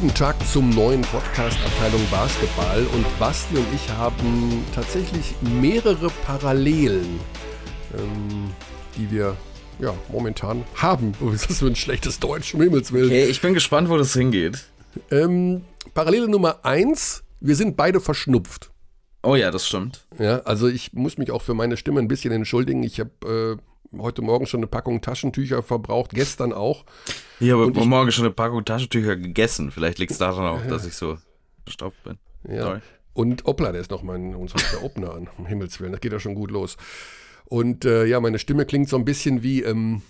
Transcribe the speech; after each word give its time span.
Guten 0.00 0.14
Tag 0.14 0.46
zum 0.46 0.70
neuen 0.70 1.02
Podcast 1.02 1.58
Abteilung 1.62 2.00
Basketball 2.10 2.86
und 2.94 3.18
Basti 3.18 3.54
und 3.58 3.66
ich 3.74 3.86
haben 3.90 4.64
tatsächlich 4.74 5.34
mehrere 5.60 6.08
Parallelen, 6.24 7.20
ähm, 7.98 8.50
die 8.96 9.10
wir 9.10 9.36
ja 9.78 9.92
momentan 10.10 10.64
haben. 10.74 11.12
Oh, 11.20 11.28
ist 11.28 11.50
das 11.50 11.58
für 11.58 11.66
ein 11.66 11.76
schlechtes 11.76 12.18
Deutsch, 12.18 12.54
um 12.54 12.62
Himmels 12.62 12.92
Willen. 12.94 13.08
Okay, 13.08 13.26
ich 13.26 13.42
bin 13.42 13.52
gespannt, 13.52 13.90
wo 13.90 13.98
das 13.98 14.14
hingeht. 14.14 14.64
Ähm, 15.10 15.66
Parallele 15.92 16.28
Nummer 16.28 16.64
eins, 16.64 17.22
wir 17.40 17.54
sind 17.54 17.76
beide 17.76 18.00
verschnupft. 18.00 18.70
Oh 19.22 19.36
ja, 19.36 19.50
das 19.50 19.68
stimmt. 19.68 20.06
Ja, 20.18 20.38
also 20.44 20.66
ich 20.66 20.94
muss 20.94 21.18
mich 21.18 21.30
auch 21.30 21.42
für 21.42 21.52
meine 21.52 21.76
Stimme 21.76 22.00
ein 22.00 22.08
bisschen 22.08 22.32
entschuldigen. 22.32 22.82
Ich 22.84 23.00
habe 23.00 23.58
äh, 23.60 23.69
heute 23.98 24.22
Morgen 24.22 24.46
schon 24.46 24.60
eine 24.60 24.66
Packung 24.66 25.00
Taschentücher 25.00 25.62
verbraucht, 25.62 26.10
gestern 26.12 26.52
auch. 26.52 26.84
Ich 27.40 27.50
habe 27.50 27.66
Und 27.66 27.76
ich- 27.76 27.84
morgen 27.84 28.12
schon 28.12 28.24
eine 28.26 28.34
Packung 28.34 28.64
Taschentücher 28.64 29.16
gegessen. 29.16 29.70
Vielleicht 29.70 29.98
liegt 29.98 30.12
es 30.12 30.18
daran 30.18 30.46
auch, 30.46 30.66
dass 30.68 30.86
ich 30.86 30.94
so 30.94 31.18
verstaubt 31.64 31.96
bin. 32.04 32.18
Ja. 32.48 32.62
Sorry. 32.62 32.80
Und 33.12 33.44
Opla, 33.46 33.72
der 33.72 33.80
ist 33.80 33.90
noch 33.90 34.02
mein, 34.02 34.34
uns 34.34 34.54
ruft 34.54 34.72
der 34.72 34.84
Opener 34.84 35.14
an, 35.14 35.28
um 35.36 35.46
Himmels 35.46 35.80
Willen, 35.80 35.92
das 35.92 36.00
geht 36.00 36.12
ja 36.12 36.20
schon 36.20 36.34
gut 36.34 36.50
los. 36.50 36.76
Und 37.46 37.84
äh, 37.84 38.04
ja, 38.06 38.20
meine 38.20 38.38
Stimme 38.38 38.64
klingt 38.64 38.88
so 38.88 38.96
ein 38.96 39.04
bisschen 39.04 39.42
wie, 39.42 39.62
ähm, 39.62 40.02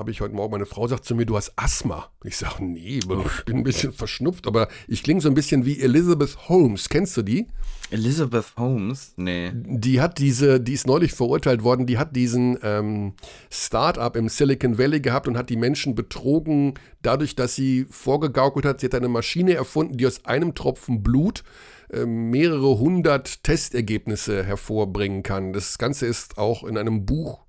habe 0.00 0.10
ich 0.10 0.22
heute 0.22 0.34
Morgen, 0.34 0.50
meine 0.50 0.64
Frau 0.64 0.88
sagt 0.88 1.04
zu 1.04 1.14
mir, 1.14 1.26
du 1.26 1.36
hast 1.36 1.52
Asthma. 1.56 2.08
Ich 2.24 2.38
sage, 2.38 2.64
nee, 2.64 3.00
ich 3.00 3.06
bin 3.44 3.58
ein 3.58 3.64
bisschen 3.64 3.92
verschnupft, 3.92 4.46
aber 4.46 4.68
ich 4.88 5.02
klinge 5.02 5.20
so 5.20 5.28
ein 5.28 5.34
bisschen 5.34 5.66
wie 5.66 5.78
Elizabeth 5.78 6.48
Holmes. 6.48 6.88
Kennst 6.88 7.18
du 7.18 7.22
die? 7.22 7.48
Elizabeth 7.90 8.46
Holmes? 8.56 9.12
Nee. 9.16 9.52
Die 9.54 10.00
hat 10.00 10.16
diese, 10.16 10.58
die 10.58 10.72
ist 10.72 10.86
neulich 10.86 11.12
verurteilt 11.12 11.64
worden, 11.64 11.84
die 11.84 11.98
hat 11.98 12.16
diesen 12.16 12.58
ähm, 12.62 13.12
Start-up 13.50 14.16
im 14.16 14.30
Silicon 14.30 14.78
Valley 14.78 15.00
gehabt 15.00 15.28
und 15.28 15.36
hat 15.36 15.50
die 15.50 15.56
Menschen 15.56 15.94
betrogen, 15.94 16.74
dadurch, 17.02 17.36
dass 17.36 17.54
sie 17.54 17.84
vorgegaukelt 17.90 18.64
hat, 18.64 18.80
sie 18.80 18.86
hat 18.86 18.94
eine 18.94 19.08
Maschine 19.08 19.52
erfunden, 19.52 19.98
die 19.98 20.06
aus 20.06 20.24
einem 20.24 20.54
Tropfen 20.54 21.02
Blut 21.02 21.44
äh, 21.92 22.06
mehrere 22.06 22.78
hundert 22.78 23.44
Testergebnisse 23.44 24.44
hervorbringen 24.44 25.22
kann. 25.22 25.52
Das 25.52 25.76
Ganze 25.76 26.06
ist 26.06 26.38
auch 26.38 26.64
in 26.64 26.78
einem 26.78 27.04
Buch, 27.04 27.44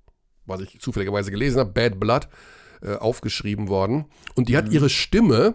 was 0.46 0.60
ich 0.60 0.80
zufälligerweise 0.80 1.30
gelesen 1.30 1.60
habe, 1.60 1.70
Bad 1.72 1.98
Blood, 2.00 2.28
äh, 2.82 2.96
aufgeschrieben 2.96 3.68
worden. 3.68 4.06
Und 4.34 4.48
die 4.48 4.56
hat 4.56 4.70
ihre 4.72 4.88
Stimme 4.88 5.54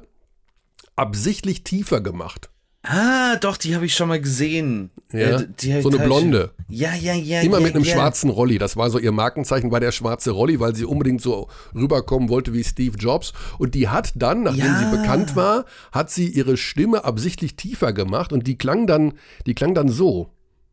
absichtlich 0.95 1.63
tiefer 1.63 2.01
gemacht. 2.01 2.49
Ah, 2.83 3.35
doch, 3.37 3.57
die 3.57 3.75
habe 3.75 3.85
ich 3.85 3.95
schon 3.95 4.07
mal 4.07 4.21
gesehen. 4.21 4.91
Ja, 5.11 5.39
Äh, 5.41 5.47
die 5.59 5.73
hab 5.73 5.81
so 5.81 5.89
eine 5.89 5.99
blonde. 5.99 6.51
Ja, 6.69 6.93
ja, 6.95 7.13
ja. 7.13 7.41
Immer 7.41 7.57
ja, 7.59 7.65
mit 7.65 7.75
einem 7.75 7.83
ja. 7.83 7.93
schwarzen 7.93 8.29
Rolli. 8.29 8.59
Das 8.59 8.77
war 8.77 8.89
so 8.89 8.97
ihr 8.97 9.11
Markenzeichen, 9.11 9.71
war 9.71 9.81
der 9.81 9.91
schwarze 9.91 10.31
Rolli, 10.31 10.61
weil 10.61 10.73
sie 10.73 10.85
unbedingt 10.85 11.21
so 11.21 11.49
rüberkommen 11.75 12.29
wollte 12.29 12.53
wie 12.53 12.63
Steve 12.63 12.97
Jobs. 12.97 13.33
Und 13.57 13.75
die 13.75 13.89
hat 13.89 14.13
dann, 14.15 14.43
nachdem 14.43 14.63
Ja. 14.65 14.79
sie 14.79 14.97
bekannt 14.97 15.35
war, 15.35 15.65
hat 15.91 16.11
sie 16.11 16.29
ihre 16.29 16.55
Stimme 16.55 17.03
absichtlich 17.03 17.57
tiefer 17.57 17.91
gemacht 17.91 18.31
und 18.31 18.47
die 18.47 18.57
klang 18.57 18.87
dann, 18.87 19.13
die 19.45 19.53
klang 19.53 19.73
dann 19.75 19.89
so. 19.89 20.29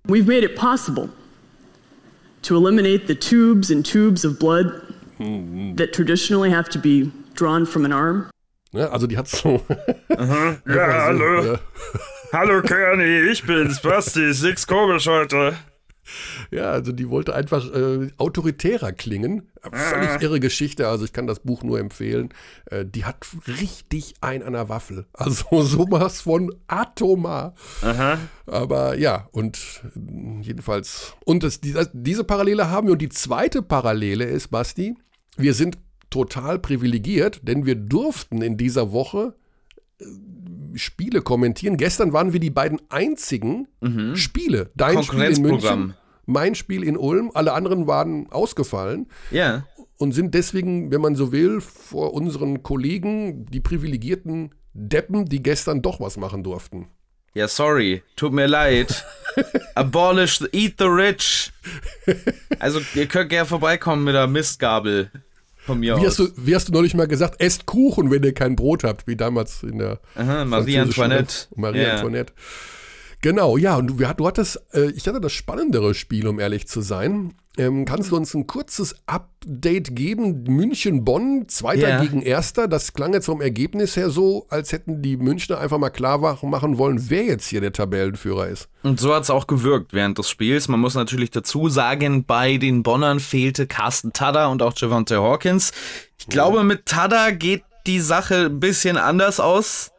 We've 0.07 0.27
made 0.27 0.45
it 0.45 0.55
possible 0.55 1.09
to 2.45 2.57
eliminate 2.57 3.07
the 3.07 3.15
tubes 3.15 3.71
and 3.71 3.85
tubes 3.85 4.25
of 4.25 4.39
blood 4.39 4.67
that 5.77 5.93
traditionally 5.93 6.51
have 6.51 6.69
to 6.71 6.79
be 6.79 7.11
drawn 7.35 7.67
from 7.67 7.85
an 7.85 7.93
arm. 7.93 8.31
Ne? 8.73 8.91
Also 8.91 9.07
die 9.07 9.17
hat 9.17 9.29
so. 9.29 9.63
Ja, 10.09 11.07
hallo. 11.07 11.53
Ja. 11.53 11.59
Hallo 12.33 12.61
Körny, 12.63 13.31
ich 13.31 13.45
bin's, 13.47 13.81
Basti, 13.81 14.25
ist 14.31 14.43
nix 14.43 14.67
komisch 14.67 15.07
heute. 15.07 15.55
Ja, 16.51 16.71
also 16.71 16.93
die 16.93 17.09
wollte 17.09 17.35
einfach 17.35 17.73
äh, 17.73 18.09
autoritärer 18.19 18.93
klingen. 18.93 19.51
Völlig 19.73 20.23
irre 20.23 20.41
Geschichte, 20.41 20.89
also 20.89 21.05
ich 21.05 21.13
kann 21.13 21.27
das 21.27 21.41
Buch 21.41 21.63
nur 21.63 21.79
empfehlen. 21.79 22.29
Äh, 22.67 22.85
die 22.85 23.05
hat 23.05 23.27
richtig 23.47 24.15
ein 24.21 24.43
an 24.43 24.53
der 24.53 24.69
Waffel. 24.69 25.07
Also 25.15 25.63
sowas 25.63 26.21
von 26.21 26.55
atomar. 26.67 27.55
Aber 28.47 28.99
ja, 28.99 29.29
und 29.33 29.83
äh, 29.97 30.43
jedenfalls. 30.43 31.15
Und 31.25 31.43
das, 31.43 31.61
die, 31.61 31.75
diese 31.93 32.25
Parallele 32.25 32.69
haben 32.71 32.89
wir. 32.89 32.93
Und 32.93 33.03
die 33.03 33.09
zweite 33.09 33.63
Parallele 33.63 34.25
ist, 34.25 34.49
Basti, 34.49 34.97
wir 35.37 35.55
sind 35.55 35.79
total 36.11 36.59
privilegiert, 36.59 37.41
denn 37.43 37.65
wir 37.65 37.75
durften 37.75 38.43
in 38.43 38.57
dieser 38.57 38.93
Woche 38.93 39.35
äh, 39.99 40.05
Spiele 40.77 41.23
kommentieren. 41.23 41.77
Gestern 41.77 42.13
waren 42.13 42.33
wir 42.33 42.41
die 42.41 42.51
beiden 42.51 42.81
einzigen 42.91 43.69
Spiele. 44.17 44.71
Dein 44.75 45.03
Spiel 45.05 45.23
in 45.23 45.43
München. 45.43 45.95
Mein 46.27 46.55
Spiel 46.55 46.83
in 46.85 46.97
Ulm. 46.97 47.31
Alle 47.35 47.53
anderen 47.53 47.87
waren 47.87 48.31
ausgefallen 48.31 49.07
Ja. 49.31 49.67
und 49.99 50.13
sind 50.13 50.35
deswegen, 50.35 50.91
wenn 50.91 51.01
man 51.01 51.15
so 51.17 51.33
will, 51.33 51.61
vor 51.61 52.15
unseren 52.15 52.63
Kollegen, 52.63 53.47
die 53.47 53.61
privilegierten 53.61 54.55
Deppen, 54.73 55.27
die 55.27 55.43
gestern 55.43 55.83
doch 55.83 56.01
was 56.01 56.17
machen 56.17 56.43
durften. 56.43 56.89
Ja, 57.35 57.49
sorry. 57.49 58.03
Tut 58.17 58.33
mir 58.33 58.47
leid. 58.47 59.05
Abolish, 59.75 60.39
the, 60.39 60.47
eat 60.53 60.75
the 60.79 60.85
rich. 60.85 61.53
Also, 62.61 62.81
ihr 62.95 63.07
könnt 63.07 63.31
gerne 63.31 63.47
vorbeikommen 63.47 64.05
mit 64.05 64.15
der 64.15 64.27
Mistgabel. 64.29 65.11
Von 65.57 65.81
mir 65.81 65.97
Wie 65.97 66.01
aus. 66.01 66.07
hast, 66.07 66.19
du, 66.19 66.29
wie 66.37 66.55
hast 66.55 66.69
du 66.69 66.73
neulich 66.73 66.95
mal 66.95 67.09
gesagt, 67.09 67.41
esst 67.41 67.65
Kuchen, 67.67 68.11
wenn 68.11 68.23
ihr 68.23 68.35
kein 68.35 68.55
Brot 68.55 68.85
habt, 68.85 69.07
wie 69.07 69.17
damals 69.17 69.63
in 69.63 69.79
der 69.79 69.99
Aha, 70.15 70.45
Marie 70.45 70.79
Antoinette. 70.79 71.47
Marie 71.57 71.81
Ja. 71.83 71.95
Antoinette. 71.95 72.33
Genau, 73.25 73.57
ja, 73.57 73.77
und 73.77 73.87
du, 73.87 73.95
du 73.95 74.27
hattest, 74.27 74.63
äh, 74.75 74.91
ich 74.91 75.09
hatte 75.09 75.19
das 75.19 75.33
spannendere 75.33 75.95
Spiel, 75.95 76.27
um 76.27 76.39
ehrlich 76.39 76.69
zu 76.69 76.83
sein. 76.83 77.33
Ähm, 77.57 77.87
kannst 77.87 78.11
du 78.11 78.17
uns 78.17 78.35
ein 78.35 78.47
kurzes 78.47 78.97
Update 79.07 79.97
geben? 79.97 80.43
München-Bonn, 80.43 81.47
Zweiter 81.49 81.89
Ja. 81.89 82.03
gegen 82.03 82.21
Erster. 82.21 82.69
Das 82.69 82.93
klang 82.93 83.15
jetzt 83.15 83.25
vom 83.25 83.41
Ergebnis 83.41 83.97
her 83.97 84.11
so, 84.11 84.45
als 84.51 84.73
hätten 84.73 85.01
die 85.01 85.17
Münchner 85.17 85.57
einfach 85.57 85.79
mal 85.79 85.89
klar 85.89 86.19
machen 86.19 86.77
wollen, 86.77 87.09
wer 87.09 87.25
jetzt 87.25 87.47
hier 87.47 87.63
der 87.63 87.73
Tabellenführer 87.73 88.49
ist. 88.49 88.69
Und 88.83 89.01
so 89.01 89.15
hat 89.15 89.23
es 89.23 89.31
auch 89.31 89.47
gewirkt 89.47 89.95
während 89.95 90.19
des 90.19 90.29
Spiels. 90.29 90.69
Man 90.69 90.81
muss 90.81 90.95
natürlich 90.95 91.31
dazu 91.31 91.71
sagen, 91.71 92.27
bei 92.27 92.59
den 92.59 92.83
Bonnern 92.83 93.21
fehlte 93.21 93.67
Carsten 93.67 94.13
Tada 94.13 94.49
und 94.49 94.61
auch 94.61 94.75
Javante 94.77 95.23
Hawkins. 95.23 95.73
Ich 96.19 96.27
glaube, 96.27 96.63
mit 96.63 96.85
Tada 96.85 97.31
geht 97.31 97.63
die 97.87 98.01
Sache 98.01 98.47
ein 98.51 98.61
bisschen 98.61 98.99
anders 98.99 99.41
aus, 99.41 99.93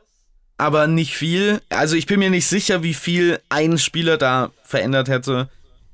aber 0.58 0.88
nicht 0.88 1.16
viel. 1.16 1.62
Also 1.70 1.96
ich 1.96 2.06
bin 2.06 2.20
mir 2.20 2.30
nicht 2.30 2.48
sicher, 2.48 2.84
wie 2.84 2.94
viel 2.94 3.40
ein 3.50 3.78
Spieler 3.78 4.18
da 4.18 4.52
verändert 4.64 5.10
hätte, 5.10 5.50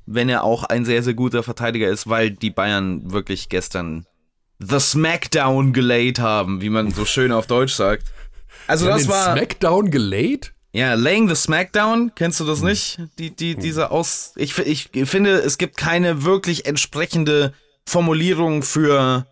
wenn 0.06 0.30
er 0.30 0.44
auch 0.44 0.64
ein 0.64 0.86
sehr, 0.86 1.04
sehr 1.04 1.14
guter 1.14 1.44
Verteidiger 1.44 1.88
ist, 1.90 2.08
weil 2.10 2.32
die 2.32 2.50
Bayern 2.52 3.12
wirklich 3.12 3.50
gestern 3.50 4.06
The 4.60 4.80
Smackdown 4.80 5.74
gelayed 5.74 6.20
haben, 6.20 6.62
wie 6.62 6.70
man 6.70 6.92
so 6.92 7.06
schön 7.06 7.32
auf 7.32 7.48
Deutsch 7.48 7.74
sagt. 7.74 8.04
Also 8.68 8.86
das 8.86 9.08
war... 9.08 9.36
Smackdown 9.36 9.90
gelayed? 9.90 10.54
Ja, 10.74 10.94
Laying 10.94 11.28
the 11.28 11.36
Smackdown, 11.36 12.12
kennst 12.16 12.40
du 12.40 12.44
Hm. 12.46 12.50
das 12.50 12.62
nicht? 12.62 13.00
Die, 13.20 13.36
die, 13.36 13.56
diese 13.56 13.92
Aus. 13.92 14.34
Ich, 14.38 14.58
ich 14.60 14.90
finde, 15.06 15.32
es 15.40 15.58
gibt 15.58 15.76
keine 15.78 16.24
wirklich 16.24 16.66
entsprechende 16.66 17.54
Formulierung 17.86 18.64
für. 18.64 19.26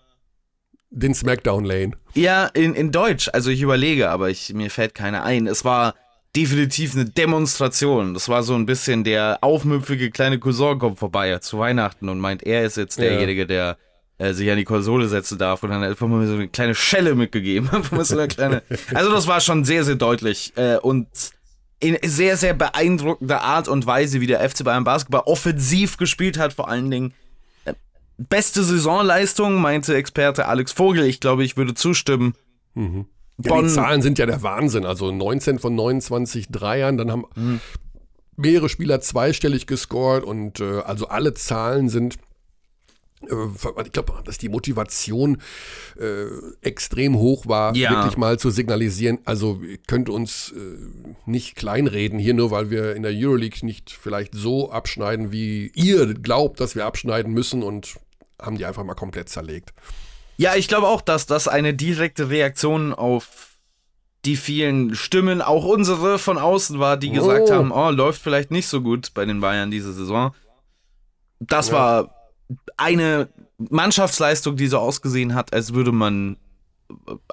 Den 0.91 1.13
Smackdown 1.13 1.65
Lane. 1.65 1.91
Ja, 2.15 2.45
in, 2.47 2.73
in 2.73 2.91
Deutsch. 2.91 3.29
Also 3.31 3.51
ich 3.51 3.61
überlege, 3.61 4.09
aber 4.09 4.29
ich, 4.29 4.53
mir 4.53 4.69
fällt 4.71 4.95
keine 4.95 5.23
ein. 5.23 5.45
Es 5.47 5.63
war 5.63 5.93
definitiv 6.35 6.95
eine 6.95 7.05
Demonstration. 7.05 8.13
Das 8.13 8.27
war 8.29 8.43
so 8.43 8.55
ein 8.55 8.65
bisschen 8.65 9.03
der 9.03 9.37
aufmüpfige 9.41 10.09
kleine 10.11 10.39
Cousin 10.39 10.79
kommt 10.79 10.99
vorbei 10.99 11.37
zu 11.39 11.59
Weihnachten 11.59 12.09
und 12.09 12.19
meint, 12.19 12.43
er 12.43 12.63
ist 12.63 12.77
jetzt 12.77 12.97
Ja. 12.97 13.05
derjenige, 13.05 13.45
der 13.45 13.77
äh, 14.17 14.33
sich 14.33 14.49
an 14.51 14.57
die 14.57 14.63
Konsole 14.65 15.07
setzen 15.07 15.37
darf 15.37 15.63
und 15.63 15.69
dann 15.69 15.83
einfach 15.83 16.07
mal 16.07 16.25
so 16.27 16.33
eine 16.33 16.47
kleine 16.47 16.75
Schelle 16.75 17.15
mitgegeben. 17.15 17.69
So 18.03 18.17
eine 18.17 18.27
kleine. 18.27 18.63
Also 18.93 19.11
das 19.11 19.27
war 19.27 19.41
schon 19.41 19.63
sehr, 19.63 19.83
sehr 19.83 19.95
deutlich 19.95 20.53
äh, 20.55 20.77
und 20.77 21.07
in 21.79 21.97
sehr, 22.03 22.35
sehr 22.35 22.53
beeindruckender 22.53 23.41
Art 23.41 23.67
und 23.69 23.85
Weise, 23.85 24.19
wie 24.19 24.27
der 24.27 24.47
FC 24.47 24.63
Bayern 24.65 24.83
Basketball 24.83 25.21
offensiv 25.25 25.97
gespielt 25.97 26.37
hat, 26.37 26.51
vor 26.53 26.67
allen 26.67 26.91
Dingen. 26.91 27.13
Beste 28.27 28.63
Saisonleistung, 28.63 29.55
meinte 29.61 29.95
Experte 29.95 30.47
Alex 30.47 30.71
Vogel. 30.73 31.05
Ich 31.05 31.19
glaube, 31.21 31.43
ich 31.45 31.55
würde 31.57 31.73
zustimmen. 31.73 32.33
Ja, 32.75 33.61
die 33.61 33.67
Zahlen 33.69 34.01
sind 34.01 34.19
ja 34.19 34.25
der 34.25 34.43
Wahnsinn. 34.43 34.85
Also 34.85 35.11
19 35.11 35.59
von 35.59 35.73
29 35.75 36.49
Dreiern, 36.49 36.97
dann 36.97 37.11
haben 37.11 37.25
Mhm. 37.35 37.59
mehrere 38.35 38.67
Spieler 38.69 38.99
zweistellig 39.01 39.65
gescored 39.67 40.23
und 40.23 40.59
äh, 40.59 40.79
also 40.81 41.07
alle 41.07 41.33
Zahlen 41.33 41.87
sind. 41.89 42.15
äh, 43.29 43.35
Ich 43.85 43.91
glaube, 43.93 44.13
dass 44.25 44.37
die 44.37 44.49
Motivation 44.49 45.41
äh, 45.99 46.25
extrem 46.61 47.17
hoch 47.17 47.47
war, 47.47 47.75
Ja. 47.75 47.91
wirklich 47.91 48.17
mal 48.17 48.37
zu 48.39 48.49
signalisieren. 48.49 49.19
Also 49.25 49.61
ihr 49.61 49.77
könnt 49.87 50.09
uns 50.09 50.53
äh, 50.55 50.77
nicht 51.25 51.55
kleinreden 51.55 52.17
hier, 52.19 52.33
nur 52.33 52.51
weil 52.51 52.69
wir 52.69 52.95
in 52.95 53.03
der 53.03 53.11
Euroleague 53.13 53.65
nicht 53.65 53.91
vielleicht 53.91 54.35
so 54.35 54.71
abschneiden, 54.71 55.31
wie 55.31 55.71
ihr 55.75 56.13
glaubt, 56.13 56.59
dass 56.59 56.75
wir 56.75 56.85
abschneiden 56.85 57.33
müssen 57.33 57.61
und 57.63 57.95
haben 58.41 58.57
die 58.57 58.65
einfach 58.65 58.83
mal 58.83 58.93
komplett 58.95 59.29
zerlegt. 59.29 59.73
Ja, 60.37 60.55
ich 60.55 60.67
glaube 60.67 60.87
auch, 60.87 61.01
dass 61.01 61.25
das 61.25 61.47
eine 61.47 61.73
direkte 61.73 62.29
Reaktion 62.29 62.93
auf 62.93 63.27
die 64.25 64.35
vielen 64.35 64.95
Stimmen, 64.95 65.41
auch 65.41 65.65
unsere 65.65 66.19
von 66.19 66.37
außen 66.37 66.79
war, 66.79 66.97
die 66.97 67.09
gesagt 67.11 67.49
Oh. 67.49 67.53
haben, 67.53 67.71
oh, 67.71 67.89
läuft 67.89 68.21
vielleicht 68.21 68.51
nicht 68.51 68.67
so 68.67 68.81
gut 68.81 69.13
bei 69.13 69.25
den 69.25 69.39
Bayern 69.39 69.71
diese 69.71 69.93
Saison. 69.93 70.33
Das 71.39 71.67
Ja. 71.69 71.73
war 71.73 72.15
eine 72.77 73.29
Mannschaftsleistung, 73.57 74.55
die 74.57 74.67
so 74.67 74.77
ausgesehen 74.77 75.35
hat, 75.35 75.53
als 75.53 75.73
würde 75.73 75.91
man 75.91 76.37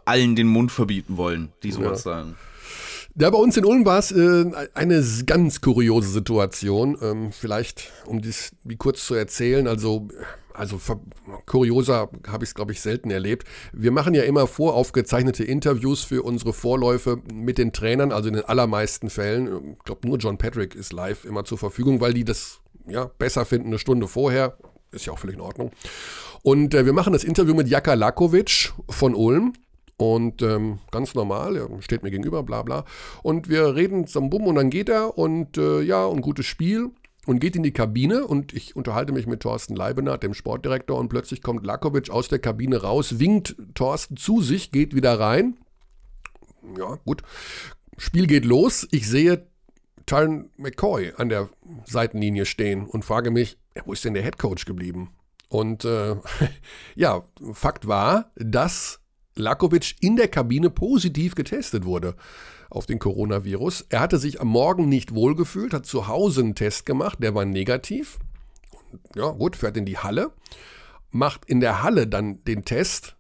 allen 0.05 0.37
den 0.37 0.47
Mund 0.49 0.70
verbieten 0.70 1.17
wollen, 1.17 1.52
die 1.62 1.73
sowas 1.73 2.05
Ja. 2.05 2.12
sagen. 2.12 2.37
Ja, 3.19 3.31
bei 3.31 3.38
uns 3.38 3.56
in 3.56 3.64
Ulm 3.64 3.87
war 3.87 3.99
es 3.99 4.12
äh, 4.12 4.44
eine 4.75 5.02
ganz 5.25 5.61
kuriose 5.62 6.09
Situation. 6.11 6.99
Ähm, 7.00 7.32
vielleicht, 7.32 7.91
um 8.05 8.20
dies 8.20 8.50
wie 8.62 8.76
kurz 8.76 9.06
zu 9.06 9.14
erzählen, 9.14 9.67
also, 9.67 10.09
also 10.56 10.81
kurioser 11.47 12.11
habe 12.26 12.44
ich 12.44 12.50
es, 12.50 12.55
glaube 12.55 12.73
ich, 12.73 12.81
selten 12.81 13.11
erlebt. 13.11 13.47
Wir 13.73 13.93
machen 13.93 14.14
ja 14.14 14.23
immer 14.23 14.47
voraufgezeichnete 14.47 15.44
Interviews 15.44 16.05
für 16.05 16.23
unsere 16.23 16.53
Vorläufe 16.53 17.19
mit 17.32 17.58
den 17.58 17.73
Trainern, 17.73 18.12
also 18.12 18.29
in 18.29 18.35
den 18.35 18.44
allermeisten 18.44 19.11
Fällen. 19.11 19.76
Ich 19.79 19.85
glaube, 19.85 20.08
nur 20.08 20.19
John 20.19 20.38
Patrick 20.38 20.75
ist 20.75 20.93
live 20.93 21.25
immer 21.25 21.44
zur 21.44 21.58
Verfügung, 21.58 22.00
weil 22.00 22.14
die 22.14 22.25
das 22.25 22.61
ja, 22.87 23.11
besser 23.19 23.44
finden 23.44 23.69
eine 23.69 23.79
Stunde 23.79 24.08
vorher. 24.08 24.56
Ist 24.93 25.06
ja 25.06 25.12
auch 25.12 25.19
völlig 25.19 25.37
in 25.37 25.43
Ordnung. 25.43 25.73
Und 26.43 26.75
äh, 26.75 26.87
wir 26.87 26.93
machen 26.93 27.12
das 27.12 27.25
Interview 27.25 27.55
mit 27.55 27.69
Jaka 27.69 27.94
Lakovic 27.94 28.73
von 28.88 29.14
Ulm. 29.14 29.52
Und 29.99 30.43
ähm, 30.43 30.79
ganz 30.91 31.14
normal, 31.14 31.56
er 31.56 31.69
steht 31.81 32.02
mir 32.02 32.11
gegenüber, 32.11 32.43
bla 32.43 32.62
bla. 32.62 32.85
Und 33.23 33.49
wir 33.49 33.75
reden 33.75 34.06
zum 34.06 34.29
Bumm 34.29 34.47
und 34.47 34.56
dann 34.56 34.69
geht 34.69 34.91
er 34.91 35.17
und 35.17 35.56
äh, 35.56 35.81
ja, 35.81 36.05
und 36.05 36.20
gutes 36.20 36.47
Spiel 36.47 36.91
und 37.26 37.40
geht 37.40 37.56
in 37.56 37.62
die 37.62 37.73
Kabine 37.73 38.26
und 38.26 38.55
ich 38.55 38.76
unterhalte 38.76 39.12
mich 39.12 39.26
mit 39.26 39.40
Thorsten 39.40 39.75
Leibenhardt, 39.75 40.23
dem 40.23 40.32
Sportdirektor, 40.32 40.99
und 40.99 41.08
plötzlich 41.08 41.43
kommt 41.43 41.67
Lakovic 41.67 42.08
aus 42.08 42.28
der 42.28 42.38
Kabine 42.38 42.82
raus, 42.82 43.19
winkt 43.19 43.56
Thorsten 43.75 44.17
zu 44.17 44.40
sich, 44.40 44.70
geht 44.70 44.94
wieder 44.94 45.19
rein. 45.19 45.56
Ja, 46.78 46.99
gut. 47.05 47.23
Spiel 47.99 48.26
geht 48.26 48.44
los. 48.44 48.87
Ich 48.90 49.08
sehe 49.08 49.46
Tyron 50.06 50.50
McCoy 50.56 51.12
an 51.17 51.28
der 51.28 51.49
Seitenlinie 51.84 52.46
stehen 52.46 52.87
und 52.87 53.05
frage 53.05 53.31
mich, 53.31 53.58
wo 53.84 53.93
ist 53.93 54.05
denn 54.05 54.14
der 54.14 54.23
Headcoach 54.23 54.64
geblieben? 54.64 55.11
Und 55.49 55.84
äh, 55.84 56.17
ja, 56.94 57.23
Fakt 57.52 57.88
war, 57.88 58.31
dass 58.37 59.00
Lakovic 59.34 59.96
in 60.00 60.17
der 60.17 60.28
Kabine 60.28 60.70
positiv 60.70 61.34
getestet 61.34 61.84
wurde 61.84 62.14
auf 62.70 62.86
den 62.86 62.98
Coronavirus. 62.98 63.86
Er 63.88 64.00
hatte 64.00 64.18
sich 64.18 64.40
am 64.40 64.48
Morgen 64.48 64.88
nicht 64.88 65.14
wohlgefühlt, 65.14 65.72
hat 65.72 65.86
zu 65.86 66.08
Hause 66.08 66.42
einen 66.42 66.54
Test 66.54 66.86
gemacht, 66.86 67.18
der 67.22 67.34
war 67.34 67.44
negativ. 67.44 68.18
Ja, 69.14 69.30
gut, 69.30 69.56
fährt 69.56 69.76
in 69.76 69.84
die 69.84 69.98
Halle, 69.98 70.30
macht 71.10 71.44
in 71.46 71.60
der 71.60 71.82
Halle 71.82 72.06
dann 72.06 72.42
den 72.44 72.64
Test, 72.64 73.16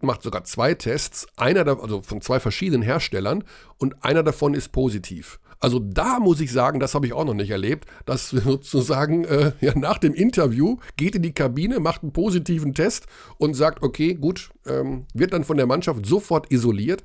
macht 0.00 0.22
sogar 0.22 0.44
zwei 0.44 0.74
Tests, 0.74 1.26
einer 1.36 1.64
da, 1.64 1.74
also 1.74 2.02
von 2.02 2.20
zwei 2.20 2.40
verschiedenen 2.40 2.82
Herstellern 2.82 3.44
und 3.78 4.04
einer 4.04 4.22
davon 4.22 4.54
ist 4.54 4.72
positiv. 4.72 5.40
Also 5.62 5.78
da 5.78 6.18
muss 6.20 6.40
ich 6.40 6.50
sagen, 6.50 6.80
das 6.80 6.94
habe 6.94 7.06
ich 7.06 7.12
auch 7.12 7.24
noch 7.24 7.34
nicht 7.34 7.50
erlebt, 7.50 7.86
dass 8.06 8.30
sozusagen 8.30 9.24
äh, 9.24 9.52
ja, 9.60 9.76
nach 9.76 9.98
dem 9.98 10.14
Interview 10.14 10.78
geht 10.96 11.14
in 11.14 11.22
die 11.22 11.34
Kabine, 11.34 11.80
macht 11.80 12.02
einen 12.02 12.12
positiven 12.12 12.74
Test 12.74 13.06
und 13.36 13.54
sagt, 13.54 13.82
okay, 13.82 14.14
gut, 14.14 14.50
ähm, 14.66 15.06
wird 15.12 15.34
dann 15.34 15.44
von 15.44 15.58
der 15.58 15.66
Mannschaft 15.66 16.06
sofort 16.06 16.50
isoliert. 16.50 17.04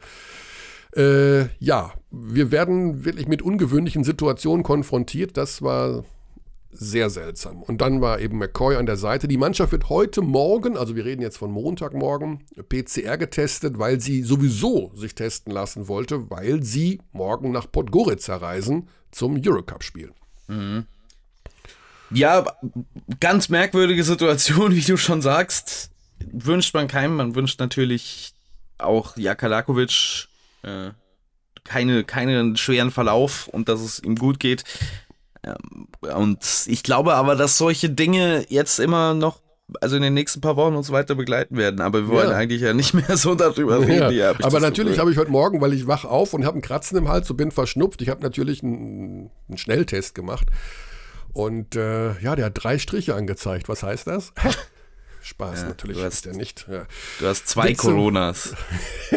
Äh, 0.95 1.47
ja, 1.59 1.94
wir 2.12 2.51
werden 2.51 3.03
wirklich 3.06 3.27
mit 3.27 3.42
ungewöhnlichen 3.42 4.03
Situationen 4.03 4.63
konfrontiert. 4.63 5.38
Das 5.38 5.62
war 5.62 6.06
sehr 6.71 7.09
seltsam. 7.09 7.62
Und 7.63 7.81
dann 7.81 8.01
war 8.01 8.19
eben 8.19 8.38
McCoy 8.38 8.75
an 8.75 8.86
der 8.86 8.97
Seite. 8.97 9.27
Die 9.27 9.38
Mannschaft 9.38 9.71
wird 9.71 9.89
heute 9.89 10.21
Morgen, 10.21 10.77
also 10.77 10.95
wir 10.95 11.06
reden 11.06 11.21
jetzt 11.21 11.38
von 11.38 11.51
Montagmorgen, 11.51 12.44
PCR 12.69 13.18
getestet, 13.18 13.80
weil 13.80 14.00
sie 14.00 14.24
sowieso 14.24 14.92
sich 14.94 15.15
testen 15.15 15.53
lassen 15.53 15.88
wollte, 15.88 16.30
weil 16.30 16.63
sie 16.63 17.01
morgen 17.12 17.51
nach 17.51 17.71
Podgorica 17.71 18.38
reisen 18.38 18.89
zum 19.12 19.42
Eurocup-Spiel. 19.42 20.12
Ja, 22.12 22.45
ganz 23.19 23.50
merkwürdige 23.50 24.03
Situation, 24.03 24.71
wie 24.75 24.81
du 24.81 24.97
schon 24.97 25.21
sagst. 25.21 25.92
Wünscht 26.19 26.74
man 26.74 26.88
keinem. 26.88 27.15
Man 27.18 27.36
wünscht 27.36 27.59
natürlich 27.59 28.33
auch 28.77 29.15
Jaka 29.18 29.47
Lakovic 29.47 30.27
äh, 30.65 30.91
keine, 31.63 32.03
keinen 32.03 32.57
schweren 32.57 32.91
Verlauf 32.91 33.47
und 33.47 33.69
dass 33.69 33.81
es 33.81 34.00
ihm 34.03 34.15
gut 34.15 34.39
geht. 34.39 34.63
Ähm, 35.44 35.88
und 36.01 36.65
ich 36.67 36.83
glaube 36.83 37.13
aber, 37.15 37.35
dass 37.35 37.57
solche 37.57 37.89
Dinge 37.89 38.45
jetzt 38.50 38.79
immer 38.79 39.13
noch, 39.13 39.41
also 39.81 39.95
in 39.95 40.03
den 40.03 40.13
nächsten 40.13 40.41
paar 40.41 40.56
Wochen 40.57 40.75
uns 40.75 40.91
weiter 40.91 41.15
begleiten 41.15 41.57
werden. 41.57 41.81
Aber 41.81 42.01
wir 42.03 42.07
wollen 42.09 42.29
Ja. 42.29 42.35
eigentlich 42.38 42.62
ja 42.62 42.73
nicht 42.73 42.94
mehr 42.94 43.17
so 43.17 43.33
darüber 43.35 43.79
reden. 43.79 44.12
Ja, 44.15 44.29
hab 44.29 44.45
aber 44.45 44.59
natürlich 44.59 44.89
Gefühl. 44.94 45.01
habe 45.01 45.12
ich 45.12 45.17
heute 45.17 45.31
Morgen, 45.31 45.59
weil 45.62 45.73
ich 45.73 45.88
wach 45.88 46.06
auf 46.06 46.33
und 46.33 46.45
habe 46.45 46.53
einen 46.53 46.62
Kratzen 46.62 46.97
im 46.97 47.07
Hals 47.09 47.29
und 47.31 47.38
bin 47.38 47.50
verschnupft. 47.51 48.01
Ich 48.03 48.09
habe 48.09 48.21
natürlich 48.21 48.61
einen, 48.61 49.31
einen 49.47 49.57
Schnelltest 49.57 50.13
gemacht. 50.13 50.47
Und 51.33 51.75
äh, 51.75 52.18
ja, 52.21 52.35
der 52.35 52.45
hat 52.45 52.53
drei 52.63 52.77
Striche 52.77 53.15
angezeigt. 53.15 53.68
Was 53.69 53.81
heißt 53.83 54.06
das? 54.07 54.33
Spaß, 55.21 55.61
Ja, 55.63 55.68
natürlich 55.69 55.97
du 55.97 56.03
hast- 56.03 56.13
ist 56.13 56.25
der 56.25 56.33
nicht. 56.35 56.68
Ja. 56.69 56.85
Du 57.19 57.25
hast 57.27 57.47
zwei 57.47 57.69
Witze. 57.69 57.81
Coronas. 57.88 58.53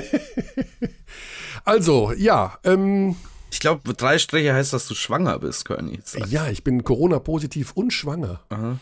Also, 1.69 2.13
ja, 2.17 2.59
ähm, 2.65 3.15
Ich 3.51 3.61
glaube, 3.61 3.93
drei 3.93 4.19
Striche 4.19 4.55
heißt, 4.55 4.73
dass 4.73 4.89
du 4.89 4.95
schwanger 4.95 5.39
bist, 5.39 5.67
Körny. 5.67 6.01
ja, 6.29 6.49
ich 6.49 6.65
bin 6.65 6.83
Corona-positiv 6.83 7.73
und 7.73 7.93
schwanger. 7.93 8.41
Aha. 8.49 8.79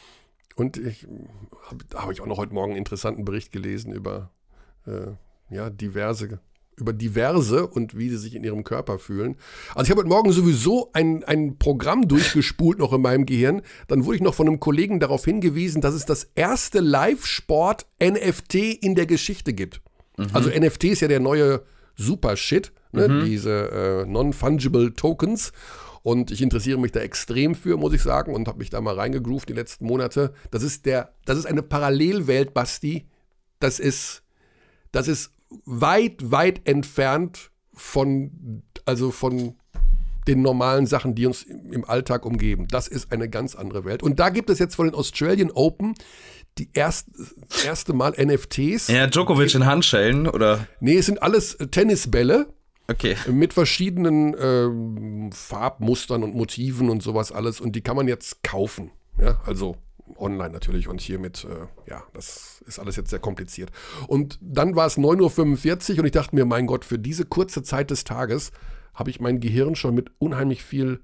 Und 0.55 0.77
ich 0.77 1.07
habe 1.69 1.85
hab 1.95 2.13
ich 2.13 2.21
auch 2.21 2.27
noch 2.27 2.39
heute 2.39 2.55
Morgen 2.55 2.73
einen 2.73 2.79
interessanten 2.79 3.25
Bericht 3.25 3.51
gelesen 3.51 3.93
über 3.93 4.31
äh, 4.87 5.09
ja, 5.53 5.69
diverse, 5.69 6.39
über 6.77 6.93
diverse 6.93 7.67
und 7.67 7.99
wie 7.99 8.09
sie 8.09 8.19
sich 8.19 8.37
in 8.37 8.45
ihrem 8.45 8.63
Körper 8.63 9.01
fühlen. 9.01 9.37
Also 9.75 9.85
ich 9.85 9.91
habe 9.91 10.01
heute 10.03 10.09
Morgen 10.09 10.31
sowieso 10.31 10.91
ein, 10.93 11.25
ein 11.25 11.59
Programm 11.59 12.07
durchgespult 12.07 12.79
noch 12.79 12.93
in 12.93 13.03
meinem 13.03 13.27
Gehirn. 13.27 13.63
Dann 13.89 14.05
wurde 14.05 14.17
ich 14.17 14.23
noch 14.23 14.35
von 14.35 14.47
einem 14.47 14.61
Kollegen 14.61 15.01
darauf 15.01 15.25
hingewiesen, 15.25 15.81
dass 15.81 15.95
es 15.95 16.05
das 16.05 16.31
erste 16.37 16.79
Live-Sport-NFT 16.81 18.55
in 18.55 18.95
der 18.95 19.07
Geschichte 19.07 19.53
gibt. 19.55 19.83
Also 20.33 20.51
NFT 20.51 20.85
ist 20.85 21.01
ja 21.01 21.09
der 21.09 21.21
neue 21.21 21.63
Super-Shit, 21.97 22.73
ne? 22.93 23.25
diese 23.25 24.05
äh, 24.05 24.07
Non-Fungible 24.07 24.95
Tokens. 24.95 25.53
Und 26.03 26.31
ich 26.31 26.41
interessiere 26.41 26.79
mich 26.79 26.93
da 26.93 27.01
extrem 27.01 27.57
für, 27.57 27.77
muss 27.77 27.93
ich 27.93 28.03
sagen, 28.03 28.33
und 28.33 28.47
habe 28.47 28.59
mich 28.59 28.71
da 28.71 28.81
mal 28.81 28.95
reingegroovt 28.95 29.49
die 29.49 29.55
letzten 29.55 29.87
Monate. 29.87 30.33
Das 30.53 30.63
ist 30.63 30.87
der, 30.87 31.13
das 31.25 31.37
ist 31.37 31.47
eine 31.47 31.63
Parallelwelt, 31.63 32.55
Basti. 32.55 33.09
Das 33.59 33.81
ist, 33.81 34.23
das 34.93 35.09
ist 35.09 35.33
weit, 35.65 36.31
weit 36.31 36.61
entfernt 36.69 37.51
von, 37.75 38.63
also 38.85 39.11
von 39.11 39.57
den 40.29 40.43
normalen 40.43 40.87
Sachen, 40.87 41.15
die 41.15 41.27
uns 41.27 41.43
im 41.43 41.85
Alltag 41.85 42.25
umgeben. 42.25 42.67
Das 42.69 42.89
ist 42.89 43.13
eine 43.13 43.29
ganz 43.29 43.55
andere 43.55 43.85
Welt. 43.85 44.03
Und 44.03 44.21
da 44.21 44.29
gibt 44.29 44.51
es 44.51 44.59
jetzt 44.59 44.77
von 44.77 44.87
den 44.87 44.95
Australian 44.95 45.51
Open 45.51 45.95
die 46.59 46.71
erst, 46.73 47.09
erste 47.65 47.93
Mal 47.93 48.13
NFTs. 48.13 48.89
Ja, 48.89 49.07
Djokovic 49.07 49.55
in 49.55 49.67
Handschellen 49.67 50.27
oder. 50.27 50.67
Nee, 50.81 50.97
es 50.99 51.07
sind 51.07 51.23
alles 51.23 51.59
Tennisbälle 51.71 52.47
Okay. 52.89 53.17
mit 53.31 53.53
verschiedenen 53.53 54.35
ähm, 54.39 55.33
Farbmustern 55.33 56.23
und 56.23 56.35
Motiven 56.35 56.89
und 56.89 57.03
sowas 57.03 57.33
alles. 57.33 57.61
Und 57.61 57.75
die 57.75 57.81
kann 57.81 57.97
man 57.97 58.09
jetzt 58.09 58.43
kaufen. 58.43 58.91
Ja, 59.21 59.41
also 59.45 59.77
online 60.17 60.51
natürlich 60.51 60.89
und 60.89 61.01
hier 61.01 61.19
mit, 61.19 61.45
äh, 61.45 61.91
ja, 61.91 62.03
das 62.13 62.63
ist 62.67 62.79
alles 62.79 62.97
jetzt 62.97 63.11
sehr 63.11 63.19
kompliziert. 63.19 63.71
Und 64.07 64.39
dann 64.41 64.77
war 64.77 64.87
es 64.87 64.99
9.45 64.99 65.93
Uhr 65.95 65.99
und 66.01 66.07
ich 66.07 66.13
dachte 66.13 66.35
mir, 66.35 66.45
mein 66.45 66.67
Gott, 66.67 66.85
für 66.85 66.99
diese 66.99 67.25
kurze 67.25 67.63
Zeit 67.63 67.91
des 67.91 68.05
Tages 68.05 68.53
habe 68.95 69.11
ich 69.11 69.21
mein 69.21 69.41
Gehirn 69.41 69.75
schon 69.75 69.95
mit 69.95 70.11
unheimlich 70.19 70.63
viel 70.63 71.01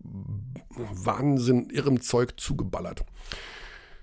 Wahnsinn, 0.00 1.70
irrem 1.70 2.00
Zeug 2.00 2.34
zugeballert. 2.36 3.04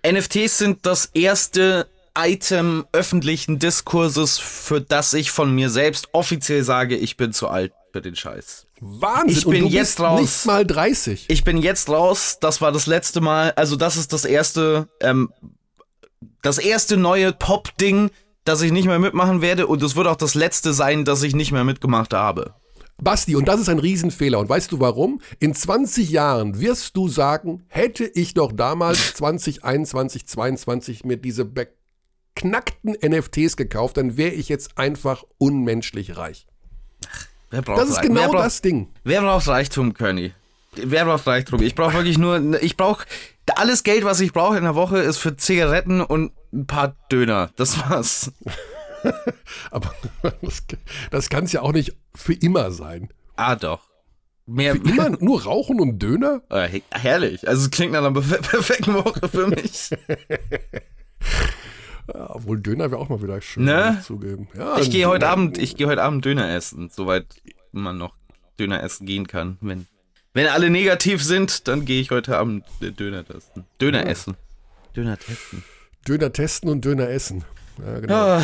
NFTs 0.06 0.58
sind 0.58 0.86
das 0.86 1.08
erste 1.14 1.88
Item 2.18 2.86
öffentlichen 2.92 3.60
Diskurses, 3.60 4.38
für 4.38 4.82
das 4.82 5.14
ich 5.14 5.32
von 5.32 5.54
mir 5.56 5.70
selbst 5.70 6.10
offiziell 6.14 6.64
sage, 6.64 6.98
ich 6.98 7.18
bin 7.18 7.32
zu 7.34 7.48
alt 7.48 7.74
für 7.94 8.02
den 8.02 8.16
Scheiß. 8.16 8.68
Wahnsinn, 8.80 9.38
Ich 9.38 9.46
bin 9.46 9.68
jetzt 9.68 9.98
bist 9.98 10.00
raus. 10.02 10.20
nicht 10.22 10.46
mal 10.46 10.66
30. 10.66 11.26
Ich 11.30 11.44
bin 11.44 11.58
jetzt 11.58 11.90
raus, 11.90 12.38
das 12.42 12.62
war 12.62 12.72
das 12.72 12.86
letzte 12.88 13.22
Mal, 13.22 13.52
also 13.56 13.76
das 13.76 13.96
ist 13.98 14.12
das 14.14 14.26
erste, 14.26 14.88
ähm, 15.02 15.32
das 16.42 16.58
erste 16.58 16.98
neue 16.98 17.32
Pop-Ding, 17.32 18.10
das 18.44 18.62
ich 18.62 18.72
nicht 18.72 18.86
mehr 18.86 19.00
mitmachen 19.00 19.42
werde 19.42 19.68
und 19.68 19.84
es 19.84 19.96
wird 19.96 20.08
auch 20.08 20.16
das 20.16 20.34
letzte 20.36 20.74
sein, 20.74 21.06
das 21.06 21.22
ich 21.24 21.36
nicht 21.36 21.52
mehr 21.52 21.64
mitgemacht 21.64 22.14
habe. 22.14 22.56
Basti, 23.00 23.36
und 23.36 23.48
das 23.48 23.60
ist 23.60 23.70
ein 23.70 23.80
Riesenfehler. 23.80 24.38
Und 24.40 24.48
weißt 24.50 24.72
du 24.72 24.80
warum? 24.80 25.22
In 25.40 25.56
20 25.56 26.10
Jahren 26.12 26.60
wirst 26.60 26.96
du 26.96 27.08
sagen, 27.08 27.64
hätte 27.68 28.06
ich 28.06 28.34
doch 28.36 28.52
damals 28.52 29.14
2021, 29.16 30.28
22 30.28 31.04
mir 31.04 31.18
diese 31.18 31.46
beknackten 32.42 32.96
NFTs 33.02 33.56
gekauft, 33.58 33.98
dann 33.98 34.18
wäre 34.18 34.32
ich 34.34 34.50
jetzt 34.50 34.78
einfach 34.78 35.24
unmenschlich 35.38 36.18
reich. 36.18 36.48
Wer 37.50 37.62
braucht 37.62 37.80
Das 37.82 37.90
ist 37.90 37.98
Reich- 37.98 38.08
genau 38.08 38.32
braucht, 38.32 38.46
das 38.46 38.62
Ding. 38.62 38.90
Wer 39.04 39.22
braucht 39.22 39.48
Reichtum, 39.48 39.94
Körny? 39.94 40.34
Wer 40.76 41.06
braucht 41.06 41.28
Reichtum? 41.28 41.62
Ich 41.62 41.76
brauche 41.76 41.94
wirklich 41.96 42.18
nur, 42.18 42.62
ich 42.64 42.78
brauche, 42.78 43.06
alles 43.56 43.84
Geld, 43.84 44.06
was 44.06 44.22
ich 44.22 44.32
brauche 44.32 44.58
in 44.58 44.64
der 44.64 44.76
Woche, 44.76 45.00
ist 45.00 45.18
für 45.18 45.36
Zigaretten 45.36 46.02
und 46.02 46.32
ein 46.54 46.66
paar 46.66 46.96
Döner. 47.12 47.52
Das 47.58 47.78
war's. 47.90 48.32
Aber 49.72 49.94
das, 50.42 50.64
das 51.10 51.30
kann 51.30 51.44
es 51.46 51.52
ja 51.52 51.62
auch 51.62 51.74
nicht 51.74 51.96
für 52.16 52.34
immer 52.34 52.72
sein. 52.72 53.10
Ah, 53.36 53.56
doch. 53.56 53.82
Mehr, 54.46 54.76
Für 54.76 54.82
immer 54.90 55.10
nur 55.10 55.44
Rauchen 55.44 55.80
und 55.80 56.00
Döner? 56.00 56.42
He- 56.70 56.84
herrlich. 56.92 57.48
Also 57.48 57.66
es 57.66 57.72
klingt 57.72 57.92
nach 57.94 58.00
einer 58.04 58.12
perfe- 58.18 58.42
perfekten 58.50 58.94
Woche 58.94 59.28
für 59.28 59.48
mich. 59.48 59.90
Ja, 62.14 62.36
obwohl 62.36 62.60
Döner 62.60 62.92
wäre 62.92 63.00
auch 63.00 63.10
mal 63.10 63.22
wieder 63.22 63.40
schön, 63.42 63.66
Ne? 63.66 64.00
zugeben. 64.04 64.48
Ja, 64.58 64.78
Ich 64.80 64.92
gehe 64.92 65.08
heute 65.08 65.28
Abend, 65.30 65.58
ich 65.58 65.76
gehe 65.76 65.88
heute 65.88 66.02
Abend 66.04 66.26
Döner 66.26 66.54
essen, 66.54 66.90
soweit 66.92 67.26
man 67.72 67.98
noch 67.98 68.16
Döner 68.60 68.84
essen 68.84 69.06
gehen 69.06 69.28
kann. 69.28 69.58
Wenn, 69.62 69.88
wenn 70.34 70.48
alle 70.48 70.70
negativ 70.70 71.24
sind, 71.24 71.68
dann 71.68 71.86
gehe 71.86 72.02
ich 72.02 72.12
heute 72.12 72.38
Abend 72.38 72.66
Döner 72.82 73.26
testen. 73.26 73.66
Döner 73.80 74.06
essen. 74.08 74.36
Döner 74.96 75.18
testen. 75.18 75.64
Döner 76.08 76.34
testen 76.34 76.70
und 76.70 76.84
Döner 76.84 77.10
essen. 77.10 77.44
Ja, 77.86 78.00
genau. 78.00 78.14
Ah, 78.14 78.44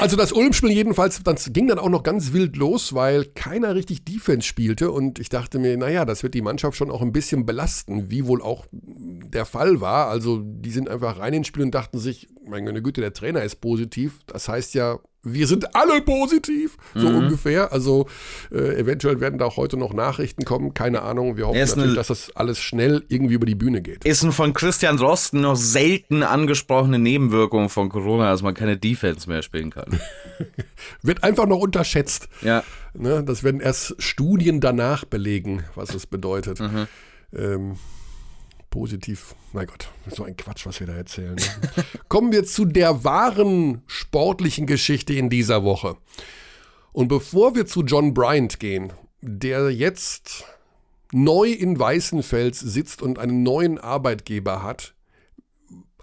Also 0.00 0.16
das 0.16 0.32
Ulm-Spiel 0.32 0.70
jedenfalls, 0.70 1.22
das 1.22 1.52
ging 1.52 1.66
dann 1.68 1.78
auch 1.78 1.88
noch 1.88 2.02
ganz 2.02 2.32
wild 2.32 2.56
los, 2.56 2.94
weil 2.94 3.24
keiner 3.24 3.74
richtig 3.74 4.04
Defense 4.04 4.46
spielte 4.46 4.90
und 4.90 5.18
ich 5.18 5.28
dachte 5.28 5.58
mir, 5.58 5.76
naja, 5.76 6.04
das 6.04 6.22
wird 6.22 6.34
die 6.34 6.42
Mannschaft 6.42 6.76
schon 6.76 6.90
auch 6.90 7.02
ein 7.02 7.12
bisschen 7.12 7.44
belasten, 7.44 8.10
wie 8.10 8.26
wohl 8.26 8.40
auch 8.40 8.66
der 8.70 9.44
Fall 9.44 9.80
war. 9.80 10.08
Also 10.08 10.40
die 10.42 10.70
sind 10.70 10.88
einfach 10.88 11.18
rein 11.18 11.34
ins 11.34 11.48
Spiel 11.48 11.64
und 11.64 11.74
dachten 11.74 11.98
sich, 11.98 12.28
meine 12.46 12.80
Güte, 12.80 13.00
der 13.00 13.12
Trainer 13.12 13.42
ist 13.42 13.56
positiv. 13.60 14.20
Das 14.26 14.48
heißt 14.48 14.74
ja, 14.74 14.98
wir 15.22 15.46
sind 15.46 15.74
alle 15.74 16.00
positiv, 16.00 16.76
so 16.94 17.08
ungefähr. 17.08 17.72
Also 17.72 18.06
äh, 18.52 18.78
eventuell 18.78 19.20
werden 19.20 19.38
da 19.38 19.46
auch 19.46 19.56
heute 19.56 19.76
noch 19.76 19.92
Nachrichten 19.92 20.44
kommen, 20.44 20.74
keine 20.74 21.02
Ahnung. 21.02 21.36
Wir 21.36 21.48
hoffen 21.48 21.58
natürlich, 21.58 21.96
dass 21.96 22.08
das 22.08 22.34
alles 22.36 22.58
schnell 22.60 23.04
irgendwie 23.08 23.34
über 23.34 23.46
die 23.46 23.54
Bühne 23.54 23.82
geht. 23.82 24.04
ist 24.04 24.22
ein 24.22 24.32
von 24.32 24.52
Christian 24.52 24.96
Drosten 24.96 25.40
noch 25.40 25.56
selten 25.56 26.22
angesprochene 26.22 26.98
Nebenwirkung 26.98 27.68
von 27.68 27.88
Corona, 27.88 28.30
dass 28.30 28.42
man 28.42 28.54
keine 28.54 28.76
Defense 28.76 29.28
mehr 29.28 29.42
spielen 29.42 29.70
kann. 29.70 30.00
Wird 31.02 31.24
einfach 31.24 31.46
noch 31.46 31.58
unterschätzt. 31.58 32.28
Ja. 32.42 32.62
Ne, 32.94 33.22
das 33.22 33.44
werden 33.44 33.60
erst 33.60 33.94
Studien 33.98 34.60
danach 34.60 35.04
belegen, 35.04 35.64
was 35.74 35.94
es 35.94 36.06
bedeutet. 36.06 36.60
Ähm, 37.32 37.76
positiv. 38.70 39.34
Mein 39.52 39.66
Gott, 39.66 39.88
so 40.10 40.24
ein 40.24 40.36
Quatsch, 40.36 40.66
was 40.66 40.80
wir 40.80 40.86
da 40.86 40.94
erzählen. 40.94 41.34
Ne? 41.34 41.84
Kommen 42.08 42.32
wir 42.32 42.44
zu 42.44 42.64
der 42.64 43.04
wahren 43.04 43.82
sportlichen 43.86 44.66
Geschichte 44.66 45.14
in 45.14 45.30
dieser 45.30 45.64
Woche. 45.64 45.96
Und 46.92 47.08
bevor 47.08 47.54
wir 47.54 47.66
zu 47.66 47.82
John 47.82 48.14
Bryant 48.14 48.60
gehen, 48.60 48.92
der 49.20 49.70
jetzt 49.70 50.44
neu 51.12 51.50
in 51.50 51.78
Weißenfels 51.78 52.60
sitzt 52.60 53.02
und 53.02 53.18
einen 53.18 53.42
neuen 53.42 53.78
Arbeitgeber 53.78 54.62
hat, 54.62 54.94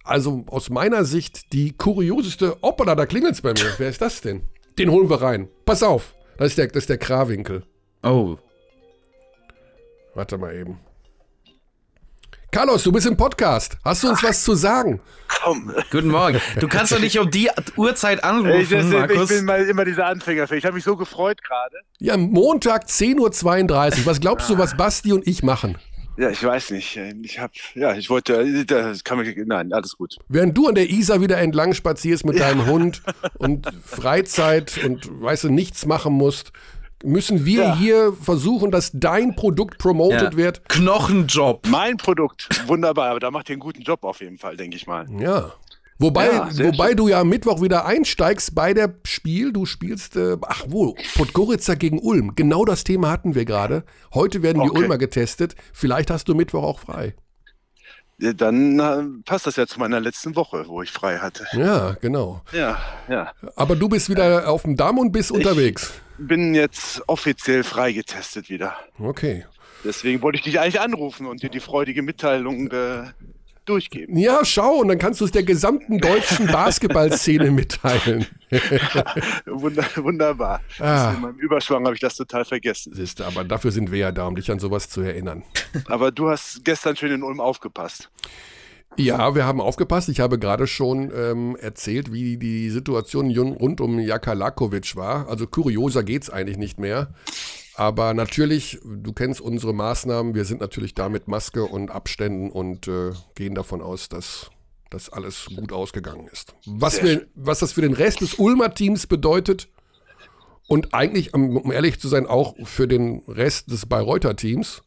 also 0.03 0.45
aus 0.47 0.69
meiner 0.69 1.03
Sicht 1.03 1.51
die 1.53 1.71
kurioseste. 1.71 2.57
Hoppala, 2.61 2.95
da 2.95 3.05
klingelt's 3.05 3.41
bei 3.41 3.53
mir. 3.53 3.73
Wer 3.77 3.89
ist 3.89 4.01
das 4.01 4.21
denn? 4.21 4.43
Den 4.77 4.91
holen 4.91 5.09
wir 5.09 5.21
rein. 5.21 5.49
Pass 5.65 5.81
auf. 5.81 6.13
Das 6.37 6.49
ist 6.49 6.57
der, 6.57 6.67
das 6.67 6.83
ist 6.83 6.89
der 6.89 6.97
Krawinkel. 6.97 7.63
Oh. 8.03 8.37
Warte 10.13 10.37
mal 10.37 10.55
eben. 10.55 10.79
Carlos, 12.55 12.83
du 12.83 12.91
bist 12.93 13.05
im 13.05 13.17
Podcast. 13.17 13.75
Hast 13.83 14.01
du 14.01 14.07
uns 14.07 14.23
was 14.23 14.41
zu 14.41 14.55
sagen? 14.55 15.01
Komm. 15.27 15.73
Guten 15.91 16.07
Morgen. 16.07 16.39
Du 16.57 16.69
kannst 16.69 16.93
doch 16.93 17.01
nicht 17.01 17.19
um 17.19 17.29
die 17.29 17.49
Uhrzeit 17.75 18.19
Ich, 18.19 18.23
anrufen, 18.23 18.77
das, 18.77 18.85
ich 18.85 18.93
Markus. 18.93 19.27
bin 19.27 19.43
mal 19.43 19.61
immer 19.67 19.83
dieser 19.83 20.05
Anfänger. 20.05 20.49
Ich 20.49 20.63
habe 20.63 20.75
mich 20.75 20.85
so 20.85 20.95
gefreut 20.95 21.43
gerade. 21.43 21.75
Ja, 21.99 22.15
Montag 22.15 22.85
10.32 22.85 23.99
Uhr. 23.99 24.05
Was 24.05 24.21
glaubst 24.21 24.49
du, 24.49 24.57
was 24.57 24.77
Basti 24.77 25.11
und 25.11 25.27
ich 25.27 25.43
machen? 25.43 25.77
Ja, 26.15 26.29
ich 26.29 26.41
weiß 26.41 26.71
nicht. 26.71 26.97
Ich 27.23 27.39
habe, 27.39 27.51
ja, 27.73 27.93
ich 27.93 28.09
wollte, 28.09 28.63
das 28.65 29.03
kann 29.03 29.17
man, 29.17 29.27
nein, 29.47 29.73
alles 29.73 29.97
gut. 29.97 30.15
Während 30.29 30.57
du 30.57 30.69
an 30.69 30.75
der 30.75 30.89
Isar 30.89 31.19
wieder 31.19 31.37
entlang 31.39 31.73
spazierst 31.73 32.23
mit 32.25 32.39
deinem 32.39 32.67
Hund 32.67 33.01
und 33.37 33.67
Freizeit 33.83 34.79
und 34.85 35.09
weißt 35.21 35.43
du, 35.43 35.49
nichts 35.49 35.85
machen 35.85 36.13
musst, 36.13 36.53
müssen 37.05 37.45
wir 37.45 37.61
Ja. 37.63 37.75
hier 37.77 38.13
versuchen, 38.21 38.71
dass 38.71 38.91
dein 38.93 39.35
Produkt 39.35 39.77
promoted 39.77 40.21
Ja. 40.33 40.35
wird. 40.37 40.67
Knochenjob. 40.69 41.67
Mein 41.67 41.97
Produkt, 41.97 42.49
wunderbar, 42.67 43.11
aber 43.11 43.19
da 43.19 43.31
macht 43.31 43.49
ihr 43.49 43.53
einen 43.53 43.59
guten 43.61 43.81
Job 43.83 44.03
auf 44.03 44.21
jeden 44.21 44.37
Fall, 44.37 44.57
denke 44.57 44.75
ich 44.77 44.87
mal. 44.87 45.05
Ja. 45.19 45.51
Wobei, 45.97 46.25
Ja, 46.27 46.49
wobei 46.51 46.87
schön. 46.89 46.97
du 46.97 47.07
ja 47.07 47.21
am 47.21 47.29
Mittwoch 47.29 47.61
wieder 47.61 47.85
einsteigst 47.85 48.53
bei 48.53 48.73
der 48.73 48.95
Spiel. 49.05 49.53
Du 49.53 49.65
spielst, 49.65 50.17
äh, 50.17 50.35
ach 50.41 50.65
wo, 50.67 50.93
Podgorica 51.15 51.75
gegen 51.75 51.99
Ulm. 51.99 52.35
Genau 52.35 52.65
das 52.65 52.83
Thema 52.83 53.09
hatten 53.09 53.33
wir 53.33 53.45
gerade. 53.45 53.85
Heute 54.13 54.43
werden 54.43 54.61
die 54.61 54.69
Okay. 54.69 54.79
Ulmer 54.81 54.97
getestet. 54.97 55.55
Vielleicht 55.71 56.11
hast 56.11 56.27
du 56.27 56.35
Mittwoch 56.35 56.63
auch 56.63 56.79
frei. 56.79 57.15
Ja, 58.17 58.33
Dann 58.33 58.79
äh, 58.79 59.03
passt 59.25 59.47
das 59.47 59.55
ja 59.55 59.67
zu 59.67 59.79
meiner 59.79 59.99
letzten 60.01 60.35
Woche, 60.35 60.65
wo 60.67 60.81
ich 60.81 60.91
frei 60.91 61.17
hatte. 61.19 61.45
Ja, 61.53 61.91
genau. 62.01 62.41
Ja, 62.51 62.77
ja. 63.09 63.31
Aber 63.55 63.75
du 63.77 63.87
bist 63.87 64.09
wieder 64.09 64.49
auf 64.49 64.63
dem 64.63 64.75
Damm 64.75 64.97
und 64.99 65.11
bist 65.13 65.31
unterwegs. 65.31 65.93
Bin 66.17 66.55
jetzt 66.55 67.01
offiziell 67.07 67.63
freigetestet 67.63 68.49
wieder. 68.49 68.75
Okay. 68.99 69.45
Deswegen 69.83 70.21
wollte 70.21 70.37
ich 70.37 70.43
dich 70.43 70.59
eigentlich 70.59 70.79
anrufen 70.79 71.27
und 71.27 71.43
dir 71.43 71.49
die 71.49 71.59
freudige 71.59 72.01
Mitteilung 72.01 72.71
äh, 72.71 73.03
durchgeben. 73.65 74.17
Ja, 74.17 74.45
schau, 74.45 74.75
und 74.77 74.87
dann 74.87 74.97
kannst 74.97 75.21
du 75.21 75.25
es 75.25 75.31
der 75.31 75.43
gesamten 75.43 75.99
deutschen 75.99 76.47
Basketballszene 76.51 77.51
mitteilen. 77.51 78.25
Wunder, 79.45 79.85
wunderbar. 79.95 80.61
Ah. 80.79 81.13
In 81.15 81.21
meinem 81.21 81.39
Überschwang 81.39 81.85
habe 81.85 81.95
ich 81.95 82.01
das 82.01 82.15
total 82.15 82.45
vergessen. 82.45 82.93
Siehst 82.95 83.21
aber 83.21 83.43
dafür 83.43 83.71
sind 83.71 83.91
wir 83.91 83.99
ja 83.99 84.11
da, 84.11 84.27
um 84.27 84.35
dich 84.35 84.49
an 84.51 84.59
sowas 84.59 84.89
zu 84.89 85.01
erinnern. 85.01 85.43
Aber 85.87 86.11
du 86.11 86.29
hast 86.29 86.63
gestern 86.63 86.95
schön 86.95 87.11
in 87.11 87.23
Ulm 87.23 87.39
aufgepasst. 87.39 88.09
Ja, 88.97 89.35
wir 89.35 89.45
haben 89.45 89.59
aufgepasst. 89.59 90.09
Ich 90.09 90.19
habe 90.19 90.39
gerade 90.39 90.67
schon 90.67 91.11
ähm, 91.13 91.55
erzählt, 91.57 92.13
wie 92.13 92.37
die 92.37 92.69
Situation 92.69 93.35
rund 93.37 93.81
um 93.81 93.99
Jaka 93.99 94.33
Lakovic 94.33 94.95
war. 94.95 95.27
Also 95.27 95.47
kurioser 95.47 96.03
geht's 96.03 96.29
eigentlich 96.29 96.57
nicht 96.57 96.79
mehr. 96.79 97.13
Aber 97.75 98.13
natürlich, 98.13 98.79
du 98.85 99.11
kennst 99.11 99.41
unsere 99.41 99.73
Maßnahmen. 99.73 100.33
Wir 100.33 100.45
sind 100.45 100.61
natürlich 100.61 100.93
da 100.93 101.09
mit 101.09 101.27
Maske 101.27 101.65
und 101.65 101.91
Abständen 101.91 102.49
und 102.49 102.87
äh, 102.87 103.11
gehen 103.35 103.53
davon 103.53 103.81
aus, 103.81 104.07
dass 104.07 104.49
das 104.89 105.09
alles 105.09 105.47
gut 105.53 105.73
ausgegangen 105.73 106.29
ist. 106.31 106.55
Was, 106.65 107.03
wir, 107.03 107.27
was 107.35 107.59
das 107.59 107.73
für 107.73 107.81
den 107.81 107.93
Rest 107.93 108.21
des 108.21 108.35
Ulmer 108.35 108.73
Teams 108.73 109.07
bedeutet 109.07 109.67
und 110.67 110.93
eigentlich, 110.93 111.33
um 111.33 111.57
um 111.57 111.71
ehrlich 111.71 111.99
zu 111.99 112.07
sein, 112.07 112.25
auch 112.25 112.55
für 112.63 112.87
den 112.87 113.23
Rest 113.27 113.71
des 113.71 113.85
Bayreuther 113.85 114.35
Teams. 114.35 114.81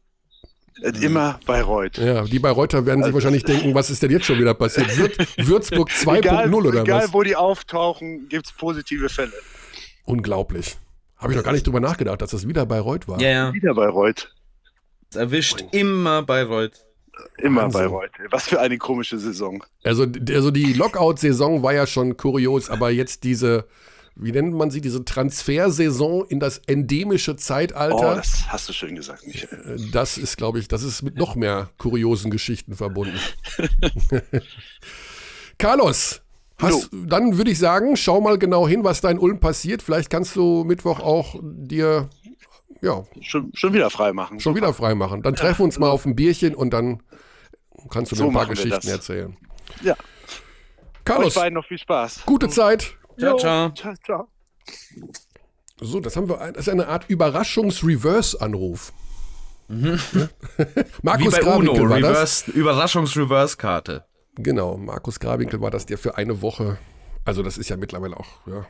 Äh, 0.82 0.90
Immer 1.04 1.40
Bayreuth. 1.46 1.98
Ja, 1.98 2.22
die 2.24 2.38
Bayreuther 2.38 2.86
werden 2.86 3.02
sich 3.02 3.12
wahrscheinlich 3.12 3.44
denken, 3.44 3.74
was 3.74 3.90
ist 3.90 4.02
denn 4.02 4.10
jetzt 4.10 4.26
schon 4.26 4.38
wieder 4.38 4.54
passiert? 4.54 4.96
Würz, 4.96 5.16
Würzburg 5.36 5.90
2.0 5.90 6.18
egal, 6.18 6.54
oder 6.54 6.80
egal 6.82 7.04
was? 7.04 7.12
wo 7.12 7.22
die 7.22 7.36
auftauchen, 7.36 8.28
gibt 8.28 8.46
es 8.46 8.52
positive 8.52 9.08
Fälle. 9.08 9.32
Unglaublich. 10.04 10.76
Habe 11.16 11.32
ich 11.32 11.36
noch 11.36 11.44
gar 11.44 11.52
nicht 11.52 11.66
drüber 11.66 11.80
nachgedacht, 11.80 12.22
dass 12.22 12.30
das 12.30 12.46
wieder 12.46 12.64
Bayreuth 12.64 13.08
war. 13.08 13.20
Ja, 13.20 13.28
ja. 13.28 13.52
Wieder 13.52 13.74
Bayreuth. 13.74 14.32
Es 15.10 15.16
erwischt 15.16 15.64
immer 15.72 16.22
Bayreuth. 16.22 16.84
Immer 17.38 17.62
Wahnsinn. 17.62 17.80
Bayreuth. 17.80 18.10
Was 18.30 18.46
für 18.48 18.60
eine 18.60 18.78
komische 18.78 19.18
Saison. 19.18 19.64
Also, 19.82 20.06
also 20.30 20.50
die 20.52 20.72
Lockout-Saison 20.74 21.62
war 21.62 21.74
ja 21.74 21.86
schon 21.86 22.16
kurios, 22.16 22.70
aber 22.70 22.90
jetzt 22.90 23.24
diese, 23.24 23.66
wie 24.20 24.32
nennt 24.32 24.52
man 24.54 24.70
sie, 24.70 24.80
diese 24.80 25.04
Transfersaison 25.04 26.24
in 26.28 26.40
das 26.40 26.58
endemische 26.66 27.32
Oh, 27.32 27.36
Zeitalter, 27.36 28.16
das 28.16 28.48
hast 28.48 28.68
du 28.68 28.72
schön 28.72 28.94
gesagt, 28.96 29.26
Michael. 29.26 29.76
äh, 29.78 29.90
das 29.92 30.18
ist, 30.18 30.36
glaube 30.36 30.58
ich, 30.58 30.68
das 30.68 30.82
ist 30.82 31.02
mit 31.02 31.16
noch 31.16 31.36
mehr 31.36 31.70
kuriosen 31.78 32.30
Geschichten 32.30 32.74
verbunden. 32.74 33.18
Carlos, 35.58 36.20
hast, 36.58 36.90
dann 36.92 37.36
würde 37.36 37.50
ich 37.50 37.58
sagen, 37.58 37.96
schau 37.96 38.20
mal 38.20 38.38
genau 38.38 38.66
hin, 38.68 38.84
was 38.84 39.00
da 39.00 39.10
in 39.10 39.18
Ulm 39.18 39.40
passiert. 39.40 39.82
Vielleicht 39.82 40.10
kannst 40.10 40.36
du 40.36 40.64
Mittwoch 40.64 41.00
auch 41.00 41.36
dir 41.42 42.08
ja, 42.80 43.04
Schon, 43.20 43.50
schon 43.54 43.72
wieder 43.72 43.90
frei 43.90 44.12
machen. 44.12 44.38
schon 44.38 44.54
wieder 44.54 44.72
frei 44.72 44.94
machen. 44.94 45.22
Dann 45.22 45.34
treffen 45.34 45.60
wir 45.60 45.64
uns 45.64 45.78
mal 45.78 45.90
auf 45.90 46.06
ein 46.06 46.14
Bierchen 46.14 46.54
und 46.54 46.70
dann 46.70 47.02
kannst 47.90 48.12
du 48.12 48.16
mir 48.16 48.22
So 48.22 48.28
ein 48.28 48.32
paar 48.34 48.46
Geschichten 48.46 48.86
erzählen. 48.88 49.36
Ja. 49.82 49.94
Euch 49.94 51.04
Carlos, 51.04 51.34
beiden 51.34 51.54
noch 51.54 51.66
viel 51.66 51.78
Spaß. 51.78 52.22
gute 52.26 52.48
Zeit. 52.48 52.94
Ciao, 53.18 53.32
Jo, 53.32 53.38
ciao. 53.38 53.70
ciao, 53.72 53.94
ciao. 54.04 54.28
So, 55.80 56.00
das 56.00 56.16
haben 56.16 56.28
wir. 56.28 56.36
Das 56.52 56.66
ist 56.66 56.68
eine 56.68 56.88
Art 56.88 57.08
Überraschungs-Reverse-Anruf. 57.08 58.92
Wie 59.68 59.98
Markus 61.02 61.34
bei 61.34 61.42
UNO, 61.42 61.74
Grawinkel 61.74 61.90
war 61.90 62.00
das. 62.00 62.46
Reverse, 62.46 62.50
Überraschungs-Reverse-Karte. 62.52 64.04
Genau, 64.36 64.76
Markus 64.76 65.20
Grawinkel 65.20 65.60
war 65.60 65.70
das, 65.70 65.84
der 65.86 65.98
für 65.98 66.16
eine 66.16 66.40
Woche. 66.42 66.78
Also, 67.24 67.42
das 67.42 67.58
ist 67.58 67.68
ja 67.68 67.76
mittlerweile 67.76 68.16
auch 68.16 68.46
ja, 68.46 68.66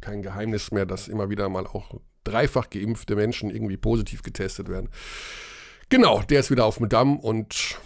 kein 0.00 0.22
Geheimnis 0.22 0.70
mehr, 0.70 0.86
dass 0.86 1.08
immer 1.08 1.30
wieder 1.30 1.48
mal 1.48 1.66
auch 1.66 2.00
dreifach 2.24 2.70
geimpfte 2.70 3.16
Menschen 3.16 3.50
irgendwie 3.50 3.76
positiv 3.76 4.22
getestet 4.22 4.68
werden. 4.68 4.90
Genau, 5.88 6.22
der 6.22 6.40
ist 6.40 6.50
wieder 6.50 6.64
auf 6.66 6.76
dem 6.76 6.88
Damm 6.88 7.18
und 7.18 7.78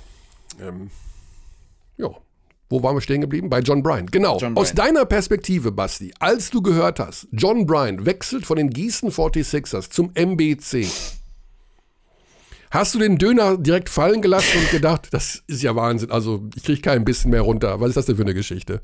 ähm, 0.60 0.90
ja, 1.96 2.10
wo 2.74 2.82
waren 2.82 2.96
wir 2.96 3.00
stehen 3.00 3.20
geblieben? 3.20 3.48
Bei 3.48 3.60
John 3.60 3.84
Bryan. 3.84 4.06
Genau. 4.06 4.36
John 4.38 4.56
Aus 4.56 4.72
Bryant. 4.72 4.78
deiner 4.80 5.04
Perspektive, 5.04 5.70
Basti, 5.70 6.12
als 6.18 6.50
du 6.50 6.60
gehört 6.60 6.98
hast, 6.98 7.28
John 7.30 7.66
Bryan 7.66 8.04
wechselt 8.04 8.44
von 8.44 8.56
den 8.56 8.70
Gießen 8.70 9.12
46ers 9.12 9.90
zum 9.90 10.10
MBC. 10.14 10.88
Hast 12.72 12.92
du 12.92 12.98
den 12.98 13.16
Döner 13.16 13.56
direkt 13.56 13.88
fallen 13.88 14.20
gelassen 14.20 14.58
und 14.58 14.70
gedacht, 14.72 15.06
das 15.12 15.44
ist 15.46 15.62
ja 15.62 15.76
Wahnsinn, 15.76 16.10
also 16.10 16.42
ich 16.56 16.64
kriege 16.64 16.80
kein 16.80 17.04
bisschen 17.04 17.30
mehr 17.30 17.42
runter. 17.42 17.80
Was 17.80 17.90
ist 17.90 17.96
das 17.96 18.06
denn 18.06 18.16
für 18.16 18.22
eine 18.22 18.34
Geschichte? 18.34 18.82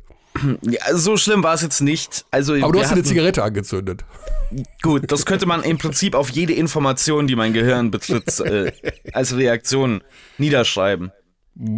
Ja, 0.63 0.97
so 0.97 1.17
schlimm 1.17 1.43
war 1.43 1.55
es 1.55 1.63
jetzt 1.63 1.81
nicht. 1.81 2.25
Also, 2.31 2.55
Aber 2.55 2.73
du 2.73 2.81
hast 2.81 2.93
eine 2.93 3.03
Zigarette 3.03 3.43
angezündet. 3.43 4.05
Gut, 4.83 5.11
das 5.11 5.27
könnte 5.27 5.47
man 5.47 5.65
im 5.65 5.79
Prinzip 5.79 6.15
auf 6.15 6.31
jede 6.31 6.53
Information, 6.53 7.27
die 7.27 7.35
mein 7.35 7.53
Gehirn 7.53 7.91
betritt, 7.91 8.39
äh, 8.39 8.71
als 9.13 9.37
Reaktion 9.37 10.05
niederschreiben. 10.39 11.11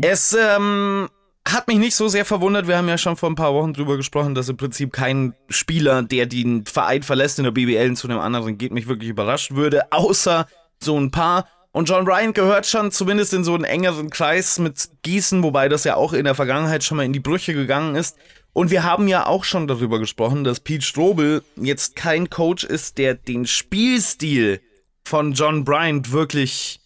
Es, 0.03 0.37
ähm, 0.39 1.09
hat 1.53 1.69
mich 1.69 1.79
nicht 1.79 1.95
so 1.95 2.09
sehr 2.09 2.25
verwundert. 2.25 2.67
Wir 2.67 2.77
haben 2.77 2.89
ja 2.89 2.99
schon 2.99 3.17
vor 3.17 3.31
ein 3.31 3.35
paar 3.35 3.55
Wochen 3.55 3.73
drüber 3.73 3.97
gesprochen, 3.97 4.35
dass 4.35 4.49
im 4.49 4.57
Prinzip 4.57 4.93
kein 4.93 5.35
Spieler, 5.49 6.03
der 6.03 6.27
den 6.27 6.65
Verein 6.67 7.03
verlässt 7.03 7.39
in 7.39 7.45
der 7.45 7.53
BBL 7.53 7.95
zu 7.95 8.09
einem 8.09 8.21
anderen 8.21 8.59
geht, 8.59 8.73
mich 8.73 8.89
wirklich 8.89 9.11
überrascht 9.11 9.53
würde, 9.55 9.93
außer 9.93 10.47
so 10.81 10.99
ein 10.99 11.11
paar. 11.11 11.47
Und 11.73 11.89
John 11.89 12.05
Bryant 12.05 12.35
gehört 12.35 12.67
schon 12.67 12.91
zumindest 12.91 13.33
in 13.33 13.45
so 13.45 13.55
einen 13.55 13.65
engeren 13.65 14.11
Kreis 14.11 14.59
mit 14.59 14.91
Gießen, 15.03 15.43
wobei 15.43 15.69
das 15.69 15.85
ja 15.85 15.97
auch 15.97 16.13
in 16.13 16.25
der 16.25 16.35
Vergangenheit 16.35 16.85
schon 16.85 16.99
mal 16.99 17.05
in 17.05 17.15
die 17.15 17.21
Brüche 17.21 17.55
gegangen 17.55 17.95
ist. 17.95 18.17
Und 18.53 18.71
wir 18.71 18.85
haben 18.85 19.09
ja 19.09 19.27
auch 19.27 19.45
schon 19.45 19.67
darüber 19.67 19.99
gesprochen, 19.99 20.45
dass 20.45 20.61
Pete 20.61 20.85
Strobel 20.85 21.43
jetzt 21.57 21.97
kein 21.97 22.29
Coach 22.29 22.65
ist, 22.65 22.99
der 22.99 23.15
den 23.15 23.47
Spielstil 23.47 24.61
von 25.05 25.33
John 25.33 25.65
Bryant 25.65 26.13
wirklich 26.13 26.82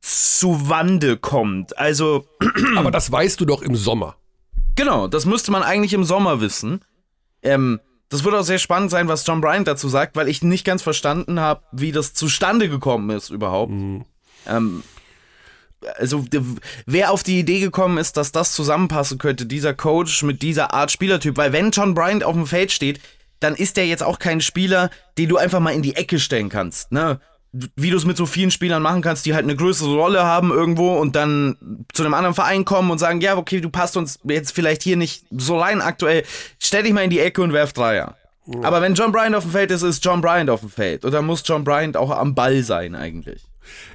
zu 0.00 0.68
Wande 0.68 1.16
kommt. 1.16 1.78
Also. 1.78 2.26
Aber 2.76 2.90
das 2.90 3.10
weißt 3.10 3.40
du 3.40 3.44
doch 3.44 3.62
im 3.62 3.76
Sommer. 3.76 4.16
Genau, 4.76 5.08
das 5.08 5.26
müsste 5.26 5.50
man 5.50 5.62
eigentlich 5.62 5.92
im 5.92 6.04
Sommer 6.04 6.40
wissen. 6.40 6.80
Ähm, 7.42 7.80
das 8.08 8.24
wird 8.24 8.34
auch 8.34 8.42
sehr 8.42 8.58
spannend 8.58 8.90
sein, 8.90 9.08
was 9.08 9.26
John 9.26 9.40
Bryant 9.40 9.68
dazu 9.68 9.88
sagt, 9.88 10.16
weil 10.16 10.28
ich 10.28 10.42
nicht 10.42 10.64
ganz 10.64 10.82
verstanden 10.82 11.38
habe, 11.38 11.62
wie 11.72 11.92
das 11.92 12.12
zustande 12.12 12.68
gekommen 12.68 13.10
ist 13.10 13.30
überhaupt. 13.30 13.72
Mhm. 13.72 14.04
Ähm, 14.46 14.82
also 15.96 16.24
wer 16.86 17.10
auf 17.10 17.22
die 17.22 17.38
Idee 17.38 17.60
gekommen 17.60 17.98
ist, 17.98 18.16
dass 18.16 18.32
das 18.32 18.52
zusammenpassen 18.52 19.18
könnte, 19.18 19.46
dieser 19.46 19.74
Coach 19.74 20.22
mit 20.22 20.42
dieser 20.42 20.74
Art 20.74 20.90
Spielertyp, 20.90 21.36
weil 21.36 21.52
wenn 21.52 21.70
John 21.70 21.94
Bryant 21.94 22.24
auf 22.24 22.34
dem 22.34 22.46
Feld 22.46 22.72
steht, 22.72 23.00
dann 23.38 23.54
ist 23.54 23.78
er 23.78 23.86
jetzt 23.86 24.02
auch 24.02 24.18
kein 24.18 24.40
Spieler, 24.40 24.90
den 25.16 25.28
du 25.28 25.38
einfach 25.38 25.60
mal 25.60 25.70
in 25.70 25.82
die 25.82 25.96
Ecke 25.96 26.18
stellen 26.18 26.50
kannst, 26.50 26.92
ne? 26.92 27.20
Wie 27.52 27.90
du 27.90 27.96
es 27.96 28.04
mit 28.04 28.16
so 28.16 28.26
vielen 28.26 28.50
Spielern 28.50 28.82
machen 28.82 29.02
kannst, 29.02 29.26
die 29.26 29.34
halt 29.34 29.44
eine 29.44 29.56
größere 29.56 29.92
Rolle 29.94 30.22
haben 30.22 30.50
irgendwo 30.50 30.94
und 30.94 31.16
dann 31.16 31.84
zu 31.92 32.04
einem 32.04 32.14
anderen 32.14 32.34
Verein 32.34 32.64
kommen 32.64 32.90
und 32.90 32.98
sagen, 32.98 33.20
ja, 33.20 33.36
okay, 33.36 33.60
du 33.60 33.70
passt 33.70 33.96
uns 33.96 34.20
jetzt 34.24 34.52
vielleicht 34.52 34.82
hier 34.82 34.96
nicht 34.96 35.24
so 35.30 35.58
rein 35.58 35.80
aktuell, 35.80 36.22
stell 36.60 36.84
dich 36.84 36.92
mal 36.92 37.02
in 37.02 37.10
die 37.10 37.18
Ecke 37.18 37.42
und 37.42 37.52
werf 37.52 37.72
Dreier. 37.72 38.16
Ja. 38.46 38.62
Aber 38.62 38.80
wenn 38.82 38.94
John 38.94 39.12
Bryant 39.12 39.34
auf 39.34 39.44
dem 39.44 39.52
Feld 39.52 39.70
ist, 39.70 39.82
ist 39.82 40.04
John 40.04 40.20
Bryant 40.20 40.50
auf 40.50 40.60
dem 40.60 40.70
Feld. 40.70 41.04
Und 41.04 41.12
dann 41.12 41.26
muss 41.26 41.42
John 41.44 41.64
Bryant 41.64 41.96
auch 41.96 42.10
am 42.10 42.34
Ball 42.34 42.62
sein 42.62 42.94
eigentlich. 42.94 43.42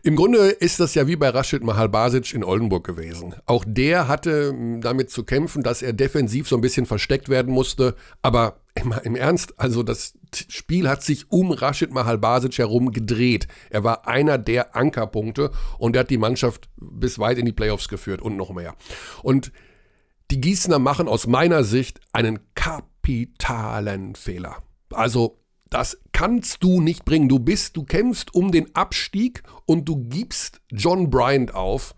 Im 0.03 0.15
Grunde 0.15 0.49
ist 0.49 0.79
das 0.79 0.95
ja 0.95 1.07
wie 1.07 1.15
bei 1.15 1.29
Rashid 1.29 1.63
Mahalbasic 1.63 2.33
in 2.33 2.43
Oldenburg 2.43 2.85
gewesen. 2.85 3.35
Auch 3.45 3.65
der 3.67 4.07
hatte 4.07 4.49
hm, 4.49 4.81
damit 4.81 5.09
zu 5.09 5.23
kämpfen, 5.23 5.63
dass 5.63 5.81
er 5.81 5.93
defensiv 5.93 6.47
so 6.47 6.55
ein 6.55 6.61
bisschen 6.61 6.85
versteckt 6.85 7.29
werden 7.29 7.53
musste. 7.53 7.95
Aber 8.21 8.57
immer 8.75 9.03
im 9.05 9.15
Ernst, 9.15 9.57
also 9.57 9.83
das 9.83 10.13
Spiel 10.49 10.89
hat 10.89 11.01
sich 11.01 11.31
um 11.31 11.51
Rashid 11.51 11.91
Mahalbasic 11.91 12.57
herum 12.57 12.91
gedreht. 12.91 13.47
Er 13.69 13.83
war 13.83 14.07
einer 14.07 14.37
der 14.37 14.75
Ankerpunkte 14.75 15.51
und 15.79 15.95
er 15.95 16.01
hat 16.01 16.09
die 16.09 16.17
Mannschaft 16.17 16.69
bis 16.75 17.17
weit 17.17 17.37
in 17.37 17.45
die 17.45 17.53
Playoffs 17.53 17.87
geführt 17.87 18.21
und 18.21 18.35
noch 18.35 18.51
mehr. 18.53 18.75
Und 19.23 19.51
die 20.31 20.41
Gießener 20.41 20.79
machen 20.79 21.07
aus 21.07 21.27
meiner 21.27 21.63
Sicht 21.63 21.99
einen 22.11 22.39
kapitalen 22.55 24.15
Fehler. 24.15 24.57
Also 24.91 25.39
das 25.69 25.97
kannst 26.11 26.63
du 26.63 26.81
nicht 26.81 27.05
bringen. 27.05 27.29
Du 27.29 27.39
bist, 27.39 27.77
du 27.77 27.83
kämpfst 27.83 28.33
um 28.33 28.51
den 28.51 28.75
Abstieg 28.75 29.43
und 29.65 29.87
du 29.87 30.07
gibst 30.07 30.61
John 30.71 31.09
Bryant 31.09 31.53
auf. 31.53 31.95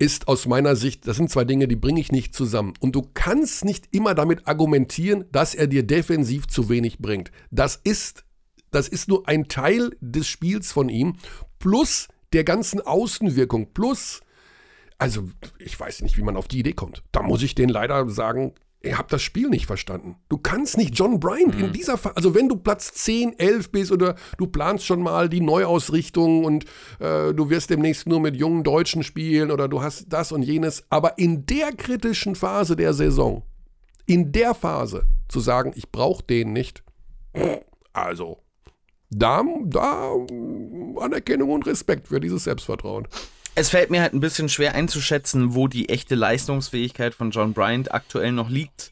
Ist 0.00 0.28
aus 0.28 0.46
meiner 0.46 0.76
Sicht, 0.76 1.06
das 1.06 1.18
sind 1.18 1.28
zwei 1.28 1.44
Dinge, 1.44 1.68
die 1.68 1.76
bringe 1.76 2.00
ich 2.00 2.10
nicht 2.10 2.34
zusammen. 2.34 2.72
Und 2.80 2.96
du 2.96 3.02
kannst 3.12 3.66
nicht 3.66 3.94
immer 3.94 4.14
damit 4.14 4.48
argumentieren, 4.48 5.26
dass 5.30 5.54
er 5.54 5.66
dir 5.66 5.82
defensiv 5.82 6.48
zu 6.48 6.70
wenig 6.70 7.00
bringt. 7.00 7.30
Das 7.50 7.76
ist, 7.76 8.24
das 8.70 8.88
ist 8.88 9.08
nur 9.08 9.28
ein 9.28 9.46
Teil 9.48 9.90
des 10.00 10.26
Spiels 10.26 10.72
von 10.72 10.88
ihm, 10.88 11.16
plus 11.58 12.08
der 12.32 12.44
ganzen 12.44 12.80
Außenwirkung, 12.80 13.74
plus, 13.74 14.22
also 14.96 15.28
ich 15.58 15.78
weiß 15.78 16.00
nicht, 16.00 16.16
wie 16.16 16.22
man 16.22 16.38
auf 16.38 16.48
die 16.48 16.60
Idee 16.60 16.72
kommt. 16.72 17.02
Da 17.12 17.22
muss 17.22 17.42
ich 17.42 17.54
den 17.54 17.68
leider 17.68 18.08
sagen, 18.08 18.54
Ihr 18.82 18.96
habt 18.96 19.12
das 19.12 19.20
Spiel 19.20 19.50
nicht 19.50 19.66
verstanden. 19.66 20.16
Du 20.30 20.38
kannst 20.38 20.78
nicht 20.78 20.98
John 20.98 21.20
Bryant 21.20 21.56
mhm. 21.56 21.64
in 21.64 21.72
dieser 21.72 21.98
Phase, 21.98 22.16
also 22.16 22.34
wenn 22.34 22.48
du 22.48 22.56
Platz 22.56 22.92
10, 22.94 23.38
11 23.38 23.70
bist 23.70 23.92
oder 23.92 24.14
du 24.38 24.46
planst 24.46 24.86
schon 24.86 25.02
mal 25.02 25.28
die 25.28 25.42
Neuausrichtung 25.42 26.44
und 26.44 26.64
äh, 26.98 27.34
du 27.34 27.50
wirst 27.50 27.68
demnächst 27.68 28.06
nur 28.06 28.20
mit 28.20 28.36
jungen 28.36 28.64
Deutschen 28.64 29.02
spielen 29.02 29.50
oder 29.50 29.68
du 29.68 29.82
hast 29.82 30.06
das 30.08 30.32
und 30.32 30.42
jenes, 30.42 30.84
aber 30.88 31.18
in 31.18 31.44
der 31.44 31.72
kritischen 31.72 32.34
Phase 32.34 32.74
der 32.74 32.94
Saison, 32.94 33.42
in 34.06 34.32
der 34.32 34.54
Phase 34.54 35.06
zu 35.28 35.40
sagen, 35.40 35.72
ich 35.74 35.92
brauche 35.92 36.24
den 36.24 36.54
nicht, 36.54 36.82
also 37.92 38.38
da, 39.10 39.42
da 39.64 40.14
Anerkennung 41.00 41.50
und 41.50 41.66
Respekt 41.66 42.08
für 42.08 42.20
dieses 42.20 42.44
Selbstvertrauen. 42.44 43.08
Es 43.60 43.68
fällt 43.68 43.90
mir 43.90 44.00
halt 44.00 44.14
ein 44.14 44.20
bisschen 44.20 44.48
schwer 44.48 44.74
einzuschätzen, 44.74 45.54
wo 45.54 45.68
die 45.68 45.90
echte 45.90 46.14
Leistungsfähigkeit 46.14 47.14
von 47.14 47.30
John 47.30 47.52
Bryant 47.52 47.92
aktuell 47.92 48.32
noch 48.32 48.48
liegt. 48.48 48.90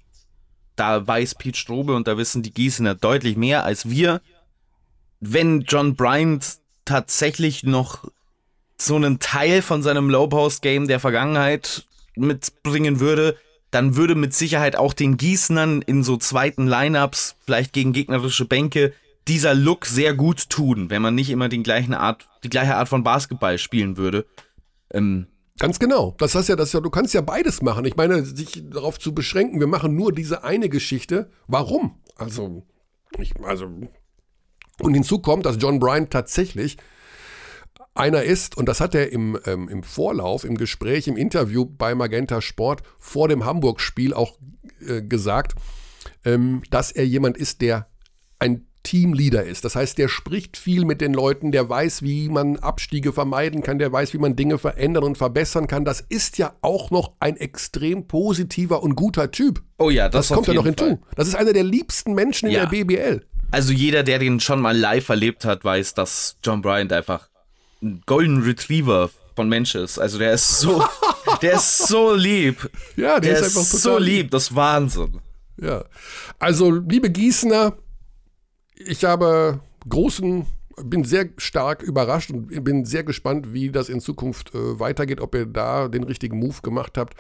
Da 0.76 1.07
weiß 1.07 1.37
Pete 1.37 1.57
Strobe 1.57 1.94
und 1.94 2.07
da 2.07 2.18
wissen 2.18 2.42
die 2.42 2.52
Gießener 2.52 2.94
deutlich 2.94 3.38
mehr 3.38 3.64
als 3.64 3.88
wir. 3.88 4.20
Wenn 5.20 5.62
John 5.62 5.94
Bryant 5.94 6.59
tatsächlich 6.85 7.62
noch 7.62 8.11
so 8.76 8.96
einen 8.96 9.20
Teil 9.20 9.62
von 9.62 9.83
seinem 9.83 10.11
Low-Post-Game 10.11 10.87
der 10.87 11.00
Vergangenheit 11.00 11.87
mitbringen 12.14 13.00
würde, 13.00 13.38
dann 13.70 13.96
würde 13.96 14.16
mit 14.16 14.35
Sicherheit 14.35 14.76
auch 14.76 14.92
den 14.92 15.16
Gießnern 15.16 15.81
in 15.81 16.04
so 16.04 16.18
zweiten 16.18 16.66
Lineups, 16.66 17.37
vielleicht 17.46 17.72
gegen 17.72 17.94
gegnerische 17.94 18.44
Bänke, 18.44 18.92
dieser 19.28 19.54
Look 19.54 19.87
sehr 19.87 20.12
gut 20.12 20.50
tun, 20.50 20.90
wenn 20.90 21.00
man 21.00 21.14
nicht 21.14 21.31
immer 21.31 21.48
den 21.48 21.62
gleichen 21.62 21.94
Art, 21.94 22.28
die 22.44 22.50
gleiche 22.50 22.76
Art 22.76 22.90
von 22.90 23.02
Basketball 23.02 23.57
spielen 23.57 23.96
würde. 23.96 24.26
Ähm, 24.92 25.27
Ganz 25.59 25.81
genau. 25.81 26.14
Das 26.18 26.35
heißt 26.35 26.48
ja, 26.48 26.57
das 26.57 26.72
ja, 26.72 26.81
du 26.81 26.90
kannst 26.90 27.14
ja 27.14 27.20
beides 27.20 27.62
machen. 27.62 27.85
Ich 27.85 27.96
meine, 27.96 28.24
sich 28.24 28.62
darauf 28.70 28.98
zu 28.98 29.12
beschränken, 29.12 29.59
wir 29.59 29.66
machen 29.66 29.96
nur 29.96 30.12
diese 30.12 30.44
eine 30.44 30.68
Geschichte. 30.68 31.31
Warum? 31.48 32.01
Also, 32.14 32.64
ich, 33.18 33.35
also, 33.42 33.66
und 34.81 34.94
hinzu 34.94 35.18
kommt, 35.18 35.46
dass 35.46 35.57
John 35.59 35.81
Bryan 35.81 36.11
tatsächlich 36.11 36.77
einer 37.94 38.22
ist, 38.22 38.57
und 38.57 38.68
das 38.68 38.81
hat 38.81 38.94
er 38.94 39.11
im, 39.11 39.37
ähm, 39.46 39.68
im 39.68 39.83
Vorlauf, 39.83 40.44
im 40.44 40.57
Gespräch, 40.57 41.09
im 41.09 41.16
Interview 41.16 41.64
bei 41.64 41.96
Magenta 41.96 42.40
Sport 42.40 42.83
vor 43.01 43.27
dem 43.27 43.44
Hamburg-Spiel 43.44 44.14
auch 44.14 44.38
äh, 44.87 45.03
gesagt, 45.03 45.57
ähm, 46.24 46.62
dass 46.70 46.92
er 46.92 47.05
jemand 47.05 47.37
ist, 47.37 47.61
der 47.61 47.88
ein 48.38 48.67
Teamleader 48.88 49.44
ist. 49.44 49.66
Das 49.66 49.77
heißt, 49.77 49.98
der 49.98 50.09
spricht 50.09 50.57
viel 50.57 50.87
mit 50.87 51.03
den 51.03 51.12
Leuten, 51.12 51.53
der 51.53 51.68
weiß, 51.68 52.01
wie 52.01 52.31
man 52.31 52.57
Abstiege 52.57 53.12
vermeiden 53.12 53.62
kann, 53.62 53.79
der 53.79 53.92
weiß, 53.92 54.14
wie 54.14 54.18
man 54.18 54.35
Dinge 54.35 54.57
verändern 54.57 55.05
und 55.05 55.18
verbessern 55.18 55.66
kann. 55.66 55.85
Das 55.85 56.01
ist 56.01 56.38
ja 56.38 56.55
auch 56.62 56.90
noch 56.90 57.12
ein 57.20 57.37
extrem 57.37 58.07
positiver 58.07 58.83
und 58.83 58.94
guter 58.94 59.31
Typ. 59.31 59.62
Oh 59.77 59.90
ja, 59.90 60.09
das, 60.09 60.29
das 60.29 60.35
kommt 60.35 60.46
ja 60.46 60.55
noch 60.55 60.64
hinzu. 60.64 60.87
Fall. 60.87 60.98
Das 61.16 61.29
ist 61.29 61.35
einer 61.35 61.53
der 61.53 61.64
liebsten 61.64 62.14
Menschen 62.14 62.48
ja. 62.48 62.64
in 62.64 62.70
der 62.70 62.85
BBL. 62.85 63.27
Also 63.51 63.74
jeder, 63.74 64.05
der 64.05 64.18
den 64.18 64.40
schon 64.40 64.62
mal 64.62 64.77
live 64.77 65.11
erlebt 65.11 65.44
hat, 65.44 65.64
weiß, 65.64 65.92
dass 65.92 66.38
John 66.42 66.62
Bryant 66.62 66.90
einfach 66.90 67.29
ein 67.83 68.03
Golden 68.07 68.42
Retriever 68.42 69.11
von 69.37 69.51
Mensch 69.51 69.74
ist. 69.74 69.98
Also 69.98 70.18
der 70.18 70.33
ist 70.33 70.61
so, 70.61 70.83
der 71.42 71.53
ist 71.55 71.88
so 71.88 72.14
lieb. 72.14 72.70
Ja, 72.96 73.20
der, 73.20 73.35
der 73.35 73.40
ist, 73.40 73.55
ist 73.55 73.83
so 73.83 73.98
lieb, 73.98 74.31
das 74.31 74.44
ist 74.44 74.55
Wahnsinn. 74.55 75.20
Ja. 75.61 75.85
Also, 76.38 76.70
liebe 76.70 77.11
Gießener, 77.11 77.77
ich 78.79 79.05
habe 79.05 79.61
großen, 79.88 80.47
bin 80.85 81.05
sehr 81.05 81.29
stark 81.37 81.83
überrascht 81.83 82.31
und 82.31 82.64
bin 82.64 82.85
sehr 82.85 83.05
gespannt, 83.05 83.53
wie 83.53 83.71
das 83.71 83.88
in 83.88 84.01
Zukunft 84.01 84.55
äh, 84.55 84.79
weitergeht, 84.79 85.21
ob 85.21 85.35
ihr 85.35 85.47
da 85.47 85.88
den 85.88 86.05
richtigen 86.05 86.38
Move 86.38 86.61
gemacht 86.62 86.97
habt. 86.97 87.14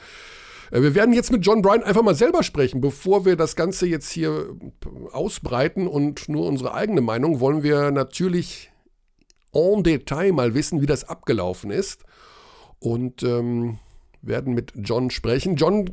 Äh, 0.70 0.82
wir 0.82 0.94
werden 0.94 1.12
jetzt 1.12 1.32
mit 1.32 1.44
John 1.44 1.62
Bryan 1.62 1.82
einfach 1.82 2.02
mal 2.02 2.14
selber 2.14 2.42
sprechen. 2.42 2.80
Bevor 2.80 3.24
wir 3.24 3.36
das 3.36 3.56
Ganze 3.56 3.86
jetzt 3.86 4.10
hier 4.10 4.56
ausbreiten 5.12 5.86
und 5.86 6.28
nur 6.28 6.46
unsere 6.46 6.74
eigene 6.74 7.00
Meinung, 7.00 7.40
wollen 7.40 7.62
wir 7.62 7.90
natürlich 7.90 8.70
en 9.52 9.82
Detail 9.82 10.32
mal 10.32 10.54
wissen, 10.54 10.80
wie 10.80 10.86
das 10.86 11.08
abgelaufen 11.08 11.70
ist. 11.70 12.04
Und 12.80 13.24
ähm, 13.24 13.78
werden 14.22 14.54
mit 14.54 14.72
John 14.76 15.10
sprechen. 15.10 15.56
John 15.56 15.90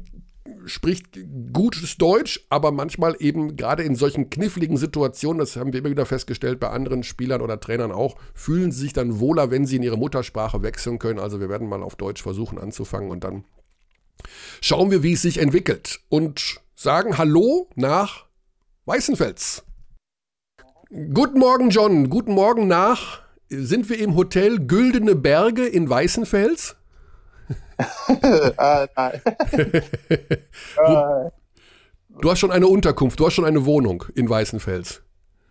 spricht 0.66 1.18
gutes 1.54 1.98
Deutsch, 1.98 2.46
aber 2.50 2.72
manchmal 2.72 3.16
eben 3.20 3.56
gerade 3.56 3.84
in 3.84 3.96
solchen 3.96 4.30
kniffligen 4.30 4.78
Situationen, 4.78 5.40
das 5.40 5.56
haben 5.56 5.74
wir 5.74 5.80
immer 5.80 5.90
wieder 5.90 6.06
festgestellt 6.06 6.60
bei 6.60 6.70
anderen 6.70 7.04
Spielern 7.04 7.42
oder 7.42 7.60
Trainern 7.60 7.92
auch, 7.92 8.16
fühlen 8.34 8.72
sie 8.72 8.82
sich 8.82 8.94
dann 8.94 9.20
wohler, 9.20 9.52
wenn 9.52 9.66
sie 9.66 9.78
in 9.78 9.84
ihre 9.84 9.98
Muttersprache 9.98 10.62
wechseln 10.64 11.00
können. 11.00 11.20
Also 11.20 11.40
wir 11.40 11.50
werden 11.50 11.68
mal 11.68 11.84
auf 11.84 11.96
Deutsch 11.96 12.22
versuchen 12.22 12.58
anzufangen 12.58 13.10
und 13.10 13.24
dann 13.24 13.46
schauen 14.62 14.92
wir, 14.92 15.04
wie 15.04 15.14
es 15.14 15.22
sich 15.22 15.40
entwickelt 15.40 16.02
und 16.10 16.62
sagen 16.76 17.18
Hallo 17.18 17.70
nach 17.76 18.26
Weißenfels. 18.86 19.64
Guten 21.14 21.40
Morgen, 21.40 21.72
John. 21.72 22.10
Guten 22.10 22.34
Morgen 22.34 22.68
nach. 22.68 23.22
Sind 23.50 23.90
wir 23.90 24.00
im 24.00 24.16
Hotel 24.16 24.60
Güldene 24.60 25.16
Berge 25.16 25.66
in 25.66 25.90
Weißenfels? 25.90 26.76
ah, 28.58 28.88
nein. 28.96 29.22
du 32.22 32.32
hast 32.32 32.40
schon 32.40 32.52
eine 32.52 32.68
Unterkunft, 32.68 33.20
du 33.20 33.26
hast 33.26 33.34
schon 33.34 33.46
eine 33.46 33.66
Wohnung 33.66 34.06
in 34.16 34.30
Weißenfels. 34.30 35.02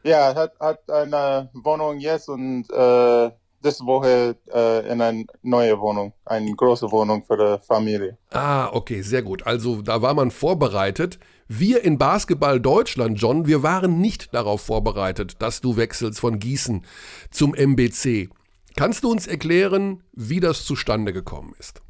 Ja, 0.03 0.35
hat, 0.35 0.59
hat 0.61 0.91
eine 0.91 1.51
Wohnung 1.55 1.99
jetzt 1.99 2.29
und 2.29 2.71
äh, 2.71 3.31
diese 3.65 3.87
Woche 3.87 4.37
äh, 4.53 4.93
in 4.93 5.01
eine 5.01 5.25
neue 5.43 5.81
Wohnung, 5.81 6.13
eine 6.25 6.53
große 6.53 6.91
Wohnung 6.93 7.25
für 7.25 7.37
die 7.37 7.67
Familie. 7.67 8.19
Ah, 8.31 8.69
okay, 8.73 9.01
sehr 9.01 9.23
gut. 9.23 9.47
Also 9.47 9.83
da 9.83 10.03
war 10.03 10.15
man 10.15 10.31
vorbereitet. 10.31 11.19
Wir 11.49 11.85
in 11.85 11.99
Basketball 11.99 12.61
Deutschland, 12.61 13.21
John, 13.21 13.47
wir 13.47 13.63
waren 13.63 14.01
nicht 14.01 14.35
darauf 14.35 14.63
vorbereitet, 14.63 15.37
dass 15.41 15.61
du 15.61 15.77
wechselst 15.77 16.21
von 16.21 16.39
Gießen 16.39 16.85
zum 17.31 17.55
MBC. 17.55 18.29
Kannst 18.77 19.05
du 19.05 19.11
uns 19.11 19.27
erklären, 19.27 20.03
wie 20.13 20.41
das 20.41 20.65
zustande 20.65 21.13
gekommen 21.13 21.55
ist? 21.59 21.81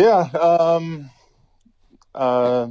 Ja, 0.00 0.78
ähm, 0.78 1.10
äh, 2.14 2.68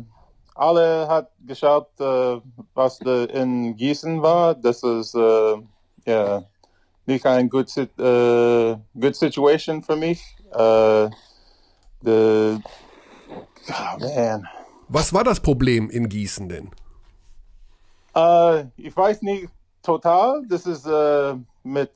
alle 0.56 1.08
hat 1.08 1.30
geschaut, 1.46 1.88
äh, 2.00 2.42
was 2.74 3.00
in 3.02 3.76
Gießen 3.76 4.20
war. 4.24 4.56
Das 4.56 4.82
ist 4.82 5.14
äh, 5.14 5.56
ja, 6.06 6.44
nicht 7.06 7.26
eine 7.28 7.48
sit 7.68 7.92
äh, 8.00 8.76
good 9.00 9.16
situation 9.16 9.84
für 9.84 9.96
mich. 9.96 10.20
Äh, 10.54 11.10
the, 12.02 12.60
oh, 13.68 14.00
man. 14.00 14.48
Was 14.88 15.14
war 15.14 15.24
das 15.24 15.40
Problem 15.40 15.92
in 15.92 16.10
Gießen 16.10 16.50
denn? 16.50 16.72
Äh, 18.16 18.66
ich 18.78 18.98
weiß 18.98 19.22
nicht 19.22 19.50
total. 19.84 20.42
Das 20.50 20.66
ist 20.66 20.88
äh, 20.88 21.36
mit 21.62 21.92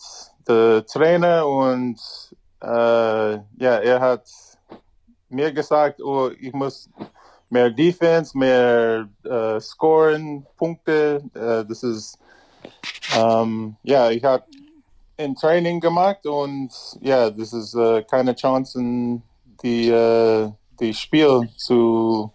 dem 0.48 0.86
Trainer 0.86 1.48
und 1.48 2.00
äh, 2.62 3.34
ja, 3.34 3.42
er 3.58 4.00
hat 4.00 4.30
mir 5.34 5.52
gesagt, 5.52 6.02
oh, 6.02 6.30
ich 6.40 6.54
muss 6.54 6.90
mehr 7.50 7.70
Defense, 7.70 8.38
mehr 8.38 9.08
äh, 9.24 9.60
Scoren, 9.60 10.46
Punkte. 10.58 11.24
Äh, 11.34 11.66
das 11.66 11.84
ist, 11.84 12.18
ähm, 13.18 13.76
ja, 13.84 14.10
ich 14.10 14.24
habe 14.24 14.44
in 15.18 15.36
Training 15.36 15.80
gemacht 15.80 16.26
und 16.26 16.72
ja, 17.02 17.30
das 17.30 17.54
ist 17.54 17.76
äh, 17.76 18.04
keine 18.04 18.36
Chance, 18.36 19.22
die, 19.64 19.90
äh, 19.90 20.50
die 20.80 20.94
Spiel 20.94 21.50
zu 21.58 22.32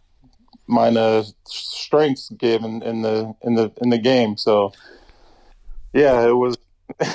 meine 0.68 1.24
strengths 1.48 2.32
geben 2.38 2.82
in 2.82 3.02
the 3.02 3.34
in 3.40 3.56
the 3.56 3.70
in 3.80 3.90
the 3.90 4.00
game. 4.00 4.36
So 4.36 4.72
yeah, 5.94 6.28
it 6.28 6.34
was. 6.34 6.56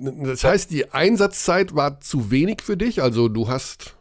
das 0.00 0.44
heißt, 0.44 0.70
die 0.70 0.92
Einsatzzeit 0.92 1.74
war 1.74 2.00
zu 2.00 2.30
wenig 2.30 2.60
für 2.60 2.76
dich. 2.76 3.00
Also 3.00 3.28
du 3.28 3.48
hast. 3.48 3.96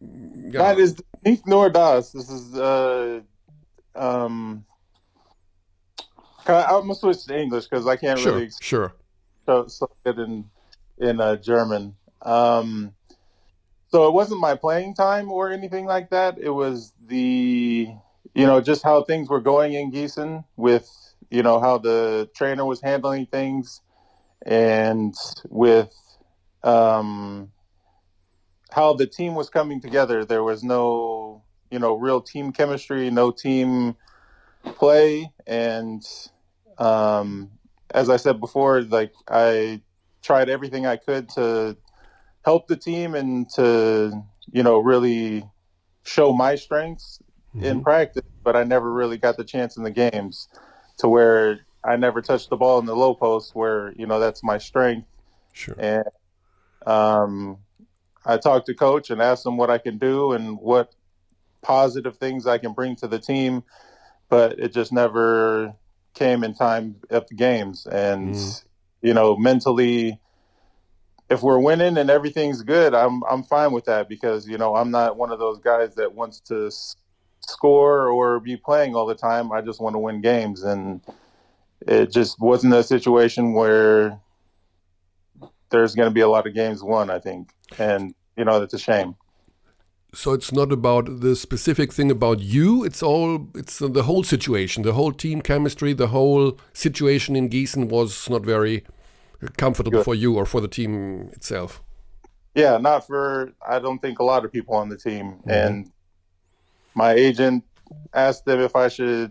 Ist 0.00 1.02
nicht 1.24 1.46
nur 1.46 1.70
das. 1.70 2.12
Das 2.12 2.30
ist. 2.30 2.54
Uh, 2.54 3.20
um, 3.94 4.64
I'm 6.46 6.82
gonna 6.82 6.94
switch 6.94 7.26
to 7.26 7.36
English 7.36 7.68
because 7.68 7.86
I 7.86 7.96
can't 7.96 8.18
sure, 8.18 8.32
really. 8.32 8.50
Sure. 8.60 8.94
So, 9.46 9.66
so 9.66 9.90
it 10.04 10.18
in 10.18 10.44
in 10.98 11.20
uh, 11.20 11.36
German. 11.36 11.94
Um, 12.22 12.94
so 13.88 14.08
it 14.08 14.12
wasn't 14.12 14.40
my 14.40 14.54
playing 14.54 14.94
time 14.94 15.30
or 15.30 15.50
anything 15.50 15.86
like 15.86 16.10
that. 16.10 16.38
It 16.38 16.50
was 16.50 16.92
the 17.06 17.88
you 18.38 18.46
know, 18.46 18.60
just 18.60 18.84
how 18.84 19.02
things 19.02 19.28
were 19.28 19.40
going 19.40 19.74
in 19.74 19.90
Gießen 19.90 20.44
with, 20.56 20.88
you 21.28 21.42
know, 21.42 21.58
how 21.60 21.76
the 21.78 22.30
trainer 22.36 22.64
was 22.64 22.80
handling 22.80 23.26
things 23.26 23.80
and 24.46 25.12
with 25.48 25.92
um, 26.62 27.50
how 28.70 28.92
the 28.92 29.06
team 29.06 29.34
was 29.34 29.48
coming 29.50 29.80
together. 29.80 30.24
There 30.24 30.42
was 30.42 30.62
no, 30.62 31.42
you 31.70 31.78
know, 31.78 31.94
real 31.94 32.20
team 32.20 32.52
chemistry, 32.52 33.10
no 33.10 33.30
team 33.30 33.96
play. 34.64 35.30
And 35.46 36.02
um, 36.78 37.50
as 37.90 38.10
I 38.10 38.16
said 38.16 38.40
before, 38.40 38.82
like 38.82 39.12
I 39.28 39.82
tried 40.22 40.48
everything 40.48 40.86
I 40.86 40.96
could 40.96 41.28
to 41.30 41.76
help 42.44 42.68
the 42.68 42.76
team 42.76 43.14
and 43.14 43.48
to, 43.50 44.22
you 44.52 44.62
know, 44.62 44.78
really 44.78 45.44
show 46.04 46.32
my 46.32 46.54
strengths 46.54 47.20
mm-hmm. 47.54 47.64
in 47.64 47.82
practice, 47.82 48.24
but 48.42 48.56
I 48.56 48.64
never 48.64 48.92
really 48.92 49.18
got 49.18 49.36
the 49.36 49.44
chance 49.44 49.76
in 49.76 49.82
the 49.82 49.90
games 49.90 50.48
to 50.98 51.08
where 51.08 51.60
I 51.84 51.96
never 51.96 52.20
touched 52.20 52.50
the 52.50 52.56
ball 52.56 52.78
in 52.78 52.86
the 52.86 52.96
low 52.96 53.14
post 53.14 53.54
where, 53.54 53.92
you 53.92 54.06
know, 54.06 54.18
that's 54.18 54.42
my 54.42 54.58
strength. 54.58 55.06
Sure. 55.52 55.76
And 55.78 56.04
um, 56.86 57.58
I 58.28 58.36
talked 58.36 58.66
to 58.66 58.74
coach 58.74 59.10
and 59.10 59.20
asked 59.20 59.44
him 59.46 59.56
what 59.56 59.70
I 59.70 59.78
can 59.78 59.98
do 59.98 60.32
and 60.32 60.58
what 60.58 60.94
positive 61.62 62.18
things 62.18 62.46
I 62.46 62.58
can 62.58 62.72
bring 62.72 62.94
to 62.96 63.08
the 63.08 63.18
team, 63.18 63.64
but 64.28 64.58
it 64.58 64.72
just 64.72 64.92
never 64.92 65.74
came 66.14 66.44
in 66.44 66.54
time 66.54 66.96
at 67.10 67.28
the 67.28 67.34
games. 67.34 67.86
And, 67.86 68.34
mm. 68.34 68.64
you 69.02 69.14
know, 69.14 69.36
mentally, 69.36 70.20
if 71.30 71.42
we're 71.42 71.58
winning 71.58 71.98
and 71.98 72.10
everything's 72.10 72.62
good, 72.62 72.94
I'm 72.94 73.22
I'm 73.24 73.42
fine 73.42 73.72
with 73.72 73.84
that 73.84 74.08
because 74.08 74.48
you 74.48 74.56
know 74.56 74.74
I'm 74.74 74.90
not 74.90 75.16
one 75.16 75.30
of 75.30 75.38
those 75.38 75.58
guys 75.58 75.94
that 75.96 76.14
wants 76.14 76.40
to 76.48 76.70
score 77.40 78.08
or 78.08 78.40
be 78.40 78.56
playing 78.56 78.94
all 78.94 79.06
the 79.06 79.14
time. 79.14 79.52
I 79.52 79.60
just 79.60 79.80
want 79.80 79.94
to 79.94 79.98
win 79.98 80.20
games, 80.20 80.62
and 80.62 81.00
it 81.86 82.10
just 82.10 82.40
wasn't 82.40 82.74
a 82.74 82.82
situation 82.82 83.52
where 83.52 84.18
there's 85.70 85.94
going 85.94 86.08
to 86.08 86.14
be 86.14 86.22
a 86.22 86.28
lot 86.28 86.46
of 86.46 86.54
games 86.54 86.82
won. 86.82 87.10
I 87.10 87.18
think, 87.18 87.50
and 87.78 88.14
you 88.38 88.44
know 88.44 88.60
that's 88.60 88.74
a 88.74 88.78
shame. 88.78 89.16
So 90.14 90.32
it's 90.32 90.52
not 90.52 90.72
about 90.72 91.20
the 91.20 91.36
specific 91.36 91.92
thing 91.92 92.10
about 92.10 92.40
you. 92.40 92.82
It's 92.84 93.02
all 93.02 93.48
it's 93.54 93.78
the 93.78 94.04
whole 94.04 94.22
situation, 94.22 94.82
the 94.82 94.94
whole 94.94 95.12
team 95.12 95.42
chemistry, 95.42 95.92
the 95.92 96.06
whole 96.06 96.58
situation 96.72 97.36
in 97.36 97.50
Gießen 97.50 97.88
was 97.90 98.30
not 98.30 98.42
very 98.42 98.84
comfortable 99.58 99.98
Good. 99.98 100.04
for 100.04 100.14
you 100.14 100.36
or 100.36 100.46
for 100.46 100.60
the 100.62 100.68
team 100.68 101.28
itself. 101.32 101.82
Yeah, 102.54 102.78
not 102.78 103.06
for 103.06 103.52
I 103.66 103.78
don't 103.80 104.00
think 104.00 104.18
a 104.18 104.24
lot 104.24 104.44
of 104.44 104.52
people 104.52 104.74
on 104.74 104.88
the 104.88 104.96
team, 104.96 105.26
mm 105.26 105.40
-hmm. 105.44 105.66
and 105.66 105.92
my 106.94 107.12
agent 107.28 107.64
asked 108.12 108.44
them 108.44 108.60
if 108.60 108.74
I 108.74 108.88
should 108.88 109.30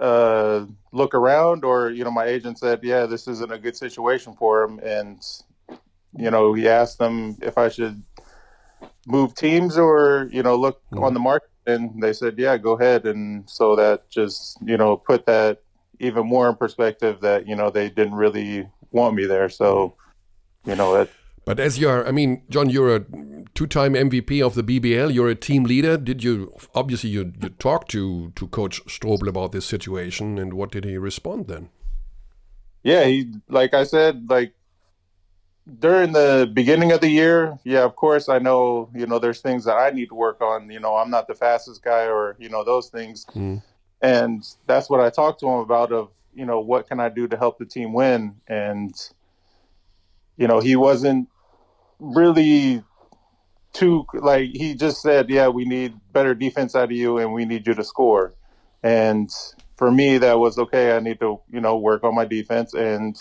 uh, 0.00 0.66
look 0.92 1.14
around, 1.14 1.64
or 1.64 1.90
you 1.90 2.02
know, 2.04 2.10
my 2.10 2.26
agent 2.34 2.58
said, 2.58 2.78
"Yeah, 2.82 3.08
this 3.08 3.28
isn't 3.28 3.52
a 3.52 3.58
good 3.58 3.76
situation 3.76 4.34
for 4.36 4.64
him," 4.64 4.80
and 4.98 5.18
you 6.16 6.30
know, 6.30 6.54
he 6.54 6.68
asked 6.68 6.98
them 6.98 7.36
if 7.42 7.58
I 7.58 7.68
should 7.68 8.02
move 9.06 9.34
teams 9.34 9.76
or 9.78 10.28
you 10.32 10.42
know 10.42 10.56
look 10.56 10.82
mm-hmm. 10.86 11.04
on 11.04 11.14
the 11.14 11.20
market, 11.20 11.50
and 11.66 12.02
they 12.02 12.12
said, 12.12 12.38
"Yeah, 12.38 12.56
go 12.56 12.72
ahead." 12.72 13.06
And 13.06 13.48
so 13.48 13.76
that 13.76 14.10
just 14.10 14.58
you 14.64 14.76
know 14.76 14.96
put 14.96 15.26
that 15.26 15.62
even 16.00 16.26
more 16.26 16.48
in 16.48 16.56
perspective 16.56 17.20
that 17.20 17.46
you 17.46 17.56
know 17.56 17.70
they 17.70 17.88
didn't 17.88 18.14
really 18.14 18.68
want 18.90 19.14
me 19.14 19.26
there. 19.26 19.48
So 19.48 19.94
you 20.64 20.76
know 20.76 20.94
that 20.94 21.10
but 21.44 21.60
as 21.60 21.78
you're, 21.78 22.06
I 22.06 22.10
mean, 22.10 22.42
John, 22.48 22.70
you're 22.70 22.96
a 22.96 23.04
two-time 23.54 23.92
MVP 23.92 24.44
of 24.44 24.54
the 24.54 24.62
BBL. 24.62 25.12
You're 25.12 25.28
a 25.28 25.34
team 25.34 25.64
leader. 25.64 25.96
Did 25.98 26.24
you 26.24 26.54
obviously 26.74 27.10
you 27.10 27.32
you 27.40 27.50
talked 27.50 27.90
to 27.90 28.32
to 28.34 28.48
Coach 28.48 28.84
Strobel 28.86 29.28
about 29.28 29.52
this 29.52 29.66
situation, 29.66 30.38
and 30.38 30.54
what 30.54 30.72
did 30.72 30.84
he 30.84 30.96
respond 30.96 31.48
then? 31.48 31.68
Yeah, 32.82 33.04
he 33.04 33.32
like 33.48 33.74
I 33.74 33.84
said, 33.84 34.30
like 34.30 34.54
during 35.78 36.12
the 36.12 36.50
beginning 36.52 36.92
of 36.92 37.00
the 37.00 37.08
year, 37.08 37.58
yeah, 37.64 37.84
of 37.84 37.96
course, 37.96 38.28
I 38.28 38.38
know 38.38 38.90
you 38.94 39.06
know 39.06 39.18
there's 39.18 39.40
things 39.40 39.64
that 39.64 39.76
I 39.76 39.90
need 39.90 40.08
to 40.08 40.14
work 40.14 40.40
on. 40.40 40.70
You 40.70 40.80
know, 40.80 40.96
I'm 40.96 41.10
not 41.10 41.26
the 41.26 41.34
fastest 41.34 41.82
guy, 41.82 42.06
or 42.06 42.36
you 42.38 42.48
know 42.48 42.64
those 42.64 42.88
things, 42.88 43.24
mm. 43.34 43.62
and 44.02 44.44
that's 44.66 44.90
what 44.90 45.00
I 45.00 45.10
talked 45.10 45.40
to 45.40 45.46
him 45.46 45.60
about. 45.60 45.92
Of 45.92 46.10
you 46.34 46.44
know, 46.44 46.60
what 46.60 46.88
can 46.88 47.00
I 47.00 47.08
do 47.08 47.26
to 47.28 47.36
help 47.36 47.58
the 47.58 47.64
team 47.64 47.92
win? 47.92 48.36
And 48.46 48.94
you 50.36 50.46
know, 50.46 50.60
he 50.60 50.76
wasn't 50.76 51.28
really 51.98 52.82
too 53.72 54.06
like 54.12 54.50
he 54.52 54.74
just 54.74 55.00
said, 55.00 55.30
yeah, 55.30 55.48
we 55.48 55.64
need 55.64 55.94
better 56.12 56.34
defense 56.34 56.74
out 56.74 56.84
of 56.84 56.92
you, 56.92 57.18
and 57.18 57.32
we 57.32 57.46
need 57.46 57.66
you 57.66 57.74
to 57.74 57.84
score. 57.84 58.34
And 58.82 59.30
for 59.76 59.90
me, 59.90 60.18
that 60.18 60.38
was 60.38 60.58
okay. 60.58 60.94
I 60.94 61.00
need 61.00 61.20
to 61.20 61.40
you 61.50 61.62
know 61.62 61.78
work 61.78 62.04
on 62.04 62.14
my 62.14 62.26
defense 62.26 62.74
and 62.74 63.16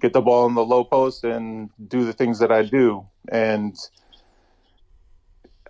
get 0.00 0.12
the 0.12 0.20
ball 0.20 0.46
in 0.46 0.54
the 0.54 0.64
low 0.64 0.84
post 0.84 1.24
and 1.24 1.70
do 1.88 2.04
the 2.04 2.12
things 2.12 2.38
that 2.38 2.52
I 2.52 2.62
do. 2.62 3.06
And 3.30 3.76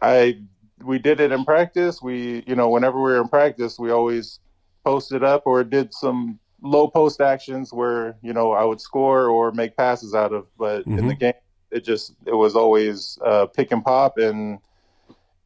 I 0.03 0.41
we 0.83 0.99
did 0.99 1.21
it 1.21 1.33
in 1.33 1.45
practice. 1.45 2.01
We 2.03 2.45
you 2.47 2.55
know 2.55 2.69
whenever 2.69 2.97
we 2.97 3.13
were 3.13 3.21
in 3.21 3.29
practice, 3.29 3.79
we 3.79 3.91
always 3.91 4.41
posted 4.85 5.25
up 5.25 5.43
or 5.47 5.65
did 5.65 5.93
some 5.93 6.39
low 6.63 6.89
post 6.89 7.21
actions 7.21 7.73
where 7.73 8.17
you 8.23 8.33
know 8.33 8.53
I 8.53 8.65
would 8.65 8.81
score 8.81 9.29
or 9.29 9.53
make 9.53 9.77
passes 9.77 10.15
out 10.15 10.33
of. 10.33 10.47
But 10.57 10.81
mm-hmm. 10.81 10.99
in 10.99 11.09
the 11.09 11.15
mm-hmm. 11.15 11.21
game, 11.21 11.33
it 11.71 11.85
just 11.85 12.15
it 12.27 12.35
was 12.35 12.55
always 12.55 13.19
uh, 13.25 13.47
pick 13.47 13.73
and 13.73 13.85
pop 13.85 14.19
and 14.19 14.59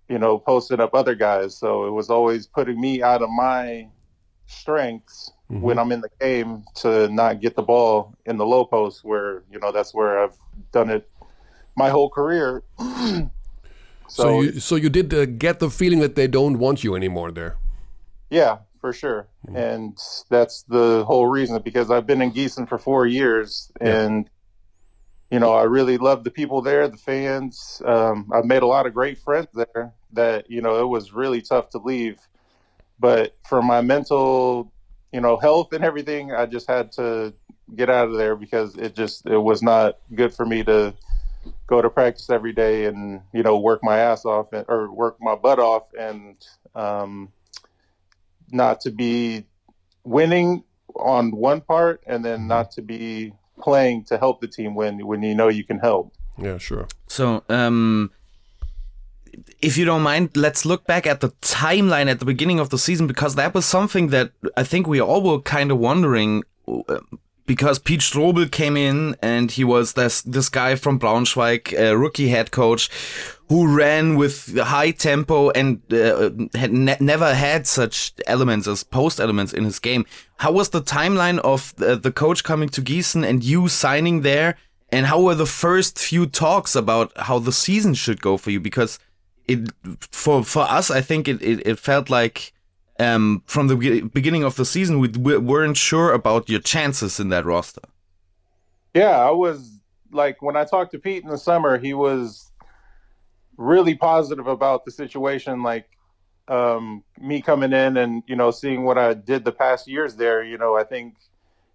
you 0.08 0.18
know 0.18 0.38
posting 0.38 0.80
up 0.80 0.94
other 0.94 1.14
guys. 1.14 1.56
So 1.56 1.86
it 1.86 1.90
was 1.90 2.10
always 2.10 2.46
putting 2.46 2.80
me 2.80 3.02
out 3.02 3.22
of 3.22 3.30
my 3.30 3.88
strengths 4.46 5.32
mm-hmm. 5.52 5.60
when 5.60 5.78
I'm 5.78 5.92
in 5.92 6.00
the 6.00 6.10
game 6.20 6.64
to 6.76 7.08
not 7.08 7.40
get 7.40 7.54
the 7.56 7.62
ball 7.62 8.14
in 8.26 8.36
the 8.38 8.46
low 8.46 8.64
post 8.64 9.04
where 9.04 9.42
you 9.50 9.60
know 9.60 9.72
that's 9.72 9.92
where 9.92 10.22
I've 10.22 10.36
done 10.72 10.90
it 10.90 11.08
my 11.76 11.90
whole 11.90 12.10
career. 12.10 12.62
so, 12.78 13.30
so 14.08 14.40
you 14.40 14.60
so 14.60 14.76
you 14.76 14.88
did 14.88 15.12
uh, 15.14 15.26
get 15.26 15.58
the 15.58 15.70
feeling 15.70 16.00
that 16.00 16.16
they 16.16 16.26
don't 16.26 16.58
want 16.58 16.82
you 16.82 16.94
anymore 16.94 17.30
there. 17.30 17.56
Yeah, 18.30 18.58
for 18.80 18.92
sure. 18.92 19.28
Mm-hmm. 19.46 19.56
And 19.56 19.98
that's 20.30 20.62
the 20.62 21.04
whole 21.06 21.26
reason 21.26 21.60
because 21.62 21.90
I've 21.90 22.06
been 22.06 22.22
in 22.22 22.32
Gießen 22.32 22.68
for 22.68 22.78
four 22.78 23.06
years 23.06 23.70
yeah. 23.80 24.00
and 24.00 24.30
you 25.30 25.38
know, 25.38 25.54
I 25.54 25.62
really 25.62 25.96
love 25.96 26.24
the 26.24 26.30
people 26.30 26.60
there, 26.60 26.86
the 26.88 26.98
fans. 26.98 27.80
Um, 27.86 28.30
I've 28.34 28.44
made 28.44 28.62
a 28.62 28.66
lot 28.66 28.84
of 28.84 28.92
great 28.92 29.16
friends 29.16 29.48
there. 29.54 29.94
That 30.12 30.50
you 30.50 30.60
know, 30.60 30.82
it 30.82 30.86
was 30.86 31.14
really 31.14 31.40
tough 31.40 31.70
to 31.70 31.78
leave, 31.78 32.18
but 33.00 33.34
for 33.48 33.62
my 33.62 33.80
mental, 33.80 34.71
you 35.12 35.20
know, 35.20 35.36
health 35.36 35.72
and 35.72 35.84
everything, 35.84 36.32
I 36.32 36.46
just 36.46 36.66
had 36.66 36.92
to 36.92 37.34
get 37.74 37.90
out 37.90 38.08
of 38.08 38.16
there 38.16 38.36
because 38.36 38.76
it 38.76 38.94
just 38.94 39.26
it 39.26 39.38
was 39.38 39.62
not 39.62 39.98
good 40.14 40.34
for 40.34 40.44
me 40.44 40.62
to 40.64 40.94
go 41.66 41.82
to 41.82 41.90
practice 41.90 42.30
every 42.30 42.52
day 42.52 42.86
and 42.86 43.20
you 43.32 43.42
know 43.42 43.58
work 43.58 43.80
my 43.82 43.98
ass 43.98 44.24
off 44.24 44.52
and, 44.52 44.64
or 44.68 44.92
work 44.92 45.16
my 45.20 45.34
butt 45.34 45.58
off 45.58 45.88
and 45.98 46.36
um, 46.74 47.30
not 48.50 48.80
to 48.80 48.90
be 48.90 49.44
winning 50.04 50.64
on 50.96 51.30
one 51.30 51.60
part 51.60 52.02
and 52.06 52.24
then 52.24 52.46
not 52.46 52.70
to 52.70 52.82
be 52.82 53.32
playing 53.60 54.04
to 54.04 54.18
help 54.18 54.40
the 54.40 54.48
team 54.48 54.74
win 54.74 55.04
when 55.06 55.22
you 55.22 55.34
know 55.34 55.48
you 55.48 55.64
can 55.64 55.78
help. 55.78 56.12
Yeah, 56.38 56.58
sure. 56.58 56.88
So, 57.06 57.44
um, 57.48 58.10
if 59.60 59.76
you 59.76 59.84
don't 59.84 60.02
mind, 60.02 60.36
let's 60.36 60.64
look 60.64 60.86
back 60.86 61.06
at 61.06 61.20
the 61.20 61.30
timeline 61.40 62.10
at 62.10 62.18
the 62.18 62.24
beginning 62.24 62.58
of 62.60 62.70
the 62.70 62.78
season 62.78 63.06
because 63.06 63.34
that 63.36 63.54
was 63.54 63.64
something 63.64 64.08
that 64.08 64.32
I 64.56 64.64
think 64.64 64.86
we 64.86 65.00
all 65.00 65.22
were 65.22 65.40
kind 65.40 65.70
of 65.70 65.78
wondering. 65.78 66.42
Uh, 66.66 67.00
because 67.44 67.78
Pete 67.78 68.00
Strobel 68.00 68.50
came 68.50 68.76
in 68.76 69.16
and 69.20 69.50
he 69.50 69.64
was 69.64 69.94
this 69.94 70.22
this 70.22 70.48
guy 70.48 70.76
from 70.76 70.98
Braunschweig, 70.98 71.76
a 71.76 71.96
rookie 71.96 72.28
head 72.28 72.52
coach, 72.52 72.88
who 73.48 73.66
ran 73.66 74.16
with 74.16 74.56
high 74.56 74.92
tempo 74.92 75.50
and 75.50 75.82
uh, 75.92 76.30
had 76.54 76.72
ne 76.72 76.96
never 77.00 77.34
had 77.34 77.66
such 77.66 78.12
elements 78.26 78.68
as 78.68 78.84
post 78.84 79.20
elements 79.20 79.52
in 79.52 79.64
his 79.64 79.78
game. 79.80 80.06
How 80.36 80.52
was 80.52 80.70
the 80.70 80.82
timeline 80.82 81.38
of 81.40 81.74
the, 81.76 81.96
the 81.96 82.12
coach 82.12 82.44
coming 82.44 82.68
to 82.70 82.80
Gießen 82.80 83.26
and 83.26 83.42
you 83.42 83.68
signing 83.68 84.22
there? 84.22 84.56
And 84.90 85.06
how 85.06 85.22
were 85.22 85.34
the 85.34 85.46
first 85.46 85.98
few 85.98 86.26
talks 86.26 86.76
about 86.76 87.12
how 87.16 87.38
the 87.38 87.52
season 87.52 87.94
should 87.94 88.20
go 88.20 88.36
for 88.36 88.50
you? 88.50 88.60
Because 88.60 88.98
it 89.48 89.70
for 90.10 90.44
for 90.44 90.62
us, 90.62 90.90
I 90.90 91.00
think 91.00 91.28
it 91.28 91.42
it, 91.42 91.66
it 91.66 91.78
felt 91.78 92.10
like 92.10 92.52
um, 92.98 93.42
from 93.46 93.68
the 93.68 94.02
beginning 94.12 94.44
of 94.44 94.56
the 94.56 94.64
season 94.64 94.98
we 94.98 95.08
weren't 95.08 95.76
sure 95.76 96.12
about 96.12 96.48
your 96.48 96.60
chances 96.60 97.18
in 97.18 97.28
that 97.30 97.44
roster. 97.44 97.82
Yeah, 98.94 99.18
I 99.18 99.30
was 99.30 99.80
like 100.10 100.42
when 100.42 100.56
I 100.56 100.64
talked 100.64 100.92
to 100.92 100.98
Pete 100.98 101.22
in 101.22 101.30
the 101.30 101.38
summer, 101.38 101.78
he 101.78 101.94
was 101.94 102.50
really 103.56 103.94
positive 103.94 104.46
about 104.46 104.84
the 104.84 104.90
situation. 104.90 105.62
Like 105.62 105.88
um, 106.48 107.02
me 107.20 107.40
coming 107.40 107.72
in 107.72 107.96
and 107.96 108.22
you 108.26 108.36
know 108.36 108.50
seeing 108.50 108.84
what 108.84 108.98
I 108.98 109.14
did 109.14 109.44
the 109.44 109.52
past 109.52 109.88
years 109.88 110.16
there. 110.16 110.42
You 110.42 110.58
know, 110.58 110.76
I 110.76 110.84
think 110.84 111.16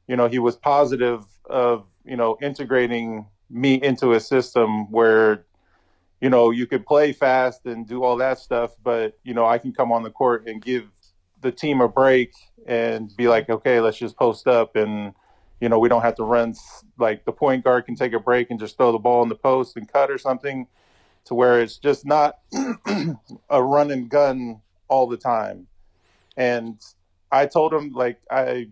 you 0.08 0.16
know 0.16 0.28
he 0.28 0.40
was 0.40 0.56
positive 0.56 1.26
of 1.50 1.86
you 2.06 2.16
know 2.16 2.38
integrating 2.42 3.26
me 3.50 3.76
into 3.76 4.14
a 4.14 4.20
system 4.20 4.92
where 4.92 5.46
you 6.22 6.30
know, 6.30 6.52
you 6.52 6.66
could 6.68 6.86
play 6.86 7.14
fast 7.14 7.66
and 7.66 7.88
do 7.88 8.04
all 8.04 8.18
that 8.18 8.40
stuff, 8.40 8.76
but 8.84 9.18
you 9.24 9.34
know, 9.34 9.46
I 9.46 9.58
can 9.58 9.74
come 9.74 9.92
on 9.92 10.04
the 10.04 10.10
court 10.10 10.48
and 10.48 10.62
give 10.62 10.90
the 11.42 11.52
team 11.52 11.82
a 11.82 11.88
break 11.88 12.34
and 12.66 13.16
be 13.16 13.28
like, 13.28 13.50
okay, 13.50 13.80
let's 13.80 13.98
just 13.98 14.18
post 14.18 14.48
up 14.48 14.76
and 14.76 15.14
you 15.60 15.70
know, 15.70 15.80
we 15.80 15.90
don't 15.90 16.04
have 16.04 16.16
to 16.16 16.24
run 16.24 16.54
like 17.00 17.26
the 17.26 17.32
point 17.32 17.64
guard 17.64 17.86
can 17.86 17.96
take 17.96 18.14
a 18.14 18.20
break 18.20 18.52
and 18.52 18.60
just 18.60 18.78
throw 18.78 18.92
the 18.92 19.00
ball 19.00 19.24
in 19.24 19.30
the 19.30 19.36
post 19.36 19.76
and 19.76 19.92
cut 19.92 20.12
or 20.12 20.18
something 20.18 20.68
to 21.26 21.34
where 21.34 21.62
it's 21.62 21.78
just 21.78 22.06
not 22.06 22.40
a 23.50 23.64
run 23.64 23.92
and 23.92 24.10
gun 24.10 24.62
all 24.88 25.08
the 25.08 25.18
time. 25.18 25.68
And 26.36 26.80
I 27.32 27.48
told 27.48 27.74
him 27.74 27.92
like 27.92 28.20
I 28.30 28.68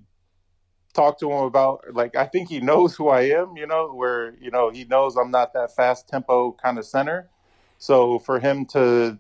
talked 0.94 1.20
to 1.20 1.32
him 1.32 1.44
about 1.44 1.84
like 1.94 2.16
I 2.16 2.26
think 2.26 2.50
he 2.50 2.60
knows 2.60 2.96
who 2.96 3.10
I 3.10 3.22
am, 3.22 3.58
you 3.58 3.68
know, 3.68 3.92
where 3.94 4.36
you 4.40 4.52
know 4.52 4.70
he 4.70 4.86
knows 4.86 5.16
I'm 5.16 5.32
not 5.32 5.54
that 5.54 5.76
fast 5.76 6.08
tempo 6.08 6.54
kind 6.54 6.78
of 6.78 6.86
center. 6.86 7.30
So 7.86 8.18
for 8.18 8.40
him 8.40 8.66
to, 8.74 9.20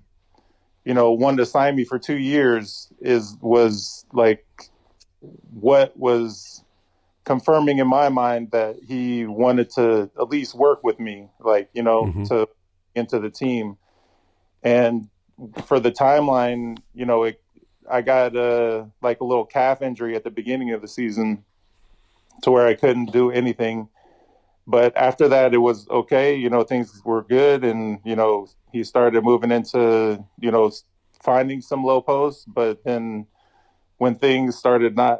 you 0.85 0.95
know, 0.95 1.11
want 1.11 1.37
to 1.37 1.45
sign 1.45 1.75
me 1.75 1.85
for 1.85 1.99
two 1.99 2.17
years 2.17 2.91
is 2.99 3.37
was 3.39 4.07
like 4.11 4.43
what 5.53 5.95
was 5.95 6.63
confirming 7.25 7.77
in 7.77 7.87
my 7.87 8.09
mind 8.09 8.49
that 8.51 8.77
he 8.87 9.27
wanted 9.27 9.69
to 9.71 10.09
at 10.19 10.29
least 10.29 10.55
work 10.55 10.83
with 10.83 10.99
me, 10.99 11.29
like 11.39 11.69
you 11.73 11.83
know, 11.83 12.05
mm-hmm. 12.05 12.23
to 12.23 12.49
into 12.95 13.19
the 13.19 13.29
team. 13.29 13.77
And 14.63 15.09
for 15.65 15.79
the 15.79 15.91
timeline, 15.91 16.79
you 16.95 17.05
know, 17.05 17.25
it, 17.25 17.39
I 17.87 18.01
got 18.01 18.35
a 18.35 18.89
like 18.99 19.21
a 19.21 19.25
little 19.25 19.45
calf 19.45 19.83
injury 19.83 20.15
at 20.15 20.23
the 20.23 20.31
beginning 20.31 20.71
of 20.71 20.81
the 20.81 20.87
season, 20.87 21.45
to 22.41 22.49
where 22.49 22.65
I 22.65 22.73
couldn't 22.73 23.11
do 23.11 23.29
anything 23.29 23.89
but 24.67 24.95
after 24.97 25.27
that 25.27 25.53
it 25.53 25.59
was 25.59 25.87
okay 25.89 26.35
you 26.35 26.49
know 26.49 26.63
things 26.63 27.01
were 27.05 27.23
good 27.23 27.63
and 27.63 27.99
you 28.03 28.15
know 28.15 28.47
he 28.71 28.83
started 28.83 29.23
moving 29.23 29.51
into 29.51 30.23
you 30.39 30.51
know 30.51 30.71
finding 31.23 31.61
some 31.61 31.83
low 31.83 32.01
posts 32.01 32.45
but 32.45 32.83
then 32.83 33.25
when 33.97 34.15
things 34.15 34.55
started 34.55 34.95
not 34.95 35.19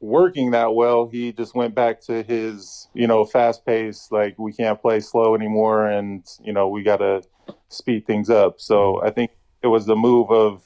working 0.00 0.50
that 0.50 0.74
well 0.74 1.08
he 1.08 1.32
just 1.32 1.54
went 1.54 1.74
back 1.74 2.00
to 2.00 2.22
his 2.22 2.88
you 2.94 3.06
know 3.06 3.24
fast 3.24 3.64
pace 3.64 4.08
like 4.10 4.38
we 4.38 4.52
can't 4.52 4.80
play 4.80 5.00
slow 5.00 5.34
anymore 5.34 5.86
and 5.86 6.24
you 6.42 6.52
know 6.52 6.68
we 6.68 6.82
got 6.82 6.98
to 6.98 7.22
speed 7.68 8.06
things 8.06 8.28
up. 8.28 8.60
So 8.60 9.02
i 9.02 9.10
think 9.10 9.30
it 9.62 9.68
was 9.68 9.86
the 9.86 9.96
move 9.96 10.30
of 10.30 10.62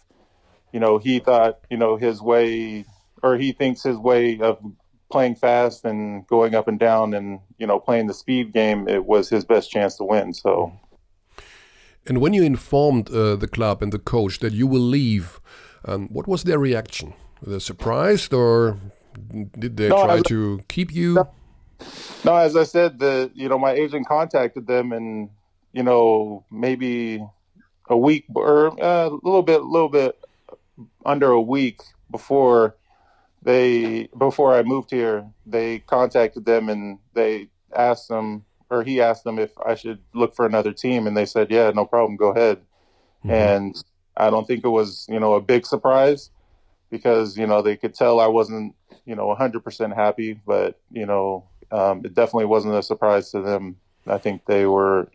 you 0.72 0.80
know 0.80 0.98
he 0.98 1.20
thought 1.20 1.60
you 1.70 1.76
know 1.76 1.96
his 1.96 2.20
way 2.20 2.84
or 3.22 3.36
he 3.36 3.52
thinks 3.52 3.82
his 3.82 3.96
way 3.96 4.40
of 4.40 4.58
playing 5.10 5.34
fast 5.34 5.84
and 5.84 6.26
going 6.26 6.54
up 6.54 6.68
and 6.68 6.78
down 6.78 7.14
and 7.14 7.40
you 7.58 7.66
know 7.66 7.78
playing 7.78 8.06
the 8.06 8.14
speed 8.14 8.52
game 8.52 8.88
it 8.88 9.04
was 9.04 9.28
his 9.28 9.44
best 9.44 9.70
chance 9.70 9.96
to 9.96 10.04
win. 10.04 10.32
So 10.32 10.72
and 12.06 12.18
when 12.18 12.32
you 12.32 12.42
informed 12.42 13.10
uh, 13.10 13.36
the 13.36 13.48
club 13.48 13.82
and 13.82 13.92
the 13.92 13.98
coach 13.98 14.38
that 14.38 14.52
you 14.52 14.66
will 14.66 14.80
leave 14.80 15.40
um, 15.84 16.08
what 16.08 16.26
was 16.26 16.44
their 16.44 16.58
reaction? 16.58 17.14
Were 17.40 17.52
they 17.52 17.58
surprised 17.58 18.32
or 18.32 18.78
did 19.58 19.76
they 19.76 19.88
no, 19.88 20.04
try 20.04 20.20
to 20.22 20.60
keep 20.68 20.92
you? 20.92 21.14
No, 21.14 21.30
no 22.24 22.36
as 22.36 22.56
i 22.56 22.64
said 22.64 22.98
the 22.98 23.30
you 23.34 23.48
know 23.48 23.58
my 23.58 23.72
agent 23.72 24.06
contacted 24.06 24.66
them 24.66 24.92
and 24.92 25.30
you 25.72 25.82
know 25.82 26.44
maybe 26.50 27.24
a 27.88 27.96
week 27.96 28.24
or 28.34 28.68
uh, 28.82 29.08
a 29.08 29.18
little 29.22 29.42
bit 29.42 29.60
a 29.60 29.64
little 29.64 29.88
bit 29.88 30.22
under 31.04 31.30
a 31.30 31.40
week 31.40 31.80
before 32.10 32.76
they 33.42 34.08
before 34.16 34.54
I 34.54 34.62
moved 34.62 34.90
here, 34.90 35.26
they 35.46 35.80
contacted 35.80 36.44
them 36.44 36.68
and 36.68 36.98
they 37.14 37.48
asked 37.74 38.08
them, 38.08 38.44
or 38.68 38.82
he 38.82 39.00
asked 39.00 39.24
them 39.24 39.38
if 39.38 39.50
I 39.64 39.74
should 39.74 40.00
look 40.14 40.34
for 40.34 40.46
another 40.46 40.72
team, 40.72 41.06
and 41.06 41.16
they 41.16 41.26
said, 41.26 41.50
"Yeah, 41.50 41.70
no 41.70 41.86
problem, 41.86 42.16
go 42.16 42.28
ahead." 42.28 42.58
Mm-hmm. 43.24 43.30
And 43.30 43.84
I 44.16 44.30
don't 44.30 44.46
think 44.46 44.64
it 44.64 44.68
was, 44.68 45.06
you 45.08 45.20
know, 45.20 45.34
a 45.34 45.40
big 45.40 45.66
surprise 45.66 46.30
because 46.90 47.36
you 47.36 47.46
know 47.46 47.62
they 47.62 47.76
could 47.76 47.94
tell 47.94 48.20
I 48.20 48.26
wasn't, 48.26 48.74
you 49.04 49.14
know, 49.14 49.34
100% 49.34 49.94
happy, 49.94 50.40
but 50.46 50.78
you 50.90 51.06
know, 51.06 51.44
um, 51.70 52.02
it 52.04 52.14
definitely 52.14 52.46
wasn't 52.46 52.74
a 52.74 52.82
surprise 52.82 53.30
to 53.30 53.40
them. 53.40 53.76
I 54.06 54.18
think 54.18 54.44
they 54.46 54.66
were 54.66 55.10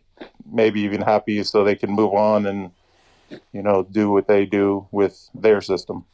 maybe 0.50 0.80
even 0.80 1.02
happy 1.02 1.42
so 1.44 1.62
they 1.62 1.76
can 1.76 1.90
move 1.90 2.14
on 2.14 2.46
and 2.46 2.70
you 3.52 3.62
know 3.62 3.82
do 3.82 4.10
what 4.10 4.28
they 4.28 4.46
do 4.46 4.86
with 4.90 5.28
their 5.34 5.60
system. 5.60 6.04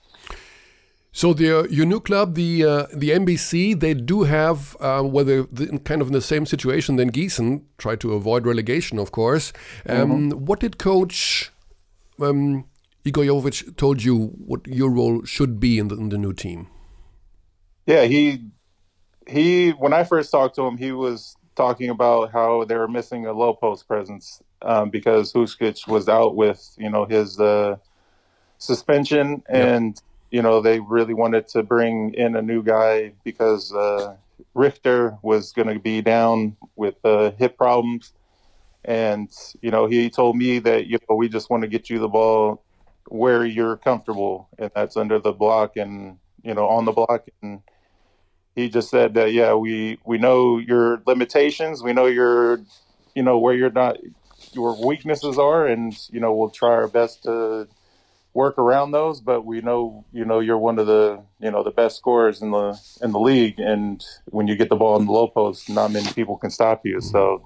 So 1.15 1.35
the 1.35 1.61
uh, 1.61 1.63
your 1.65 1.85
new 1.85 2.01
club, 2.01 2.35
the 2.35 2.65
uh, 2.65 2.87
the 2.93 3.11
MBC, 3.11 3.79
they 3.79 3.93
do 3.93 4.23
have 4.23 4.77
uh, 4.81 5.03
whether 5.03 5.43
the, 5.43 5.79
kind 5.85 6.01
of 6.01 6.09
in 6.09 6.15
the 6.15 6.23
same 6.23 6.47
situation 6.47 6.97
than 6.97 7.13
Gießen, 7.13 7.63
try 7.77 7.97
to 7.97 8.15
avoid 8.15 8.47
relegation, 8.47 8.99
of 8.99 9.13
course. 9.13 9.53
Um, 9.87 9.97
mm 9.97 10.11
-hmm. 10.11 10.47
What 10.47 10.61
did 10.61 10.79
Coach 10.79 11.53
um, 12.19 12.65
Igor 13.05 13.25
Jovic 13.25 13.77
told 13.77 14.03
you 14.03 14.33
what 14.47 14.61
your 14.67 14.91
role 14.91 15.21
should 15.25 15.61
be 15.61 15.77
in 15.79 15.89
the, 15.89 15.97
in 15.97 16.09
the 16.09 16.19
new 16.19 16.33
team? 16.33 16.67
Yeah, 17.87 18.09
he 18.09 18.41
he 19.29 19.75
when 19.79 19.93
I 19.93 20.05
first 20.05 20.31
talked 20.31 20.55
to 20.55 20.67
him, 20.67 20.79
he 20.79 20.93
was 20.93 21.37
talking 21.55 21.91
about 21.91 22.33
how 22.33 22.65
they 22.65 22.77
were 22.77 22.89
missing 22.89 23.27
a 23.27 23.33
low 23.33 23.53
post 23.55 23.87
presence 23.87 24.43
um, 24.63 24.91
because 24.91 25.39
Huskic 25.39 25.87
was 25.87 26.09
out 26.09 26.37
with 26.37 26.61
you 26.79 26.89
know 26.89 27.05
his 27.05 27.39
uh, 27.39 27.77
suspension 28.59 29.43
and. 29.49 29.97
Yep 29.97 30.12
you 30.33 30.41
know, 30.41 30.63
they 30.63 30.81
really 30.81 31.13
wanted 31.13 31.47
to 31.49 31.63
bring 31.63 32.15
in 32.15 32.35
a 32.37 32.43
new 32.43 32.63
guy 32.63 33.13
because 33.23 33.71
uh, 33.73 34.17
Richter 34.55 35.19
was 35.23 35.53
going 35.53 35.69
to 35.69 35.79
be 35.79 36.01
down 36.01 36.57
with 36.75 36.97
uh, 37.05 37.33
hip 37.33 37.59
problems. 37.59 38.15
And, 38.83 39.31
you 39.61 39.71
know, 39.71 39.87
he 39.87 40.09
told 40.09 40.37
me 40.37 40.59
that, 40.61 40.87
you 40.87 40.99
know, 41.09 41.17
we 41.17 41.29
just 41.29 41.51
want 41.51 41.63
to 41.65 41.69
get 41.69 41.91
you 41.91 41.99
the 41.99 42.09
ball 42.09 42.65
where 43.09 43.45
you're 43.45 43.77
comfortable, 43.77 44.49
and 44.59 44.71
that's 44.75 44.97
under 44.97 45.19
the 45.19 45.33
block 45.33 45.77
and, 45.77 46.17
you 46.43 46.55
know, 46.55 46.67
on 46.67 46.87
the 46.87 46.93
block. 46.93 47.29
And 47.43 47.61
he 48.57 48.71
just 48.71 48.89
said 48.89 49.13
that, 49.15 49.35
yeah, 49.35 49.53
we, 49.53 49.99
we 50.07 50.17
know 50.17 50.57
your 50.57 51.03
limitations. 51.07 51.83
We 51.83 51.93
know 51.93 52.07
your, 52.07 52.63
you 53.15 53.23
know, 53.23 53.39
where 53.39 53.55
you're 53.55 53.71
not, 53.71 53.99
your 54.53 54.83
weaknesses 54.85 55.39
are, 55.39 55.67
and, 55.67 55.95
you 56.11 56.21
know, 56.21 56.35
we'll 56.35 56.51
try 56.51 56.71
our 56.71 56.89
best 56.89 57.25
to, 57.25 57.69
work 58.35 58.59
around 58.59 58.93
those, 58.93 59.21
but 59.21 59.45
we 59.45 59.61
know 59.61 60.05
you 60.13 60.25
know 60.25 60.41
you're 60.41 60.59
one 60.59 60.79
of 60.79 60.87
the 60.87 61.23
you 61.41 61.51
know 61.51 61.63
the 61.63 61.71
best 61.71 61.97
scorers 61.97 62.43
in 62.43 62.51
the 62.51 62.79
in 63.03 63.13
the 63.13 63.21
league, 63.21 63.59
and 63.59 64.05
when 64.27 64.47
you 64.47 64.57
get 64.57 64.69
the 64.69 64.77
ball 64.77 64.99
in 64.99 65.07
the 65.07 65.13
low 65.13 65.29
post, 65.29 65.69
not 65.69 65.91
many 65.91 66.11
people 66.13 66.37
can 66.37 66.51
stop 66.51 66.83
you. 66.85 67.01
So 67.01 67.43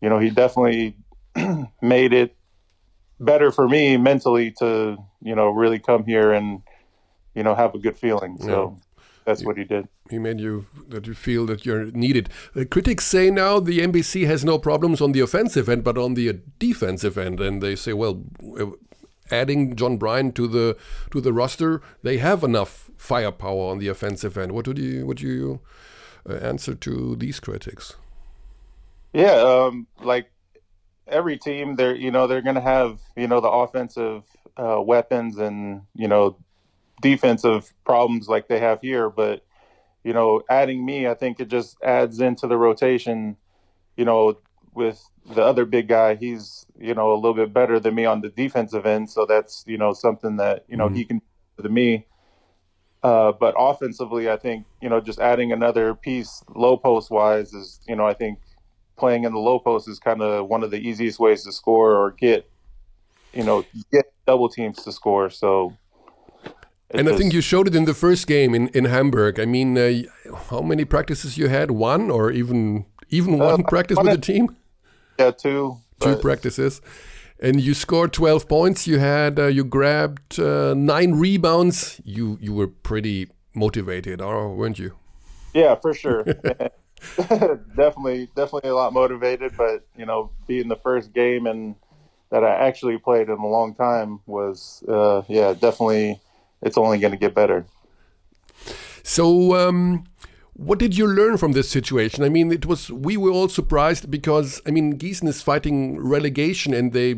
you 0.00 0.08
know, 0.08 0.18
he 0.18 0.30
definitely 0.30 0.96
made 1.82 2.12
it 2.12 2.36
better 3.18 3.50
for 3.50 3.68
me 3.68 3.96
mentally 3.96 4.52
to, 4.58 4.96
you 5.22 5.34
know, 5.34 5.48
really 5.48 5.78
come 5.78 6.04
here 6.04 6.32
and, 6.32 6.62
you 7.34 7.42
know, 7.42 7.54
have 7.54 7.74
a 7.74 7.78
good 7.78 7.96
feeling. 7.96 8.38
So 8.40 8.78
that's 9.24 9.44
what 9.44 9.56
he 9.56 9.64
did. 9.64 9.88
He 10.10 10.18
made 10.18 10.38
you 10.38 10.66
that 10.88 11.06
you 11.06 11.14
feel 11.14 11.46
that 11.46 11.64
you're 11.66 11.90
needed. 11.90 12.28
Uh, 12.54 12.64
critics 12.70 13.06
say 13.06 13.30
now 13.30 13.58
the 13.58 13.80
NBC 13.80 14.26
has 14.26 14.44
no 14.44 14.58
problems 14.58 15.00
on 15.00 15.12
the 15.12 15.20
offensive 15.20 15.68
end, 15.68 15.82
but 15.82 15.98
on 15.98 16.14
the 16.14 16.40
defensive 16.58 17.18
end, 17.18 17.40
and 17.40 17.62
they 17.62 17.74
say, 17.74 17.92
well, 17.92 18.22
adding 19.30 19.76
John 19.76 19.96
Bryan 19.96 20.32
to 20.32 20.46
the 20.46 20.76
to 21.10 21.20
the 21.20 21.32
roster, 21.32 21.82
they 22.02 22.18
have 22.18 22.42
enough 22.42 22.90
firepower 22.96 23.70
on 23.70 23.78
the 23.78 23.88
offensive 23.88 24.36
end. 24.36 24.52
What 24.52 24.66
would 24.66 24.78
you 24.78 25.06
would 25.06 25.20
you 25.20 25.60
uh, 26.28 26.34
answer 26.34 26.74
to 26.74 27.16
these 27.16 27.40
critics? 27.40 27.94
Yeah, 29.12 29.34
um, 29.34 29.86
like 30.02 30.30
every 31.06 31.38
team, 31.38 31.76
they're 31.76 31.94
you 31.94 32.10
know 32.10 32.26
they're 32.26 32.42
going 32.42 32.56
to 32.56 32.60
have 32.60 33.00
you 33.16 33.28
know 33.28 33.40
the 33.40 33.50
offensive 33.50 34.24
uh, 34.56 34.80
weapons 34.80 35.38
and 35.38 35.82
you 35.94 36.08
know 36.08 36.36
defensive 37.02 37.72
problems 37.84 38.28
like 38.28 38.48
they 38.48 38.58
have 38.58 38.80
here, 38.80 39.10
but 39.10 39.42
you 40.06 40.12
know, 40.12 40.40
adding 40.48 40.86
me, 40.86 41.08
I 41.08 41.14
think 41.14 41.40
it 41.40 41.48
just 41.48 41.76
adds 41.82 42.20
into 42.20 42.46
the 42.46 42.56
rotation. 42.56 43.36
You 43.96 44.04
know, 44.04 44.38
with 44.76 45.02
the 45.34 45.42
other 45.42 45.64
big 45.64 45.88
guy, 45.88 46.14
he's 46.14 46.66
you 46.78 46.94
know 46.94 47.12
a 47.12 47.16
little 47.16 47.34
bit 47.34 47.52
better 47.52 47.80
than 47.80 47.94
me 47.94 48.04
on 48.04 48.20
the 48.20 48.28
defensive 48.28 48.86
end, 48.86 49.10
so 49.10 49.26
that's 49.26 49.64
you 49.66 49.78
know 49.78 49.92
something 49.92 50.36
that 50.36 50.64
you 50.68 50.76
know 50.76 50.86
mm-hmm. 50.86 50.96
he 50.96 51.04
can 51.04 51.22
to 51.62 51.68
me. 51.68 52.06
Uh, 53.02 53.32
but 53.32 53.54
offensively, 53.58 54.30
I 54.30 54.36
think 54.36 54.66
you 54.80 54.88
know 54.88 55.00
just 55.00 55.18
adding 55.18 55.52
another 55.52 55.94
piece 55.94 56.44
low 56.54 56.76
post 56.76 57.10
wise 57.10 57.52
is 57.52 57.80
you 57.88 57.96
know 57.96 58.06
I 58.06 58.14
think 58.14 58.38
playing 58.96 59.24
in 59.24 59.32
the 59.32 59.38
low 59.38 59.58
post 59.58 59.88
is 59.88 59.98
kind 59.98 60.22
of 60.22 60.48
one 60.48 60.62
of 60.62 60.70
the 60.70 60.78
easiest 60.78 61.18
ways 61.18 61.44
to 61.44 61.52
score 61.52 61.94
or 61.94 62.12
get 62.12 62.48
you 63.32 63.44
know 63.44 63.64
get 63.92 64.12
double 64.26 64.48
teams 64.48 64.82
to 64.84 64.92
score. 64.92 65.30
So 65.30 65.76
and 66.90 67.08
I 67.08 67.16
think 67.16 67.32
you 67.32 67.40
showed 67.40 67.66
it 67.66 67.74
in 67.74 67.84
the 67.84 67.94
first 67.94 68.26
game 68.26 68.54
in, 68.54 68.68
in 68.68 68.84
Hamburg. 68.84 69.40
I 69.40 69.44
mean, 69.44 69.76
uh, 69.76 70.02
how 70.50 70.60
many 70.60 70.84
practices 70.84 71.36
you 71.36 71.48
had? 71.48 71.72
One 71.72 72.10
or 72.10 72.30
even 72.30 72.86
even 73.08 73.40
uh, 73.40 73.44
one 73.44 73.64
practice 73.64 73.98
with 73.98 74.06
the 74.06 74.18
team? 74.18 74.56
Yeah, 75.18 75.30
two. 75.30 75.78
Two 76.00 76.16
practices, 76.16 76.82
and 77.40 77.58
you 77.58 77.72
scored 77.72 78.12
twelve 78.12 78.48
points. 78.48 78.86
You 78.86 78.98
had 78.98 79.38
uh, 79.38 79.46
you 79.46 79.64
grabbed 79.64 80.38
uh, 80.38 80.74
nine 80.74 81.12
rebounds. 81.12 82.00
You 82.04 82.36
you 82.40 82.52
were 82.52 82.68
pretty 82.68 83.28
motivated, 83.54 84.20
or 84.20 84.54
weren't 84.54 84.78
you? 84.78 84.92
Yeah, 85.54 85.74
for 85.76 85.94
sure. 85.94 86.24
definitely, 87.76 88.28
definitely 88.36 88.70
a 88.70 88.74
lot 88.74 88.92
motivated. 88.92 89.56
But 89.56 89.86
you 89.96 90.06
know, 90.06 90.30
being 90.46 90.68
the 90.68 90.76
first 90.76 91.12
game 91.12 91.46
and 91.46 91.76
that 92.30 92.44
I 92.44 92.66
actually 92.66 92.98
played 92.98 93.28
in 93.28 93.38
a 93.38 93.46
long 93.46 93.74
time 93.74 94.20
was, 94.26 94.82
uh, 94.88 95.22
yeah, 95.28 95.52
definitely 95.54 96.20
it's 96.62 96.76
only 96.76 96.98
going 96.98 97.12
to 97.12 97.18
get 97.18 97.34
better. 97.34 97.66
So, 99.02 99.54
um, 99.54 100.04
what 100.56 100.78
did 100.78 100.96
you 100.96 101.06
learn 101.06 101.36
from 101.36 101.52
this 101.52 101.68
situation? 101.68 102.24
I 102.24 102.30
mean, 102.30 102.50
it 102.50 102.64
was 102.64 102.90
we 102.90 103.16
were 103.16 103.30
all 103.30 103.48
surprised 103.48 104.10
because 104.10 104.62
I 104.66 104.70
mean, 104.70 104.98
Gießen 104.98 105.28
is 105.28 105.42
fighting 105.42 106.00
relegation, 106.00 106.72
and 106.72 106.92
they, 106.92 107.14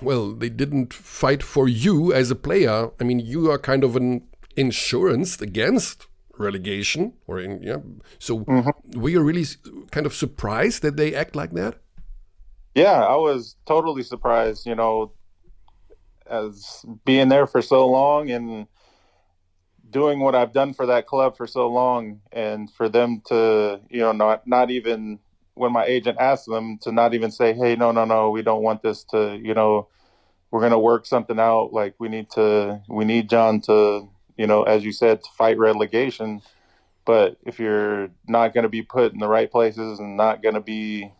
well, 0.00 0.32
they 0.32 0.48
didn't 0.48 0.94
fight 0.94 1.42
for 1.42 1.68
you 1.68 2.12
as 2.12 2.30
a 2.30 2.36
player. 2.36 2.90
I 3.00 3.04
mean, 3.04 3.18
you 3.18 3.50
are 3.50 3.58
kind 3.58 3.82
of 3.82 3.96
an 3.96 4.22
insurance 4.56 5.40
against 5.40 6.06
relegation, 6.38 7.14
or 7.26 7.40
in, 7.40 7.62
yeah. 7.62 7.78
So, 8.18 8.38
mm 8.38 8.62
-hmm. 8.62 9.00
were 9.00 9.10
you 9.10 9.22
really 9.26 9.46
kind 9.90 10.06
of 10.06 10.14
surprised 10.14 10.82
that 10.82 10.96
they 10.96 11.14
act 11.14 11.34
like 11.34 11.54
that? 11.54 11.74
Yeah, 12.74 13.00
I 13.02 13.16
was 13.16 13.56
totally 13.64 14.04
surprised. 14.04 14.66
You 14.66 14.76
know, 14.76 15.12
as 16.30 16.84
being 17.04 17.28
there 17.28 17.46
for 17.46 17.62
so 17.62 17.90
long 17.90 18.30
and 18.30 18.66
doing 19.90 20.20
what 20.20 20.34
I've 20.34 20.52
done 20.52 20.72
for 20.74 20.86
that 20.86 21.06
club 21.06 21.36
for 21.36 21.46
so 21.46 21.68
long, 21.68 22.20
and 22.32 22.70
for 22.70 22.88
them 22.88 23.22
to, 23.26 23.80
you 23.90 24.00
know, 24.00 24.12
not 24.12 24.46
not 24.46 24.70
even 24.70 25.18
when 25.54 25.72
my 25.72 25.84
agent 25.84 26.18
asked 26.20 26.46
them 26.46 26.78
to 26.82 26.92
not 26.92 27.14
even 27.14 27.30
say, 27.30 27.52
"Hey, 27.52 27.76
no, 27.76 27.92
no, 27.92 28.04
no, 28.04 28.30
we 28.30 28.42
don't 28.42 28.62
want 28.62 28.82
this 28.82 29.04
to," 29.04 29.38
you 29.42 29.54
know, 29.54 29.88
we're 30.50 30.60
gonna 30.60 30.78
work 30.78 31.06
something 31.06 31.38
out. 31.38 31.72
Like 31.72 31.94
we 31.98 32.08
need 32.08 32.30
to, 32.30 32.80
we 32.88 33.04
need 33.04 33.28
John 33.30 33.60
to, 33.62 34.08
you 34.36 34.46
know, 34.46 34.62
as 34.62 34.84
you 34.84 34.92
said, 34.92 35.22
to 35.22 35.30
fight 35.36 35.58
relegation. 35.58 36.42
But 37.04 37.38
if 37.44 37.58
you're 37.58 38.10
not 38.28 38.54
going 38.54 38.62
to 38.62 38.68
be 38.68 38.82
put 38.82 39.12
in 39.12 39.18
the 39.18 39.26
right 39.26 39.50
places 39.50 39.98
and 39.98 40.16
not 40.16 40.42
going 40.42 40.54
to 40.54 40.60
be 40.60 41.12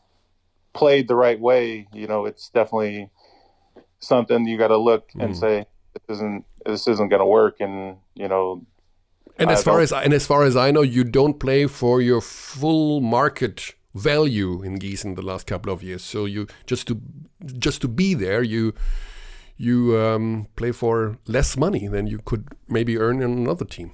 played 0.72 1.08
the 1.08 1.16
right 1.16 1.40
way, 1.40 1.88
you 1.92 2.06
know, 2.06 2.26
it's 2.26 2.50
definitely 2.50 3.10
something 3.98 4.46
you 4.46 4.58
got 4.58 4.68
to 4.68 4.76
look 4.76 5.10
and 5.18 5.34
mm. 5.34 5.40
say 5.40 5.66
this 5.92 6.16
isn't 6.18 6.44
this 6.66 6.86
isn't 6.86 7.08
going 7.08 7.20
to 7.20 7.26
work, 7.26 7.56
and 7.60 7.96
you 8.14 8.28
know. 8.28 8.64
And 9.38 9.50
as 9.50 9.62
far 9.62 9.80
as 9.80 9.92
and 9.92 10.12
as 10.12 10.26
far 10.26 10.44
as 10.44 10.56
I 10.56 10.70
know, 10.70 10.82
you 10.82 11.04
don't 11.04 11.38
play 11.38 11.66
for 11.66 12.00
your 12.00 12.20
full 12.20 13.00
market 13.00 13.74
value 13.94 14.62
in 14.62 14.78
Gießen 14.78 15.16
the 15.16 15.22
last 15.22 15.46
couple 15.46 15.72
of 15.72 15.82
years. 15.82 16.02
So 16.02 16.24
you 16.24 16.46
just 16.66 16.86
to 16.88 17.00
just 17.58 17.80
to 17.82 17.88
be 17.88 18.14
there, 18.14 18.42
you 18.42 18.74
you 19.56 19.96
um, 19.98 20.46
play 20.56 20.72
for 20.72 21.18
less 21.26 21.56
money 21.56 21.86
than 21.86 22.06
you 22.06 22.18
could 22.24 22.48
maybe 22.68 22.98
earn 22.98 23.22
in 23.22 23.30
another 23.30 23.64
team. 23.64 23.92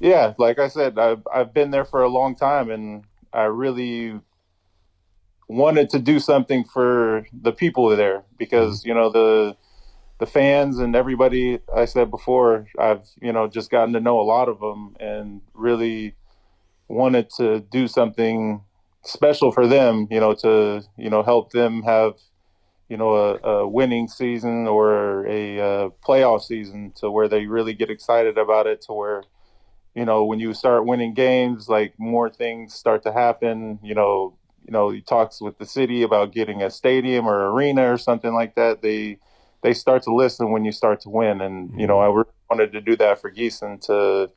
Yeah, 0.00 0.34
like 0.38 0.58
I 0.58 0.68
said, 0.68 0.98
I've 0.98 1.26
I've 1.32 1.54
been 1.54 1.70
there 1.70 1.84
for 1.84 2.02
a 2.02 2.08
long 2.08 2.34
time, 2.34 2.70
and 2.70 3.04
I 3.32 3.44
really 3.44 4.20
wanted 5.48 5.90
to 5.90 5.98
do 5.98 6.18
something 6.18 6.64
for 6.64 7.26
the 7.32 7.52
people 7.52 7.88
there 7.88 8.24
because 8.38 8.80
mm-hmm. 8.80 8.88
you 8.88 8.94
know 8.94 9.10
the 9.10 9.56
the 10.22 10.26
fans 10.26 10.78
and 10.78 10.94
everybody 10.94 11.58
I 11.74 11.84
said 11.84 12.08
before 12.08 12.68
I've 12.78 13.08
you 13.20 13.32
know 13.32 13.48
just 13.48 13.72
gotten 13.72 13.92
to 13.94 13.98
know 13.98 14.20
a 14.20 14.22
lot 14.22 14.48
of 14.48 14.60
them 14.60 14.94
and 15.00 15.40
really 15.52 16.14
wanted 16.86 17.28
to 17.38 17.58
do 17.58 17.88
something 17.88 18.62
special 19.02 19.50
for 19.50 19.66
them 19.66 20.06
you 20.12 20.20
know 20.20 20.32
to 20.34 20.84
you 20.96 21.10
know 21.10 21.24
help 21.24 21.50
them 21.50 21.82
have 21.82 22.20
you 22.88 22.96
know 22.96 23.16
a, 23.16 23.34
a 23.38 23.68
winning 23.68 24.06
season 24.06 24.68
or 24.68 25.26
a, 25.26 25.58
a 25.58 25.90
playoff 26.06 26.42
season 26.42 26.92
to 27.00 27.10
where 27.10 27.26
they 27.26 27.46
really 27.46 27.74
get 27.74 27.90
excited 27.90 28.38
about 28.38 28.68
it 28.68 28.80
to 28.82 28.92
where 28.92 29.24
you 29.96 30.04
know 30.04 30.24
when 30.24 30.38
you 30.38 30.54
start 30.54 30.86
winning 30.86 31.14
games 31.14 31.68
like 31.68 31.94
more 31.98 32.30
things 32.30 32.72
start 32.72 33.02
to 33.02 33.12
happen 33.12 33.80
you 33.82 33.96
know 33.96 34.38
you 34.64 34.70
know, 34.70 34.90
he 34.90 35.00
talks 35.00 35.40
with 35.40 35.58
the 35.58 35.66
city 35.66 36.04
about 36.04 36.32
getting 36.32 36.62
a 36.62 36.70
stadium 36.70 37.26
or 37.26 37.50
arena 37.50 37.92
or 37.92 37.98
something 37.98 38.32
like 38.32 38.54
that. 38.54 38.80
They 38.80 39.18
they 39.62 39.72
start 39.72 40.02
to 40.02 40.14
listen 40.14 40.50
when 40.50 40.64
you 40.64 40.72
start 40.72 41.00
to 41.00 41.08
win, 41.08 41.40
and 41.40 41.78
you 41.78 41.86
know, 41.86 42.00
I 42.00 42.06
mm-hmm. 42.06 42.30
wanted 42.50 42.72
to 42.72 42.80
do 42.80 42.96
that 42.96 43.20
for 43.20 43.30
Gießen 43.30 43.80
to 43.86 44.30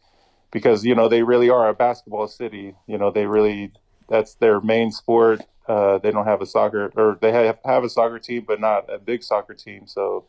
because 0.51 0.85
you 0.85 0.95
know 0.95 1.09
they 1.09 1.23
really 1.23 1.49
are 1.49 1.67
a 1.67 1.73
basketball 1.73 2.27
city. 2.27 2.75
You 2.88 2.97
know, 2.97 3.11
they 3.11 3.25
really 3.25 3.71
that's 4.07 4.35
their 4.35 4.61
main 4.61 4.91
sport. 4.91 5.41
Uh, 5.67 5.97
they 5.97 6.11
don't 6.11 6.25
have 6.25 6.41
a 6.41 6.45
soccer 6.45 6.91
or 6.95 7.17
they 7.21 7.31
have 7.31 7.57
have 7.65 7.83
a 7.83 7.89
soccer 7.89 8.19
team, 8.19 8.45
but 8.47 8.61
not 8.61 8.91
a 8.91 8.99
big 8.99 9.23
soccer 9.23 9.55
team. 9.55 9.88
So 9.88 10.25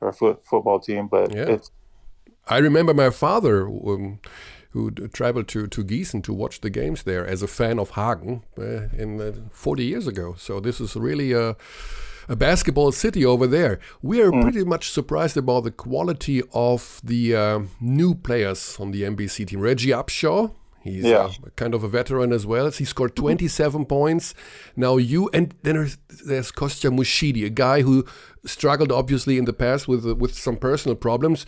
or 0.00 0.08
a 0.08 0.12
foot, 0.12 0.44
football 0.44 0.80
team, 0.80 1.06
but 1.06 1.34
yeah. 1.34 1.44
it's. 1.48 1.70
I 2.48 2.58
remember 2.58 2.94
my 2.94 3.10
father. 3.10 3.68
Um, 3.68 4.20
who 4.72 4.88
traveled 4.92 5.48
to, 5.48 5.66
to 5.66 5.82
Gießen 5.82 6.22
to 6.22 6.32
watch 6.32 6.60
the 6.60 6.70
games 6.70 7.02
there 7.02 7.26
as 7.26 7.42
a 7.42 7.48
fan 7.48 7.80
of 7.80 7.90
Hagen 7.90 8.44
uh, 8.56 8.86
in 8.96 9.20
uh, 9.20 9.32
40 9.50 9.84
years 9.84 10.06
ago. 10.06 10.36
So 10.38 10.60
this 10.60 10.80
is 10.80 10.94
really 10.94 11.32
a, 11.32 11.56
a 12.30 12.36
basketball 12.36 12.92
city 12.92 13.26
over 13.26 13.46
there. 13.46 13.80
We 14.00 14.22
are 14.22 14.30
mm. 14.30 14.40
pretty 14.40 14.64
much 14.64 14.90
surprised 14.90 15.36
about 15.36 15.64
the 15.64 15.72
quality 15.72 16.42
of 16.54 17.00
the 17.02 17.34
uh, 17.34 17.60
new 17.80 18.14
players 18.14 18.78
on 18.78 18.92
the 18.92 19.02
NBC 19.02 19.48
team. 19.48 19.60
Reggie 19.60 19.90
Upshaw, 19.90 20.52
He's 20.82 21.04
yeah. 21.04 21.18
uh, 21.18 21.32
kind 21.56 21.74
of 21.74 21.84
a 21.84 21.88
veteran 21.88 22.32
as 22.32 22.46
well. 22.46 22.70
He 22.70 22.86
scored 22.86 23.14
27 23.14 23.84
points. 23.84 24.32
Now 24.76 24.96
you 24.96 25.28
and 25.34 25.54
then 25.62 25.74
there's, 25.74 25.98
there's 26.24 26.50
Kostya 26.50 26.90
Mushidi, 26.90 27.44
a 27.44 27.50
guy 27.50 27.82
who 27.82 28.06
struggled 28.46 28.90
obviously 28.90 29.36
in 29.36 29.44
the 29.44 29.52
past 29.52 29.88
with 29.88 30.06
with 30.06 30.34
some 30.34 30.56
personal 30.56 30.96
problems 30.96 31.44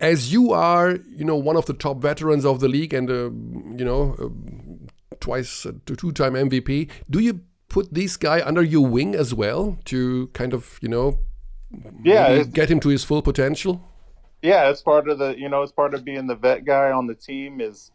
as 0.00 0.32
you 0.32 0.52
are, 0.52 0.98
you 1.08 1.24
know, 1.24 1.36
one 1.36 1.56
of 1.56 1.66
the 1.66 1.72
top 1.72 2.02
veterans 2.02 2.44
of 2.44 2.60
the 2.60 2.68
league 2.68 2.92
and, 2.92 3.08
uh, 3.10 3.30
you 3.78 3.84
know, 3.84 4.14
uh, 4.20 5.14
twice, 5.20 5.64
uh, 5.64 5.72
two-time 5.86 6.34
MVP, 6.34 6.90
do 7.08 7.18
you 7.18 7.40
put 7.76 7.92
this 7.92 8.16
guy 8.16 8.40
under 8.40 8.62
your 8.62 8.86
wing 8.86 9.14
as 9.14 9.34
well 9.34 9.78
to 9.84 10.28
kind 10.28 10.54
of, 10.54 10.78
you 10.80 10.88
know, 10.88 11.18
yeah, 12.02 12.42
get 12.42 12.70
him 12.70 12.80
to 12.80 12.88
his 12.88 13.04
full 13.04 13.20
potential? 13.20 13.82
Yeah, 14.40 14.70
it's 14.70 14.80
part 14.80 15.10
of 15.10 15.18
the, 15.18 15.38
you 15.38 15.50
know, 15.50 15.60
it's 15.60 15.72
part 15.72 15.92
of 15.92 16.02
being 16.02 16.26
the 16.26 16.36
vet 16.36 16.64
guy 16.64 16.90
on 16.90 17.06
the 17.06 17.14
team 17.14 17.60
is, 17.60 17.90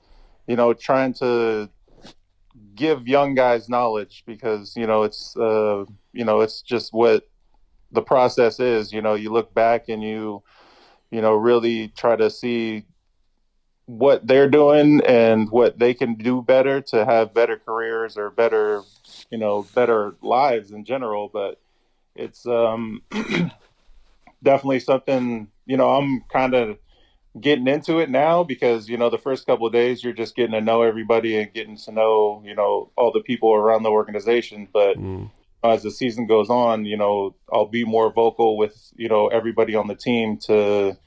you 0.45 0.55
know, 0.55 0.71
trying 0.71 1.13
to 1.15 1.67
give 2.75 3.07
young 3.07 3.33
guys 3.33 3.69
knowledge 3.69 4.23
because, 4.27 4.77
you 4.77 4.85
know, 4.85 5.01
it's, 5.01 5.35
uh, 5.35 5.85
you 6.13 6.25
know, 6.25 6.41
it's 6.41 6.61
just 6.61 6.93
what 6.93 7.27
the 7.91 8.03
process 8.03 8.59
is. 8.59 8.93
You 8.93 9.01
know, 9.01 9.15
you 9.15 9.31
look 9.33 9.51
back 9.55 9.89
and 9.89 10.03
you, 10.03 10.43
you 11.09 11.21
know, 11.21 11.33
really 11.33 11.87
try 11.87 12.15
to 12.15 12.29
see 12.29 12.85
what 13.87 14.27
they're 14.27 14.49
doing 14.49 15.01
and 15.07 15.49
what 15.49 15.79
they 15.79 15.95
can 15.95 16.13
do 16.13 16.43
better 16.43 16.81
to 16.81 17.03
have 17.03 17.33
better 17.33 17.57
careers 17.57 18.15
or 18.15 18.29
better 18.29 18.83
you 19.31 19.37
know, 19.37 19.65
better 19.73 20.15
lives 20.21 20.71
in 20.71 20.85
general. 20.85 21.29
But 21.31 21.59
it's 22.15 22.45
um, 22.45 23.01
definitely 24.43 24.79
something, 24.79 25.47
you 25.65 25.77
know, 25.77 25.91
I'm 25.91 26.21
kind 26.31 26.53
of 26.53 26.77
getting 27.39 27.67
into 27.67 27.99
it 27.99 28.09
now 28.09 28.43
because, 28.43 28.89
you 28.89 28.97
know, 28.97 29.09
the 29.09 29.17
first 29.17 29.45
couple 29.45 29.65
of 29.65 29.73
days 29.73 30.03
you're 30.03 30.13
just 30.13 30.35
getting 30.35 30.51
to 30.51 30.61
know 30.61 30.81
everybody 30.81 31.37
and 31.37 31.53
getting 31.53 31.77
to 31.77 31.91
know, 31.91 32.43
you 32.45 32.53
know, 32.53 32.91
all 32.97 33.11
the 33.11 33.21
people 33.21 33.53
around 33.53 33.83
the 33.83 33.89
organization. 33.89 34.67
But 34.71 34.97
Mm. 34.97 35.31
as 35.63 35.83
the 35.83 35.91
season 35.91 36.27
goes 36.27 36.49
on, 36.49 36.85
you 36.85 36.97
know, 36.97 37.35
I'll 37.53 37.67
be 37.67 37.85
more 37.85 38.11
vocal 38.11 38.57
with, 38.57 38.91
you 38.95 39.07
know, 39.07 39.27
everybody 39.27 39.75
on 39.75 39.87
the 39.87 39.95
team 39.95 40.37
to 40.47 40.97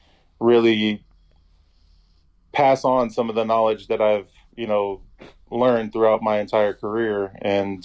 really 0.40 1.04
pass 2.52 2.84
on 2.84 3.10
some 3.10 3.28
of 3.28 3.34
the 3.34 3.44
knowledge 3.44 3.88
that 3.88 4.00
I've, 4.00 4.30
you 4.56 4.66
know, 4.66 5.02
learned 5.50 5.92
throughout 5.92 6.22
my 6.22 6.38
entire 6.38 6.72
career. 6.72 7.36
And, 7.42 7.84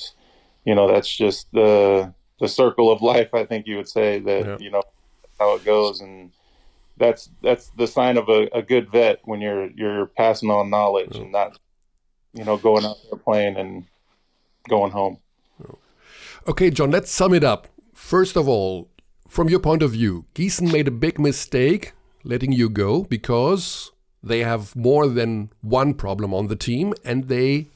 you 0.66 0.76
know, 0.76 0.88
that's 0.92 1.14
just 1.16 1.52
the 1.52 2.14
the 2.40 2.48
circle 2.48 2.92
of 2.92 3.02
life, 3.02 3.34
I 3.34 3.46
think 3.46 3.68
you 3.68 3.76
would 3.78 3.90
say 3.90 4.20
that, 4.20 4.46
Yeah. 4.46 4.58
you 4.60 4.72
know, 4.72 4.82
how 5.40 5.56
it 5.56 5.66
goes 5.66 6.00
and 6.02 6.32
that's 6.98 7.30
that's 7.42 7.70
the 7.78 7.88
sign 7.88 8.18
of 8.18 8.28
a, 8.30 8.50
a 8.54 8.62
good 8.62 8.92
vet 8.92 9.20
when 9.24 9.42
you're 9.42 9.70
you're 9.72 10.06
passing 10.06 10.52
on 10.52 10.70
knowledge 10.70 11.16
and 11.16 11.32
not 11.32 11.58
you 12.34 12.44
know 12.44 12.58
going 12.58 12.86
out 12.86 12.98
there 13.10 13.18
playing 13.20 13.56
and 13.56 13.86
going 14.68 14.92
home. 14.92 15.18
Okay, 16.48 16.70
John, 16.70 16.92
let's 16.92 17.12
sum 17.12 17.34
it 17.34 17.44
up. 17.44 17.68
First 17.94 18.36
of 18.36 18.48
all, 18.48 18.90
from 19.28 19.50
your 19.50 19.60
point 19.60 19.82
of 19.82 19.92
view, 19.92 20.26
Gießen 20.36 20.72
made 20.72 20.88
a 20.88 20.92
big 20.92 21.20
mistake 21.20 21.94
letting 22.24 22.52
you 22.52 22.70
go 22.70 23.04
because 23.04 23.92
they 24.24 24.40
have 24.40 24.76
more 24.76 25.08
than 25.08 25.52
one 25.62 25.94
problem 25.94 26.34
on 26.34 26.48
the 26.48 26.56
team, 26.56 26.94
and 27.06 27.28
they, 27.28 27.68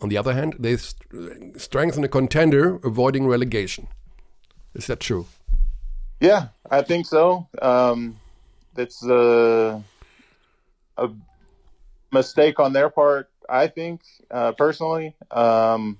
on 0.00 0.08
the 0.08 0.16
other 0.18 0.32
hand, 0.34 0.56
they 0.58 0.76
st- 0.76 1.60
strengthen 1.60 2.04
a 2.04 2.08
contender 2.08 2.76
avoiding 2.84 3.26
relegation. 3.26 3.88
Is 4.74 4.86
that 4.86 5.00
true? 5.00 5.26
Yeah, 6.20 6.48
I 6.70 6.82
think 6.82 7.06
so. 7.06 7.48
Um, 7.62 8.18
it's 8.76 9.04
a, 9.06 9.82
a 10.96 11.10
mistake 12.12 12.58
on 12.58 12.72
their 12.72 12.90
part, 12.90 13.30
I 13.48 13.66
think, 13.68 14.02
uh, 14.30 14.52
personally. 14.52 15.14
Um, 15.30 15.98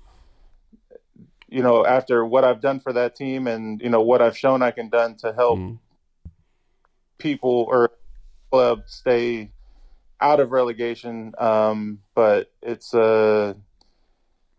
you 1.47 1.61
know, 1.61 1.85
after 1.85 2.25
what 2.25 2.43
I've 2.43 2.59
done 2.59 2.79
for 2.79 2.91
that 2.93 3.15
team 3.15 3.47
and, 3.47 3.81
you 3.81 3.89
know, 3.89 4.01
what 4.01 4.21
I've 4.21 4.37
shown 4.37 4.61
I 4.61 4.71
can 4.71 4.89
done 4.89 5.15
to 5.17 5.31
help 5.31 5.59
Mm. 5.59 5.79
people 7.17 7.65
or 7.69 7.91
club 8.51 8.83
stay 8.87 9.51
out 10.19 10.39
of 10.39 10.51
relegation. 10.51 11.33
Um, 11.37 11.99
but 12.13 12.51
it's 12.61 12.93
uh, 12.93 13.53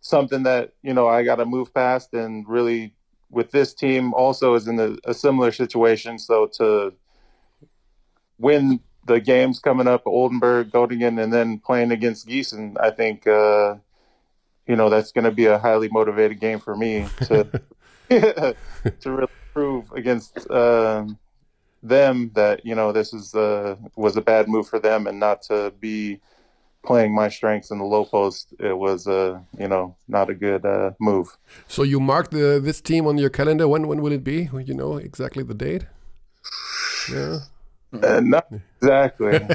something 0.07 0.43
that, 0.45 0.73
you 0.83 0.95
know, 0.95 1.09
I 1.09 1.23
got 1.23 1.37
to 1.37 1.45
move 1.45 1.75
past 1.75 2.15
and 2.15 2.49
really 2.49 2.95
with 3.31 3.51
this 3.51 3.75
team 3.75 4.15
also 4.15 4.55
is 4.55 4.69
in 4.69 4.79
a, 4.79 4.97
a 5.05 5.15
similar 5.15 5.53
situation. 5.53 6.19
So 6.19 6.47
to 6.59 6.95
win 8.39 8.81
the 9.07 9.21
games 9.21 9.59
coming 9.59 9.89
up, 9.89 10.03
Oldenburg, 10.07 10.71
Göttingen, 10.71 11.23
and 11.23 11.33
then 11.33 11.59
playing 11.59 11.93
against 11.93 12.29
Gießen, 12.29 12.77
I 12.81 12.91
think, 12.91 13.27
uh, 13.27 13.77
you 14.67 14.77
know, 14.77 14.89
that's 14.89 15.13
going 15.13 15.25
to 15.25 15.31
be 15.31 15.47
a 15.47 15.59
highly 15.59 15.89
motivated 15.89 16.41
game 16.41 16.59
for 16.59 16.77
me 16.77 17.07
to 17.27 17.61
to 18.09 18.55
really 19.05 19.29
prove 19.53 19.91
against 19.93 20.49
um, 20.51 21.19
them 21.83 22.31
that 22.35 22.65
you 22.65 22.75
know 22.75 22.93
this 22.93 23.13
is 23.13 23.35
uh, 23.35 23.75
was 23.97 24.17
a 24.17 24.21
bad 24.21 24.49
move 24.49 24.69
for 24.69 24.79
them, 24.79 25.09
and 25.09 25.19
not 25.19 25.43
to 25.43 25.73
be 25.81 26.21
playing 26.87 27.15
my 27.15 27.29
strengths 27.29 27.71
in 27.71 27.79
the 27.79 27.85
low 27.85 28.05
post. 28.05 28.55
It 28.59 28.77
was 28.79 29.07
uh, 29.07 29.39
you 29.59 29.69
know 29.69 29.97
not 30.09 30.31
a 30.31 30.35
good 30.35 30.65
uh, 30.65 30.93
move. 31.01 31.29
So 31.69 31.83
you 31.83 32.01
marked 32.01 32.31
the 32.31 32.61
this 32.63 32.81
team 32.81 33.07
on 33.07 33.19
your 33.19 33.31
calendar. 33.31 33.67
When 33.69 33.87
when 33.89 34.01
will 34.03 34.13
it 34.13 34.25
be? 34.25 34.49
You 34.53 34.75
know 34.75 34.97
exactly 34.97 35.43
the 35.45 35.55
date. 35.55 35.85
Yeah. 37.13 37.39
Uh, 38.03 38.21
not 38.21 38.47
exactly. 38.83 39.41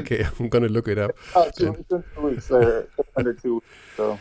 Okay, 0.00 0.26
I'm 0.38 0.48
gonna 0.48 0.68
look 0.68 0.88
it 0.88 0.98
up. 0.98 1.12
Uh, 1.34 1.50
two, 1.50 1.74
it's 1.78 1.88
two 2.14 2.20
weeks. 2.20 2.48
They're 2.48 2.86
under 3.16 3.32
two 3.32 3.54
weeks. 3.54 3.66
So 3.96 4.18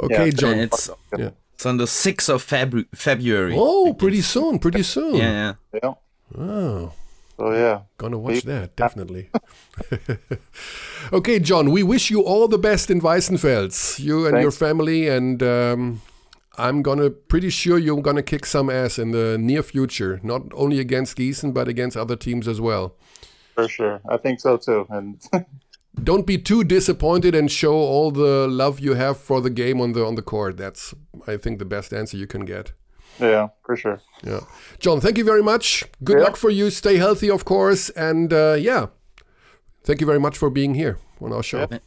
Okay, 0.00 0.26
Yeah. 0.26 0.30
John. 0.30 0.58
It's, 0.58 0.90
Yeah. 1.16 1.30
it's 1.54 1.66
on 1.66 1.76
the 1.76 1.84
6th 1.84 2.28
of 2.28 2.42
Febru- 2.46 2.86
February. 2.94 3.54
Oh, 3.56 3.92
pretty 3.94 4.22
soon. 4.22 4.58
Pretty 4.58 4.82
soon. 4.82 5.16
Yeah, 5.16 5.54
yeah. 5.74 5.80
yeah. 5.82 6.40
Oh. 6.40 6.92
So 7.38 7.52
yeah. 7.52 7.82
Gonna 7.98 8.18
watch 8.18 8.42
that, 8.42 8.74
definitely. 8.74 9.30
okay, 11.12 11.38
John, 11.38 11.70
we 11.70 11.84
wish 11.84 12.10
you 12.10 12.22
all 12.22 12.48
the 12.48 12.58
best 12.58 12.90
in 12.90 13.00
Weissenfels, 13.00 14.00
you 14.00 14.26
and 14.26 14.42
your 14.42 14.50
family, 14.50 15.08
and 15.08 15.40
um, 15.42 16.02
I'm 16.56 16.82
gonna 16.82 17.10
pretty 17.10 17.50
sure 17.50 17.78
you're 17.78 18.02
gonna 18.02 18.24
kick 18.24 18.44
some 18.44 18.68
ass 18.68 18.98
in 18.98 19.12
the 19.12 19.38
near 19.38 19.62
future, 19.62 20.18
not 20.24 20.42
only 20.52 20.80
against 20.80 21.16
Gießen, 21.16 21.54
but 21.54 21.68
against 21.68 21.96
other 21.96 22.16
teams 22.16 22.48
as 22.48 22.60
well. 22.60 22.96
For 23.54 23.68
sure. 23.68 24.00
I 24.08 24.16
think 24.16 24.40
so 24.40 24.56
too. 24.56 24.86
And 24.90 25.22
Don't 26.02 26.26
be 26.26 26.38
too 26.38 26.64
disappointed 26.64 27.34
and 27.34 27.50
show 27.50 27.74
all 27.74 28.10
the 28.10 28.46
love 28.48 28.78
you 28.78 28.94
have 28.94 29.18
for 29.18 29.40
the 29.40 29.50
game 29.50 29.80
on 29.80 29.92
the 29.92 30.04
on 30.04 30.14
the 30.14 30.22
court. 30.22 30.56
That's 30.56 30.94
I 31.26 31.36
think 31.36 31.58
the 31.58 31.64
best 31.64 31.92
answer 31.92 32.16
you 32.16 32.26
can 32.26 32.44
get. 32.44 32.72
Yeah, 33.20 33.48
for 33.64 33.76
sure. 33.76 34.00
Yeah. 34.22 34.40
John, 34.78 35.00
thank 35.00 35.18
you 35.18 35.24
very 35.24 35.42
much. 35.42 35.84
Good 36.04 36.18
Yeah. 36.18 36.24
luck 36.24 36.36
for 36.36 36.50
you. 36.50 36.70
Stay 36.70 36.96
healthy, 36.98 37.30
of 37.30 37.44
course, 37.44 37.90
and 37.96 38.32
uh, 38.32 38.54
yeah. 38.58 38.86
Thank 39.84 40.00
you 40.00 40.06
very 40.06 40.20
much 40.20 40.36
for 40.38 40.50
being 40.50 40.74
here 40.74 40.96
on 41.20 41.32
our 41.32 41.42
show. 41.42 41.66
Yeah. 41.70 41.78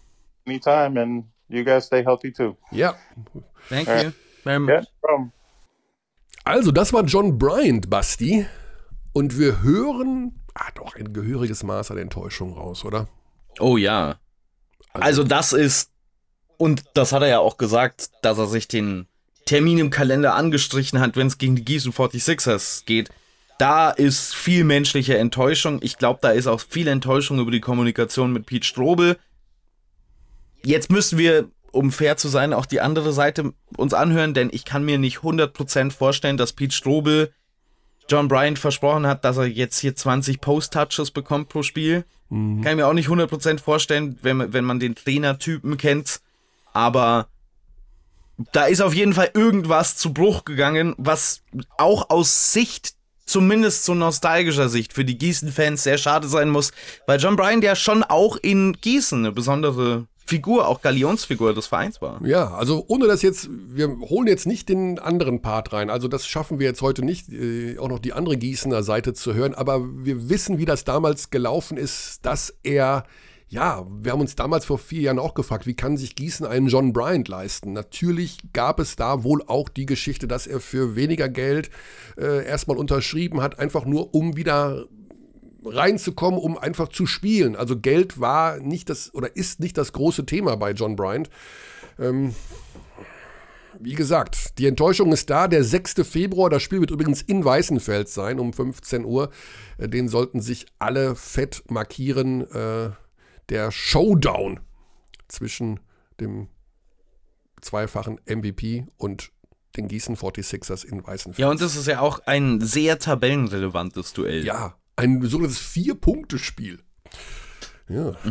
Anytime 0.48 0.98
and 0.98 1.24
you 1.50 1.64
guys 1.64 1.86
stay 1.86 2.04
healthy 2.04 2.32
too. 2.32 2.56
ja. 2.72 2.94
Thank 3.70 3.88
Alright. 3.88 4.06
you 4.06 4.14
very 4.44 4.60
much. 4.60 4.86
Yeah. 5.10 5.28
Also, 6.46 6.72
das 6.72 6.92
war 6.94 7.04
John 7.06 7.38
Bryant, 7.38 7.90
Basti. 7.90 8.48
Und 9.14 9.38
wir 9.38 9.62
hören, 9.62 10.42
ah, 10.56 10.70
doch 10.74 10.96
ein 10.96 11.14
gehöriges 11.14 11.64
Maß 11.64 11.92
an 11.92 11.98
Enttäuschung 11.98 12.54
raus, 12.58 12.84
oder? 12.86 13.08
Oh 13.60 13.78
ja. 13.78 14.16
Also 14.94 15.24
das 15.24 15.54
ist, 15.54 15.92
und 16.58 16.84
das 16.96 17.12
hat 17.14 17.22
er 17.22 17.28
ja 17.28 17.40
auch 17.40 17.58
gesagt, 17.58 18.10
dass 18.24 18.38
er 18.38 18.48
sich 18.48 18.68
den 18.68 19.08
Termin 19.52 19.80
im 19.80 19.90
Kalender 19.90 20.36
angestrichen 20.36 21.02
hat, 21.02 21.18
wenn 21.18 21.28
es 21.28 21.38
gegen 21.38 21.58
die 21.58 21.66
Gießen 21.66 21.92
46ers 21.92 22.86
geht. 22.86 23.10
Da 23.60 23.90
ist 23.90 24.34
viel 24.34 24.64
menschliche 24.64 25.18
Enttäuschung. 25.18 25.80
Ich 25.84 25.98
glaube, 25.98 26.20
da 26.22 26.30
ist 26.30 26.48
auch 26.48 26.62
viel 26.62 26.88
Enttäuschung 26.88 27.38
über 27.38 27.52
die 27.52 27.60
Kommunikation 27.60 28.32
mit 28.32 28.46
Pete 28.46 28.66
Strobel. 28.66 29.18
Jetzt 30.64 30.90
müssen 30.90 31.18
wir, 31.18 31.50
um 31.74 31.92
fair 31.92 32.16
zu 32.16 32.30
sein, 32.30 32.54
auch 32.54 32.66
die 32.66 32.80
andere 32.80 33.12
Seite 33.12 33.54
uns 33.76 33.94
anhören, 33.94 34.34
denn 34.34 34.52
ich 34.54 34.64
kann 34.64 34.86
mir 34.86 34.98
nicht 34.98 35.18
100% 35.18 35.92
vorstellen, 35.92 36.38
dass 36.38 36.54
Pete 36.54 36.74
Strobel 36.74 37.34
John 38.08 38.30
Bryant 38.30 38.58
versprochen 38.58 39.06
hat, 39.06 39.26
dass 39.26 39.36
er 39.36 39.48
jetzt 39.48 39.80
hier 39.80 39.94
20 39.94 40.40
Post-Touches 40.40 41.12
bekommt 41.12 41.50
pro 41.50 41.62
Spiel. 41.62 42.06
Kann 42.64 42.72
ich 42.72 42.76
mir 42.78 42.88
auch 42.88 42.94
nicht 42.94 43.10
100% 43.10 43.60
vorstellen, 43.60 44.18
wenn, 44.22 44.54
wenn 44.54 44.64
man 44.64 44.80
den 44.80 44.96
Trainertypen 44.96 45.76
kennt. 45.76 46.22
Aber 46.72 47.28
da 48.52 48.66
ist 48.66 48.82
auf 48.82 48.94
jeden 48.94 49.14
Fall 49.14 49.32
irgendwas 49.34 49.98
zu 49.98 50.14
Bruch 50.14 50.46
gegangen, 50.46 50.96
was 50.98 51.42
auch 51.78 52.10
aus 52.10 52.54
Sicht, 52.54 52.94
zumindest 53.26 53.86
zu 53.86 53.94
nostalgischer 53.94 54.70
Sicht, 54.70 54.94
für 54.94 55.06
die 55.06 55.18
Gießen-Fans 55.18 55.84
sehr 55.84 55.98
schade 55.98 56.28
sein 56.28 56.50
muss, 56.50 56.72
weil 57.08 57.20
John 57.20 57.36
Bryant 57.36 57.64
ja 57.64 57.76
schon 57.76 58.04
auch 58.04 58.38
in 58.38 58.74
Gießen 58.82 59.20
eine 59.20 59.32
besondere 59.32 60.08
Figur, 60.32 60.68
auch 60.68 60.82
Galionsfigur 60.82 61.54
des 61.54 61.68
Vereins 61.68 62.02
war. 62.02 62.26
Ja, 62.26 62.54
also 62.54 62.86
ohne 62.88 63.06
das 63.08 63.22
jetzt, 63.22 63.50
wir 63.52 63.90
holen 64.00 64.28
jetzt 64.28 64.48
nicht 64.48 64.70
den 64.70 64.98
anderen 64.98 65.42
Part 65.42 65.74
rein. 65.74 65.90
Also 65.90 66.08
das 66.08 66.26
schaffen 66.26 66.58
wir 66.58 66.68
jetzt 66.68 66.82
heute 66.82 67.04
nicht, 67.04 67.30
äh, 67.30 67.78
auch 67.78 67.90
noch 67.90 68.00
die 68.00 68.14
andere 68.14 68.38
Gießener 68.38 68.82
Seite 68.82 69.14
zu 69.14 69.34
hören. 69.34 69.54
Aber 69.54 69.82
wir 69.84 70.30
wissen, 70.30 70.58
wie 70.58 70.64
das 70.64 70.86
damals 70.86 71.32
gelaufen 71.32 71.76
ist, 71.76 72.20
dass 72.26 72.54
er, 72.64 73.04
ja, 73.52 73.86
wir 74.02 74.14
haben 74.14 74.22
uns 74.22 74.36
damals 74.36 74.64
vor 74.64 74.78
vier 74.78 75.02
Jahren 75.02 75.20
auch 75.20 75.34
gefragt, 75.34 75.68
wie 75.68 75.76
kann 75.76 75.98
sich 75.98 76.16
Gießen 76.16 76.46
einen 76.46 76.68
John 76.68 76.94
Bryant 76.94 77.28
leisten? 77.28 77.74
Natürlich 77.74 78.38
gab 78.54 78.80
es 78.80 78.96
da 78.96 79.26
wohl 79.26 79.44
auch 79.46 79.68
die 79.68 79.86
Geschichte, 79.86 80.26
dass 80.26 80.48
er 80.48 80.62
für 80.62 80.96
weniger 80.96 81.28
Geld 81.28 81.70
äh, 82.18 82.46
erstmal 82.46 82.78
unterschrieben 82.78 83.42
hat, 83.42 83.60
einfach 83.60 83.84
nur 83.84 84.16
um 84.16 84.38
wieder 84.38 84.86
reinzukommen, 85.66 86.40
um 86.40 86.58
einfach 86.58 86.88
zu 86.88 87.06
spielen. 87.06 87.58
Also 87.58 87.78
Geld 87.78 88.22
war 88.22 88.58
nicht 88.62 88.90
das 88.90 89.14
oder 89.14 89.36
ist 89.36 89.60
nicht 89.60 89.78
das 89.78 89.92
große 89.92 90.26
Thema 90.26 90.56
bei 90.56 90.72
John 90.72 90.96
Bryant. 90.96 91.30
Ähm, 92.00 92.34
wie 93.82 93.96
gesagt, 93.96 94.60
die 94.60 94.68
Enttäuschung 94.68 95.12
ist 95.12 95.30
da. 95.30 95.50
Der 95.50 95.66
6. 95.66 96.08
Februar, 96.10 96.50
das 96.50 96.64
Spiel 96.64 96.80
wird 96.80 96.92
übrigens 96.92 97.22
in 97.22 97.44
Weißenfeld 97.44 98.08
sein, 98.08 98.40
um 98.40 98.54
15 98.54 99.04
Uhr. 99.04 99.30
Äh, 99.78 99.90
Den 99.90 100.08
sollten 100.08 100.40
sich 100.40 100.68
alle 100.80 101.16
fett 101.16 101.64
markieren. 101.70 102.50
Äh, 102.50 102.92
der 103.52 103.70
Showdown 103.70 104.62
zwischen 105.28 105.80
dem 106.20 106.48
zweifachen 107.62 108.20
MVP 108.26 108.88
und 108.98 109.32
den 109.78 109.88
Gießen 109.88 110.16
46ers 110.16 110.86
in 110.86 111.06
Weißenfeld. 111.06 111.40
Ja, 111.40 111.50
und 111.50 111.62
das 111.62 111.76
ist 111.76 111.88
ja 111.88 112.00
auch 112.00 112.22
ein 112.26 112.60
sehr 112.62 112.98
tabellenrelevantes 112.98 114.14
Duell. 114.14 114.46
Ja, 114.46 114.76
ein 114.96 115.22
sogenanntes 115.22 115.60
Vier-Punkte-Spiel. 115.60 116.80
Ja. 117.88 118.16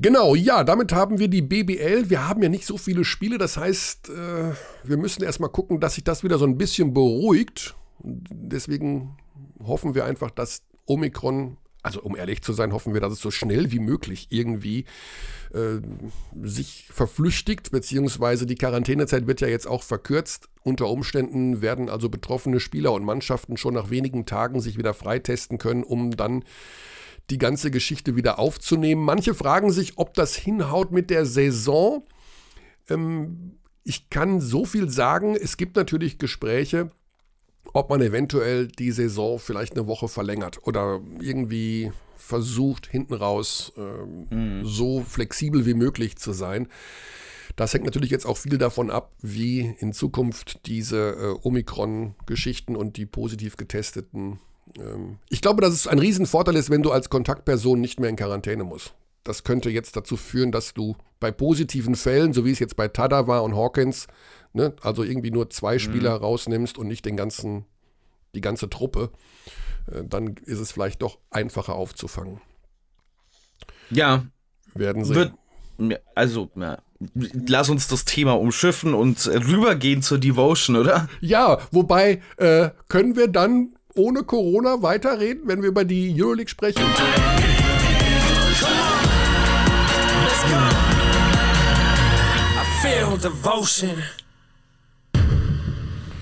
Genau, 0.00 0.36
ja, 0.36 0.62
damit 0.62 0.92
haben 0.92 1.18
wir 1.18 1.26
die 1.26 1.42
BBL. 1.42 2.08
Wir 2.08 2.28
haben 2.28 2.40
ja 2.40 2.48
nicht 2.48 2.64
so 2.66 2.78
viele 2.78 3.04
Spiele, 3.04 3.36
das 3.36 3.56
heißt, 3.56 4.10
äh, 4.10 4.52
wir 4.84 4.96
müssen 4.96 5.24
erstmal 5.24 5.50
gucken, 5.50 5.80
dass 5.80 5.96
sich 5.96 6.04
das 6.04 6.22
wieder 6.22 6.38
so 6.38 6.44
ein 6.44 6.56
bisschen 6.56 6.94
beruhigt. 6.94 7.74
Deswegen 8.04 9.16
hoffen 9.60 9.96
wir 9.96 10.04
einfach, 10.04 10.30
dass 10.30 10.62
Omikron, 10.86 11.56
also 11.88 12.02
um 12.02 12.16
ehrlich 12.16 12.42
zu 12.42 12.52
sein, 12.52 12.74
hoffen 12.74 12.92
wir, 12.92 13.00
dass 13.00 13.14
es 13.14 13.20
so 13.20 13.30
schnell 13.30 13.72
wie 13.72 13.78
möglich 13.78 14.26
irgendwie 14.28 14.84
äh, 15.54 15.80
sich 16.42 16.86
verflüchtigt, 16.92 17.70
beziehungsweise 17.70 18.44
die 18.44 18.56
Quarantänezeit 18.56 19.26
wird 19.26 19.40
ja 19.40 19.48
jetzt 19.48 19.66
auch 19.66 19.82
verkürzt. 19.82 20.50
Unter 20.62 20.88
Umständen 20.90 21.62
werden 21.62 21.88
also 21.88 22.10
betroffene 22.10 22.60
Spieler 22.60 22.92
und 22.92 23.04
Mannschaften 23.04 23.56
schon 23.56 23.72
nach 23.72 23.88
wenigen 23.88 24.26
Tagen 24.26 24.60
sich 24.60 24.76
wieder 24.76 24.92
freitesten 24.92 25.56
können, 25.56 25.82
um 25.82 26.10
dann 26.10 26.44
die 27.30 27.38
ganze 27.38 27.70
Geschichte 27.70 28.16
wieder 28.16 28.38
aufzunehmen. 28.38 29.02
Manche 29.02 29.32
fragen 29.32 29.70
sich, 29.70 29.94
ob 29.96 30.12
das 30.12 30.36
hinhaut 30.36 30.92
mit 30.92 31.08
der 31.08 31.24
Saison. 31.24 32.06
Ähm, 32.90 33.54
ich 33.82 34.10
kann 34.10 34.42
so 34.42 34.66
viel 34.66 34.90
sagen, 34.90 35.34
es 35.34 35.56
gibt 35.56 35.76
natürlich 35.76 36.18
Gespräche, 36.18 36.90
ob 37.72 37.90
man 37.90 38.00
eventuell 38.00 38.68
die 38.68 38.90
Saison 38.90 39.38
vielleicht 39.38 39.74
eine 39.74 39.86
Woche 39.86 40.08
verlängert 40.08 40.58
oder 40.66 41.00
irgendwie 41.20 41.92
versucht, 42.16 42.86
hinten 42.86 43.14
raus 43.14 43.72
ähm, 43.76 44.26
mhm. 44.30 44.64
so 44.64 45.02
flexibel 45.02 45.66
wie 45.66 45.74
möglich 45.74 46.16
zu 46.16 46.32
sein. 46.32 46.68
Das 47.56 47.74
hängt 47.74 47.84
natürlich 47.84 48.10
jetzt 48.10 48.26
auch 48.26 48.36
viel 48.36 48.58
davon 48.58 48.90
ab, 48.90 49.12
wie 49.20 49.74
in 49.78 49.92
Zukunft 49.92 50.66
diese 50.66 51.10
äh, 51.10 51.46
Omikron-Geschichten 51.46 52.76
und 52.76 52.96
die 52.96 53.06
positiv 53.06 53.56
getesteten 53.56 54.38
ähm, 54.78 55.18
ich 55.28 55.40
glaube, 55.40 55.62
dass 55.62 55.74
es 55.74 55.86
ein 55.86 55.98
Riesenvorteil 55.98 56.56
ist, 56.56 56.70
wenn 56.70 56.82
du 56.82 56.90
als 56.90 57.10
Kontaktperson 57.10 57.80
nicht 57.80 58.00
mehr 58.00 58.10
in 58.10 58.16
Quarantäne 58.16 58.64
musst. 58.64 58.94
Das 59.24 59.44
könnte 59.44 59.70
jetzt 59.70 59.96
dazu 59.96 60.16
führen, 60.16 60.52
dass 60.52 60.74
du 60.74 60.96
bei 61.20 61.30
positiven 61.30 61.96
Fällen, 61.96 62.32
so 62.32 62.44
wie 62.44 62.50
es 62.50 62.58
jetzt 62.58 62.76
bei 62.76 62.88
Tada 62.88 63.26
war 63.26 63.42
und 63.42 63.54
Hawkins, 63.54 64.06
ne, 64.52 64.74
also 64.82 65.02
irgendwie 65.02 65.30
nur 65.30 65.50
zwei 65.50 65.74
mhm. 65.74 65.80
Spieler 65.80 66.16
mhm. 66.18 66.24
rausnimmst 66.24 66.78
und 66.78 66.88
nicht 66.88 67.04
den 67.04 67.16
ganzen, 67.16 67.64
die 68.34 68.40
ganze 68.40 68.68
Truppe, 68.68 69.10
äh, 69.90 70.04
dann 70.04 70.36
ist 70.44 70.58
es 70.58 70.72
vielleicht 70.72 71.02
doch 71.02 71.18
einfacher 71.30 71.74
aufzufangen. 71.74 72.40
Ja. 73.90 74.26
Werden 74.74 75.04
sie. 75.04 75.14
Wird, 75.14 75.32
also, 76.14 76.50
ja, 76.56 76.78
lass 77.46 77.68
uns 77.68 77.88
das 77.88 78.04
Thema 78.04 78.32
umschiffen 78.32 78.94
und 78.94 79.26
rübergehen 79.26 80.02
zur 80.02 80.18
Devotion, 80.18 80.76
oder? 80.76 81.08
Ja, 81.20 81.58
wobei 81.70 82.20
äh, 82.36 82.70
können 82.88 83.16
wir 83.16 83.28
dann 83.28 83.74
ohne 83.94 84.22
Corona 84.24 84.82
weiterreden, 84.82 85.44
wenn 85.46 85.62
wir 85.62 85.68
über 85.68 85.84
die 85.84 86.14
Euroleague 86.20 86.48
sprechen? 86.48 86.82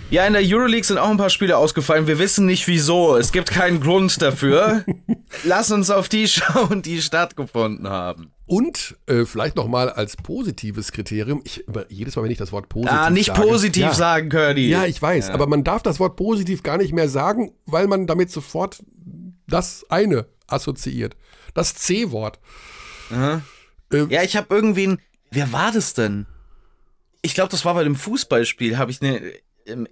Ja, 0.08 0.24
in 0.24 0.34
der 0.34 0.42
Euroleague 0.44 0.84
sind 0.84 0.98
auch 0.98 1.10
ein 1.10 1.16
paar 1.16 1.30
Spiele 1.30 1.56
ausgefallen. 1.56 2.06
Wir 2.06 2.20
wissen 2.20 2.46
nicht 2.46 2.68
wieso. 2.68 3.16
Es 3.16 3.32
gibt 3.32 3.50
keinen 3.50 3.80
Grund 3.80 4.22
dafür. 4.22 4.84
Lass 5.44 5.72
uns 5.72 5.90
auf 5.90 6.08
die 6.08 6.28
schauen, 6.28 6.80
die 6.82 7.02
stattgefunden 7.02 7.88
haben. 7.88 8.30
Und 8.46 8.96
äh, 9.06 9.24
vielleicht 9.24 9.56
nochmal 9.56 9.90
als 9.90 10.16
positives 10.16 10.92
Kriterium, 10.92 11.42
ich, 11.44 11.64
jedes 11.88 12.14
Mal, 12.14 12.22
wenn 12.22 12.30
ich 12.30 12.38
das 12.38 12.52
Wort 12.52 12.68
positiv 12.68 12.96
Ah, 12.96 13.10
nicht 13.10 13.34
sage, 13.34 13.40
positiv 13.40 13.82
ja, 13.82 13.94
sagen, 13.94 14.28
Curdy. 14.28 14.68
Ja, 14.68 14.84
ich 14.84 15.02
weiß, 15.02 15.28
ja. 15.28 15.34
aber 15.34 15.48
man 15.48 15.64
darf 15.64 15.82
das 15.82 15.98
Wort 15.98 16.14
positiv 16.14 16.62
gar 16.62 16.78
nicht 16.78 16.92
mehr 16.92 17.08
sagen, 17.08 17.52
weil 17.64 17.88
man 17.88 18.06
damit 18.06 18.30
sofort 18.30 18.84
das 19.48 19.84
eine 19.88 20.26
assoziiert. 20.46 21.16
Das 21.52 21.74
C-Wort. 21.74 22.38
Äh, 23.10 23.38
ja, 24.08 24.22
ich 24.22 24.36
habe 24.36 24.54
irgendwen, 24.54 25.00
wer 25.32 25.52
war 25.52 25.72
das 25.72 25.94
denn? 25.94 26.26
Ich 27.22 27.34
glaube, 27.34 27.50
das 27.50 27.64
war 27.64 27.74
bei 27.74 27.82
dem 27.82 27.96
Fußballspiel, 27.96 28.78
habe 28.78 28.92
ich 28.92 29.02
eine 29.02 29.20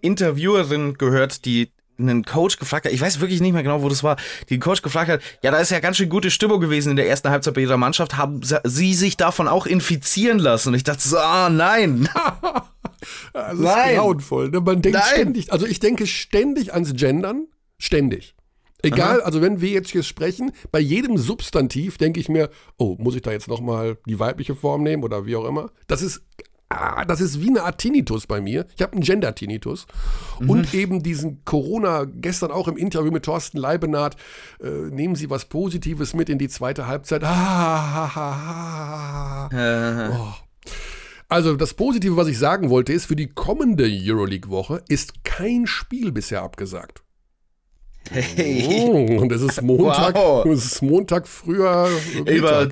Interviewerin 0.00 0.94
gehört, 0.94 1.44
die 1.44 1.70
einen 1.98 2.24
Coach 2.24 2.58
gefragt 2.58 2.86
hat, 2.86 2.92
ich 2.92 3.00
weiß 3.00 3.20
wirklich 3.20 3.40
nicht 3.40 3.52
mehr 3.52 3.62
genau, 3.62 3.82
wo 3.82 3.88
das 3.88 4.02
war, 4.02 4.16
die 4.48 4.54
den 4.54 4.60
Coach 4.60 4.82
gefragt 4.82 5.10
hat, 5.10 5.20
ja, 5.42 5.50
da 5.50 5.58
ist 5.58 5.70
ja 5.70 5.80
ganz 5.80 5.96
schön 5.96 6.08
gute 6.08 6.30
Stimmung 6.30 6.60
gewesen 6.60 6.90
in 6.90 6.96
der 6.96 7.08
ersten 7.08 7.30
Halbzeit 7.30 7.54
bei 7.54 7.60
ihrer 7.60 7.76
Mannschaft, 7.76 8.16
haben 8.16 8.40
sie 8.64 8.94
sich 8.94 9.16
davon 9.16 9.48
auch 9.48 9.66
infizieren 9.66 10.38
lassen? 10.38 10.70
Und 10.70 10.74
ich 10.74 10.84
dachte 10.84 11.06
so, 11.06 11.18
ah, 11.18 11.48
nein. 11.50 12.08
das 13.32 13.54
ist 13.54 13.60
nein. 13.60 13.96
grauenvoll. 13.96 14.50
Ne? 14.50 14.60
Man 14.60 14.82
denkt 14.82 14.98
nein. 14.98 15.08
ständig, 15.12 15.52
also 15.52 15.66
ich 15.66 15.78
denke 15.78 16.06
ständig 16.06 16.72
ans 16.72 16.94
Gendern, 16.94 17.46
ständig. 17.78 18.34
Egal, 18.82 19.20
Aha. 19.20 19.26
also 19.26 19.40
wenn 19.40 19.62
wir 19.62 19.70
jetzt 19.70 19.90
hier 19.90 20.02
sprechen, 20.02 20.52
bei 20.70 20.78
jedem 20.78 21.16
Substantiv 21.16 21.96
denke 21.96 22.20
ich 22.20 22.28
mir, 22.28 22.50
oh, 22.76 22.96
muss 22.98 23.14
ich 23.14 23.22
da 23.22 23.32
jetzt 23.32 23.48
nochmal 23.48 23.96
die 24.06 24.18
weibliche 24.18 24.54
Form 24.54 24.82
nehmen 24.82 25.04
oder 25.04 25.24
wie 25.24 25.36
auch 25.36 25.46
immer? 25.46 25.70
Das 25.86 26.02
ist 26.02 26.22
ah, 26.74 27.04
das 27.04 27.20
ist 27.20 27.40
wie 27.40 27.48
eine 27.48 27.62
Art 27.62 27.78
Tinnitus 27.78 28.26
bei 28.26 28.40
mir. 28.40 28.66
Ich 28.76 28.82
habe 28.82 28.92
einen 28.92 29.02
Gender-Tinnitus. 29.02 29.86
Mhm. 30.40 30.50
Und 30.50 30.74
eben 30.74 31.02
diesen 31.02 31.44
Corona, 31.44 32.04
gestern 32.04 32.50
auch 32.50 32.68
im 32.68 32.76
Interview 32.76 33.10
mit 33.10 33.24
Thorsten 33.24 33.58
Leibenath, 33.58 34.16
äh, 34.62 34.68
nehmen 34.68 35.14
Sie 35.14 35.30
was 35.30 35.44
Positives 35.46 36.14
mit 36.14 36.28
in 36.28 36.38
die 36.38 36.48
zweite 36.48 36.86
Halbzeit. 36.86 37.22
Ah, 37.24 38.28
oh. 40.10 40.32
Also 41.28 41.56
das 41.56 41.74
Positive, 41.74 42.16
was 42.16 42.28
ich 42.28 42.38
sagen 42.38 42.70
wollte, 42.70 42.92
ist, 42.92 43.06
für 43.06 43.16
die 43.16 43.28
kommende 43.28 43.88
Euroleague-Woche 43.90 44.82
ist 44.88 45.24
kein 45.24 45.66
Spiel 45.66 46.12
bisher 46.12 46.42
abgesagt. 46.42 47.02
Hey. 48.10 48.66
Oh, 48.68 49.22
und 49.22 49.32
es 49.32 49.40
ist 49.40 49.62
Montag, 49.62 50.14
wow. 50.14 50.44
es 50.46 50.64
ist 50.64 50.82
Montag 50.82 51.26
früher 51.26 51.88
Mittag. 52.24 52.28
Über 52.28 52.68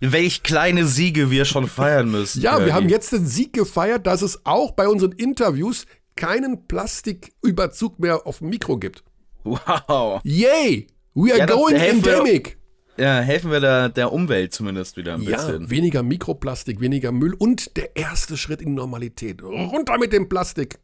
welch 0.00 0.42
kleine 0.42 0.84
Siege 0.84 1.30
wir 1.30 1.44
schon 1.44 1.68
feiern 1.68 2.10
müssen. 2.10 2.42
Ja, 2.42 2.64
wir 2.64 2.74
haben 2.74 2.88
jetzt 2.88 3.12
den 3.12 3.26
Sieg 3.26 3.52
gefeiert, 3.52 4.06
dass 4.06 4.22
es 4.22 4.44
auch 4.44 4.72
bei 4.72 4.88
unseren 4.88 5.12
Interviews 5.12 5.86
keinen 6.16 6.66
Plastiküberzug 6.66 7.98
mehr 7.98 8.26
auf 8.26 8.38
dem 8.38 8.48
Mikro 8.48 8.78
gibt. 8.78 9.04
Wow. 9.44 10.20
Yay! 10.24 10.88
We 11.14 11.32
are 11.32 11.38
ja, 11.38 11.46
going 11.46 11.76
endemic. 11.76 12.58
Ja, 12.98 13.20
helfen 13.20 13.50
wir 13.50 13.60
der, 13.60 13.90
der 13.90 14.12
Umwelt 14.12 14.52
zumindest 14.52 14.96
wieder 14.96 15.14
ein 15.14 15.22
ja, 15.22 15.36
bisschen. 15.36 15.70
Weniger 15.70 16.02
Mikroplastik, 16.02 16.80
weniger 16.80 17.12
Müll 17.12 17.34
und 17.34 17.76
der 17.76 17.94
erste 17.96 18.36
Schritt 18.36 18.62
in 18.62 18.74
Normalität. 18.74 19.42
Runter 19.42 19.98
mit 19.98 20.12
dem 20.12 20.28
Plastik. 20.28 20.78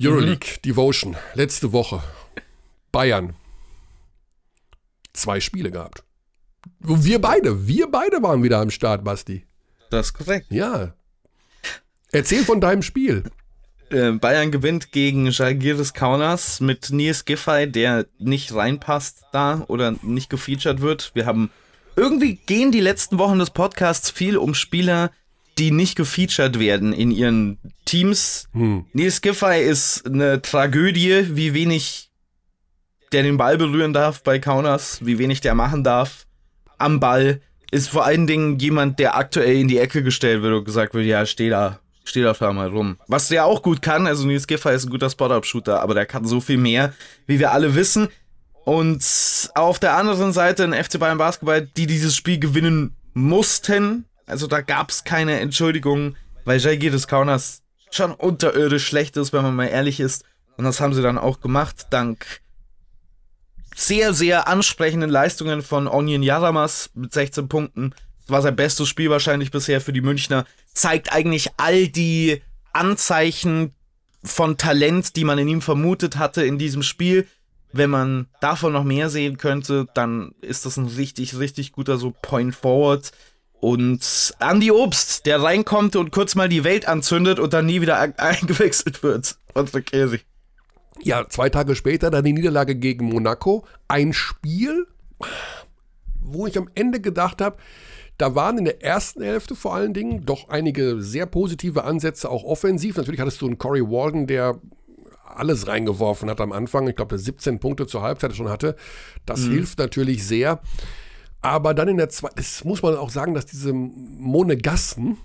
Euroleague, 0.00 0.48
mhm. 0.56 0.62
Devotion, 0.64 1.16
letzte 1.34 1.72
Woche. 1.72 2.02
Bayern. 2.92 3.34
Zwei 5.12 5.40
Spiele 5.40 5.72
gehabt. 5.72 6.04
Wir 6.80 7.20
beide, 7.20 7.66
wir 7.66 7.90
beide 7.90 8.22
waren 8.22 8.42
wieder 8.42 8.60
am 8.60 8.70
Start, 8.70 9.04
Basti. 9.04 9.44
Das 9.90 10.06
ist 10.06 10.12
korrekt. 10.14 10.46
Ja. 10.50 10.94
Erzähl 12.12 12.44
von 12.44 12.60
deinem 12.60 12.82
Spiel. 12.82 13.24
Äh, 13.90 14.12
Bayern 14.12 14.50
gewinnt 14.50 14.92
gegen 14.92 15.30
Jalgiris 15.30 15.94
Kaunas 15.94 16.60
mit 16.60 16.90
Nils 16.90 17.24
Giffey, 17.24 17.70
der 17.70 18.06
nicht 18.18 18.54
reinpasst 18.54 19.24
da 19.32 19.64
oder 19.68 19.94
nicht 20.02 20.30
gefeatured 20.30 20.80
wird. 20.80 21.10
Wir 21.14 21.26
haben 21.26 21.50
irgendwie 21.96 22.34
gehen 22.34 22.70
die 22.70 22.80
letzten 22.80 23.18
Wochen 23.18 23.38
des 23.38 23.50
Podcasts 23.50 24.10
viel 24.10 24.36
um 24.36 24.54
Spieler, 24.54 25.10
die 25.56 25.70
nicht 25.70 25.96
gefeatured 25.96 26.58
werden 26.58 26.92
in 26.92 27.10
ihren 27.10 27.58
Teams. 27.84 28.48
Hm. 28.52 28.86
Nils 28.92 29.20
Giffey 29.20 29.62
ist 29.62 30.06
eine 30.06 30.42
Tragödie, 30.42 31.34
wie 31.34 31.54
wenig 31.54 32.10
der 33.12 33.22
den 33.22 33.38
Ball 33.38 33.56
berühren 33.56 33.94
darf 33.94 34.22
bei 34.22 34.38
Kaunas, 34.38 35.04
wie 35.04 35.18
wenig 35.18 35.40
der 35.40 35.54
machen 35.54 35.82
darf 35.82 36.27
am 36.78 37.00
Ball 37.00 37.40
ist 37.70 37.90
vor 37.90 38.04
allen 38.04 38.26
Dingen 38.26 38.58
jemand, 38.58 38.98
der 38.98 39.16
aktuell 39.16 39.56
in 39.56 39.68
die 39.68 39.78
Ecke 39.78 40.02
gestellt 40.02 40.42
wird 40.42 40.54
und 40.54 40.64
gesagt 40.64 40.94
wird, 40.94 41.04
ja, 41.04 41.26
steh 41.26 41.50
da, 41.50 41.80
steh 42.04 42.22
da 42.22 42.32
da 42.32 42.52
mal 42.52 42.68
rum. 42.68 42.96
Was 43.06 43.28
der 43.28 43.44
auch 43.44 43.62
gut 43.62 43.82
kann, 43.82 44.06
also 44.06 44.26
Nils 44.26 44.46
Giffey 44.46 44.74
ist 44.74 44.86
ein 44.86 44.90
guter 44.90 45.10
Spot-Up-Shooter, 45.10 45.80
aber 45.80 45.94
der 45.94 46.06
kann 46.06 46.24
so 46.24 46.40
viel 46.40 46.56
mehr, 46.56 46.94
wie 47.26 47.38
wir 47.38 47.52
alle 47.52 47.74
wissen. 47.74 48.08
Und 48.64 49.02
auf 49.54 49.78
der 49.78 49.96
anderen 49.96 50.32
Seite 50.32 50.64
ein 50.64 50.72
FC 50.72 50.98
Bayern 50.98 51.18
Basketball, 51.18 51.62
die 51.62 51.86
dieses 51.86 52.14
Spiel 52.16 52.38
gewinnen 52.38 52.94
mussten. 53.14 54.04
Also 54.26 54.46
da 54.46 54.60
gab 54.60 54.90
es 54.90 55.04
keine 55.04 55.40
Entschuldigung, 55.40 56.16
weil 56.44 56.58
Jalgiris 56.58 57.08
Kaunas 57.08 57.62
schon 57.90 58.12
unterirdisch 58.12 58.86
schlecht 58.86 59.16
ist, 59.16 59.32
wenn 59.32 59.42
man 59.42 59.56
mal 59.56 59.66
ehrlich 59.66 60.00
ist. 60.00 60.24
Und 60.56 60.64
das 60.64 60.80
haben 60.80 60.92
sie 60.92 61.02
dann 61.02 61.18
auch 61.18 61.40
gemacht, 61.40 61.86
dank 61.90 62.40
sehr, 63.78 64.12
sehr 64.12 64.48
ansprechenden 64.48 65.08
Leistungen 65.08 65.62
von 65.62 65.86
Onion 65.86 66.24
Yaramas 66.24 66.90
mit 66.94 67.12
16 67.12 67.48
Punkten. 67.48 67.94
Das 68.22 68.30
war 68.30 68.42
sein 68.42 68.56
bestes 68.56 68.88
Spiel 68.88 69.08
wahrscheinlich 69.08 69.52
bisher 69.52 69.80
für 69.80 69.92
die 69.92 70.00
Münchner. 70.00 70.46
Zeigt 70.74 71.12
eigentlich 71.12 71.50
all 71.58 71.86
die 71.86 72.42
Anzeichen 72.72 73.72
von 74.24 74.56
Talent, 74.56 75.14
die 75.14 75.22
man 75.22 75.38
in 75.38 75.46
ihm 75.46 75.62
vermutet 75.62 76.16
hatte 76.16 76.44
in 76.44 76.58
diesem 76.58 76.82
Spiel. 76.82 77.28
Wenn 77.72 77.90
man 77.90 78.26
davon 78.40 78.72
noch 78.72 78.82
mehr 78.82 79.10
sehen 79.10 79.38
könnte, 79.38 79.86
dann 79.94 80.34
ist 80.40 80.66
das 80.66 80.76
ein 80.76 80.86
richtig, 80.86 81.38
richtig 81.38 81.70
guter 81.70 81.98
so 81.98 82.12
Point 82.20 82.56
Forward. 82.56 83.12
Und 83.60 84.34
Andy 84.40 84.72
Obst, 84.72 85.24
der 85.24 85.40
reinkommt 85.40 85.94
und 85.94 86.10
kurz 86.10 86.34
mal 86.34 86.48
die 86.48 86.64
Welt 86.64 86.88
anzündet 86.88 87.38
und 87.38 87.52
dann 87.52 87.66
nie 87.66 87.80
wieder 87.80 87.98
eingewechselt 88.18 89.04
wird. 89.04 89.36
Unsere 89.54 89.82
Käse. 89.82 90.18
Ja, 91.02 91.28
zwei 91.28 91.48
Tage 91.48 91.74
später 91.74 92.10
dann 92.10 92.24
die 92.24 92.32
Niederlage 92.32 92.74
gegen 92.74 93.06
Monaco. 93.06 93.64
Ein 93.86 94.12
Spiel, 94.12 94.86
wo 96.20 96.46
ich 96.46 96.58
am 96.58 96.68
Ende 96.74 97.00
gedacht 97.00 97.40
habe, 97.40 97.56
da 98.18 98.34
waren 98.34 98.58
in 98.58 98.64
der 98.64 98.82
ersten 98.82 99.22
Hälfte 99.22 99.54
vor 99.54 99.74
allen 99.74 99.94
Dingen 99.94 100.26
doch 100.26 100.48
einige 100.48 101.00
sehr 101.00 101.26
positive 101.26 101.84
Ansätze, 101.84 102.28
auch 102.28 102.42
offensiv. 102.42 102.96
Natürlich 102.96 103.20
hattest 103.20 103.40
du 103.40 103.46
einen 103.46 103.58
Corey 103.58 103.82
Walden, 103.82 104.26
der 104.26 104.58
alles 105.24 105.68
reingeworfen 105.68 106.28
hat 106.28 106.40
am 106.40 106.52
Anfang. 106.52 106.88
Ich 106.88 106.96
glaube, 106.96 107.10
der 107.10 107.18
17 107.18 107.60
Punkte 107.60 107.86
zur 107.86 108.02
Halbzeit 108.02 108.34
schon 108.34 108.48
hatte. 108.48 108.74
Das 109.24 109.42
mhm. 109.42 109.52
hilft 109.52 109.78
natürlich 109.78 110.26
sehr. 110.26 110.60
Aber 111.40 111.74
dann 111.74 111.88
in 111.88 111.96
der 111.96 112.08
zweiten, 112.08 112.34
das 112.36 112.64
muss 112.64 112.82
man 112.82 112.96
auch 112.96 113.10
sagen, 113.10 113.34
dass 113.34 113.46
diese 113.46 113.72
Monegassen 113.72 115.18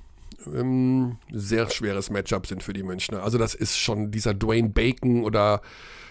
ähm, 0.48 1.18
sehr 1.32 1.70
schweres 1.70 2.10
Matchup 2.10 2.48
sind 2.48 2.64
für 2.64 2.74
die 2.74 2.84
Münchner. 2.84 3.24
Also 3.24 3.38
das 3.38 3.54
ist 3.56 3.78
schon 3.78 4.12
dieser 4.12 4.34
Dwayne 4.34 4.70
Bacon 4.70 5.24
oder 5.24 5.62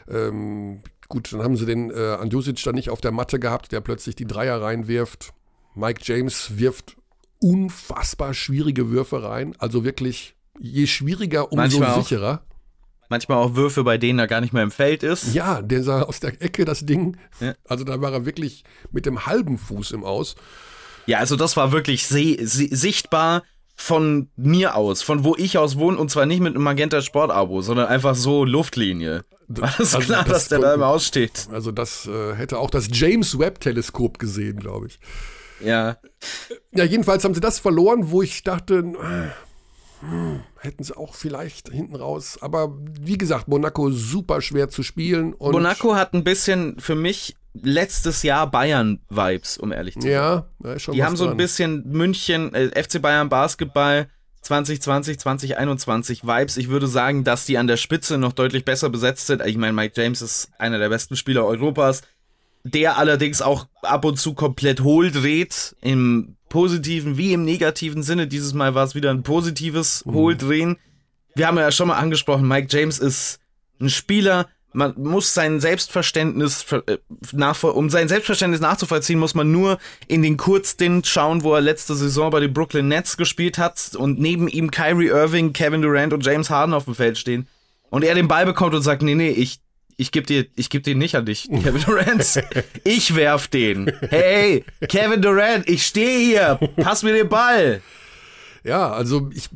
ähm, 0.09 0.83
gut, 1.09 1.33
dann 1.33 1.43
haben 1.43 1.57
sie 1.57 1.67
den 1.67 1.91
äh, 1.91 2.17
Andjusic 2.21 2.63
dann 2.63 2.75
nicht 2.75 2.91
auf 2.91 3.01
der 3.01 3.13
Matte 3.13 3.39
gehabt, 3.39 3.73
der 3.73 3.81
plötzlich 3.81 4.17
die 4.17 4.27
Dreier 4.27 4.61
reinwirft. 4.61 5.33
Mike 5.75 6.01
James 6.05 6.59
wirft 6.59 6.97
unfassbar 7.39 8.35
schwierige 8.35 8.91
Würfe 8.91 9.23
rein. 9.23 9.55
Also 9.59 9.85
wirklich, 9.85 10.37
je 10.59 10.87
schwieriger, 10.87 11.53
umso 11.53 11.79
Manchmal 11.81 12.03
sicherer. 12.03 12.43
Auch. 12.45 12.53
Manchmal 13.09 13.39
auch 13.39 13.57
Würfe, 13.57 13.85
bei 13.85 13.99
denen 13.99 14.19
er 14.19 14.27
gar 14.27 14.41
nicht 14.41 14.55
mehr 14.55 14.63
im 14.63 14.71
Feld 14.71 15.03
ist. 15.03 15.35
Ja, 15.35 15.61
der 15.61 15.83
sah 15.83 16.03
aus 16.03 16.21
der 16.21 16.41
Ecke 16.41 16.65
das 16.65 16.87
Ding. 16.87 17.19
Ja. 17.41 17.55
Also 17.67 17.85
da 17.85 18.01
war 18.01 18.11
er 18.13 18.25
wirklich 18.25 18.65
mit 18.91 19.05
dem 19.05 19.27
halben 19.27 19.59
Fuß 19.59 19.91
im 19.91 20.03
Aus. 20.03 20.35
Ja, 21.07 21.19
also 21.19 21.37
das 21.37 21.57
war 21.57 21.73
wirklich 21.73 22.07
sichtbar 22.07 23.43
von 23.75 24.31
mir 24.37 24.77
aus, 24.77 25.03
von 25.03 25.25
wo 25.25 25.35
ich 25.37 25.59
aus 25.59 25.79
wohne 25.79 25.99
und 25.99 26.11
zwar 26.11 26.27
nicht 26.27 26.41
mit 26.41 26.55
einem 26.55 26.65
Magenta 26.65 27.01
Sport-Abo, 27.01 27.63
sondern 27.63 27.87
einfach 27.87 28.15
so 28.15 28.45
Luftlinie. 28.45 29.25
War 29.49 29.75
das 29.77 29.95
also 29.95 30.07
klar, 30.07 30.25
das 30.25 30.33
dass 30.33 30.49
der 30.49 30.61
da 30.61 30.75
immer 30.75 30.87
aussteht. 30.87 31.49
Also 31.53 31.73
das 31.73 32.07
äh, 32.07 32.35
hätte 32.35 32.59
auch 32.59 32.71
das 32.71 32.89
James 32.91 33.39
Webb 33.39 33.61
Teleskop 33.61 34.19
gesehen, 34.19 34.59
glaube 34.59 34.87
ich. 34.87 35.01
Ja. 35.65 35.99
Ja, 36.75 36.85
jedenfalls 36.85 37.25
haben 37.25 37.35
sie 37.35 37.41
das 37.41 37.59
verloren, 37.59 38.11
wo 38.11 38.23
ich 38.23 38.43
dachte, 38.43 38.79
äh, 40.03 40.43
hätten 40.59 40.85
sie 40.85 40.97
auch 40.97 41.15
vielleicht 41.15 41.69
hinten 41.69 41.97
raus. 41.97 42.39
Aber 42.41 42.77
wie 43.01 43.19
gesagt, 43.19 43.49
Monaco 43.49 43.91
super 43.91 44.41
schwer 44.41 44.69
zu 44.69 44.83
spielen. 44.83 45.35
Monaco 45.39 45.95
hat 45.95 46.15
ein 46.15 46.25
bisschen 46.25 46.79
für 46.79 46.95
mich 46.95 47.37
letztes 47.55 48.23
Jahr 48.23 48.51
Bayern-Vibes, 48.51 49.59
um 49.59 49.73
ehrlich 49.73 49.95
zu 49.95 50.03
sein. 50.03 50.11
Ja, 50.11 50.47
ja 50.65 50.79
schon 50.79 50.95
Die 50.95 51.05
haben 51.05 51.17
so 51.17 51.29
ein 51.29 51.37
bisschen 51.37 51.89
München, 51.89 52.55
äh, 52.55 52.69
FC 52.83 53.01
Bayern 53.01 53.29
Basketball 53.29 54.09
2020, 54.43 55.21
2021 55.21 56.25
Vibes. 56.25 56.57
Ich 56.57 56.69
würde 56.69 56.87
sagen, 56.87 57.25
dass 57.25 57.47
die 57.47 57.59
an 57.59 57.67
der 57.67 57.77
Spitze 57.77 58.19
noch 58.19 58.33
deutlich 58.33 58.65
besser 58.65 58.91
besetzt 58.91 59.27
sind. 59.27 59.45
Ich 59.47 59.57
meine, 59.57 59.73
Mike 59.73 60.01
James 60.01 60.23
ist 60.23 60.51
einer 60.59 60.79
der 60.79 60.89
besten 60.89 61.17
Spieler 61.17 61.45
Europas 61.45 62.03
der 62.65 62.97
allerdings 62.97 63.43
auch 63.43 63.67
ab 63.83 64.05
und 64.05 64.19
zu 64.19 64.35
komplett 64.35 64.83
hohl 64.83 65.11
dreht, 65.11 65.77
im 65.81 66.37
positiven 66.49 67.17
wie 67.17 67.33
im 67.33 67.45
negativen 67.45 68.03
Sinne. 68.03 68.27
Dieses 68.27 68.55
Mal 68.55 68.75
war 68.75 68.85
es 68.85 68.95
wieder 68.95 69.11
ein 69.11 69.23
positives 69.23 70.05
mhm. 70.05 70.15
Hohldrehen. 70.15 70.79
Wir 71.35 71.47
haben 71.47 71.59
ja 71.59 71.73
schon 71.73 71.89
mal 71.89 71.97
angesprochen, 71.97 72.47
Mike 72.47 72.69
James 72.71 72.99
ist 72.99 73.41
ein 73.81 73.89
Spieler, 73.89 74.49
man 74.73 74.95
muss 74.97 75.35
sein 75.35 75.61
Selbstverständnis, 75.61 76.67
äh, 76.71 76.99
um 77.67 77.91
sein 77.91 78.09
Selbstverständnis 78.09 78.61
nachzuvollziehen, 78.61 79.19
muss 79.19 79.35
man 79.35 79.51
nur 79.51 79.79
in 80.09 80.23
den 80.23 80.37
Kurzstint 80.37 81.07
schauen, 81.07 81.43
wo 81.43 81.55
er 81.55 81.61
letzte 81.61 81.95
Saison 81.95 82.31
bei 82.31 82.41
den 82.41 82.53
Brooklyn 82.53 82.89
Nets 82.89 83.17
gespielt 83.17 83.59
hat 83.59 83.95
und 83.97 84.19
neben 84.19 84.49
ihm 84.49 84.71
Kyrie 84.71 85.09
Irving, 85.09 85.53
Kevin 85.53 85.83
Durant 85.83 86.13
und 86.13 86.25
James 86.25 86.51
Harden 86.51 86.75
auf 86.75 86.85
dem 86.85 86.95
Feld 86.95 87.19
stehen. 87.19 87.47
Und 87.91 88.05
er 88.05 88.15
den 88.15 88.29
Ball 88.29 88.47
bekommt 88.47 88.75
und 88.75 88.83
sagt, 88.83 89.03
nee, 89.03 89.15
nee, 89.15 89.31
ich 89.31 89.61
ich 89.99 90.11
gebe 90.11 90.27
dir, 90.27 90.47
ich 90.57 90.71
geb 90.71 90.85
den 90.85 90.99
nicht 90.99 91.15
an 91.15 91.27
dich, 91.27 91.49
Kevin 91.63 91.83
Durant. 91.83 92.43
Ich 92.83 93.15
werf 93.15 93.49
den. 93.49 93.93
Hey, 94.09 94.65
Kevin 94.89 95.23
Durant, 95.23 95.69
ich 95.69 95.87
stehe 95.87 96.19
hier. 96.19 96.59
Pass 96.77 97.03
mir 97.03 97.13
den 97.13 97.29
Ball. 97.29 97.83
Ja, 98.65 98.91
also 98.91 99.31
ich 99.35 99.51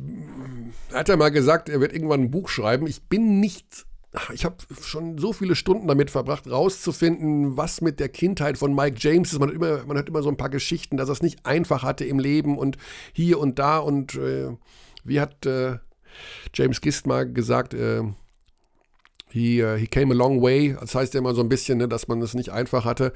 hat 0.93 1.09
er 1.09 1.17
mal 1.17 1.29
gesagt, 1.29 1.69
er 1.69 1.81
wird 1.81 1.93
irgendwann 1.93 2.21
ein 2.21 2.31
Buch 2.31 2.49
schreiben. 2.49 2.87
Ich 2.87 3.01
bin 3.03 3.39
nicht 3.39 3.86
ich 4.33 4.45
habe 4.45 4.55
schon 4.81 5.17
so 5.17 5.33
viele 5.33 5.55
Stunden 5.55 5.87
damit 5.87 6.11
verbracht, 6.11 6.49
rauszufinden, 6.49 7.57
was 7.57 7.81
mit 7.81 7.99
der 7.99 8.09
Kindheit 8.09 8.57
von 8.57 8.73
Mike 8.73 8.97
James 8.99 9.33
ist. 9.33 9.39
Man 9.39 9.49
hat 9.49 9.55
immer, 9.55 9.85
man 9.85 9.97
hat 9.97 10.07
immer 10.07 10.23
so 10.23 10.29
ein 10.29 10.37
paar 10.37 10.49
Geschichten, 10.49 10.97
dass 10.97 11.09
er 11.09 11.13
es 11.13 11.21
nicht 11.21 11.45
einfach 11.45 11.83
hatte 11.83 12.05
im 12.05 12.19
Leben 12.19 12.57
und 12.57 12.77
hier 13.13 13.39
und 13.39 13.59
da. 13.59 13.79
Und 13.79 14.15
äh, 14.15 14.55
wie 15.03 15.19
hat 15.19 15.45
äh, 15.45 15.77
James 16.53 16.81
Gist 16.81 17.05
mal 17.05 17.31
gesagt, 17.31 17.73
äh, 17.73 18.03
He, 19.29 19.61
uh, 19.61 19.75
he 19.75 19.87
came 19.87 20.13
a 20.13 20.15
long 20.15 20.41
way. 20.41 20.75
Das 20.79 20.95
heißt 20.95 21.13
ja 21.13 21.19
immer 21.19 21.35
so 21.35 21.41
ein 21.41 21.49
bisschen, 21.49 21.77
ne, 21.77 21.87
dass 21.87 22.07
man 22.07 22.21
es 22.21 22.33
nicht 22.33 22.49
einfach 22.49 22.85
hatte. 22.85 23.13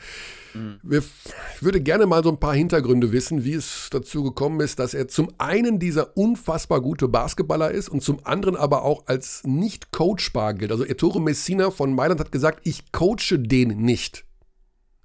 Mhm. 0.53 0.79
ich 0.83 1.63
würde 1.63 1.79
gerne 1.79 2.05
mal 2.05 2.23
so 2.23 2.29
ein 2.29 2.39
paar 2.39 2.53
Hintergründe 2.53 3.13
wissen, 3.13 3.45
wie 3.45 3.53
es 3.53 3.87
dazu 3.89 4.23
gekommen 4.23 4.59
ist, 4.59 4.79
dass 4.79 4.93
er 4.93 5.07
zum 5.07 5.31
einen 5.37 5.79
dieser 5.79 6.17
unfassbar 6.17 6.81
gute 6.81 7.07
Basketballer 7.07 7.71
ist 7.71 7.87
und 7.87 8.03
zum 8.03 8.25
anderen 8.25 8.57
aber 8.57 8.83
auch 8.83 9.07
als 9.07 9.43
nicht 9.45 9.93
coachbar 9.93 10.53
gilt. 10.53 10.71
Also 10.71 10.83
Ettore 10.83 11.21
Messina 11.21 11.71
von 11.71 11.95
Mailand 11.95 12.19
hat 12.19 12.33
gesagt, 12.33 12.59
ich 12.67 12.91
coache 12.91 13.39
den 13.39 13.77
nicht. 13.77 14.25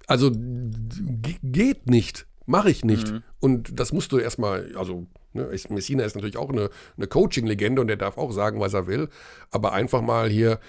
Also 0.07 0.31
geht 0.33 1.89
nicht, 1.89 2.27
mache 2.45 2.69
ich 2.69 2.83
nicht. 2.83 3.11
Mhm. 3.11 3.23
Und 3.39 3.79
das 3.79 3.93
musst 3.93 4.11
du 4.11 4.17
erstmal, 4.17 4.75
also 4.75 5.07
ne, 5.37 5.59
Messina 5.69 6.03
ist 6.03 6.15
natürlich 6.15 6.37
auch 6.37 6.49
eine, 6.49 6.69
eine 6.97 7.07
Coaching-Legende 7.07 7.81
und 7.81 7.87
der 7.87 7.97
darf 7.97 8.17
auch 8.17 8.31
sagen, 8.31 8.59
was 8.59 8.73
er 8.73 8.87
will. 8.87 9.09
Aber 9.51 9.73
einfach 9.73 10.01
mal 10.01 10.29
hier 10.29 10.59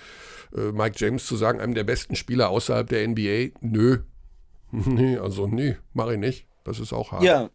äh, 0.57 0.73
Mike 0.73 0.97
James 0.97 1.27
zu 1.27 1.37
sagen, 1.37 1.61
einem 1.61 1.75
der 1.75 1.85
besten 1.85 2.17
Spieler 2.17 2.51
außerhalb 2.51 2.89
der 2.89 3.07
NBA, 3.07 3.59
nö. 3.61 3.99
nee, 4.71 5.17
also 5.17 5.47
nee, 5.47 5.77
mache 5.95 6.15
ich 6.15 6.19
nicht. 6.19 6.47
Das 6.65 6.79
ist 6.79 6.93
auch 6.93 7.13
hart. 7.13 7.23
Ja. 7.23 7.49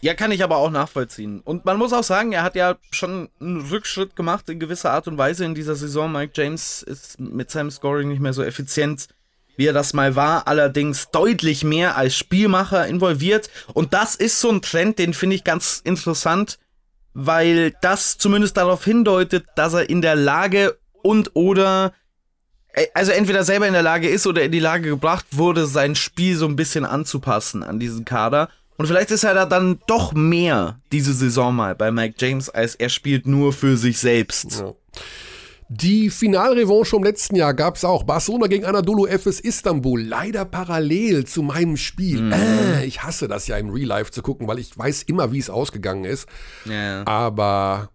Ja, 0.00 0.14
kann 0.14 0.30
ich 0.30 0.44
aber 0.44 0.58
auch 0.58 0.70
nachvollziehen. 0.70 1.40
Und 1.40 1.64
man 1.64 1.76
muss 1.76 1.92
auch 1.92 2.04
sagen, 2.04 2.30
er 2.30 2.44
hat 2.44 2.54
ja 2.54 2.76
schon 2.92 3.30
einen 3.40 3.62
Rückschritt 3.62 4.14
gemacht 4.14 4.48
in 4.48 4.60
gewisser 4.60 4.92
Art 4.92 5.08
und 5.08 5.18
Weise 5.18 5.44
in 5.44 5.56
dieser 5.56 5.74
Saison. 5.74 6.12
Mike 6.12 6.32
James 6.36 6.82
ist 6.82 7.18
mit 7.18 7.50
seinem 7.50 7.72
Scoring 7.72 8.08
nicht 8.08 8.20
mehr 8.20 8.32
so 8.32 8.44
effizient, 8.44 9.08
wie 9.58 9.66
er 9.66 9.72
das 9.74 9.92
mal 9.92 10.16
war. 10.16 10.46
Allerdings 10.46 11.10
deutlich 11.10 11.64
mehr 11.64 11.96
als 11.96 12.16
Spielmacher 12.16 12.86
involviert. 12.86 13.50
Und 13.74 13.92
das 13.92 14.14
ist 14.14 14.40
so 14.40 14.50
ein 14.50 14.62
Trend, 14.62 14.98
den 14.98 15.12
finde 15.12 15.36
ich 15.36 15.44
ganz 15.44 15.82
interessant, 15.84 16.58
weil 17.12 17.74
das 17.82 18.16
zumindest 18.16 18.56
darauf 18.56 18.84
hindeutet, 18.84 19.46
dass 19.56 19.74
er 19.74 19.90
in 19.90 20.00
der 20.00 20.14
Lage 20.14 20.78
und 21.02 21.32
oder 21.34 21.92
äh, 22.72 22.86
also 22.94 23.10
entweder 23.10 23.42
selber 23.42 23.66
in 23.66 23.72
der 23.72 23.82
Lage 23.82 24.08
ist 24.08 24.28
oder 24.28 24.42
in 24.42 24.52
die 24.52 24.60
Lage 24.60 24.90
gebracht 24.90 25.26
wurde, 25.32 25.66
sein 25.66 25.96
Spiel 25.96 26.36
so 26.36 26.46
ein 26.46 26.56
bisschen 26.56 26.84
anzupassen 26.84 27.64
an 27.64 27.80
diesen 27.80 28.04
Kader. 28.04 28.48
Und 28.76 28.86
vielleicht 28.86 29.10
ist 29.10 29.24
er 29.24 29.34
da 29.34 29.44
dann 29.44 29.80
doch 29.88 30.12
mehr 30.12 30.78
diese 30.92 31.12
Saison 31.12 31.52
mal 31.56 31.74
bei 31.74 31.90
Mike 31.90 32.14
James, 32.18 32.48
als 32.48 32.76
er 32.76 32.90
spielt 32.90 33.26
nur 33.26 33.52
für 33.52 33.76
sich 33.76 33.98
selbst. 33.98 34.60
Ja. 34.60 34.72
Die 35.68 36.08
Finalrevanche 36.10 36.90
vom 36.90 37.04
letzten 37.04 37.36
Jahr 37.36 37.52
gab 37.52 37.76
es 37.76 37.84
auch. 37.84 38.04
Barcelona 38.04 38.46
gegen 38.46 38.64
Anadolu 38.64 39.06
Efes 39.06 39.38
Istanbul. 39.40 40.02
Leider 40.02 40.44
parallel 40.44 41.26
zu 41.26 41.42
meinem 41.42 41.76
Spiel. 41.76 42.22
Mhm. 42.22 42.32
Äh, 42.32 42.84
ich 42.86 43.02
hasse 43.02 43.28
das 43.28 43.46
ja 43.46 43.58
im 43.58 43.70
Real 43.70 43.86
Life 43.86 44.10
zu 44.10 44.22
gucken, 44.22 44.48
weil 44.48 44.58
ich 44.58 44.76
weiß 44.76 45.02
immer, 45.04 45.32
wie 45.32 45.38
es 45.38 45.50
ausgegangen 45.50 46.04
ist. 46.04 46.26
Ja. 46.64 47.06
Aber 47.06 47.90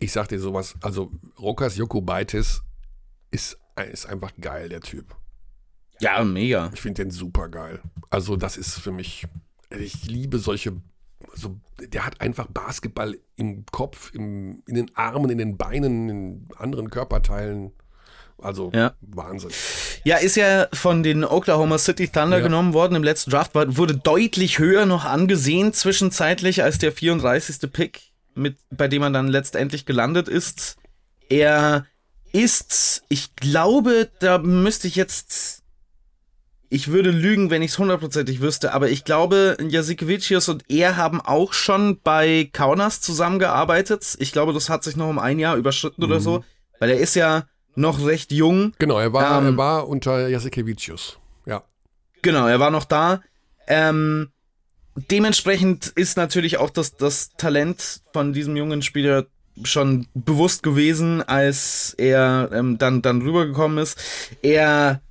ich 0.00 0.12
sag 0.12 0.28
dir 0.28 0.40
sowas, 0.40 0.74
also 0.82 1.12
Rokas 1.38 1.76
Jokubaitis 1.76 2.62
ist 3.30 3.58
ist 3.90 4.06
einfach 4.06 4.32
geil, 4.40 4.68
der 4.68 4.80
Typ. 4.80 5.16
Ja, 6.00 6.22
mega. 6.24 6.70
Ich 6.74 6.80
finde 6.80 7.04
den 7.04 7.10
super 7.10 7.48
geil. 7.48 7.80
Also, 8.10 8.36
das 8.36 8.56
ist 8.56 8.78
für 8.78 8.92
mich, 8.92 9.26
ich 9.70 10.06
liebe 10.06 10.38
solche, 10.38 10.72
also, 11.30 11.56
der 11.78 12.04
hat 12.06 12.20
einfach 12.20 12.46
Basketball 12.46 13.18
im 13.36 13.64
Kopf, 13.70 14.12
im, 14.14 14.62
in 14.66 14.74
den 14.74 14.96
Armen, 14.96 15.30
in 15.30 15.38
den 15.38 15.56
Beinen, 15.56 16.08
in 16.08 16.48
anderen 16.56 16.90
Körperteilen. 16.90 17.72
Also 18.38 18.70
ja. 18.74 18.94
Wahnsinn. 19.00 19.50
Ja, 20.04 20.16
ist 20.16 20.36
ja 20.36 20.66
von 20.72 21.02
den 21.02 21.24
Oklahoma 21.24 21.78
City 21.78 22.08
Thunder 22.08 22.38
ja. 22.38 22.42
genommen 22.42 22.74
worden 22.74 22.96
im 22.96 23.04
letzten 23.04 23.30
Draft, 23.30 23.54
wurde 23.54 23.96
deutlich 23.96 24.58
höher 24.58 24.84
noch 24.84 25.04
angesehen 25.04 25.72
zwischenzeitlich 25.72 26.62
als 26.62 26.78
der 26.78 26.92
34. 26.92 27.70
Pick, 27.72 28.00
mit, 28.34 28.56
bei 28.70 28.88
dem 28.88 29.00
man 29.00 29.12
dann 29.12 29.28
letztendlich 29.28 29.86
gelandet 29.86 30.28
ist. 30.28 30.76
Er 31.28 31.86
ist, 32.32 33.04
ich 33.08 33.36
glaube, 33.36 34.10
da 34.20 34.38
müsste 34.38 34.88
ich 34.88 34.96
jetzt, 34.96 35.61
ich 36.72 36.88
würde 36.88 37.10
lügen, 37.10 37.50
wenn 37.50 37.60
ich 37.60 37.72
es 37.72 37.78
hundertprozentig 37.78 38.40
wüsste, 38.40 38.72
aber 38.72 38.88
ich 38.88 39.04
glaube, 39.04 39.58
Jasikevicius 39.60 40.48
und 40.48 40.64
er 40.70 40.96
haben 40.96 41.20
auch 41.20 41.52
schon 41.52 42.00
bei 42.02 42.48
Kaunas 42.50 43.02
zusammengearbeitet. 43.02 44.16
Ich 44.20 44.32
glaube, 44.32 44.54
das 44.54 44.70
hat 44.70 44.82
sich 44.82 44.96
noch 44.96 45.10
um 45.10 45.18
ein 45.18 45.38
Jahr 45.38 45.56
überschritten 45.56 46.00
mhm. 46.00 46.10
oder 46.10 46.20
so, 46.20 46.44
weil 46.78 46.88
er 46.88 46.96
ist 46.98 47.14
ja 47.14 47.44
noch 47.74 48.06
recht 48.06 48.32
jung. 48.32 48.72
Genau, 48.78 48.98
er 48.98 49.12
war, 49.12 49.38
ähm, 49.38 49.48
er 49.48 49.56
war 49.58 49.86
unter 49.86 50.28
Jasikevicius, 50.28 51.18
ja. 51.44 51.62
Genau, 52.22 52.46
er 52.46 52.58
war 52.58 52.70
noch 52.70 52.86
da. 52.86 53.20
Ähm, 53.66 54.30
dementsprechend 54.94 55.88
ist 55.88 56.16
natürlich 56.16 56.56
auch 56.56 56.70
das, 56.70 56.96
das 56.96 57.32
Talent 57.36 58.00
von 58.14 58.32
diesem 58.32 58.56
jungen 58.56 58.80
Spieler 58.80 59.26
schon 59.62 60.06
bewusst 60.14 60.62
gewesen, 60.62 61.20
als 61.22 61.94
er 61.98 62.48
ähm, 62.50 62.78
dann, 62.78 63.02
dann 63.02 63.20
rübergekommen 63.20 63.76
ist. 63.76 63.98
Er 64.40 65.02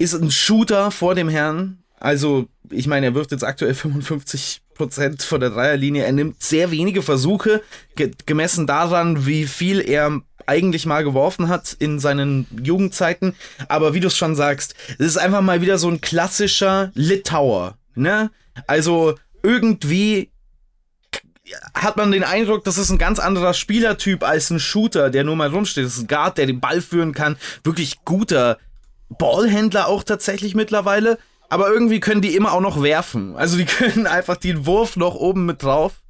ist 0.00 0.14
ein 0.14 0.30
Shooter 0.30 0.90
vor 0.90 1.14
dem 1.14 1.28
Herrn. 1.28 1.78
Also, 1.98 2.48
ich 2.70 2.86
meine, 2.86 3.06
er 3.06 3.14
wirft 3.14 3.32
jetzt 3.32 3.44
aktuell 3.44 3.74
55 3.74 4.62
Prozent 4.74 5.22
von 5.22 5.40
der 5.40 5.50
Dreierlinie. 5.50 6.04
Er 6.04 6.12
nimmt 6.12 6.42
sehr 6.42 6.70
wenige 6.70 7.02
Versuche, 7.02 7.62
ge 7.96 8.10
gemessen 8.24 8.66
daran, 8.66 9.26
wie 9.26 9.46
viel 9.46 9.80
er 9.80 10.22
eigentlich 10.46 10.86
mal 10.86 11.04
geworfen 11.04 11.48
hat 11.48 11.76
in 11.78 11.98
seinen 11.98 12.46
Jugendzeiten. 12.62 13.36
Aber 13.68 13.92
wie 13.92 14.00
du 14.00 14.08
es 14.08 14.16
schon 14.16 14.34
sagst, 14.34 14.74
es 14.98 15.06
ist 15.06 15.18
einfach 15.18 15.42
mal 15.42 15.60
wieder 15.60 15.76
so 15.76 15.88
ein 15.88 16.00
klassischer 16.00 16.90
Litauer. 16.94 17.76
Ne? 17.94 18.30
Also 18.66 19.16
irgendwie 19.42 20.30
hat 21.74 21.98
man 21.98 22.10
den 22.10 22.24
Eindruck, 22.24 22.64
das 22.64 22.78
ist 22.78 22.90
ein 22.90 22.98
ganz 22.98 23.18
anderer 23.18 23.52
Spielertyp 23.52 24.22
als 24.22 24.48
ein 24.48 24.60
Shooter, 24.60 25.10
der 25.10 25.24
nur 25.24 25.36
mal 25.36 25.50
rumsteht. 25.50 25.84
Das 25.84 25.96
ist 25.96 26.04
ein 26.04 26.08
Guard, 26.08 26.38
der 26.38 26.46
den 26.46 26.60
Ball 26.60 26.80
führen 26.80 27.12
kann. 27.12 27.36
Wirklich 27.64 27.98
guter 28.06 28.56
Ballhändler 29.18 29.88
auch 29.88 30.02
tatsächlich 30.02 30.54
mittlerweile. 30.54 31.18
Aber 31.48 31.68
irgendwie 31.68 32.00
können 32.00 32.22
die 32.22 32.36
immer 32.36 32.52
auch 32.52 32.60
noch 32.60 32.82
werfen. 32.82 33.36
Also 33.36 33.56
die 33.56 33.64
können 33.66 34.06
einfach 34.06 34.36
den 34.36 34.66
Wurf 34.66 34.96
noch 34.96 35.14
oben 35.14 35.46
mit 35.46 35.62
drauf. 35.62 36.00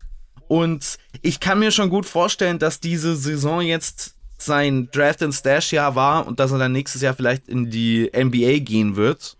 Und 0.49 0.99
ich 1.23 1.41
kann 1.41 1.61
mir 1.61 1.71
schon 1.71 1.91
gut 1.91 2.07
vorstellen, 2.07 2.59
dass 2.59 2.81
diese 2.81 3.17
Saison 3.17 3.61
jetzt 3.61 4.17
sein 4.37 4.89
Draft 4.91 5.23
and 5.23 5.35
Stash 5.35 5.73
Jahr 5.73 5.95
war 5.95 6.27
und 6.27 6.41
dass 6.41 6.51
er 6.51 6.59
dann 6.59 6.73
nächstes 6.73 7.03
Jahr 7.03 7.15
vielleicht 7.15 7.49
in 7.49 7.71
die 7.71 8.11
NBA 8.15 8.59
gehen 8.61 8.97
wird. 8.97 9.37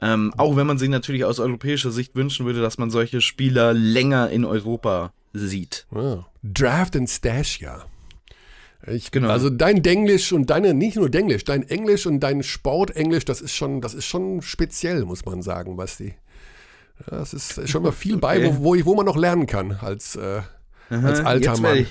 Ähm, 0.00 0.34
auch 0.36 0.56
wenn 0.56 0.66
man 0.66 0.78
sich 0.78 0.88
natürlich 0.88 1.24
aus 1.24 1.38
europäischer 1.38 1.92
Sicht 1.92 2.16
wünschen 2.16 2.44
würde, 2.44 2.60
dass 2.60 2.76
man 2.76 2.90
solche 2.90 3.20
Spieler 3.20 3.72
länger 3.72 4.30
in 4.30 4.44
Europa 4.44 5.12
sieht. 5.32 5.86
Ah, 5.94 6.26
Draft 6.42 6.96
and 6.96 7.08
Stash, 7.08 7.60
ja. 7.60 7.84
Ich, 8.86 9.10
Genau. 9.10 9.28
Also 9.28 9.48
dein 9.50 9.82
Denglisch 9.82 10.32
und 10.32 10.50
deine, 10.50 10.74
nicht 10.74 10.96
nur 10.96 11.08
Denglisch, 11.08 11.44
dein 11.44 11.62
Englisch 11.68 12.06
und 12.06 12.20
dein 12.20 12.42
Sportenglisch, 12.42 13.24
das 13.24 13.40
ist 13.40 13.52
schon, 13.54 13.80
das 13.80 13.94
ist 13.94 14.06
schon 14.06 14.42
speziell, 14.42 15.04
muss 15.04 15.24
man 15.24 15.42
sagen, 15.42 15.76
Basti. 15.76 16.14
Ja, 17.10 17.18
das 17.18 17.32
ist 17.34 17.68
schon 17.68 17.82
mal 17.82 17.92
viel 17.92 18.16
bei, 18.16 18.38
Okay. 18.38 18.56
wo, 18.58 18.64
wo, 18.64 18.74
ich- 18.74 18.84
wo 18.84 18.94
man 18.94 19.06
noch 19.06 19.16
lernen 19.16 19.46
kann 19.46 19.72
als, 19.80 20.16
äh, 20.16 20.40
als 20.90 21.20
Aha, 21.20 21.28
alter 21.28 21.50
jetzt 21.52 21.62
Mann. 21.62 21.74
werd 21.76 21.86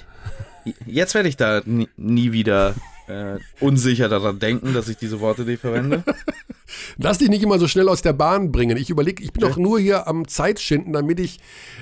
Ich, 0.65 0.75
jetzt 0.85 1.15
werde 1.15 1.29
ich 1.29 1.37
da 1.37 1.61
nie, 1.65 1.89
nie 1.97 2.31
wieder 2.33 2.75
äh, 3.12 3.39
unsicher 3.59 4.09
daran 4.09 4.39
denken, 4.39 4.74
dass 4.74 4.88
ich 4.88 4.97
diese 4.97 5.20
Worte 5.20 5.43
nicht 5.43 5.62
verwende. 5.62 6.03
Lass 6.97 7.18
dich 7.18 7.30
nicht 7.30 7.43
immer 7.43 7.59
so 7.59 7.68
schnell 7.68 7.89
aus 7.89 8.01
der 8.01 8.14
Bahn 8.14 8.51
bringen. 8.51 8.78
Ich 8.78 8.89
überlege, 8.89 9.22
ich 9.24 9.34
bin 9.34 9.41
doch 9.41 9.57
nur 9.57 9.80
hier 9.80 10.07
am 10.07 10.28
Zeitschinden, 10.28 10.93
damit 10.93 11.20
ich 11.20 11.39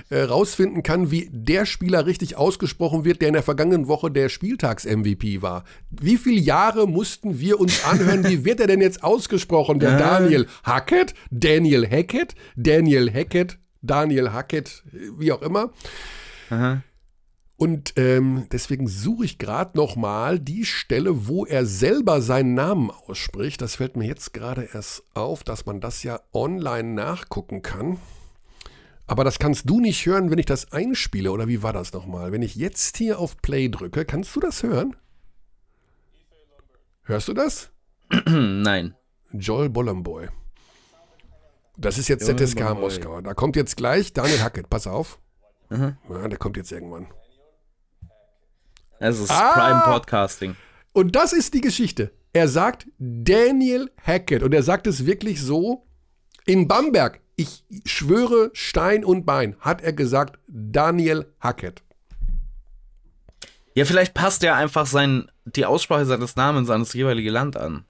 äh, 0.10 0.22
rausfinden 0.22 0.84
kann, 0.84 1.12
wie 1.12 1.30
der 1.32 1.66
Spieler 1.66 2.06
richtig 2.06 2.38
ausgesprochen 2.38 3.06
wird, 3.06 3.22
der 3.22 3.30
in 3.30 3.34
der 3.34 3.44
vergangenen 3.44 3.88
Woche 3.88 4.10
der 4.10 4.30
Spieltags-MVP 4.30 5.42
war. 5.42 5.64
Wie 5.92 6.18
viele 6.18 6.40
Jahre 6.40 6.88
mussten 6.88 7.40
wir 7.40 7.60
uns 7.60 7.84
anhören, 7.84 8.28
wie 8.28 8.46
wird 8.46 8.60
er 8.60 8.68
denn 8.68 8.82
jetzt 8.82 9.04
ausgesprochen? 9.04 9.80
Der 9.80 9.98
Daniel 10.00 10.48
Hackett, 10.64 11.14
Daniel 11.30 11.88
Hackett, 11.88 12.36
Daniel 12.56 13.12
Hackett, 13.14 13.58
Daniel 13.82 14.32
Hackett, 14.32 14.84
wie 15.18 15.32
auch 15.32 15.42
immer. 15.42 15.72
Aha. 16.50 16.82
Und 17.60 17.96
ähm, 17.98 18.48
deswegen 18.54 18.88
suche 18.88 19.26
ich 19.26 19.38
gerade 19.38 19.78
noch 19.78 19.98
mal 19.98 20.40
die 20.40 20.64
Stelle, 20.64 21.28
wo 21.28 21.46
er 21.46 21.66
selber 21.66 22.22
seinen 22.22 22.54
Namen 22.54 22.90
ausspricht. 22.90 23.62
Das 23.62 23.76
fällt 23.76 23.98
mir 23.98 24.08
jetzt 24.08 24.34
gerade 24.34 24.70
erst 24.74 25.04
auf, 25.14 25.44
dass 25.44 25.66
man 25.66 25.82
das 25.82 26.04
ja 26.04 26.22
online 26.34 26.94
nachgucken 26.94 27.62
kann. 27.62 28.00
Aber 29.08 29.26
das 29.26 29.40
kannst 29.40 29.70
du 29.70 29.82
nicht 29.82 30.06
hören, 30.06 30.32
wenn 30.32 30.40
ich 30.40 30.46
das 30.46 30.72
einspiele. 30.72 31.34
Oder 31.34 31.50
wie 31.50 31.62
war 31.62 31.74
das 31.74 31.92
nochmal? 31.92 32.32
Wenn 32.32 32.44
ich 32.44 32.56
jetzt 32.56 32.96
hier 32.96 33.20
auf 33.20 33.36
Play 33.42 33.68
drücke, 33.68 34.06
kannst 34.06 34.34
du 34.38 34.40
das 34.40 34.64
hören? 34.64 34.96
Hörst 37.04 37.28
du 37.28 37.34
das? 37.34 37.72
Nein. 38.26 38.96
Joel 39.34 39.68
Bolomboy. 39.68 40.30
Das 41.76 41.98
ist 41.98 42.08
jetzt 42.08 42.26
Joel 42.26 42.38
ZSK. 42.38 42.74
Moskau. 42.80 43.20
Da 43.20 43.34
kommt 43.34 43.58
jetzt 43.58 43.76
gleich 43.76 44.14
Daniel 44.14 44.44
Hackett. 44.44 44.70
Pass 44.70 44.88
auf. 44.88 45.20
Mhm. 45.70 45.98
Ja, 46.10 46.26
der 46.30 46.38
kommt 46.38 46.56
jetzt 46.56 46.72
irgendwann. 46.72 47.08
Es 49.00 49.20
ist 49.20 49.32
Ah! 49.32 49.54
Prime 49.54 49.82
Podcasting. 49.94 50.56
Und 50.94 51.16
das 51.16 51.34
ist 51.34 51.54
die 51.54 51.62
Geschichte. 51.62 52.12
Er 52.34 52.48
sagt 52.48 52.88
Daniel 53.00 53.90
Hackett 54.04 54.44
und 54.44 54.54
er 54.54 54.64
sagt 54.64 54.88
es 54.88 55.06
wirklich 55.06 55.42
so 55.42 55.86
in 56.46 56.68
Bamberg. 56.68 57.22
Ich 57.36 57.64
schwöre 57.86 58.52
Stein 58.54 59.06
und 59.06 59.26
Bein, 59.26 59.56
hat 59.62 59.82
er 59.82 59.94
gesagt 59.94 60.38
Daniel 60.48 61.26
Hackett. 61.40 61.82
Ja, 63.74 63.86
vielleicht 63.86 64.14
passt 64.14 64.44
er 64.44 64.56
einfach 64.56 64.86
sein, 64.86 65.32
die 65.46 65.66
Aussprache 65.66 66.06
seines 66.06 66.36
Namens 66.36 66.70
an 66.70 66.82
das 66.82 66.94
jeweilige 66.94 67.32
Land 67.32 67.56
an. 67.56 67.86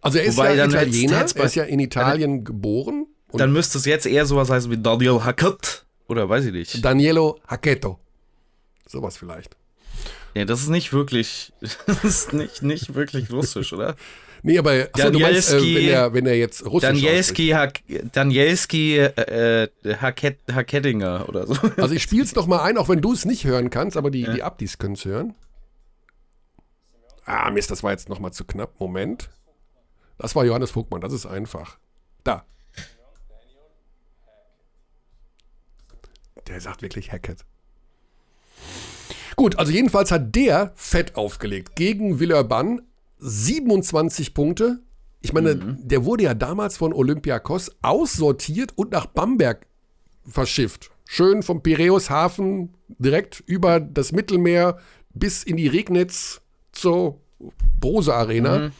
Also 0.00 0.18
er 0.18 0.24
ist 0.24 0.36
Wobei, 0.36 0.54
ja 0.54 0.66
Italiener, 0.66 1.26
er 1.34 1.44
ist 1.44 1.54
ja 1.54 1.64
in 1.64 1.80
Italien 1.80 2.44
geboren. 2.44 3.06
Und 3.28 3.40
Dann 3.40 3.52
müsste 3.52 3.76
es 3.78 3.84
jetzt 3.84 4.06
eher 4.06 4.24
sowas 4.24 4.48
heißen 4.48 4.70
wie 4.70 4.78
Daniel 4.78 5.24
Hackett. 5.24 5.84
Oder 6.08 6.28
weiß 6.28 6.44
ich 6.46 6.52
nicht. 6.52 6.84
Danielo 6.84 7.40
Hacketto. 7.48 7.98
Sowas 8.86 9.16
vielleicht. 9.16 9.56
Ja, 10.34 10.44
das 10.44 10.62
ist 10.62 10.68
nicht 10.68 10.92
wirklich, 10.92 11.52
das 11.86 12.04
ist 12.04 12.32
nicht, 12.32 12.62
nicht 12.62 12.94
wirklich 12.94 13.30
russisch, 13.30 13.72
oder? 13.72 13.96
Nee, 14.42 14.58
aber 14.58 14.88
achso, 14.92 15.10
du 15.10 15.18
meinst, 15.18 15.52
äh, 15.52 15.60
wenn, 15.60 15.88
er, 15.88 16.14
wenn 16.14 16.26
er 16.26 16.36
jetzt 16.36 16.64
Russisch. 16.64 16.88
Danielski, 16.88 17.48
Hack, 17.48 17.80
Danielski 18.12 18.98
äh, 18.98 19.64
äh, 19.64 19.96
Hackett, 19.96 20.38
Hackettinger 20.52 21.28
oder 21.28 21.46
so. 21.46 21.56
Also 21.76 21.94
ich 21.94 22.02
spiele 22.02 22.22
es 22.22 22.34
noch 22.34 22.46
mal 22.46 22.62
ein, 22.62 22.78
auch 22.78 22.88
wenn 22.88 23.00
du 23.00 23.12
es 23.12 23.24
nicht 23.24 23.44
hören 23.44 23.70
kannst, 23.70 23.96
aber 23.96 24.10
die, 24.10 24.24
die 24.24 24.42
Abdis 24.42 24.78
können 24.78 24.94
es 24.94 25.04
hören. 25.04 25.34
Ah, 27.24 27.50
Mist, 27.50 27.70
das 27.72 27.82
war 27.82 27.90
jetzt 27.90 28.08
noch 28.08 28.20
mal 28.20 28.30
zu 28.30 28.44
knapp. 28.44 28.78
Moment. 28.78 29.30
Das 30.18 30.36
war 30.36 30.44
Johannes 30.44 30.70
Vogtmann, 30.70 31.00
das 31.00 31.12
ist 31.12 31.26
einfach. 31.26 31.78
Da. 32.22 32.44
Der 36.46 36.60
sagt 36.60 36.82
wirklich 36.82 37.10
Hackett. 37.10 37.44
Gut, 39.36 39.58
also 39.58 39.70
jedenfalls 39.70 40.10
hat 40.10 40.34
der 40.34 40.72
fett 40.76 41.14
aufgelegt 41.16 41.76
gegen 41.76 42.18
Villeurbanne. 42.18 42.82
27 43.18 44.34
Punkte. 44.34 44.80
Ich 45.22 45.32
meine, 45.32 45.56
der 45.80 46.04
wurde 46.04 46.24
ja 46.24 46.34
damals 46.34 46.76
von 46.76 46.92
Olympiakos 46.92 47.70
aussortiert 47.82 48.72
und 48.76 48.92
nach 48.92 49.06
Bamberg 49.06 49.66
verschifft. 50.26 50.90
Schön 51.08 51.42
vom 51.42 51.62
Piräushafen 51.62 52.74
direkt 52.88 53.42
über 53.46 53.80
das 53.80 54.12
Mittelmeer 54.12 54.78
bis 55.14 55.42
in 55.42 55.56
die 55.56 55.66
Regnitz 55.68 56.40
zur 56.72 57.20
Brose 57.80 58.14
Arena. 58.14 58.70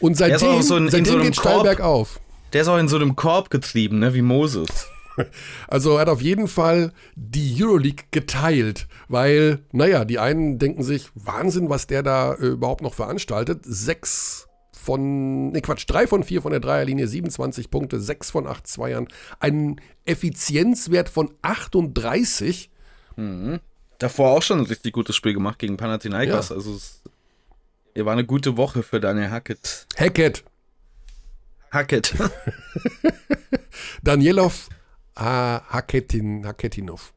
Und 0.00 0.12
ist 0.12 0.22
auch 0.22 0.28
seitdem, 0.28 0.62
so 0.62 0.74
ein- 0.76 0.84
in 0.84 0.90
seitdem 0.90 1.04
so 1.14 1.20
geht 1.20 1.36
Korb. 1.36 1.62
bergauf. 1.64 2.20
Der 2.52 2.62
ist 2.62 2.68
auch 2.68 2.78
in 2.78 2.88
so 2.88 2.96
einem 2.96 3.14
Korb 3.16 3.50
getrieben, 3.50 3.98
ne, 3.98 4.14
wie 4.14 4.22
Moses. 4.22 4.86
Also 5.68 5.94
er 5.94 6.00
hat 6.02 6.08
auf 6.08 6.22
jeden 6.22 6.48
Fall 6.48 6.92
die 7.16 7.62
Euroleague 7.62 8.06
geteilt, 8.10 8.86
weil, 9.08 9.60
naja, 9.72 10.04
die 10.04 10.18
einen 10.18 10.58
denken 10.58 10.82
sich, 10.82 11.08
Wahnsinn, 11.14 11.68
was 11.68 11.86
der 11.86 12.02
da 12.02 12.34
äh, 12.34 12.46
überhaupt 12.46 12.82
noch 12.82 12.94
veranstaltet. 12.94 13.60
Sechs 13.64 14.48
von, 14.72 15.50
ne 15.50 15.60
Quatsch, 15.60 15.84
drei 15.86 16.06
von 16.06 16.24
vier 16.24 16.40
von 16.40 16.52
der 16.52 16.60
Dreierlinie, 16.60 17.06
27 17.06 17.70
Punkte, 17.70 18.00
sechs 18.00 18.30
von 18.30 18.46
acht 18.46 18.66
Zweiern, 18.66 19.08
einen 19.40 19.80
Effizienzwert 20.06 21.08
von 21.08 21.34
38. 21.42 22.70
Davor 23.98 24.30
auch 24.30 24.42
schon 24.42 24.60
ein 24.60 24.66
richtig 24.66 24.92
gutes 24.92 25.16
Spiel 25.16 25.34
gemacht 25.34 25.58
gegen 25.58 25.76
Panathinaikos. 25.76 26.50
Ja. 26.50 26.56
Also 26.56 26.74
es 26.74 27.02
war 27.94 28.12
eine 28.12 28.24
gute 28.24 28.56
Woche 28.56 28.82
für 28.82 29.00
Daniel 29.00 29.30
Hackett. 29.30 29.86
Hackett, 29.96 30.44
Hackett. 31.70 32.14
Danielov 34.02 34.68
Haketin, 35.18 36.46
Haketinov. 36.46 37.12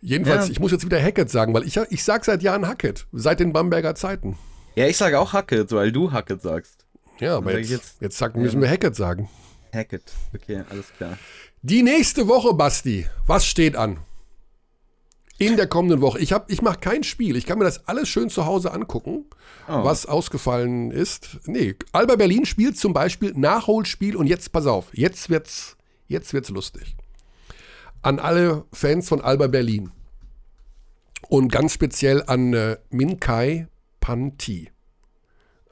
Jedenfalls, 0.00 0.46
Ja. 0.46 0.52
ich 0.52 0.60
muss 0.60 0.72
jetzt 0.72 0.84
wieder 0.84 1.00
Hackett 1.02 1.30
sagen, 1.30 1.54
weil 1.54 1.64
ich, 1.64 1.76
ich 1.76 2.04
sag 2.04 2.24
seit 2.24 2.42
Jahren 2.42 2.66
Hackett, 2.68 3.06
seit 3.12 3.40
den 3.40 3.52
Bamberger 3.52 3.94
Zeiten. 3.94 4.36
ja, 4.74 4.86
ich 4.86 4.96
sage 4.96 5.18
auch 5.18 5.32
Hackett, 5.32 5.72
weil 5.72 5.92
du 5.92 6.12
Hackett 6.12 6.42
sagst. 6.42 6.84
Ja, 7.20 7.36
aber 7.36 7.52
sag 7.52 7.60
jetzt, 7.60 7.70
jetzt, 7.70 8.00
jetzt. 8.00 8.18
sagen, 8.18 8.42
müssen 8.42 8.60
wir 8.60 8.68
Hackett 8.68 8.96
sagen. 8.96 9.28
Hackett. 9.72 10.02
Okay, 10.34 10.62
alles 10.70 10.86
klar. 10.96 11.16
Die 11.62 11.82
nächste 11.82 12.28
Woche, 12.28 12.54
Basti, 12.54 13.06
was 13.26 13.46
steht 13.46 13.76
an? 13.76 13.98
In 15.38 15.56
der 15.56 15.66
kommenden 15.66 16.00
Woche. 16.00 16.20
Ich, 16.20 16.32
hab- 16.32 16.50
ich 16.50 16.62
mache 16.62 16.78
kein 16.78 17.02
Spiel. 17.02 17.34
Ich 17.36 17.44
kann 17.46 17.58
mir 17.58 17.64
das 17.64 17.88
alles 17.88 18.08
schön 18.08 18.30
zu 18.30 18.46
Hause 18.46 18.72
angucken, 18.72 19.24
Oh. 19.66 19.82
was 19.82 20.06
ausgefallen 20.06 20.90
ist. 20.90 21.38
Nee, 21.46 21.74
Alba 21.92 22.16
Berlin 22.16 22.44
spielt 22.44 22.76
zum 22.78 22.92
Beispiel 22.92 23.32
Nachholspiel 23.34 24.14
und 24.14 24.26
jetzt, 24.26 24.52
pass 24.52 24.66
auf, 24.66 24.86
jetzt 24.92 25.30
wird's, 25.30 25.73
jetzt 26.06 26.32
wird's 26.32 26.50
lustig. 26.50 26.96
An 28.02 28.18
alle 28.18 28.64
Fans 28.72 29.08
von 29.08 29.20
Alba 29.20 29.46
Berlin. 29.46 29.90
Und 31.28 31.50
ganz 31.50 31.72
speziell 31.72 32.22
an 32.26 32.52
äh, 32.52 32.76
Minkai 32.90 33.66
Panti. 34.00 34.70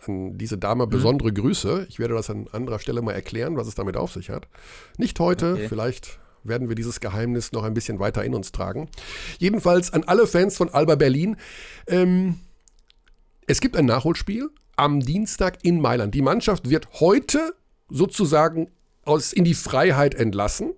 An 0.07 0.39
diese 0.39 0.59
Dame 0.59 0.87
besondere 0.87 1.33
Grüße. 1.33 1.87
Ich 1.89 1.99
werde 1.99 2.14
das 2.14 2.30
an 2.30 2.49
anderer 2.53 2.78
Stelle 2.78 3.03
mal 3.03 3.12
erklären, 3.12 3.57
was 3.57 3.66
es 3.68 3.74
damit 3.74 3.97
auf 3.97 4.12
sich 4.12 4.30
hat. 4.30 4.49
Nicht 4.97 5.20
heute, 5.20 5.53
Okay. 5.53 5.68
vielleicht 5.68 6.18
werden 6.43 6.68
wir 6.68 6.74
dieses 6.74 7.01
Geheimnis 7.01 7.53
noch 7.53 7.62
ein 7.62 7.74
bisschen 7.74 7.99
weiter 8.01 8.24
in 8.24 8.35
uns 8.35 8.51
tragen. 8.51 8.89
Jedenfalls 9.39 9.93
an 9.93 10.03
alle 10.05 10.26
Fans 10.26 10.57
von 10.57 10.70
Alba 10.70 10.97
Berlin. 10.97 11.37
Ähm, 11.87 12.41
es 13.47 13.61
gibt 13.61 13.76
ein 13.76 13.85
Nachholspiel 13.87 14.49
am 14.76 15.01
Dienstag 15.01 15.59
in 15.62 15.80
Mailand. 15.80 16.14
Die 16.14 16.22
Mannschaft 16.22 16.68
wird 16.70 16.89
heute 17.01 17.55
sozusagen 17.91 18.70
aus, 19.05 19.33
in 19.33 19.45
die 19.45 19.55
Freiheit 19.55 20.15
entlassen 20.15 20.73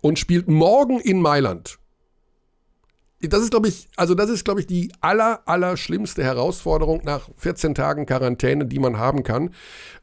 und 0.00 0.18
spielt 0.18 0.48
morgen 0.48 1.00
in 1.00 1.20
Mailand. 1.20 1.78
Das 3.22 3.42
ist, 3.42 3.50
glaube 3.50 3.68
ich, 3.68 3.86
also 3.96 4.14
das 4.14 4.30
ist, 4.30 4.44
glaube 4.44 4.60
ich, 4.60 4.66
die 4.66 4.92
aller, 5.02 5.42
aller 5.46 5.76
schlimmste 5.76 6.24
Herausforderung 6.24 7.02
nach 7.04 7.28
14 7.36 7.74
Tagen 7.74 8.06
Quarantäne, 8.06 8.64
die 8.64 8.78
man 8.78 8.96
haben 8.96 9.24
kann. 9.24 9.50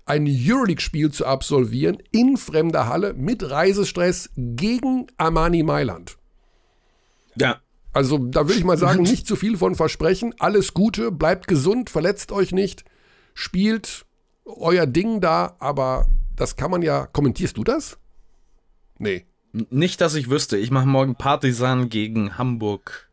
Ein 0.06 0.28
Euroleague-Spiel 0.28 1.12
zu 1.12 1.26
absolvieren 1.26 1.98
in 2.12 2.38
fremder 2.38 2.88
Halle 2.88 3.14
mit 3.14 3.50
Reisestress 3.50 4.30
gegen 4.36 5.08
Armani 5.18 5.64
Mailand. 5.64 6.18
Ja. 7.36 7.60
Also 7.92 8.20
da 8.20 8.48
würde 8.48 8.60
ich 8.60 8.64
mal 8.64 8.78
sagen, 8.78 9.02
nicht 9.02 9.26
zu 9.26 9.36
viel 9.36 9.58
von 9.58 9.74
versprechen. 9.74 10.36
Alles 10.38 10.76
Gute, 10.76 11.12
bleibt 11.12 11.48
gesund, 11.48 11.90
verletzt 11.90 12.32
euch 12.32 12.52
nicht, 12.52 12.86
spielt 13.34 14.06
euer 14.46 14.86
Ding 14.86 15.22
da, 15.22 15.56
aber 15.58 16.08
das 16.38 16.56
kann 16.56 16.72
man 16.72 16.82
ja. 16.82 17.08
Kommentierst 17.08 17.58
du 17.58 17.64
das? 17.64 17.98
Nee. 18.98 19.26
Nicht, 19.52 20.02
dass 20.02 20.16
ich 20.16 20.30
wüsste. 20.30 20.58
Ich 20.58 20.72
mache 20.72 20.88
morgen 20.88 21.16
Partisan 21.16 21.90
gegen 21.90 22.38
Hamburg. 22.38 23.10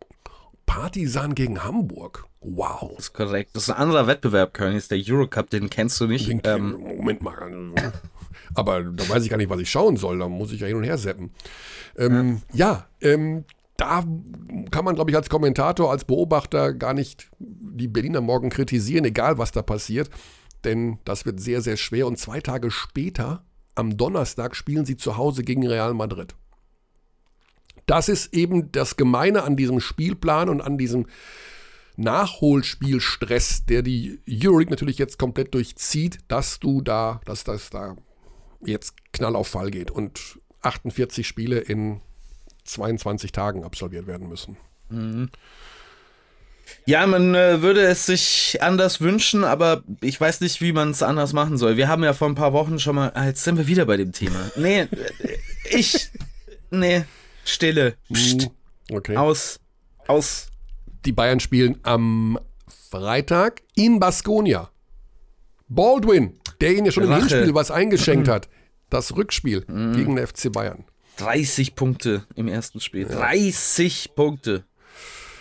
Partisan 0.66 1.34
gegen 1.34 1.64
Hamburg. 1.64 2.26
Wow. 2.40 2.92
Das 2.96 3.06
ist 3.06 3.12
korrekt. 3.14 3.50
Das 3.54 3.64
ist 3.64 3.70
ein 3.70 3.76
anderer 3.76 4.06
Wettbewerb, 4.06 4.52
Köln. 4.52 4.76
Ist 4.76 4.90
der 4.90 4.98
Eurocup, 5.02 5.50
den 5.50 5.70
kennst 5.70 6.00
du 6.00 6.06
nicht. 6.06 6.28
Den, 6.28 6.42
Ähm, 6.44 6.72
Moment 6.80 7.22
mal. 7.22 7.34
Aber 8.54 8.82
da 8.82 9.08
weiß 9.08 9.24
ich 9.24 9.30
gar 9.30 9.36
nicht, 9.36 9.48
was 9.50 9.60
ich 9.60 9.70
schauen 9.70 9.96
soll. 9.96 10.18
Da 10.18 10.28
muss 10.28 10.52
ich 10.52 10.60
ja 10.60 10.66
hin 10.66 10.76
und 10.76 10.84
her 10.84 10.98
seppen. 10.98 11.30
Ähm, 11.96 12.42
ja, 12.52 12.86
ähm, 13.00 13.44
da 13.76 14.04
kann 14.70 14.84
man, 14.84 14.94
glaube 14.94 15.10
ich, 15.10 15.16
als 15.16 15.28
Kommentator, 15.28 15.90
als 15.90 16.04
Beobachter 16.04 16.74
gar 16.74 16.94
nicht 16.94 17.28
die 17.38 17.88
Berliner 17.88 18.20
morgen 18.20 18.50
kritisieren, 18.50 19.04
egal 19.04 19.38
was 19.38 19.50
da 19.50 19.62
passiert. 19.62 20.10
Denn 20.64 20.98
das 21.04 21.26
wird 21.26 21.40
sehr, 21.40 21.60
sehr 21.60 21.76
schwer. 21.76 22.06
Und 22.06 22.18
zwei 22.18 22.40
Tage 22.40 22.70
später, 22.70 23.44
am 23.74 23.96
Donnerstag, 23.96 24.56
spielen 24.56 24.84
sie 24.86 24.96
zu 24.96 25.16
Hause 25.16 25.42
gegen 25.42 25.66
Real 25.66 25.94
Madrid. 25.94 26.34
Das 27.86 28.08
ist 28.08 28.32
eben 28.32 28.72
das 28.72 28.96
Gemeine 28.96 29.42
an 29.42 29.56
diesem 29.56 29.80
Spielplan 29.80 30.48
und 30.48 30.60
an 30.60 30.78
diesem 30.78 31.06
Nachholspielstress, 31.96 33.66
der 33.66 33.82
die 33.82 34.20
Euroleague 34.28 34.70
natürlich 34.70 34.98
jetzt 34.98 35.18
komplett 35.18 35.54
durchzieht, 35.54 36.18
dass 36.28 36.58
du 36.58 36.80
da, 36.80 37.20
dass 37.24 37.44
das 37.44 37.70
da 37.70 37.96
jetzt 38.64 38.94
Knall 39.12 39.36
auf 39.36 39.48
Fall 39.48 39.70
geht 39.70 39.90
und 39.90 40.40
48 40.62 41.26
Spiele 41.26 41.58
in 41.58 42.00
22 42.64 43.32
Tagen 43.32 43.64
absolviert 43.64 44.06
werden 44.06 44.28
müssen. 44.28 44.56
Ja, 46.86 47.06
man 47.06 47.34
äh, 47.34 47.62
würde 47.62 47.80
es 47.82 48.04
sich 48.06 48.58
anders 48.60 49.00
wünschen, 49.00 49.42
aber 49.44 49.82
ich 50.02 50.20
weiß 50.20 50.40
nicht, 50.42 50.60
wie 50.60 50.72
man 50.72 50.90
es 50.90 51.02
anders 51.02 51.32
machen 51.32 51.56
soll. 51.56 51.76
Wir 51.78 51.88
haben 51.88 52.04
ja 52.04 52.12
vor 52.12 52.28
ein 52.28 52.34
paar 52.34 52.52
Wochen 52.52 52.78
schon 52.78 52.96
mal. 52.96 53.10
Ah, 53.14 53.24
jetzt 53.26 53.42
sind 53.42 53.56
wir 53.56 53.66
wieder 53.66 53.86
bei 53.86 53.96
dem 53.96 54.12
Thema. 54.12 54.50
Nee, 54.56 54.80
äh, 54.80 54.88
ich. 55.70 56.10
Nee, 56.70 57.04
Stille. 57.44 57.94
Psst, 58.12 58.50
Okay. 58.90 59.16
aus. 59.16 59.60
Aus. 60.06 60.48
Die 61.06 61.12
Bayern 61.12 61.40
spielen 61.40 61.78
am 61.84 62.38
Freitag 62.90 63.62
in 63.74 63.98
Baskonia. 63.98 64.70
Baldwin, 65.68 66.38
der 66.60 66.72
ihnen 66.74 66.86
ja 66.86 66.92
schon 66.92 67.04
im 67.04 67.10
Rache. 67.12 67.20
Hinspiel 67.28 67.54
was 67.54 67.70
eingeschenkt 67.70 68.28
hat. 68.28 68.48
Das 68.90 69.16
Rückspiel 69.16 69.62
gegen 69.62 70.16
den 70.16 70.26
FC 70.26 70.52
Bayern. 70.52 70.84
30 71.16 71.74
Punkte 71.74 72.24
im 72.36 72.48
ersten 72.48 72.80
Spiel. 72.80 73.06
30 73.06 74.14
Punkte 74.14 74.64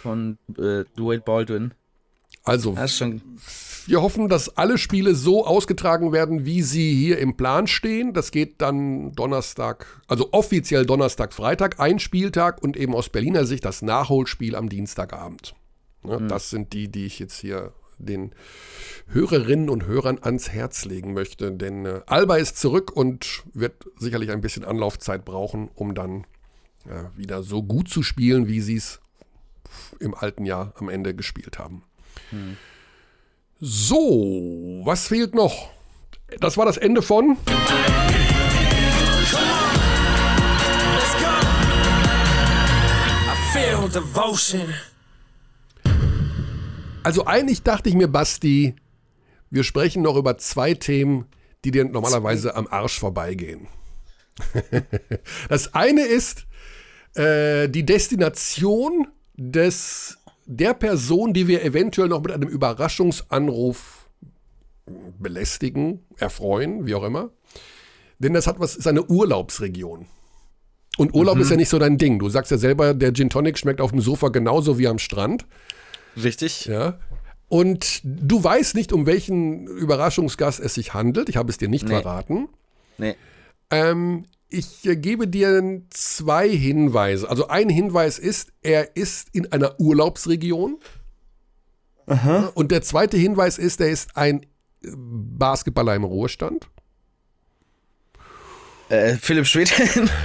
von 0.04 0.38
äh, 0.58 0.84
Dwight 0.96 1.26
Baldwin. 1.26 1.74
Also, 2.44 2.76
wir 3.88 4.02
hoffen, 4.02 4.28
dass 4.28 4.58
alle 4.58 4.78
Spiele 4.78 5.16
so 5.16 5.46
ausgetragen 5.46 6.12
werden, 6.12 6.46
wie 6.46 6.62
sie 6.62 6.94
hier 6.94 7.18
im 7.20 7.38
Plan 7.38 7.68
stehen. 7.68 8.14
Das 8.14 8.32
geht 8.32 8.62
dann 8.62 9.14
Donnerstag, 9.14 9.86
also 10.08 10.30
offiziell 10.34 10.86
Donnerstag, 10.86 11.34
Freitag, 11.34 11.80
ein 11.80 12.00
Spieltag 12.00 12.62
und 12.62 12.76
eben 12.76 12.94
aus 12.94 13.10
Berliner 13.10 13.46
Sicht 13.46 13.64
das 13.64 13.82
Nachholspiel 13.82 14.56
am 14.56 14.68
Dienstagabend. 14.68 15.56
Ja, 16.06 16.18
Das 16.20 16.50
sind 16.50 16.74
die, 16.74 16.90
die 16.90 17.06
ich 17.06 17.20
jetzt 17.20 17.40
hier 17.40 17.74
den 17.98 18.32
Hörerinnen 19.08 19.70
und 19.70 19.86
Hörern 19.86 20.20
ans 20.22 20.50
Herz 20.50 20.86
legen 20.86 21.14
möchte. 21.14 21.52
Denn 21.52 21.86
äh, 21.86 22.02
Alba 22.08 22.38
ist 22.38 22.58
zurück 22.58 22.92
und 22.94 23.44
wird 23.54 23.86
sicherlich 23.98 24.32
ein 24.32 24.42
bisschen 24.42 24.66
Anlaufzeit 24.66 25.24
brauchen, 25.24 25.70
um 25.74 25.96
dann 25.96 26.26
äh, 26.86 27.18
wieder 27.18 27.44
so 27.44 27.64
gut 27.64 27.88
zu 27.88 28.04
spielen, 28.04 28.48
wie 28.48 28.60
sie 28.60 28.76
es 28.76 29.00
im 30.00 30.16
alten 30.16 30.46
Jahr 30.46 30.74
am 30.78 30.90
Ende 30.90 31.14
gespielt 31.16 31.60
haben. 31.60 31.84
So, 33.60 34.82
was 34.84 35.08
fehlt 35.08 35.36
noch? 35.36 35.70
Das 36.40 36.58
war 36.58 36.66
das 36.66 36.78
Ende 36.78 37.02
von. 37.02 37.38
Feel 43.54 43.88
devotion. 43.90 44.74
Also 47.04 47.26
eigentlich 47.26 47.62
dachte 47.64 47.90
ich 47.90 47.96
mir, 47.96 48.08
Basti, 48.08 48.76
wir 49.50 49.64
sprechen 49.64 50.02
noch 50.02 50.16
über 50.16 50.38
zwei 50.38 50.74
Themen, 50.74 51.26
die 51.64 51.72
dir 51.72 51.86
normalerweise 51.86 52.56
am 52.56 52.68
Arsch 52.68 53.00
vorbeigehen. 53.00 53.68
Das 55.48 55.76
eine 55.76 56.02
ist 56.02 56.48
äh, 57.16 57.70
die 57.70 57.86
Destination 57.86 59.08
des, 59.36 60.18
der 60.46 60.74
Person, 60.74 61.34
die 61.34 61.48
wir 61.48 61.64
eventuell 61.64 62.08
noch 62.10 62.22
mit 62.22 62.32
einem 62.32 62.50
Überraschungsanruf 62.50 64.08
belästigen, 65.20 66.00
erfreuen, 66.18 66.86
wie 66.86 66.96
auch 66.96 67.04
immer. 67.04 67.30
Denn 68.20 68.34
das 68.34 68.48
hat 68.48 68.60
was, 68.60 68.76
ist 68.76 68.88
eine 68.88 69.04
Urlaubsregion. 69.04 70.06
Und 70.98 71.16
Urlaub 71.16 71.40
ist 71.40 71.50
ja 71.50 71.58
nicht 71.58 71.70
so 71.70 71.80
dein 71.80 71.98
Ding. 71.98 72.20
Du 72.20 72.30
sagst 72.30 72.52
ja 72.52 72.58
selber, 72.58 72.94
der 72.94 73.14
Gin 73.14 73.30
Tonic 73.30 73.58
schmeckt 73.58 73.82
auf 73.82 73.90
dem 73.92 74.00
Sofa 74.02 74.30
genauso 74.30 74.78
wie 74.78 74.88
am 74.88 75.00
Strand. 75.00 75.46
Richtig? 76.22 76.66
Ja. 76.66 77.00
Und 77.50 78.02
du 78.04 78.44
weißt 78.44 78.76
nicht, 78.76 78.94
um 78.94 79.06
welchen 79.08 79.66
Überraschungsgast 79.68 80.60
es 80.60 80.76
sich 80.76 80.94
handelt. 80.94 81.30
Ich 81.30 81.38
habe 81.38 81.50
es 81.50 81.58
dir 81.58 81.68
nicht 81.68 81.88
Nee. 81.88 81.96
verraten. 81.96 82.48
Nee. 82.98 83.16
Ähm, 83.72 84.26
ich 84.54 84.86
äh, 84.86 84.96
gebe 84.96 85.28
dir 85.28 85.82
zwei 85.90 86.50
Hinweise. 86.50 87.30
Also 87.30 87.48
ein 87.48 87.70
Hinweis 87.70 88.20
ist, 88.20 88.54
er 88.62 88.96
ist 88.96 89.30
in 89.34 89.52
einer 89.52 89.80
Urlaubsregion. 89.80 90.80
Und 92.54 92.72
der 92.72 92.82
zweite 92.82 93.16
Hinweis 93.18 93.58
ist, 93.58 93.80
er 93.80 93.90
ist 93.90 94.18
ein 94.18 94.44
äh, 94.84 94.92
Basketballer 94.94 95.96
im 95.96 96.04
Ruhestand. 96.04 96.70
Äh, 98.90 99.16
Philipp 99.16 99.48
Schweden. 99.48 100.10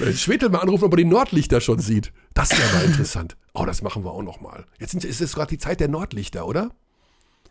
Äh, 0.00 0.12
Schwedel 0.12 0.48
mal 0.50 0.60
anrufen, 0.60 0.84
ob 0.84 0.92
er 0.92 0.98
die 0.98 1.04
Nordlichter 1.04 1.60
schon 1.60 1.80
sieht. 1.80 2.12
Das 2.32 2.50
wäre 2.50 2.72
mal 2.72 2.84
interessant. 2.90 3.36
Oh, 3.52 3.64
das 3.64 3.82
machen 3.82 4.04
wir 4.04 4.12
auch 4.12 4.22
noch 4.22 4.40
mal. 4.40 4.64
Jetzt 4.78 4.94
ist 4.94 5.20
es 5.20 5.34
gerade 5.34 5.48
die 5.48 5.58
Zeit 5.58 5.80
der 5.80 5.88
Nordlichter, 5.88 6.46
oder? 6.46 6.70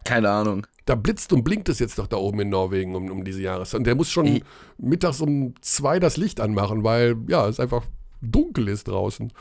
Keine 0.07 0.29
Ahnung. 0.29 0.65
Da 0.85 0.95
blitzt 0.95 1.33
und 1.33 1.43
blinkt 1.43 1.67
es 1.67 1.79
jetzt 1.79 1.99
doch 1.99 2.07
da 2.07 2.15
oben 2.15 2.39
in 2.39 2.49
Norwegen 2.49 2.95
um, 2.95 3.11
um 3.11 3.25
diese 3.25 3.41
Jahreszeit. 3.41 3.79
Und 3.79 3.83
der 3.83 3.95
muss 3.95 4.09
schon 4.09 4.41
mittags 4.77 5.19
um 5.19 5.53
zwei 5.59 5.99
das 5.99 6.15
Licht 6.15 6.39
anmachen, 6.39 6.85
weil 6.85 7.17
ja, 7.27 7.45
es 7.47 7.59
einfach 7.59 7.83
dunkel 8.21 8.69
ist 8.69 8.87
draußen. 8.87 9.33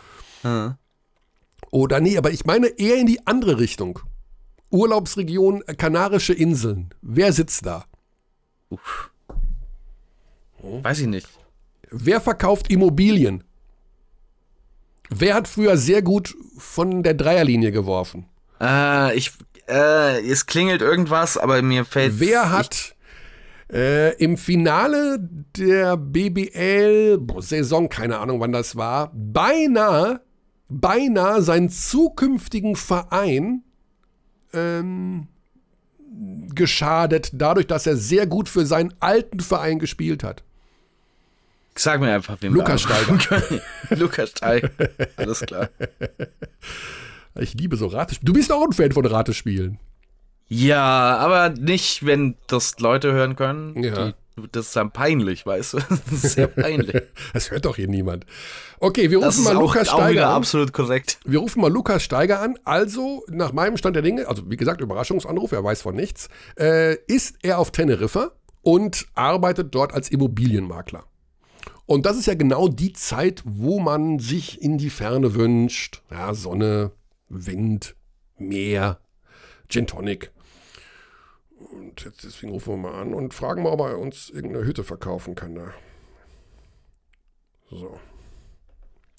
Oder 1.71 2.01
nee, 2.01 2.19
aber 2.19 2.33
ich 2.33 2.45
meine 2.45 2.67
eher 2.67 2.99
in 2.99 3.07
die 3.07 3.27
andere 3.27 3.59
Richtung. 3.59 4.01
Urlaubsregion 4.71 5.63
äh, 5.67 5.75
Kanarische 5.75 6.33
Inseln. 6.33 6.91
Wer 7.01 7.33
sitzt 7.33 7.65
da? 7.65 7.85
Weiß 10.63 10.99
ich 11.01 11.07
nicht. 11.07 11.29
Wer 11.91 12.21
verkauft 12.21 12.71
Immobilien? 12.71 13.45
Wer 15.09 15.35
hat 15.35 15.47
früher 15.47 15.77
sehr 15.77 16.03
gut 16.03 16.35
von 16.59 17.05
der 17.05 17.15
Dreierlinie 17.15 17.71
geworfen? 17.71 18.27
Äh, 18.61 19.17
ich. 19.17 19.33
Äh, 19.69 20.21
es 20.29 20.47
klingelt 20.47 20.83
irgendwas, 20.83 21.37
aber 21.37 21.61
mir 21.63 21.85
fällt. 21.85 22.21
Wer 22.21 22.51
hat 22.51 22.95
äh, 23.73 24.15
im 24.17 24.37
Finale 24.37 25.19
der 25.57 25.97
BBL-Saison, 25.97 27.89
keine 27.89 28.19
Ahnung 28.19 28.41
wann 28.41 28.53
das 28.53 28.77
war, 28.77 29.11
beinahe, 29.15 30.21
beinahe 30.69 31.43
seinen 31.43 31.71
zukünftigen 31.71 32.77
Verein 32.77 33.65
ähm, 34.53 35.27
geschadet, 36.55 37.31
dadurch, 37.33 37.67
dass 37.67 37.87
er 37.87 37.97
sehr 37.97 38.27
gut 38.27 38.49
für 38.49 38.67
seinen 38.67 38.95
alten 39.01 39.41
Verein 39.41 39.79
gespielt 39.79 40.23
hat. 40.23 40.43
Sag 41.75 42.01
mir 42.01 42.15
einfach, 42.15 42.39
wem 42.41 42.55
Lukas 42.55 42.83
Steiger. 42.83 43.43
Lukas 43.91 44.31
Steiger. 44.31 44.71
Alles 45.17 45.41
klar. 45.41 45.69
Ich 47.41 47.55
liebe 47.55 47.77
so 47.77 47.87
Ratespiele. 47.87 48.27
Du 48.27 48.33
bist 48.33 48.53
auch 48.53 48.65
ein 48.65 48.73
Fan 48.73 48.93
von 48.93 49.05
Ratespielen. 49.07 49.79
Ja, 50.49 51.17
aber 51.19 51.51
nicht, 51.51 52.07
wenn 52.07 52.37
das 52.47 52.79
Leute 52.79 53.13
hören 53.13 53.37
können, 53.37 53.83
Ja. 53.83 54.09
die 54.09 54.15
das 54.53 54.67
ist 54.67 54.77
dann 54.77 54.91
peinlich, 54.91 55.47
weißt 55.47 55.73
du? 55.75 55.79
Das 56.11 56.25
ist 56.25 56.35
sehr 56.35 56.47
peinlich. 56.47 57.03
Das 57.33 57.51
hört 57.51 57.65
doch 57.65 57.77
hier 57.77 57.89
niemand. 57.89 58.27
Okay, 58.81 59.11
wir 59.11 59.19
rufen 59.25 59.45
mal 59.45 59.57
auch, 59.57 59.61
Lukas 59.63 59.89
auch 59.89 59.97
wieder 59.97 60.05
Steiger 60.09 60.29
an. 60.29 60.35
absolut 60.35 60.73
korrekt. 60.75 61.19
Wir 61.25 61.39
rufen 61.39 61.63
mal 61.63 61.73
Lukas 61.73 62.03
Steiger 62.03 62.41
an. 62.43 62.59
Also, 62.65 63.25
nach 63.29 63.53
meinem 63.55 63.79
Stand 63.79 63.97
der 63.97 64.03
Dinge, 64.03 64.29
also 64.29 64.43
wie 64.51 64.59
gesagt, 64.59 64.83
Überraschungsanruf, 64.83 65.53
er 65.53 65.65
weiß 65.65 65.81
von 65.81 65.95
nichts, 65.97 66.29
äh, 66.59 66.97
ist 67.07 67.37
er 67.43 67.59
auf 67.59 67.71
Teneriffa 67.71 68.33
und 68.61 69.07
arbeitet 69.15 69.75
dort 69.75 69.95
als 69.95 70.11
Immobilienmakler. 70.11 71.05
Und 71.87 72.05
das 72.05 72.19
ist 72.19 72.27
ja 72.27 72.35
genau 72.35 72.69
die 72.69 72.93
Zeit, 72.93 73.43
wo 73.47 73.79
man 73.81 74.19
sich 74.19 74.61
in 74.61 74.77
die 74.77 74.91
Ferne 74.91 75.35
wünscht. 75.35 76.03
Ja, 76.11 76.35
Sonne, 76.35 76.91
Wind, 77.29 77.97
Meer, 78.39 79.01
Gin 79.69 79.87
Tonic. 79.87 80.31
Und 81.59 82.05
jetzt, 82.05 82.25
deswegen 82.25 82.53
rufen 82.53 82.75
wir 82.75 82.91
mal 82.91 83.01
an 83.01 83.15
und 83.15 83.33
fragen 83.35 83.63
mal, 83.63 83.71
ob 83.73 83.81
er 83.81 83.99
uns 83.99 84.31
irgendeine 84.31 84.67
Hütte 84.67 84.85
verkaufen 84.85 85.35
kann 85.35 85.55
da. 85.55 85.73
So. 87.71 87.99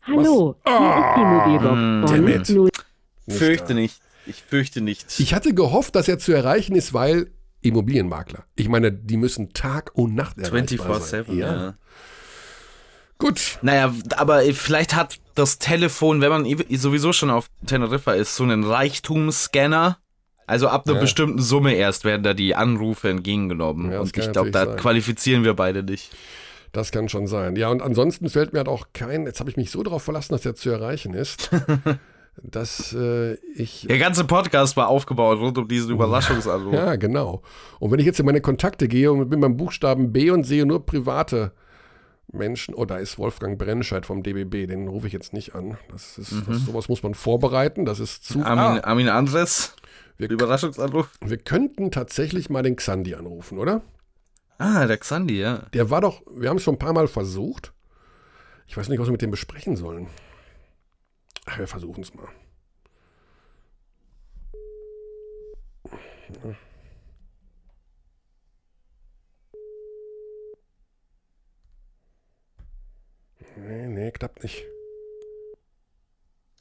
Hallo, 0.03 0.55
hier 0.66 0.74
ist 0.74 1.18
die 1.18 1.26
Mobilbox 1.26 2.12
damn 2.12 2.28
it. 2.28 2.47
von 2.47 2.55
0. 2.55 2.70
Nicht 3.26 3.38
Fürchte 3.39 3.74
nicht. 3.74 4.01
Ich 4.26 4.43
fürchte 4.43 4.82
nicht. 4.82 5.20
Ich 5.20 5.34
hatte 5.34 5.53
gehofft, 5.53 5.95
dass 5.95 6.08
er 6.08 6.20
zu 6.20 6.32
erreichen 6.32 6.76
ist, 6.76 6.93
weil 6.93 7.32
Immobilienmakler. 7.62 8.45
Ich 8.55 8.70
meine, 8.70 8.91
die 8.91 9.18
müssen 9.18 9.53
Tag 9.53 9.91
und 9.95 10.16
Nacht 10.16 10.38
erreichbar 10.38 11.01
sein. 11.01 11.26
24-7, 11.26 11.34
ja. 11.34 11.78
Gut. 13.18 13.57
Naja, 13.61 13.93
aber 14.15 14.41
vielleicht 14.53 14.95
hat 14.95 15.15
das 15.36 15.57
Telefon, 15.59 16.22
wenn 16.22 16.30
man 16.30 16.45
sowieso 16.72 17.13
schon 17.13 17.30
auf 17.30 17.47
Teneriffa 17.65 18.13
ist, 18.13 18.36
so 18.36 18.43
einen 18.43 18.63
Reichtumsscanner. 18.63 19.97
Also 20.45 20.70
ab 20.70 20.84
einer 20.88 20.95
Ja. 20.95 21.01
bestimmten 21.01 21.39
Summe 21.41 21.74
erst 21.74 22.05
werden 22.05 22.24
da 22.24 22.34
die 22.34 22.55
Anrufe 22.55 23.09
entgegengenommen. 23.09 23.91
Ja, 23.91 23.99
Und 23.99 24.15
ich 24.18 24.32
glaube, 24.32 24.51
da 24.51 24.65
sein. 24.65 24.78
qualifizieren 24.78 25.43
wir 25.43 25.53
beide 25.55 25.84
nicht. 25.84 26.11
Das 26.72 26.91
kann 26.91 27.09
schon 27.09 27.28
sein. 27.28 27.55
Ja, 27.57 27.70
und 27.70 27.82
ansonsten 27.82 28.30
fällt 28.30 28.53
mir 28.53 28.59
halt 28.59 28.70
auch 28.70 28.88
kein, 28.93 29.26
jetzt 29.26 29.39
habe 29.39 29.49
ich 29.49 29.57
mich 29.57 29.72
so 29.72 29.84
darauf 29.84 30.03
verlassen, 30.03 30.34
dass 30.34 30.45
er 30.45 30.55
zu 30.55 30.70
erreichen 30.70 31.13
ist, 31.13 31.49
dass 32.43 32.93
äh, 32.93 33.34
ich. 33.55 33.88
Der 33.89 33.97
ganze 33.97 34.24
Podcast 34.24 34.78
war 34.78 34.88
aufgebaut 34.88 35.39
rund 35.39 35.57
um 35.57 35.68
diesen 35.68 35.91
Überraschungsanruf. 35.91 36.74
Ja, 36.74 36.95
genau. 36.95 37.41
Und 37.80 37.91
wenn 37.91 37.99
ich 37.99 38.05
jetzt 38.05 38.20
in 38.20 38.26
meine 38.26 38.41
Kontakte 38.41 38.88
gehe 38.88 39.11
und 39.11 39.30
bin 39.30 39.41
beim 39.41 39.57
Buchstaben 39.57 40.13
B 40.13 40.30
und 40.32 40.43
sehe 40.45 40.65
nur 40.65 40.86
private 40.86 41.51
Menschen, 42.32 42.73
oh, 42.75 42.86
da 42.86 42.97
ist 42.97 43.17
Wolfgang 43.17 43.57
Brennscheid 43.57 44.05
vom 44.05 44.21
DBB, 44.23 44.67
den 44.67 44.88
rufe 44.88 45.07
ich 45.07 45.13
jetzt 45.13 45.34
nicht 45.34 45.55
an. 45.55 45.78
Das 45.91 46.17
ist, 46.17 46.34
das, 46.47 46.65
sowas 46.65 46.89
muss 46.89 47.01
man 47.03 47.13
vorbereiten, 47.13 47.86
das 47.86 47.99
ist 47.99 48.25
zu. 48.25 48.39
Armin, 48.43 48.82
Ah, 48.82 48.88
Armin 48.88 49.07
Andres, 49.09 49.75
wir, 50.17 50.30
Überraschungsanruf. 50.30 51.09
wir 51.21 51.38
könnten 51.38 51.89
tatsächlich 51.91 52.49
mal 52.49 52.63
den 52.63 52.75
Xandi 52.75 53.15
anrufen, 53.15 53.57
oder? 53.57 53.82
Ah, 54.57 54.86
der 54.88 54.97
Xandi, 54.97 55.39
ja. 55.39 55.59
Der 55.73 55.89
war 55.89 56.01
doch, 56.01 56.21
wir 56.30 56.49
haben 56.49 56.57
es 56.57 56.63
schon 56.63 56.75
ein 56.75 56.80
paar 56.80 56.93
Mal 56.93 57.07
versucht. 57.07 57.71
Ich 58.67 58.75
weiß 58.75 58.89
nicht, 58.89 58.99
was 58.99 59.07
wir 59.07 59.11
mit 59.13 59.21
dem 59.21 59.32
besprechen 59.32 59.78
sollen. 59.78 60.07
Ach, 61.45 61.57
wir 61.59 61.67
versuchen 61.67 62.01
es 62.03 62.13
mal. 62.13 62.28
Nee, 73.58 73.88
nee, 73.88 74.12
klappt 74.12 74.43
nicht. 74.43 74.66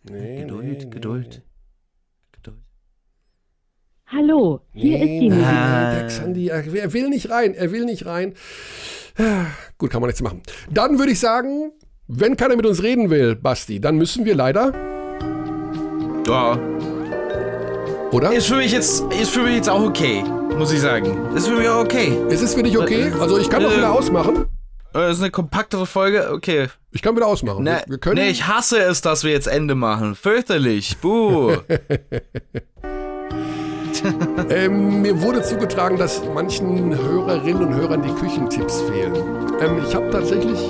Nee, 0.05 0.43
Geduld, 0.43 0.65
nee, 0.65 0.73
nee, 0.85 0.91
Geduld. 0.91 1.43
Geduld. 2.33 2.57
Hallo, 4.07 4.61
hier 4.73 4.99
ist 4.99 5.05
die 5.05 5.29
Nee, 5.29 5.31
Mobilbox. 5.31 5.49
Ah. 5.53 5.95
der 5.95 6.07
Xandi, 6.07 6.49
er, 6.49 6.93
will 6.93 7.09
nicht 7.09 7.31
rein, 7.31 7.55
er 7.55 7.73
will 7.73 7.85
nicht 7.85 8.07
rein. 8.07 8.35
Gut, 9.79 9.91
kann 9.91 10.01
man 10.01 10.09
nichts 10.09 10.23
machen. 10.23 10.43
Dann 10.71 10.99
würde 10.99 11.11
ich 11.13 11.19
sagen, 11.21 11.73
wenn 12.07 12.37
keiner 12.37 12.55
mit 12.57 12.67
uns 12.67 12.83
reden 12.83 13.11
will, 13.11 13.35
Basti, 13.35 13.81
dann 13.81 13.97
müssen 13.97 14.25
wir 14.25 14.37
leider, 14.37 14.73
Ja. 16.29 16.57
oder? 18.13 18.33
Ist 18.33 18.47
für 18.47 18.57
mich 18.57 18.71
jetzt, 18.73 19.01
ist 19.21 19.31
für 19.31 19.43
mich 19.43 19.57
jetzt 19.57 19.69
auch 19.69 19.83
okay, 19.83 20.23
muss 20.57 20.73
ich 20.73 20.81
sagen. 20.81 21.35
Ist 21.35 21.49
für 21.49 21.57
mich 21.57 21.69
auch 21.69 21.81
okay. 21.83 22.17
Ist 22.31 22.43
es 22.43 22.55
für 22.55 22.63
dich 22.63 22.79
okay? 22.79 23.11
Also 23.21 23.39
ich 23.39 23.51
kann 23.51 23.63
doch 23.65 23.73
Äh, 23.73 23.79
wieder 23.79 23.93
ausmachen. 23.93 24.47
Äh, 24.97 25.13
ist 25.13 25.21
eine 25.21 25.31
kompaktere 25.31 25.87
Folge, 25.87 26.31
okay. 26.33 26.69
Ich 26.93 27.03
kann 27.03 27.15
wieder 27.15 27.27
ausmachen. 27.27 27.65
Ne, 27.65 27.83
wir, 27.85 27.93
wir 27.93 27.99
können. 27.99 28.17
nee, 28.17 28.31
ich 28.31 28.47
hasse 28.47 28.79
es, 28.79 29.03
dass 29.03 29.25
wir 29.25 29.33
jetzt 29.33 29.47
Ende 29.47 29.75
machen. 29.75 30.15
Fürchterlich. 30.15 30.97
Buh. 30.99 31.57
Ähm, 34.51 35.03
mir 35.03 35.21
wurde 35.23 35.43
zugetragen, 35.43 35.97
dass 35.97 36.23
manchen 36.33 36.97
Hörerinnen 36.97 37.65
und 37.65 37.75
Hörern 37.75 38.03
die 38.03 38.13
Küchentipps 38.13 38.83
fehlen. 38.83 39.15
Ähm, 39.59 39.81
ich 39.85 39.95
habe 39.95 40.11
tatsächlich 40.11 40.61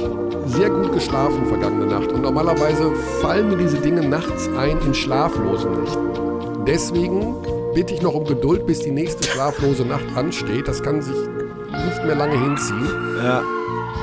sehr 0.47 0.71
gut 0.71 0.93
geschlafen 0.93 1.45
vergangene 1.47 1.87
Nacht 1.87 2.13
und 2.13 2.23
normalerweise 2.23 2.95
fallen 3.21 3.49
mir 3.51 3.59
diese 3.59 3.79
Dinge 3.79 4.09
nachts 4.09 4.49
ein 4.57 4.79
in 4.79 4.95
schlaflosen 4.95 5.83
Nächten. 5.83 6.65
Deswegen 6.67 7.35
bitte 7.75 7.93
ich 7.95 8.01
noch 8.01 8.15
um 8.15 8.25
Geduld, 8.25 8.67
bis 8.67 8.81
die 8.81 8.93
nächste 8.93 9.29
schlaflose 9.29 9.85
Nacht 9.85 10.07
ansteht. 10.15 10.67
Das 10.69 10.83
kann 10.83 11.03
sich 11.03 11.17
nicht 11.17 12.05
mehr 12.05 12.15
lange 12.15 12.41
hinziehen. 12.41 12.89
ja. 13.23 13.43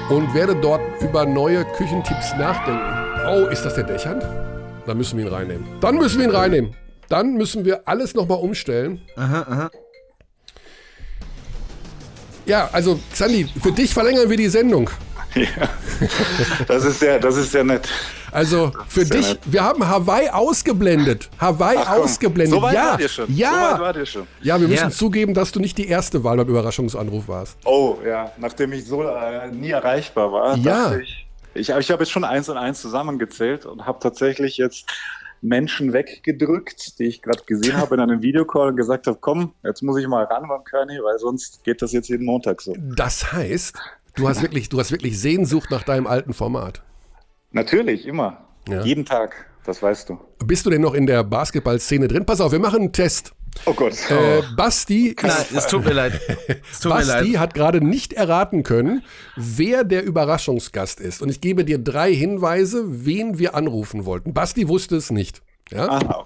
Und 0.10 0.34
werde 0.34 0.56
dort 0.56 0.82
über 1.02 1.26
neue 1.26 1.64
Küchentipps 1.64 2.34
nachdenken. 2.38 2.82
Oh, 3.28 3.48
ist 3.50 3.64
das 3.64 3.76
der 3.76 3.86
Dächern? 3.86 4.22
Dann 4.86 4.98
müssen 4.98 5.18
wir 5.18 5.26
ihn 5.26 5.32
reinnehmen. 5.32 5.66
Dann 5.80 5.96
müssen 5.96 6.20
wir 6.20 6.26
ihn 6.26 6.36
reinnehmen. 6.36 6.76
Dann 7.08 7.36
müssen 7.36 7.64
wir 7.64 7.88
alles 7.88 8.14
nochmal 8.14 8.40
umstellen. 8.40 9.02
Aha, 9.16 9.42
aha. 9.42 9.72
Ja, 12.46 12.70
also 12.74 13.00
Xandi, 13.14 13.48
für 13.62 13.72
dich 13.72 13.94
verlängern 13.94 14.30
wir 14.30 14.36
die 14.36 14.50
Sendung. 14.50 14.90
Das 16.68 16.84
ist 16.86 17.00
sehr, 17.00 17.20
das 17.20 17.36
ist 17.38 17.52
sehr 17.52 17.64
nett. 17.64 17.88
Also 18.32 18.72
für 18.88 19.06
dich, 19.06 19.30
nett. 19.30 19.40
wir 19.46 19.64
haben 19.64 19.88
Hawaii 19.88 20.30
ausgeblendet. 20.30 21.30
Hawaii 21.40 21.78
Ach 21.80 21.98
ausgeblendet. 21.98 22.56
So 22.56 22.62
weit 22.62 22.74
ja, 22.74 22.86
wart 22.92 23.02
ihr 23.02 23.08
schon. 23.10 23.36
ja. 23.36 23.76
So 23.78 23.84
weit 23.84 23.96
ihr 23.98 24.06
schon. 24.06 24.28
ja, 24.42 24.60
wir 24.60 24.68
müssen 24.68 24.84
Ja. 24.86 24.90
zugeben, 24.90 25.34
dass 25.34 25.52
du 25.52 25.60
nicht 25.60 25.78
die 25.78 25.88
erste 25.88 26.24
Wahl 26.24 26.38
beim 26.38 26.50
Überraschungsanruf 26.50 27.28
warst. 27.28 27.58
Oh, 27.66 27.98
ja. 28.06 28.32
Nachdem 28.38 28.74
ich 28.74 28.86
so 28.86 29.04
äh, 29.04 29.50
nie 29.52 29.70
erreichbar 29.72 30.32
war, 30.32 30.58
Ja. 30.58 30.90
dachte 30.90 31.02
ich, 31.04 31.28
ich, 31.54 31.70
ich 31.70 31.92
habe 31.92 32.04
jetzt 32.04 32.12
schon 32.12 32.24
eins 32.24 32.50
und 32.50 32.58
eins 32.58 32.82
zusammengezählt 32.82 33.66
und 33.66 33.86
habe 33.86 34.00
tatsächlich 34.02 34.58
jetzt 34.58 34.86
Menschen 35.42 35.92
weggedrückt, 35.94 36.98
die 37.00 37.04
ich 37.04 37.22
gerade 37.22 37.44
gesehen 37.46 37.78
habe 37.78 37.96
in 37.96 38.02
einem 38.02 38.22
Videocall 38.22 38.70
und 38.70 38.78
gesagt 38.78 39.08
habe, 39.08 39.18
komm, 39.20 39.54
jetzt 39.64 39.84
muss 39.84 39.98
ich 40.00 40.08
mal 40.08 40.24
ran 40.24 40.48
beim 40.48 40.64
Körny, 40.64 40.98
weil 41.04 41.20
sonst 41.20 41.64
geht 41.64 41.82
das 41.82 41.92
jetzt 41.92 42.08
jeden 42.10 42.26
Montag 42.26 42.62
so. 42.62 42.74
Das 42.96 43.32
heißt, 43.34 43.78
du 44.16 44.28
hast 44.28 44.42
wirklich, 44.42 44.70
du 44.70 44.80
hast 44.80 44.92
wirklich 44.92 45.20
Sehnsucht 45.20 45.72
nach 45.72 45.84
deinem 45.84 46.08
alten 46.08 46.34
Format. 46.34 46.84
Natürlich, 47.52 48.08
immer. 48.08 48.46
Ja. 48.68 48.84
Jeden 48.84 49.06
Tag, 49.06 49.46
das 49.66 49.82
weißt 49.82 50.10
du. 50.10 50.20
Bist 50.46 50.66
du 50.66 50.70
denn 50.70 50.82
noch 50.82 50.94
in 50.94 51.06
der 51.06 51.24
Basketballszene 51.24 52.08
drin? 52.08 52.26
Pass 52.26 52.42
auf, 52.42 52.52
wir 52.52 52.60
machen 52.60 52.80
einen 52.82 52.92
Test. 52.94 53.34
Oh 53.66 53.74
Gott. 53.74 53.94
Äh, 54.10 54.42
Basti, 54.56 55.16
Nein, 55.22 55.32
es 55.56 55.68
tut 55.68 55.86
mir 55.86 55.94
leid. 55.94 56.20
Tut 56.82 56.86
mir 56.86 56.90
Basti 56.90 57.32
leid. 57.34 57.38
hat 57.38 57.54
gerade 57.54 57.82
nicht 57.86 58.14
erraten 58.14 58.64
können, 58.64 59.04
wer 59.36 59.84
der 59.84 60.04
Überraschungsgast 60.04 61.00
ist. 61.00 61.22
Und 61.22 61.30
ich 61.30 61.40
gebe 61.40 61.64
dir 61.64 61.78
drei 61.78 62.14
Hinweise, 62.14 63.06
wen 63.06 63.38
wir 63.38 63.54
anrufen 63.54 64.06
wollten. 64.06 64.34
Basti 64.34 64.68
wusste 64.68 64.96
es 64.96 65.12
nicht. 65.12 65.44
Ja? 65.72 65.88
Aha. 65.88 66.26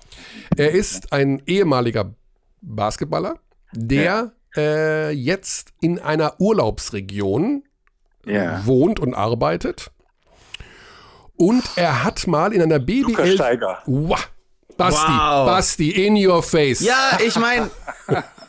Er 0.56 0.72
ist 0.72 1.12
ein 1.12 1.42
ehemaliger 1.46 2.14
Basketballer, 2.62 3.36
der 3.74 4.32
äh, 4.56 5.12
jetzt 5.12 5.74
in 5.82 6.00
einer 6.00 6.40
Urlaubsregion 6.40 7.64
Ja. 8.28 8.66
wohnt 8.66 9.00
und 9.00 9.14
arbeitet. 9.14 9.92
Und 11.36 11.64
er 11.76 12.04
hat 12.04 12.26
mal 12.28 12.52
in 12.54 12.62
einer 12.62 12.80
Lukas 12.80 13.16
BBL. 13.26 13.36
Steiger. 13.36 13.78
Wow. 13.86 14.28
Basti, 14.76 15.12
Wow. 15.12 15.48
Basti, 15.48 15.90
in 16.06 16.16
your 16.28 16.44
face. 16.44 16.82
Ja, 16.82 17.18
ich 17.26 17.36
meine, 17.40 17.70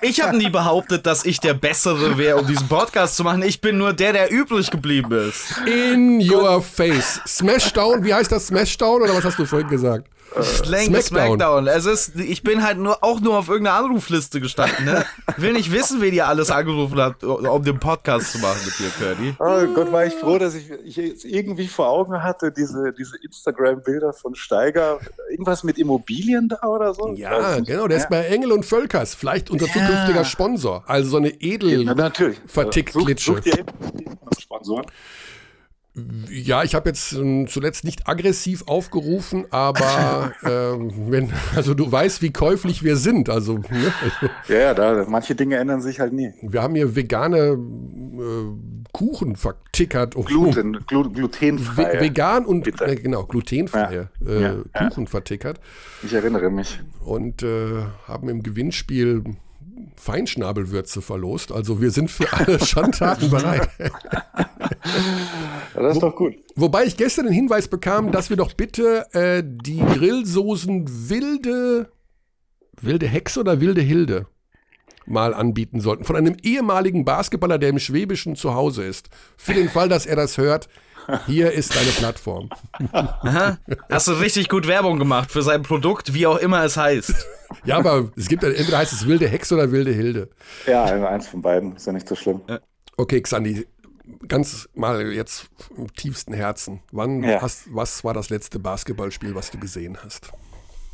ich 0.02 0.20
habe 0.22 0.36
nie 0.36 0.50
behauptet, 0.50 1.06
dass 1.06 1.24
ich 1.24 1.40
der 1.40 1.54
Bessere 1.54 2.18
wäre, 2.18 2.36
um 2.38 2.46
diesen 2.46 2.68
Podcast 2.68 3.16
zu 3.16 3.24
machen. 3.24 3.42
Ich 3.42 3.60
bin 3.62 3.78
nur 3.78 3.94
der, 3.94 4.12
der 4.12 4.30
übrig 4.30 4.70
geblieben 4.70 5.10
ist. 5.28 5.54
In 5.66 6.20
your 6.30 6.60
face. 6.62 7.20
Smashdown, 7.26 8.04
wie 8.04 8.12
heißt 8.12 8.30
das? 8.30 8.48
Smashdown 8.48 9.02
oder 9.02 9.14
was 9.14 9.24
hast 9.24 9.38
du 9.38 9.46
vorhin 9.46 9.68
gesagt? 9.68 10.06
Smackdown. 10.42 11.02
Smackdown. 11.02 11.02
Smackdown. 11.02 11.66
Es 11.68 11.86
ist, 11.86 12.16
ich 12.16 12.42
bin 12.42 12.62
halt 12.62 12.78
nur 12.78 13.02
auch 13.02 13.20
nur 13.20 13.38
auf 13.38 13.48
irgendeiner 13.48 13.78
Anrufliste 13.78 14.40
gestanden. 14.40 14.84
Ne? 14.84 15.04
Will 15.36 15.52
nicht 15.52 15.72
wissen, 15.72 16.00
wen 16.00 16.14
ihr 16.14 16.26
alles 16.26 16.50
angerufen 16.50 17.00
habt, 17.00 17.24
um 17.24 17.62
den 17.64 17.78
Podcast 17.78 18.32
zu 18.32 18.38
machen 18.38 18.58
mit 18.64 18.78
dir, 18.78 18.90
Curdy. 18.98 19.34
Oh 19.38 19.74
Gott, 19.74 19.92
war 19.92 20.06
ich 20.06 20.14
froh, 20.14 20.38
dass 20.38 20.54
ich, 20.54 20.70
ich 20.70 20.96
jetzt 20.96 21.24
irgendwie 21.24 21.66
vor 21.66 21.88
Augen 21.88 22.22
hatte, 22.22 22.52
diese, 22.52 22.92
diese 22.92 23.16
Instagram-Bilder 23.22 24.12
von 24.12 24.34
Steiger. 24.34 25.00
Irgendwas 25.30 25.64
mit 25.64 25.78
Immobilien 25.78 26.48
da 26.48 26.66
oder 26.66 26.94
so? 26.94 27.12
Ja, 27.14 27.58
genau, 27.60 27.88
der 27.88 27.98
ist 27.98 28.08
bei 28.08 28.24
Engel 28.26 28.52
und 28.52 28.64
Völkers. 28.64 29.14
Vielleicht 29.14 29.50
unser 29.50 29.66
zukünftiger 29.66 30.24
Sponsor. 30.24 30.84
Also 30.86 31.10
so 31.10 31.16
eine 31.16 31.30
edel. 31.40 31.84
Ja, 31.84 31.94
natürlich. 31.94 32.38
Vertickt 32.46 32.92
Such-. 32.92 33.16
Such 33.18 33.40
dir 33.40 33.64
Sponsoren. 34.38 34.86
Ja, 36.30 36.62
ich 36.64 36.74
habe 36.74 36.88
jetzt 36.90 37.12
ähm, 37.12 37.46
zuletzt 37.48 37.84
nicht 37.84 38.08
aggressiv 38.08 38.64
aufgerufen, 38.66 39.46
aber 39.50 40.32
ähm, 40.44 40.92
wenn, 41.10 41.32
also 41.56 41.74
du 41.74 41.90
weißt, 41.90 42.22
wie 42.22 42.30
käuflich 42.32 42.82
wir 42.82 42.96
sind. 42.96 43.28
Also, 43.30 43.58
ne? 43.58 43.92
Ja, 44.48 44.56
ja, 44.58 44.74
da, 44.74 45.04
manche 45.08 45.34
Dinge 45.34 45.56
ändern 45.56 45.80
sich 45.80 46.00
halt 46.00 46.12
nie. 46.12 46.32
wir 46.42 46.62
haben 46.62 46.74
hier 46.74 46.94
vegane 46.96 47.38
äh, 47.38 48.84
Kuchen 48.92 49.36
vertickert. 49.36 50.16
und 50.16 50.26
Gluten, 50.26 50.78
glu 50.86 51.10
glutenfrei. 51.10 52.00
vegan 52.00 52.44
und 52.46 52.64
Bitte. 52.64 52.86
äh, 52.86 52.96
genau, 52.96 53.24
glutenfreie 53.24 54.08
äh, 54.26 54.42
Ja, 54.42 54.54
ja. 54.74 54.88
Kuchen 54.88 55.06
vertickert 55.06 55.60
Ich 56.02 56.12
erinnere 56.14 56.50
mich. 56.50 56.80
und 57.04 57.42
äh, 57.42 57.82
haben 58.06 58.28
im 58.28 58.42
Gewinnspiel 58.42 59.24
Feinschnabelwürze 59.96 61.02
verlost. 61.02 61.52
Also 61.52 61.80
wir 61.80 61.90
sind 61.90 62.10
für 62.10 62.32
alle 62.32 62.58
Schandtaten 62.64 63.30
bereit. 63.30 63.68
Das 65.74 65.94
ist 65.94 66.02
doch 66.02 66.14
gut. 66.14 66.34
Wobei 66.56 66.84
ich 66.84 66.96
gestern 66.96 67.26
den 67.26 67.34
Hinweis 67.34 67.68
bekam, 67.68 68.12
dass 68.12 68.30
wir 68.30 68.36
doch 68.36 68.54
bitte 68.54 69.06
äh, 69.12 69.42
die 69.44 69.78
Grillsoßen 69.78 71.08
wilde, 71.08 71.90
wilde 72.80 73.06
Hexe 73.06 73.40
oder 73.40 73.60
wilde 73.60 73.80
Hilde 73.80 74.26
mal 75.06 75.34
anbieten 75.34 75.80
sollten. 75.80 76.04
Von 76.04 76.16
einem 76.16 76.36
ehemaligen 76.42 77.04
Basketballer, 77.04 77.58
der 77.58 77.70
im 77.70 77.78
Schwäbischen 77.78 78.36
zu 78.36 78.54
Hause 78.54 78.84
ist. 78.84 79.08
Für 79.36 79.54
den 79.54 79.68
Fall, 79.68 79.88
dass 79.88 80.06
er 80.06 80.16
das 80.16 80.38
hört, 80.38 80.68
hier 81.26 81.52
ist 81.52 81.74
deine 81.74 81.90
Plattform. 81.90 82.50
Aha. 82.92 83.58
Hast 83.90 84.08
du 84.08 84.12
richtig 84.12 84.48
gut 84.48 84.66
Werbung 84.66 84.98
gemacht 84.98 85.30
für 85.30 85.42
sein 85.42 85.62
Produkt, 85.62 86.14
wie 86.14 86.26
auch 86.26 86.38
immer 86.38 86.64
es 86.64 86.76
heißt. 86.76 87.14
Ja, 87.64 87.78
aber 87.78 88.10
es 88.16 88.28
gibt 88.28 88.42
entweder 88.44 88.78
heißt 88.78 88.92
es 88.92 89.06
wilde 89.06 89.26
Hexe 89.28 89.54
oder 89.54 89.72
wilde 89.72 89.92
Hilde. 89.92 90.28
Ja, 90.66 90.84
eins 90.84 91.28
von 91.28 91.42
beiden. 91.42 91.76
Ist 91.76 91.86
ja 91.86 91.92
nicht 91.92 92.08
so 92.08 92.14
schlimm. 92.14 92.42
Okay, 92.96 93.20
Xandi, 93.20 93.66
ganz 94.26 94.68
mal 94.74 95.12
jetzt 95.12 95.48
im 95.76 95.92
tiefsten 95.92 96.32
Herzen. 96.32 96.82
Wann 96.92 97.22
Ja. 97.22 97.40
hast, 97.42 97.74
was 97.74 98.04
war 98.04 98.14
das 98.14 98.30
letzte 98.30 98.58
Basketballspiel, 98.58 99.34
was 99.34 99.50
du 99.50 99.58
gesehen 99.58 99.98
hast? 100.02 100.30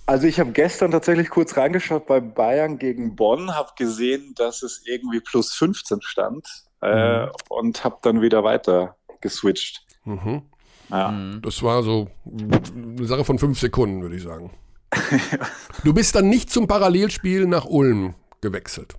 Also 0.07 0.27
ich 0.27 0.39
habe 0.39 0.53
gestern 0.53 0.91
tatsächlich 0.91 1.31
kurz 1.31 1.57
reingeschaut 1.57 2.07
bei 2.07 2.21
Bayern 2.21 2.79
gegen 2.79 3.17
Bonn, 3.17 3.57
habe 3.57 3.71
gesehen, 3.77 4.35
dass 4.37 4.63
es 4.63 4.83
irgendwie 4.85 5.21
plus 5.21 5.55
15 5.55 6.03
stand 6.03 6.47
äh, 6.83 7.27
und 7.49 7.85
habe 7.85 7.97
dann 8.03 8.21
wieder 8.21 8.45
weiter 8.45 8.97
geswitcht. 9.23 9.83
Mhm. 10.05 10.43
Ja. 10.91 11.15
Das 11.43 11.63
war 11.63 11.83
so 11.83 12.09
eine 12.27 13.07
Sache 13.07 13.25
von 13.25 13.39
fünf 13.39 13.59
Sekunden, 13.59 14.03
würde 14.03 14.17
ich 14.17 14.23
sagen. 14.23 14.51
Du 15.83 15.93
bist 15.93 16.15
dann 16.15 16.29
nicht 16.29 16.51
zum 16.51 16.67
Parallelspiel 16.69 17.47
nach 17.47 17.65
Ulm 17.65 18.15
gewechselt. 18.41 18.95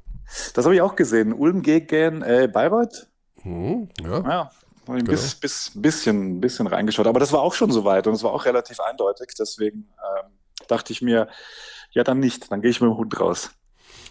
Das 0.53 0.65
habe 0.65 0.75
ich 0.75 0.81
auch 0.81 0.95
gesehen. 0.95 1.31
Ulm 1.33 1.61
gegen 1.61 2.21
äh, 2.21 2.49
Bayreuth. 2.51 3.07
Mhm, 3.43 3.89
ja. 4.01 4.19
Ja, 4.19 4.19
habe 4.19 4.51
ich 4.87 4.89
ein 4.89 4.97
Genau. 4.97 5.11
bis, 5.11 5.35
bis, 5.35 5.71
bisschen, 5.75 6.41
bisschen 6.41 6.67
reingeschaut. 6.67 7.07
Aber 7.07 7.19
das 7.19 7.31
war 7.31 7.41
auch 7.41 7.53
schon 7.53 7.71
soweit 7.71 8.07
und 8.07 8.13
es 8.13 8.23
war 8.23 8.33
auch 8.33 8.45
relativ 8.45 8.79
eindeutig. 8.79 9.29
Deswegen 9.39 9.87
ähm, 9.99 10.31
dachte 10.67 10.91
ich 10.93 11.01
mir, 11.01 11.27
ja 11.91 12.03
dann 12.03 12.19
nicht. 12.19 12.51
Dann 12.51 12.61
gehe 12.61 12.71
ich 12.71 12.81
mit 12.81 12.89
dem 12.89 12.97
Hund 12.97 13.19
raus. 13.19 13.51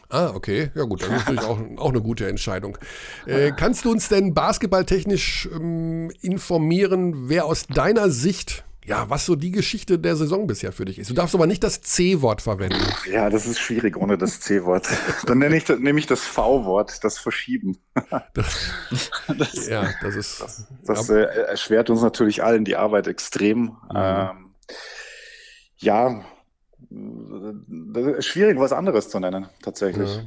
Ah, 0.09 0.31
okay. 0.35 0.71
Ja 0.75 0.85
gut, 0.85 1.03
das 1.03 1.09
ist 1.09 1.15
natürlich 1.15 1.43
auch, 1.43 1.59
auch 1.77 1.91
eine 1.91 2.01
gute 2.01 2.29
Entscheidung. 2.29 2.79
Äh, 3.27 3.53
kannst 3.57 3.85
du 3.85 3.91
uns 3.91 4.09
denn 4.09 4.35
basketballtechnisch 4.35 5.49
ähm, 5.53 6.11
informieren, 6.21 7.29
wer 7.29 7.47
aus 7.47 7.67
deiner 7.67 8.11
Sicht, 8.11 8.65
ja, 8.85 9.09
was 9.09 9.25
so 9.25 9.35
die 9.35 9.51
Geschichte 9.51 9.99
der 9.99 10.15
Saison 10.15 10.47
bisher 10.47 10.71
für 10.71 10.85
dich 10.85 10.99
ist? 10.99 11.09
Du 11.09 11.15
darfst 11.15 11.35
aber 11.35 11.47
nicht 11.47 11.65
das 11.65 11.81
C-Wort 11.81 12.43
verwenden. 12.43 12.85
Ja, 13.11 13.31
das 13.31 13.47
ist 13.47 13.59
schwierig 13.59 13.97
ohne 13.97 14.19
das 14.19 14.41
C-Wort. 14.41 14.87
Dann 15.27 15.39
nenne 15.39 15.57
ich, 15.57 15.67
nehme 15.69 15.99
ich 15.99 16.07
das 16.07 16.21
V-Wort, 16.21 17.03
das 17.03 17.19
Verschieben. 17.19 17.79
das, 18.35 19.69
Ja, 19.69 19.89
das 20.03 20.17
ist. 20.17 20.45
Das 20.85 21.09
äh, 21.09 21.23
erschwert 21.23 21.89
uns 21.89 22.03
natürlich 22.03 22.45
allen 22.45 22.65
die 22.65 22.77
Arbeit 22.77 23.07
extrem. 23.07 23.77
Ähm, 23.95 24.51
ja, 25.77 26.11
das 26.11 26.25
schwierig, 28.21 28.59
was 28.59 28.73
anderes 28.73 29.09
zu 29.09 29.21
nennen, 29.21 29.47
tatsächlich. 29.63 30.21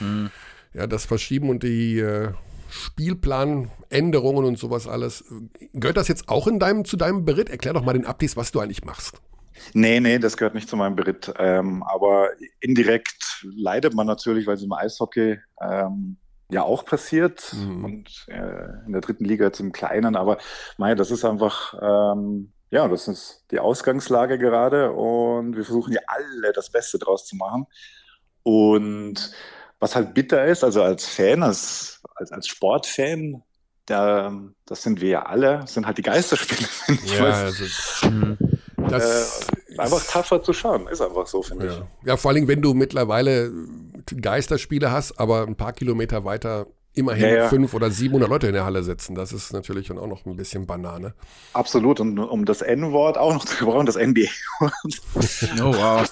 Ja. 0.00 0.30
Ja, 0.74 0.86
das 0.86 1.06
Verschieben 1.06 1.48
und 1.50 1.62
die 1.62 1.98
äh, 1.98 2.30
Spielplanänderungen 2.68 4.44
und 4.44 4.58
sowas 4.58 4.86
alles. 4.86 5.24
Gehört 5.72 5.96
das 5.96 6.08
jetzt 6.08 6.28
auch 6.28 6.46
in 6.46 6.58
deinem, 6.58 6.84
zu 6.84 6.96
deinem 6.96 7.24
Beritt? 7.24 7.48
Erklär 7.50 7.74
doch 7.74 7.84
mal 7.84 7.94
den 7.94 8.06
Abdis, 8.06 8.36
was 8.36 8.52
du 8.52 8.60
eigentlich 8.60 8.84
machst. 8.84 9.20
Nee, 9.72 9.98
nee, 10.00 10.18
das 10.18 10.36
gehört 10.36 10.54
nicht 10.54 10.68
zu 10.68 10.76
meinem 10.76 10.94
Beritt. 10.94 11.32
Ähm, 11.38 11.82
aber 11.82 12.28
indirekt 12.60 13.44
leidet 13.44 13.94
man 13.94 14.06
natürlich, 14.06 14.46
weil 14.46 14.54
es 14.54 14.62
im 14.62 14.72
Eishockey 14.72 15.38
ähm, 15.60 16.16
ja 16.50 16.62
auch 16.62 16.84
passiert 16.84 17.54
Mhm. 17.54 17.84
und 17.84 18.26
äh, 18.28 18.86
in 18.86 18.92
der 18.92 19.00
dritten 19.00 19.24
Liga 19.24 19.46
jetzt 19.46 19.60
im 19.60 19.72
Kleinen. 19.72 20.16
Aber 20.16 20.38
mei, 20.76 20.94
das 20.94 21.10
ist 21.10 21.24
einfach, 21.24 21.74
ähm, 21.80 22.52
ja, 22.70 22.86
das 22.88 23.08
ist 23.08 23.44
die 23.50 23.60
Ausgangslage 23.60 24.38
gerade 24.38 24.92
und 24.92 25.56
wir 25.56 25.64
versuchen 25.64 25.92
ja 25.92 26.00
alle 26.06 26.52
das 26.52 26.70
Beste 26.70 26.98
draus 26.98 27.26
zu 27.26 27.36
machen. 27.36 27.66
Und 28.42 29.32
was 29.80 29.94
halt 29.94 30.14
bitter 30.14 30.44
ist, 30.46 30.64
also 30.64 30.82
als 30.82 31.06
Fan, 31.06 31.42
als, 31.42 32.00
als, 32.16 32.32
als 32.32 32.46
Sportfan, 32.46 33.42
da, 33.86 34.32
das 34.66 34.82
sind 34.82 35.00
wir 35.00 35.08
ja 35.08 35.22
alle, 35.22 35.66
sind 35.66 35.86
halt 35.86 35.98
die 35.98 36.02
Geisterspiele. 36.02 36.68
finde 36.68 37.02
ich, 37.04 37.18
Ja, 37.18 37.24
also, 37.24 37.64
Hm. 38.02 38.38
das 38.88 39.54
äh, 39.68 39.78
einfach 39.78 40.04
tougher 40.04 40.42
zu 40.42 40.52
schauen, 40.52 40.88
ist 40.88 41.00
einfach 41.00 41.26
so, 41.26 41.42
finde 41.42 41.66
ich. 41.66 41.72
ja. 41.72 41.86
ja, 42.04 42.16
vor 42.16 42.30
allem, 42.32 42.48
wenn 42.48 42.60
du 42.60 42.74
mittlerweile 42.74 43.50
Geisterspiele 44.20 44.90
hast, 44.90 45.18
aber 45.18 45.46
ein 45.46 45.56
paar 45.56 45.72
Kilometer 45.72 46.24
weiter 46.24 46.66
immerhin 46.98 47.24
Ja, 47.28 47.34
ja. 47.34 47.48
fünf 47.48 47.72
oder 47.74 47.90
700 47.90 48.28
Leute 48.28 48.46
in 48.48 48.52
der 48.52 48.64
Halle 48.64 48.82
sitzen. 48.82 49.14
Das 49.14 49.32
ist 49.32 49.52
natürlich 49.52 49.88
dann 49.88 49.98
auch 49.98 50.06
noch 50.06 50.26
ein 50.26 50.36
bisschen 50.36 50.66
Banane. 50.66 51.14
Absolut. 51.54 52.00
Und 52.00 52.18
um 52.18 52.44
das 52.44 52.60
N-Wort 52.62 53.16
auch 53.16 53.32
noch 53.32 53.44
zu 53.44 53.56
gebrauchen, 53.56 53.86
das 53.86 53.96
NBA-Wort. 53.96 54.72
Oh 55.62 55.72
wow. 55.74 56.10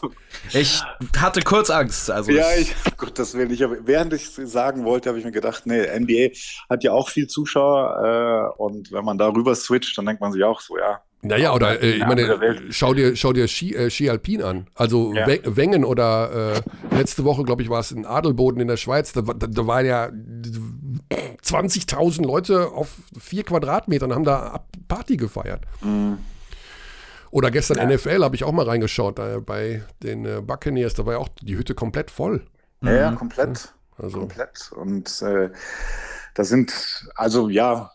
Ich 0.52 0.82
hatte 1.18 1.40
kurz 1.42 1.70
Angst. 1.70 2.10
Also 2.10 2.30
ja, 2.32 2.44
ich, 2.58 2.74
Gottes 2.96 3.34
Willen. 3.34 3.50
Ich 3.50 3.62
hab, 3.62 3.70
während 3.84 4.12
ich 4.12 4.36
es 4.38 4.52
sagen 4.52 4.84
wollte, 4.84 5.08
habe 5.08 5.18
ich 5.18 5.24
mir 5.24 5.32
gedacht, 5.32 5.62
nee, 5.66 5.82
NBA 5.98 6.34
hat 6.70 6.82
ja 6.84 6.92
auch 6.92 7.08
viel 7.08 7.26
Zuschauer. 7.26 8.52
Äh, 8.56 8.62
und 8.62 8.92
wenn 8.92 9.04
man 9.04 9.18
darüber 9.18 9.54
switcht, 9.54 9.96
dann 9.98 10.06
denkt 10.06 10.20
man 10.20 10.32
sich 10.32 10.42
auch 10.44 10.60
so, 10.60 10.76
ja. 10.78 11.00
Naja, 11.22 11.52
oder 11.54 11.82
äh, 11.82 11.92
ich 11.92 12.06
meine, 12.06 12.38
schau 12.70 12.94
dir, 12.94 13.16
schau 13.16 13.32
dir 13.32 13.48
Ski, 13.48 13.74
äh, 13.74 13.90
Ski 13.90 14.10
Alpin 14.10 14.42
an. 14.42 14.66
Also 14.74 15.12
Ja. 15.14 15.26
We 15.26 15.40
Wengen 15.44 15.84
oder 15.84 16.62
äh, 16.92 16.96
letzte 16.96 17.24
Woche, 17.24 17.42
glaube 17.42 17.62
ich, 17.62 17.70
war 17.70 17.80
es 17.80 17.90
in 17.90 18.04
Adelboden 18.06 18.60
in 18.60 18.68
der 18.68 18.76
Schweiz. 18.76 19.12
Da, 19.12 19.26
war- 19.26 19.34
da, 19.34 19.46
da 19.46 19.66
waren 19.66 19.86
ja 19.86 20.10
20.000 21.10 22.26
Leute 22.26 22.72
auf 22.72 22.96
vier 23.18 23.44
Quadratmetern 23.44 24.14
haben 24.14 24.24
da 24.24 24.64
Party 24.88 25.16
gefeiert. 25.16 25.64
Mhm. 25.82 26.18
Oder 27.30 27.50
gestern 27.50 27.88
NFL 27.88 28.24
habe 28.24 28.34
ich 28.34 28.44
auch 28.44 28.52
mal 28.52 28.66
reingeschaut 28.66 29.18
äh, 29.18 29.40
bei 29.40 29.84
den 30.02 30.24
äh, 30.24 30.40
Buccaneers. 30.40 30.94
Da 30.94 31.06
war 31.06 31.14
ja 31.14 31.18
auch 31.18 31.28
die 31.42 31.56
Hütte 31.56 31.74
komplett 31.74 32.10
voll. 32.10 32.46
Ja, 32.82 32.92
ja 32.92 33.12
komplett. 33.12 33.74
Also 33.98 34.20
Komplett. 34.20 34.72
Und 34.72 35.22
äh, 35.22 35.50
da 36.34 36.44
sind, 36.44 37.08
also 37.14 37.48
ja, 37.48 37.92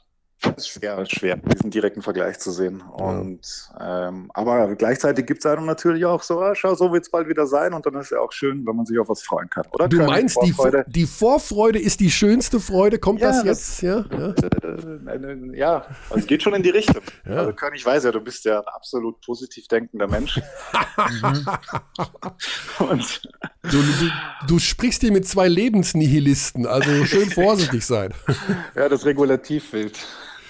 ist 0.58 0.70
schwer, 0.70 1.06
schwer, 1.06 1.38
diesen 1.38 1.72
direkten 1.72 2.02
Vergleich 2.02 2.40
zu 2.40 2.52
sehen. 2.52 2.82
Und 2.82 3.42
ähm, 3.80 4.30
aber 4.34 4.76
gleichzeitig 4.76 5.26
gibt 5.26 5.46
es 5.46 5.52
einem 5.52 5.66
natürlich 5.66 6.06
auch 6.06 6.24
so, 6.24 6.42
ah, 6.42 6.56
schau, 6.56 6.76
so 6.76 6.92
wird 6.92 7.04
es 7.04 7.12
bald 7.12 7.28
wieder 7.28 7.48
sein 7.48 7.74
und 7.74 7.86
dann 7.86 7.96
ist 7.96 8.12
ja 8.12 8.20
auch 8.20 8.32
schön, 8.32 8.66
wenn 8.66 8.76
man 8.76 8.86
sich 8.86 9.00
auf 9.00 9.10
was 9.10 9.22
freuen 9.22 9.50
kann. 9.50 9.66
Oder 9.72 9.88
du 9.88 9.98
König, 9.98 10.12
meinst, 10.12 10.38
die, 10.44 10.52
Vorfreude? 10.52 10.86
die 10.88 11.06
Vorfreude 11.06 11.80
ist 11.80 12.00
die 12.00 12.12
schönste 12.12 12.60
Freude? 12.60 13.00
Kommt 13.00 13.22
Ja, 13.22 13.30
das 13.30 13.44
jetzt? 13.44 13.82
Ja, 13.82 14.06
ja. 14.12 14.34
Äh, 14.34 15.16
äh, 15.16 15.58
ja, 15.58 15.86
also 16.10 16.22
es 16.22 16.28
geht 16.28 16.44
schon 16.44 16.54
in 16.54 16.64
die 16.64 16.70
Richtung. 16.70 17.02
Ja. 17.26 17.38
Also 17.38 17.54
Körn, 17.54 17.74
ich 17.74 17.86
weiß 17.86 18.04
ja, 18.04 18.12
du 18.12 18.22
bist 18.22 18.46
ja 18.46 18.60
ein 18.60 18.68
absolut 18.68 19.22
positiv 19.22 19.68
denkender 19.68 20.08
Mensch. 20.08 20.40
Und 22.80 23.22
Du, 23.64 23.78
du, 23.78 24.12
du 24.48 24.60
sprichst 24.60 25.02
hier 25.02 25.12
mit 25.12 25.28
zwei 25.28 25.48
Lebensnihilisten, 25.48 26.66
also 26.66 27.06
schön 27.06 27.30
vorsichtig 27.30 27.86
sein. 27.86 28.12
ja, 28.76 28.90
das 28.90 29.06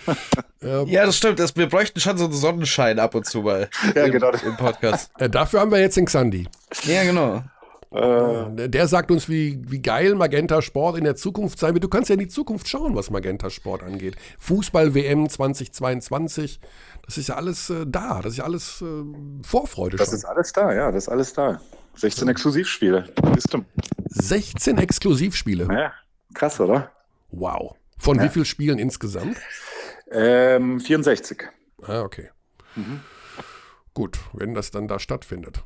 Regulativbild. 0.08 0.88
ja, 0.90 1.06
das 1.06 1.18
stimmt. 1.18 1.40
Das, 1.40 1.56
wir 1.56 1.68
bräuchten 1.68 2.00
schon 2.00 2.18
so 2.18 2.26
einen 2.26 2.34
Sonnenschein 2.34 3.00
ab 3.00 3.16
und 3.16 3.26
zu 3.26 3.42
mal 3.42 3.70
Ja, 3.96 4.06
im, 4.06 4.12
genau. 4.12 4.32
im 4.32 4.58
Podcast. 4.58 5.12
Äh, 5.20 5.30
dafür 5.30 5.60
haben 5.62 5.72
wir 5.72 5.80
jetzt 5.80 5.98
den 5.98 6.06
Xandi. 6.06 6.48
Ja, 6.86 7.04
genau. 7.04 7.44
Äh, 7.94 8.56
Der- 8.56 8.68
Der 8.70 8.88
sagt 8.88 9.12
uns, 9.12 9.28
wie, 9.28 9.62
wie 9.68 9.82
geil 9.82 10.16
Magenta 10.16 10.62
Sport 10.62 10.98
in 10.98 11.04
der 11.04 11.16
Zukunft 11.16 11.60
sein 11.60 11.74
wird. 11.74 11.84
Du 11.84 11.90
kannst 11.90 12.10
ja 12.10 12.14
in 12.14 12.20
die 12.20 12.28
Zukunft 12.30 12.68
schauen, 12.68 12.96
was 12.96 13.10
Magenta 13.10 13.50
Sport 13.50 13.84
angeht. 13.84 14.16
Fußball-WM 14.40 15.28
2022, 15.30 16.60
das 17.06 17.18
ist 17.18 17.28
ja 17.30 17.36
alles 17.36 17.70
äh, 17.70 17.86
da. 17.88 18.22
Das 18.22 18.34
ist 18.34 18.38
ja 18.38 18.44
alles 18.46 18.82
äh, 18.82 18.86
Vorfreude 19.46 19.98
das 19.98 20.08
schon. 20.10 20.18
ist 20.18 20.26
alles 20.26 20.54
da, 20.54 20.74
ja, 20.74 20.92
das 20.92 21.04
ist 21.04 21.10
alles 21.10 21.34
da. 21.34 21.60
16 21.96 22.30
Exklusivspiele. 22.30 23.10
Bist 23.34 23.54
du. 23.54 23.66
16 24.08 24.78
Exklusivspiele. 24.78 25.68
Ja, 25.70 25.92
krass, 26.34 26.58
oder? 26.62 26.90
Wow. 27.32 27.76
Von 27.98 28.22
wie 28.22 28.30
vielen 28.30 28.46
Spielen 28.46 28.80
insgesamt? 28.80 29.36
Ähm, 30.12 30.80
64. 30.80 31.44
Ah, 31.84 32.02
okay. 32.02 32.30
Gut, 33.94 34.20
wenn 34.34 34.54
das 34.54 34.72
dann 34.72 34.88
da 34.88 35.00
stattfindet. 35.00 35.64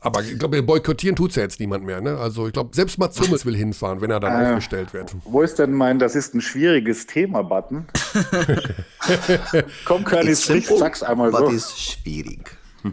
Aber 0.00 0.22
ich 0.22 0.38
glaube, 0.38 0.62
boykottieren 0.62 1.16
tut 1.16 1.30
es 1.30 1.36
ja 1.36 1.42
jetzt 1.42 1.58
niemand 1.58 1.84
mehr. 1.84 2.00
Ne? 2.00 2.16
Also 2.18 2.46
ich 2.46 2.52
glaube, 2.52 2.74
selbst 2.74 2.98
Mats 2.98 3.20
Hummels 3.20 3.44
will 3.44 3.56
hinfahren, 3.56 4.00
wenn 4.00 4.10
er 4.12 4.20
dann 4.20 4.32
Ah. 4.32 4.48
aufgestellt 4.50 4.94
wird. 4.94 5.14
Wo 5.24 5.42
ist 5.42 5.58
denn 5.58 5.72
mein, 5.72 5.98
das 5.98 6.14
ist 6.14 6.34
ein 6.34 6.40
schwieriges 6.40 7.06
Thema-Button? 7.06 7.86
Komm, 9.84 10.04
Körny, 10.04 10.36
sprich, 10.36 10.68
sag's 10.68 11.02
einmal 11.02 11.32
so. 11.32 11.48
ist 11.48 11.78
schwierig. 11.80 12.56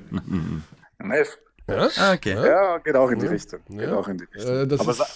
Nee, 1.04 1.24
Ja? 1.68 1.90
Ah, 1.98 2.14
okay. 2.14 2.34
Ja, 2.34 2.78
geht 2.80 2.96
auch 2.96 3.10
in 3.12 3.20
die 3.20 3.28
Richtung. 3.28 3.60
Geht 3.70 3.82
Ja. 3.82 3.96
auch 3.96 4.08
in 4.08 4.18
die 4.18 4.24
Richtung. 4.24 4.56
Äh, 4.64 4.68
das 4.68 4.80
Aber 4.80 4.92
ist, 4.92 4.98
sa- 4.98 5.08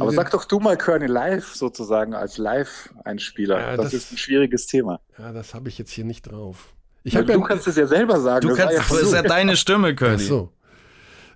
Aber 0.00 0.12
sag 0.12 0.30
doch 0.30 0.44
du 0.44 0.58
mal 0.60 0.76
Kearney 0.76 1.06
live 1.06 1.54
sozusagen 1.54 2.14
als 2.14 2.36
Live-Einspieler. 2.38 3.58
Ja, 3.60 3.76
das, 3.76 3.86
das- 3.86 3.94
ist 3.94 4.12
ein 4.12 4.18
schwieriges 4.18 4.66
Thema. 4.66 5.00
Ja, 5.18 5.32
das 5.32 5.54
habe 5.54 5.68
ich 5.68 5.78
jetzt 5.78 5.90
hier 5.92 6.04
nicht 6.04 6.22
drauf. 6.22 6.74
Habe 7.14 7.24
du 7.24 7.32
ja, 7.40 7.46
kannst 7.46 7.66
es 7.66 7.76
ja 7.76 7.86
selber 7.86 8.20
sagen. 8.20 8.42
Du 8.42 8.48
das 8.48 8.58
kannst, 8.58 8.74
ja 8.74 8.80
das 8.88 9.02
ist 9.02 9.12
ja 9.14 9.22
deine 9.22 9.56
Stimme, 9.56 9.94
Curly. 9.94 10.18
so. 10.24 10.52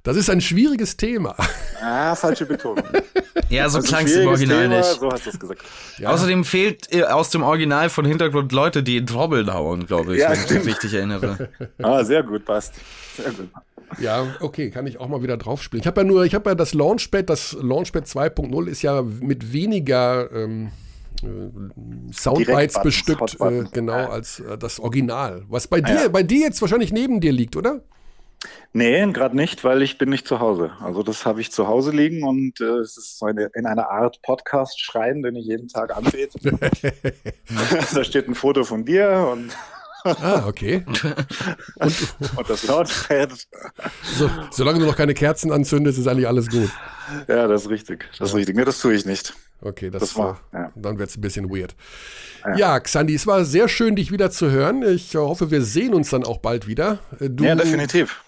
Das 0.02 0.16
ist 0.16 0.28
ein 0.28 0.40
schwieriges 0.40 0.96
Thema. 0.96 1.36
Ah, 1.80 2.14
falsche 2.14 2.44
Betonung. 2.46 2.84
Ja, 3.48 3.68
so 3.68 3.78
Also 3.78 3.88
klang 3.88 4.06
es 4.06 4.12
im 4.16 4.28
Original 4.28 4.62
Thema, 4.62 4.76
nicht. 4.78 5.00
So 5.00 5.10
hast 5.10 5.26
du 5.26 5.30
es 5.30 5.38
gesagt. 5.38 5.62
Außerdem 6.02 6.44
fehlt 6.44 6.90
äh, 6.92 7.02
aus 7.04 7.28
dem 7.30 7.42
Original 7.42 7.90
von 7.90 8.04
Hintergrund 8.06 8.50
Leute, 8.52 8.82
die 8.82 8.96
in 8.96 9.06
Trommel 9.06 9.52
hauen, 9.52 9.86
glaube 9.86 10.14
ich, 10.14 10.20
Ja, 10.20 10.28
wenn 10.28 10.34
ich 10.34 10.40
mich 10.40 10.50
stimmt. 10.50 10.66
richtig 10.66 10.94
erinnere. 10.94 11.48
Ah, 11.82 12.02
sehr 12.02 12.22
gut, 12.22 12.44
passt. 12.46 12.74
Sehr 13.16 13.30
gut. 13.30 13.48
Ja, 13.98 14.26
okay, 14.40 14.70
kann 14.70 14.86
ich 14.86 14.98
auch 14.98 15.08
mal 15.08 15.22
wieder 15.22 15.36
drauf 15.36 15.62
spielen. 15.62 15.80
Ich 15.80 15.86
habe 15.86 16.00
ja 16.00 16.06
nur, 16.06 16.24
ich 16.24 16.34
habe 16.34 16.50
ja 16.50 16.54
das 16.54 16.74
Launchpad, 16.74 17.28
das 17.28 17.56
Launchpad 17.60 18.04
2.0 18.06 18.66
ist 18.68 18.82
ja 18.82 19.02
mit 19.02 19.52
weniger 19.52 20.30
ähm, 20.32 20.70
äh, 21.22 22.12
Soundbites 22.12 22.80
bestückt, 22.82 23.36
äh, 23.40 23.64
genau, 23.72 23.92
Ja. 23.98 24.08
als 24.10 24.40
äh, 24.40 24.56
das 24.58 24.80
Original. 24.80 25.42
Was 25.48 25.66
bei 25.68 25.80
dir, 25.80 25.94
Ja. 26.02 26.08
bei 26.08 26.22
dir 26.22 26.40
jetzt 26.40 26.60
wahrscheinlich 26.60 26.92
neben 26.92 27.20
dir 27.20 27.32
liegt, 27.32 27.56
oder? 27.56 27.80
Nee, 28.72 29.06
gerade 29.12 29.36
nicht, 29.36 29.62
weil 29.62 29.82
ich 29.82 29.98
bin 29.98 30.08
nicht 30.08 30.26
zu 30.26 30.40
Hause. 30.40 30.72
Also 30.80 31.02
das 31.04 31.24
habe 31.26 31.40
ich 31.40 31.52
zu 31.52 31.68
Hause 31.68 31.92
liegen 31.92 32.24
und 32.24 32.60
äh, 32.60 32.78
es 32.78 32.96
ist 32.96 33.18
so 33.18 33.26
eine, 33.26 33.50
in 33.54 33.66
einer 33.66 33.88
Art 33.90 34.20
Podcast-Schrein, 34.22 35.22
den 35.22 35.36
ich 35.36 35.46
jeden 35.46 35.68
Tag 35.68 35.96
anbete. 35.96 36.38
da 37.94 38.02
steht 38.02 38.28
ein 38.28 38.34
Foto 38.34 38.64
von 38.64 38.84
dir 38.84 39.28
und, 39.32 39.56
Ah, 40.04 40.44
okay. 40.46 40.84
und 40.86 41.04
das 42.48 42.66
Launchpad. 42.66 43.32
So, 44.16 44.30
solange 44.50 44.80
du 44.80 44.86
noch 44.86 44.96
keine 44.96 45.14
Kerzen 45.14 45.52
anzündest, 45.52 45.98
ist 45.98 46.06
eigentlich 46.08 46.26
alles 46.26 46.48
gut. 46.48 46.70
Ja, 47.28 47.46
das 47.46 47.62
ist 47.62 47.70
richtig. 47.70 48.08
Das 48.18 48.30
ist 48.30 48.34
richtig. 48.34 48.56
Nee, 48.56 48.64
das 48.64 48.80
tue 48.80 48.94
ich 48.94 49.06
nicht. 49.06 49.34
Okay, 49.60 49.90
das, 49.90 50.00
Das 50.00 50.16
war- 50.16 50.40
ja. 50.52 50.72
dann 50.74 50.98
wird 50.98 51.10
es 51.10 51.16
ein 51.16 51.20
bisschen 51.20 51.48
weird. 51.50 51.76
Ja. 52.44 52.56
Ja, 52.56 52.80
Xandi, 52.80 53.14
es 53.14 53.26
war 53.26 53.44
sehr 53.44 53.68
schön, 53.68 53.94
dich 53.94 54.10
wieder 54.10 54.30
zu 54.30 54.50
hören. 54.50 54.82
Ich 54.82 55.14
hoffe, 55.14 55.50
wir 55.52 55.62
sehen 55.62 55.94
uns 55.94 56.10
dann 56.10 56.24
auch 56.24 56.38
bald 56.38 56.66
wieder. 56.66 56.98
Du, 57.20 57.44
Ja, 57.44 57.54
definitiv. 57.54 58.22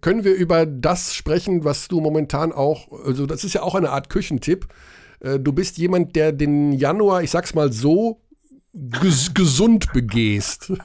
Können 0.00 0.24
wir 0.24 0.34
über 0.34 0.66
das 0.66 1.14
sprechen, 1.14 1.62
was 1.64 1.88
du 1.88 2.00
momentan 2.00 2.52
auch, 2.52 2.88
also 3.04 3.26
das 3.26 3.44
ist 3.44 3.52
ja 3.54 3.62
auch 3.62 3.74
eine 3.74 3.90
Art 3.90 4.08
Küchentipp. 4.08 4.66
Äh, 5.20 5.38
Du 5.38 5.52
bist 5.52 5.76
jemand, 5.78 6.16
der 6.16 6.32
den 6.32 6.72
Januar, 6.72 7.22
ich 7.22 7.30
sag's 7.30 7.54
mal 7.54 7.70
so, 7.72 8.20
ges 8.74 9.32
gesund 9.34 9.92
begehst. 9.92 10.72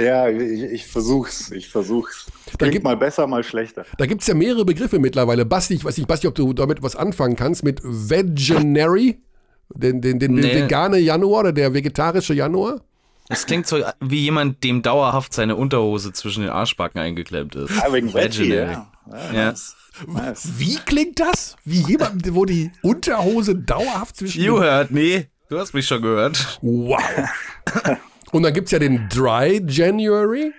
Ja, 0.00 0.28
ich, 0.28 0.62
ich 0.62 0.86
versuch's. 0.86 1.50
Ich 1.50 1.68
versuch's. 1.68 2.26
Da 2.58 2.68
gibt- 2.68 2.84
mal 2.84 2.96
besser, 2.96 3.26
mal 3.26 3.42
schlechter. 3.42 3.84
Da 3.98 4.06
gibt's 4.06 4.28
ja 4.28 4.34
mehrere 4.34 4.64
Begriffe 4.64 5.00
mittlerweile. 5.00 5.44
Basti, 5.44 5.74
ich 5.74 5.84
weiß 5.84 5.96
nicht, 5.96 6.06
Basti, 6.06 6.28
ob 6.28 6.36
du 6.36 6.52
damit 6.52 6.82
was 6.82 6.94
anfangen 6.94 7.34
kannst, 7.34 7.64
mit 7.64 7.80
Veganary, 7.82 9.18
den, 9.74 10.00
den, 10.00 10.18
den, 10.20 10.36
den 10.36 10.44
Nee. 10.44 10.54
vegane 10.62 10.98
Januar 10.98 11.40
oder 11.40 11.52
der 11.52 11.74
vegetarische 11.74 12.32
Januar. 12.34 12.80
Das 13.28 13.44
klingt 13.44 13.66
so 13.66 13.82
wie 14.00 14.20
jemand, 14.20 14.62
dem 14.62 14.82
dauerhaft 14.82 15.34
seine 15.34 15.56
Unterhose 15.56 16.12
zwischen 16.12 16.42
den 16.42 16.50
Arschbacken 16.50 17.00
eingeklemmt 17.00 17.56
ist. 17.56 17.72
Ah, 17.82 17.92
wegen 17.92 18.14
Veggie, 18.14 18.50
Veganary. 18.50 18.72
ja. 19.32 19.32
Ja. 19.34 19.54
Wie 20.58 20.76
klingt 20.86 21.18
das? 21.18 21.56
Wie 21.64 21.80
jemand, 21.82 22.34
wo 22.34 22.44
die 22.44 22.70
Unterhose 22.82 23.56
dauerhaft 23.56 24.16
zwischen 24.16 24.42
You 24.44 24.54
den 24.54 24.62
heard 24.62 24.90
me. 24.92 25.26
Du 25.48 25.58
hast 25.58 25.72
mich 25.72 25.86
schon 25.86 26.02
gehört. 26.02 26.58
Wow. 26.60 27.00
Und 28.32 28.42
dann 28.42 28.52
gibt's 28.52 28.70
ja 28.70 28.78
den 28.78 29.08
Dry 29.08 29.62
January. 29.66 30.52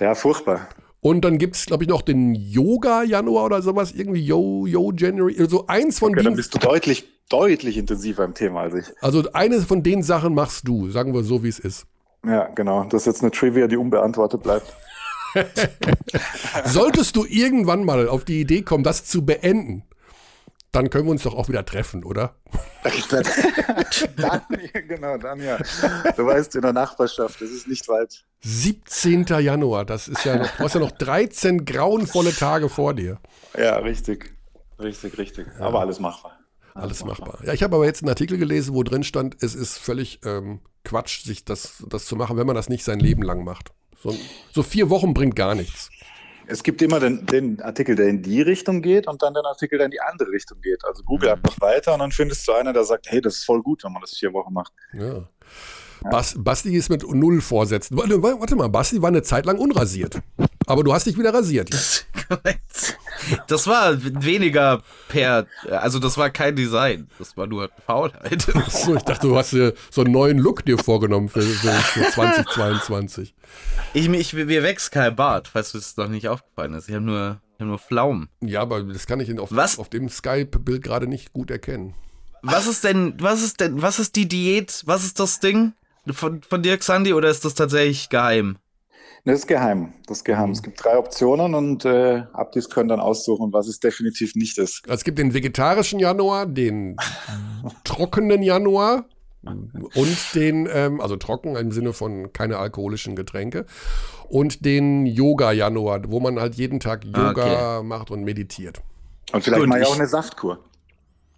Ja, 0.00 0.14
furchtbar. 0.14 0.68
Und 1.00 1.24
dann 1.24 1.38
gibt's, 1.38 1.64
glaube 1.64 1.84
ich, 1.84 1.88
noch 1.88 2.02
den 2.02 2.34
Yoga 2.34 3.02
Januar 3.04 3.44
oder 3.46 3.62
sowas. 3.62 3.92
Irgendwie 3.92 4.20
Yo, 4.20 4.66
Yo 4.66 4.92
January. 4.94 5.36
Also 5.38 5.66
eins 5.66 5.98
von 5.98 6.10
Okay, 6.12 6.24
dann 6.24 6.34
den, 6.34 6.36
bist 6.36 6.52
du 6.52 6.58
deutlich, 6.58 7.08
deutlich 7.30 7.78
intensiver 7.78 8.24
im 8.24 8.34
Thema 8.34 8.62
als 8.62 8.74
ich. 8.74 8.86
also 9.00 9.24
eine 9.32 9.60
von 9.62 9.82
den 9.82 10.02
Sachen 10.02 10.34
machst 10.34 10.68
du. 10.68 10.90
Sagen 10.90 11.14
wir 11.14 11.22
so, 11.22 11.42
wie 11.42 11.48
es 11.48 11.58
ist. 11.58 11.86
Ja, 12.26 12.48
genau. 12.48 12.84
Das 12.84 13.02
ist 13.02 13.06
jetzt 13.06 13.22
eine 13.22 13.30
Trivia, 13.30 13.66
die 13.66 13.76
unbeantwortet 13.78 14.42
bleibt. 14.42 14.76
Solltest 16.64 17.16
du 17.16 17.24
irgendwann 17.24 17.84
mal 17.84 18.08
auf 18.08 18.24
die 18.24 18.40
Idee 18.40 18.62
kommen, 18.62 18.84
das 18.84 19.04
zu 19.04 19.24
beenden, 19.24 19.84
dann 20.72 20.90
können 20.90 21.06
wir 21.06 21.12
uns 21.12 21.22
doch 21.22 21.34
auch 21.34 21.48
wieder 21.48 21.64
treffen, 21.64 22.04
oder? 22.04 22.34
dann, 24.16 24.42
genau, 24.88 25.16
dann 25.16 25.40
ja. 25.40 25.58
Du 26.16 26.26
weißt, 26.26 26.54
in 26.56 26.62
der 26.62 26.72
Nachbarschaft, 26.72 27.40
das 27.40 27.50
ist 27.50 27.66
nicht 27.66 27.88
weit. 27.88 28.24
17. 28.40 29.24
Januar, 29.24 29.84
das 29.84 30.08
ist 30.08 30.24
ja 30.24 30.36
noch, 30.36 30.50
du 30.56 30.64
hast 30.64 30.74
ja 30.74 30.80
noch 30.80 30.92
13 30.92 31.64
grauenvolle 31.64 32.34
Tage 32.34 32.68
vor 32.68 32.94
dir. 32.94 33.18
Ja, 33.56 33.76
richtig. 33.78 34.34
Richtig, 34.78 35.18
richtig. 35.18 35.46
Aber 35.58 35.80
alles 35.80 35.98
machbar. 35.98 36.38
Alles 36.74 37.04
machbar. 37.04 37.38
Ja, 37.44 37.52
ich 37.52 37.62
habe 37.62 37.74
aber 37.74 37.86
jetzt 37.86 38.02
einen 38.02 38.10
Artikel 38.10 38.38
gelesen, 38.38 38.74
wo 38.74 38.82
drin 38.84 39.02
stand, 39.02 39.42
es 39.42 39.54
ist 39.54 39.78
völlig 39.78 40.20
ähm, 40.24 40.60
Quatsch, 40.84 41.24
sich 41.24 41.44
das, 41.44 41.82
das 41.88 42.06
zu 42.06 42.14
machen, 42.14 42.36
wenn 42.36 42.46
man 42.46 42.54
das 42.54 42.68
nicht 42.68 42.84
sein 42.84 43.00
Leben 43.00 43.22
lang 43.22 43.42
macht. 43.42 43.72
So, 44.00 44.14
so 44.52 44.62
vier 44.62 44.90
Wochen 44.90 45.12
bringt 45.12 45.34
gar 45.34 45.56
nichts. 45.56 45.90
Es 46.50 46.62
gibt 46.62 46.80
immer 46.80 46.98
den, 46.98 47.26
den 47.26 47.60
Artikel, 47.60 47.94
der 47.94 48.08
in 48.08 48.22
die 48.22 48.40
Richtung 48.40 48.80
geht 48.80 49.06
und 49.06 49.22
dann 49.22 49.34
den 49.34 49.44
Artikel, 49.44 49.76
der 49.78 49.84
in 49.84 49.90
die 49.90 50.00
andere 50.00 50.30
Richtung 50.30 50.60
geht. 50.62 50.82
Also 50.84 51.02
Google 51.02 51.28
einfach 51.30 51.60
weiter 51.60 51.92
und 51.92 52.00
dann 52.00 52.10
findest 52.10 52.48
du 52.48 52.52
einen, 52.52 52.72
der 52.72 52.84
sagt, 52.84 53.06
hey, 53.10 53.20
das 53.20 53.36
ist 53.36 53.44
voll 53.44 53.62
gut, 53.62 53.84
wenn 53.84 53.92
man 53.92 54.00
das 54.00 54.16
vier 54.16 54.32
Wochen 54.32 54.54
macht. 54.54 54.72
Ja. 54.94 55.28
Bas, 56.10 56.34
Basti 56.38 56.74
ist 56.74 56.88
mit 56.88 57.02
null 57.02 57.42
Vorsätzen. 57.42 57.98
Warte, 57.98 58.22
warte 58.22 58.56
mal, 58.56 58.68
Basti 58.68 59.02
war 59.02 59.08
eine 59.08 59.22
Zeit 59.22 59.44
lang 59.44 59.58
unrasiert. 59.58 60.20
Aber 60.66 60.84
du 60.84 60.92
hast 60.92 61.06
dich 61.06 61.18
wieder 61.18 61.34
rasiert. 61.34 61.72
Das 61.72 62.06
war 63.66 64.02
weniger 64.02 64.82
per, 65.08 65.46
also 65.70 65.98
das 65.98 66.16
war 66.16 66.30
kein 66.30 66.56
Design. 66.56 67.08
Das 67.18 67.36
war 67.36 67.46
nur 67.46 67.70
Faulheit. 67.86 68.46
So, 68.68 68.94
ich 68.94 69.02
dachte, 69.02 69.28
du 69.28 69.36
hast 69.36 69.52
dir 69.52 69.74
so 69.90 70.02
einen 70.02 70.12
neuen 70.12 70.38
Look 70.38 70.64
dir 70.64 70.78
vorgenommen 70.78 71.28
für, 71.28 71.42
für, 71.42 71.72
für 71.72 72.10
2022. 72.10 73.34
Ich, 73.94 74.08
ich, 74.08 74.32
mir 74.34 74.62
wächst 74.62 74.92
kein 74.92 75.16
Bart, 75.16 75.48
falls 75.48 75.74
es 75.74 75.96
noch 75.96 76.08
nicht 76.08 76.28
aufgefallen 76.28 76.74
ist. 76.74 76.88
Ich 76.88 76.94
habe 76.94 77.04
nur, 77.04 77.40
ich 77.54 77.60
hab 77.60 77.66
nur 77.66 77.78
Pflaumen. 77.78 78.28
Ja, 78.40 78.60
aber 78.62 78.82
das 78.82 79.06
kann 79.06 79.20
ich 79.20 79.38
auf, 79.38 79.50
Was? 79.52 79.78
auf 79.78 79.88
dem 79.88 80.08
Skype-Bild 80.08 80.82
gerade 80.82 81.06
nicht 81.06 81.32
gut 81.32 81.50
erkennen. 81.50 81.94
Was 82.42 82.66
ist 82.66 82.84
denn, 82.84 83.14
was 83.18 83.42
ist 83.42 83.60
denn, 83.60 83.82
was 83.82 83.98
ist 83.98 84.16
die 84.16 84.28
Diät? 84.28 84.82
Was 84.86 85.04
ist 85.04 85.18
das 85.18 85.40
Ding 85.40 85.72
von, 86.12 86.42
von 86.42 86.62
dir, 86.62 86.76
Xandi, 86.78 87.12
oder 87.14 87.28
ist 87.28 87.44
das 87.44 87.54
tatsächlich 87.54 88.08
geheim? 88.08 88.58
Das 89.28 89.40
ist 89.40 89.46
geheim. 89.46 89.92
Das 90.06 90.18
ist 90.18 90.24
geheim. 90.24 90.52
Es 90.52 90.62
gibt 90.62 90.82
drei 90.82 90.96
Optionen 90.96 91.54
und 91.54 91.84
äh, 91.84 92.22
Abdis 92.32 92.70
können 92.70 92.88
dann 92.88 92.98
aussuchen, 92.98 93.52
was 93.52 93.68
es 93.68 93.78
definitiv 93.78 94.34
nicht 94.34 94.56
ist. 94.56 94.88
Es 94.88 95.04
gibt 95.04 95.18
den 95.18 95.34
vegetarischen 95.34 95.98
Januar, 96.00 96.46
den 96.46 96.96
trockenen 97.84 98.42
Januar 98.42 99.04
und 99.42 100.34
den, 100.34 100.66
ähm, 100.72 101.02
also 101.02 101.16
trocken 101.16 101.56
im 101.56 101.72
Sinne 101.72 101.92
von 101.92 102.32
keine 102.32 102.56
alkoholischen 102.56 103.16
Getränke 103.16 103.66
und 104.30 104.64
den 104.64 105.04
Yoga-Januar, 105.04 106.04
wo 106.10 106.20
man 106.20 106.40
halt 106.40 106.54
jeden 106.54 106.80
Tag 106.80 107.04
Yoga 107.04 107.82
macht 107.82 108.10
und 108.10 108.24
meditiert. 108.24 108.80
Und 109.34 109.44
vielleicht 109.44 109.60
Gut, 109.60 109.68
mal 109.68 109.78
ja 109.78 109.88
auch 109.88 109.94
eine 109.94 110.06
Saftkur. 110.06 110.58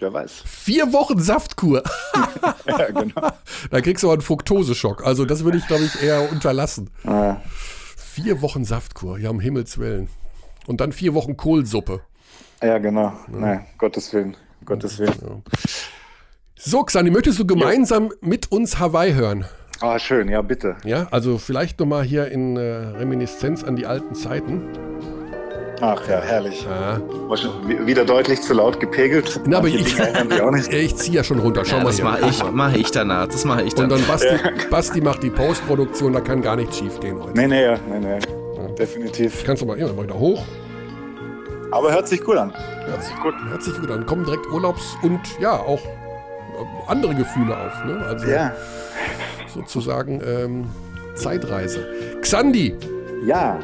Wer 0.00 0.12
weiß. 0.12 0.44
Vier 0.46 0.92
Wochen 0.92 1.18
Saftkur. 1.18 1.82
ja, 2.66 2.90
genau. 2.90 3.32
Da 3.70 3.80
kriegst 3.80 4.02
du 4.02 4.06
aber 4.06 4.14
einen 4.14 4.22
Fructoseschock. 4.22 5.04
Also 5.04 5.26
das 5.26 5.44
würde 5.44 5.58
ich, 5.58 5.66
glaube 5.66 5.84
ich, 5.84 6.02
eher 6.02 6.30
unterlassen. 6.32 6.88
Äh, 7.04 7.34
Vier 8.12 8.42
Wochen 8.42 8.64
Saftkur, 8.64 9.18
ja, 9.18 9.30
um 9.30 9.38
Himmels 9.38 9.78
Willen. 9.78 10.08
Und 10.66 10.80
dann 10.80 10.90
vier 10.90 11.14
Wochen 11.14 11.36
Kohlsuppe. 11.36 12.00
ja, 12.60 12.78
genau. 12.78 13.12
Nee, 13.28 13.60
Gottes 13.78 14.12
Willen. 14.12 14.36
Gottes 14.64 14.98
Willen. 14.98 15.44
So, 16.56 16.82
Xani, 16.82 17.10
möchtest 17.12 17.38
du 17.38 17.46
gemeinsam 17.46 18.10
mit 18.20 18.50
uns 18.50 18.80
Hawaii 18.80 19.12
hören? 19.12 19.44
Ah, 19.80 20.00
schön. 20.00 20.28
Ja, 20.28 20.42
bitte. 20.42 20.76
Ja, 20.82 21.06
also 21.12 21.38
vielleicht 21.38 21.78
nochmal 21.78 22.02
hier 22.02 22.32
in 22.32 22.56
äh, 22.56 22.60
Reminiszenz 22.60 23.62
an 23.62 23.76
die 23.76 23.86
alten 23.86 24.16
Zeiten. 24.16 24.64
Ach 25.82 26.06
ja, 26.08 26.20
herrlich. 26.20 26.66
Ja. 26.68 27.00
Wieder 27.86 28.04
deutlich 28.04 28.42
zu 28.42 28.52
laut 28.54 28.78
gepegelt. 28.80 29.40
Na, 29.46 29.58
aber 29.58 29.68
ich, 29.68 29.98
ich 30.72 30.96
ziehe 30.96 31.16
ja 31.16 31.24
schon 31.24 31.38
runter. 31.38 31.64
Schau 31.64 31.76
Ja, 31.78 31.82
mal 31.84 31.90
das 31.90 32.02
mache 32.02 32.26
ich, 32.28 32.42
mach 32.52 32.74
ich 32.74 32.90
danach. 32.90 33.26
Das 33.28 33.44
mache 33.44 33.62
ich 33.62 33.74
Und 33.76 33.90
danach. 33.90 33.96
dann 33.98 34.06
Basti, 34.06 34.68
Basti 34.70 35.00
macht 35.00 35.22
die 35.22 35.30
Postproduktion, 35.30 36.12
da 36.12 36.20
kann 36.20 36.42
gar 36.42 36.56
nichts 36.56 36.78
schief 36.78 37.00
gehen 37.00 37.18
heute. 37.22 37.32
Nee, 37.38 37.46
nee, 37.46 37.64
ja, 37.64 37.78
nee, 37.88 37.98
nee. 37.98 38.18
Definitiv. 38.78 39.42
Kannst 39.44 39.62
du 39.62 39.66
mal 39.66 39.78
immer 39.78 40.02
wieder 40.02 40.18
hoch. 40.18 40.42
Aber 41.70 41.92
hört 41.92 42.08
sich 42.08 42.22
gut 42.22 42.36
an. 42.36 42.52
Hört 42.86 43.02
sich 43.04 43.14
gut. 43.20 43.34
Hört 43.48 43.62
sich 43.62 43.74
gut 43.80 43.90
an. 43.90 44.04
Kommen 44.06 44.24
direkt 44.24 44.46
Urlaubs- 44.48 44.96
und 45.02 45.20
ja, 45.40 45.52
auch 45.52 45.80
äh, 45.84 46.88
andere 46.88 47.14
Gefühle 47.14 47.56
auf. 47.56 47.84
Ne? 47.84 48.04
Also 48.06 48.26
Ja. 48.26 48.52
sozusagen 49.54 50.20
ähm, 50.26 50.64
Zeitreise. 51.14 51.86
Xandi, 52.22 52.74
Ja. 53.22 53.58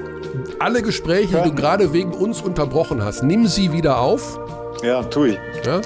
alle 0.58 0.82
Gespräche, 0.82 1.40
die 1.42 1.50
du 1.50 1.54
gerade 1.54 1.92
wegen 1.92 2.12
uns 2.12 2.42
unterbrochen 2.42 3.02
hast, 3.02 3.22
nimm 3.22 3.46
sie 3.46 3.72
wieder 3.72 4.00
auf. 4.00 4.38
Ja, 4.82 5.02
tu 5.02 5.24
ich. 5.24 5.38
Ja? 5.64 5.80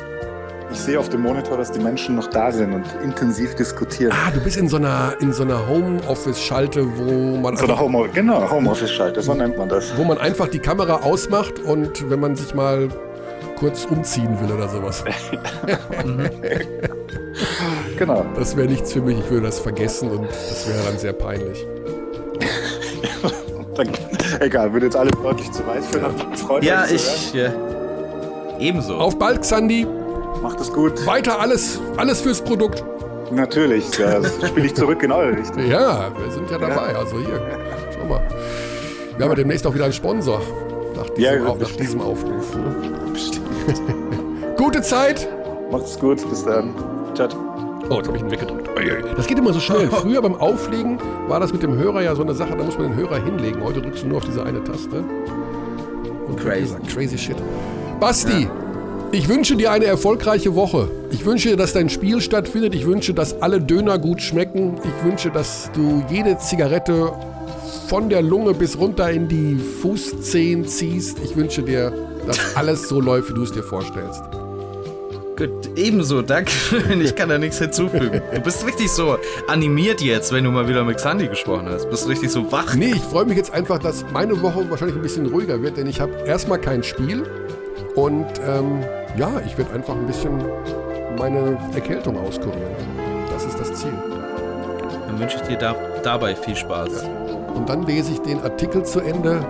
Ich 0.72 0.78
sehe 0.78 0.98
auf 0.98 1.08
dem 1.08 1.22
Monitor, 1.22 1.56
dass 1.56 1.72
die 1.72 1.80
Menschen 1.80 2.16
noch 2.16 2.28
da 2.28 2.52
sind 2.52 2.72
und 2.72 2.84
intensiv 3.02 3.54
diskutieren. 3.56 4.12
Ah, 4.12 4.30
du 4.32 4.40
bist 4.40 4.56
in 4.56 4.68
so 4.68 4.76
einer, 4.76 5.14
in 5.20 5.32
so 5.32 5.42
einer 5.42 5.68
Homeoffice-Schalte, 5.68 6.86
wo 6.96 7.36
man, 7.38 7.56
So 7.56 7.64
einfach, 7.64 7.80
Home 7.80 8.08
genau, 8.12 8.48
Homeoffice-Schalte, 8.50 9.20
so 9.22 9.34
nennt 9.34 9.56
man 9.58 9.68
das. 9.68 9.96
wo 9.96 10.04
man 10.04 10.18
einfach 10.18 10.48
die 10.48 10.60
Kamera 10.60 11.00
ausmacht 11.02 11.58
und 11.60 12.08
wenn 12.08 12.20
man 12.20 12.36
sich 12.36 12.54
mal 12.54 12.88
kurz 13.56 13.84
umziehen 13.84 14.38
will 14.40 14.52
oder 14.52 14.68
sowas. 14.68 15.04
Genau. 17.98 18.24
Das 18.34 18.56
wäre 18.56 18.66
nichts 18.66 18.92
für 18.94 19.02
mich, 19.02 19.18
ich 19.18 19.30
würde 19.30 19.46
das 19.46 19.58
vergessen 19.58 20.10
und 20.10 20.26
das 20.30 20.66
wäre 20.66 20.82
dann 20.86 20.98
sehr 20.98 21.12
peinlich. 21.12 21.66
Dann, 23.84 24.40
egal, 24.40 24.72
wird 24.72 24.84
jetzt 24.84 24.96
alles 24.96 25.12
deutlich 25.22 25.50
zu 25.52 25.66
weit 25.66 25.84
für 25.84 26.00
Freunde. 26.36 26.66
Ja, 26.66 26.84
ich. 26.86 27.32
Ja. 27.34 27.50
Ebenso. 28.58 28.94
Auf 28.96 29.18
bald, 29.18 29.40
Xandi. 29.42 29.86
Macht 30.42 30.60
es 30.60 30.72
gut. 30.72 31.06
Weiter 31.06 31.40
alles, 31.40 31.80
alles 31.96 32.20
fürs 32.20 32.40
Produkt. 32.40 32.84
Natürlich, 33.32 33.90
das 33.90 34.48
spiele 34.48 34.66
ich 34.66 34.74
zurück 34.74 35.02
in 35.02 35.12
eure 35.12 35.36
Richtung. 35.36 35.66
Ja, 35.68 36.10
wir 36.18 36.30
sind 36.32 36.50
ja 36.50 36.58
dabei. 36.58 36.96
Also 36.96 37.16
hier, 37.18 37.40
schau 37.96 38.06
mal. 38.06 38.20
Wir 39.16 39.24
haben 39.24 39.32
ja 39.32 39.36
demnächst 39.36 39.66
auch 39.66 39.74
wieder 39.74 39.84
einen 39.84 39.92
Sponsor 39.92 40.40
nach 40.96 41.08
diesem, 41.10 41.22
Ja, 41.22 41.38
nach 41.44 41.54
bestimmt. 41.54 41.80
diesem 41.80 42.00
Aufruf. 42.00 42.56
Ne? 42.56 44.54
Gute 44.56 44.82
Zeit. 44.82 45.28
Macht 45.70 45.84
es 45.84 45.98
gut, 45.98 46.28
bis 46.28 46.44
dann. 46.44 46.74
Ciao. 47.14 47.28
Oh, 47.90 47.96
jetzt 47.96 48.06
habe 48.06 48.16
ich 48.16 48.22
ihn 48.22 48.30
weggedrückt. 48.30 48.70
Das 49.16 49.26
geht 49.26 49.36
immer 49.36 49.52
so 49.52 49.58
schnell. 49.58 49.88
Früher 49.90 50.22
beim 50.22 50.36
Auflegen 50.36 50.98
war 51.26 51.40
das 51.40 51.52
mit 51.52 51.62
dem 51.62 51.76
Hörer 51.76 52.02
ja 52.02 52.14
so 52.14 52.22
eine 52.22 52.34
Sache, 52.34 52.56
da 52.56 52.62
muss 52.62 52.78
man 52.78 52.90
den 52.90 52.96
Hörer 52.96 53.22
hinlegen. 53.22 53.62
Heute 53.64 53.82
drückst 53.82 54.04
du 54.04 54.08
nur 54.08 54.18
auf 54.18 54.24
diese 54.24 54.44
eine 54.44 54.62
Taste. 54.62 55.02
Und 56.28 56.36
Crazy. 56.38 56.60
gesagt, 56.60 56.88
crazy 56.88 57.18
shit. 57.18 57.36
Basti, 57.98 58.48
ich 59.10 59.28
wünsche 59.28 59.56
dir 59.56 59.72
eine 59.72 59.86
erfolgreiche 59.86 60.54
Woche. 60.54 60.88
Ich 61.10 61.26
wünsche 61.26 61.48
dir, 61.48 61.56
dass 61.56 61.72
dein 61.72 61.88
Spiel 61.90 62.20
stattfindet. 62.20 62.76
Ich 62.76 62.86
wünsche, 62.86 63.12
dass 63.12 63.42
alle 63.42 63.60
Döner 63.60 63.98
gut 63.98 64.22
schmecken. 64.22 64.76
Ich 64.84 65.04
wünsche, 65.04 65.30
dass 65.30 65.68
du 65.72 66.04
jede 66.08 66.38
Zigarette 66.38 67.12
von 67.88 68.08
der 68.08 68.22
Lunge 68.22 68.54
bis 68.54 68.78
runter 68.78 69.10
in 69.10 69.26
die 69.26 69.56
Fußzehen 69.82 70.64
ziehst. 70.64 71.18
Ich 71.24 71.34
wünsche 71.34 71.64
dir, 71.64 71.92
dass 72.24 72.54
alles 72.54 72.88
so 72.88 73.00
läuft, 73.00 73.30
wie 73.30 73.34
du 73.34 73.42
es 73.42 73.50
dir 73.50 73.64
vorstellst. 73.64 74.22
Gut, 75.40 75.70
ebenso, 75.74 76.20
danke. 76.20 76.52
Ich 77.00 77.14
kann 77.14 77.30
da 77.30 77.38
nichts 77.38 77.58
hinzufügen. 77.58 78.20
Du 78.34 78.40
bist 78.42 78.66
richtig 78.66 78.90
so 78.90 79.16
animiert 79.48 80.02
jetzt, 80.02 80.34
wenn 80.34 80.44
du 80.44 80.50
mal 80.50 80.68
wieder 80.68 80.84
mit 80.84 80.98
Xandi 80.98 81.28
gesprochen 81.28 81.66
hast. 81.66 81.88
Bist 81.88 82.06
richtig 82.08 82.30
so 82.30 82.52
wach. 82.52 82.74
Nee, 82.74 82.92
ich 82.92 83.02
freue 83.02 83.24
mich 83.24 83.38
jetzt 83.38 83.50
einfach, 83.50 83.78
dass 83.78 84.04
meine 84.12 84.42
Woche 84.42 84.68
wahrscheinlich 84.68 84.96
ein 84.96 85.02
bisschen 85.02 85.24
ruhiger 85.26 85.62
wird, 85.62 85.78
denn 85.78 85.86
ich 85.86 85.98
habe 85.98 86.12
erstmal 86.26 86.60
kein 86.60 86.82
Spiel 86.82 87.22
und 87.94 88.26
ähm, 88.46 88.84
ja, 89.16 89.40
ich 89.46 89.56
werde 89.56 89.72
einfach 89.72 89.94
ein 89.94 90.06
bisschen 90.06 90.44
meine 91.16 91.56
Erkältung 91.74 92.18
auskurieren. 92.18 92.74
Das 93.32 93.46
ist 93.46 93.58
das 93.58 93.72
Ziel. 93.72 93.94
Dann 95.06 95.18
wünsche 95.18 95.36
ich 95.36 95.42
dir 95.48 95.56
da, 95.56 95.74
dabei 96.02 96.36
viel 96.36 96.54
Spaß. 96.54 97.04
Und 97.54 97.66
dann 97.66 97.84
lese 97.84 98.12
ich 98.12 98.18
den 98.18 98.40
Artikel 98.40 98.84
zu 98.84 99.00
Ende, 99.00 99.42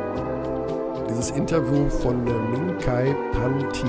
dieses 1.09 1.33
Interview 1.33 1.89
von 1.89 2.25
äh, 2.29 2.31
Minkai 2.57 3.17
Panti. 3.33 3.89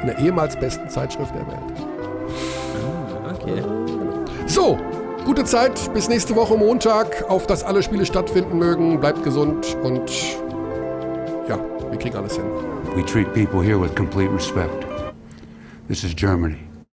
In 0.00 0.06
der 0.06 0.18
ehemals 0.18 0.56
besten 0.56 0.88
Zeitschrift 0.88 1.32
der 1.34 1.46
Welt. 1.46 1.60
Okay. 3.34 3.62
So, 4.46 4.78
gute 5.24 5.44
Zeit, 5.44 5.92
bis 5.92 6.08
nächste 6.08 6.34
Woche 6.36 6.56
Montag, 6.56 7.24
auf 7.28 7.46
dass 7.46 7.62
alle 7.62 7.82
Spiele 7.82 8.06
stattfinden 8.06 8.58
mögen. 8.58 8.98
Bleibt 9.00 9.22
gesund 9.22 9.76
und 9.82 10.10
ja, 11.48 11.58
wir 11.90 11.98
kriegen 11.98 12.16
alles 12.16 12.36
hin. 12.36 12.44
We 12.96 13.04
treat 13.04 13.32
people 13.34 13.62
here 13.62 13.80
with 13.80 13.94
complete 13.94 14.32
respect. 14.32 14.86
This 15.88 16.02
is 16.04 16.14
Germany. 16.14 16.69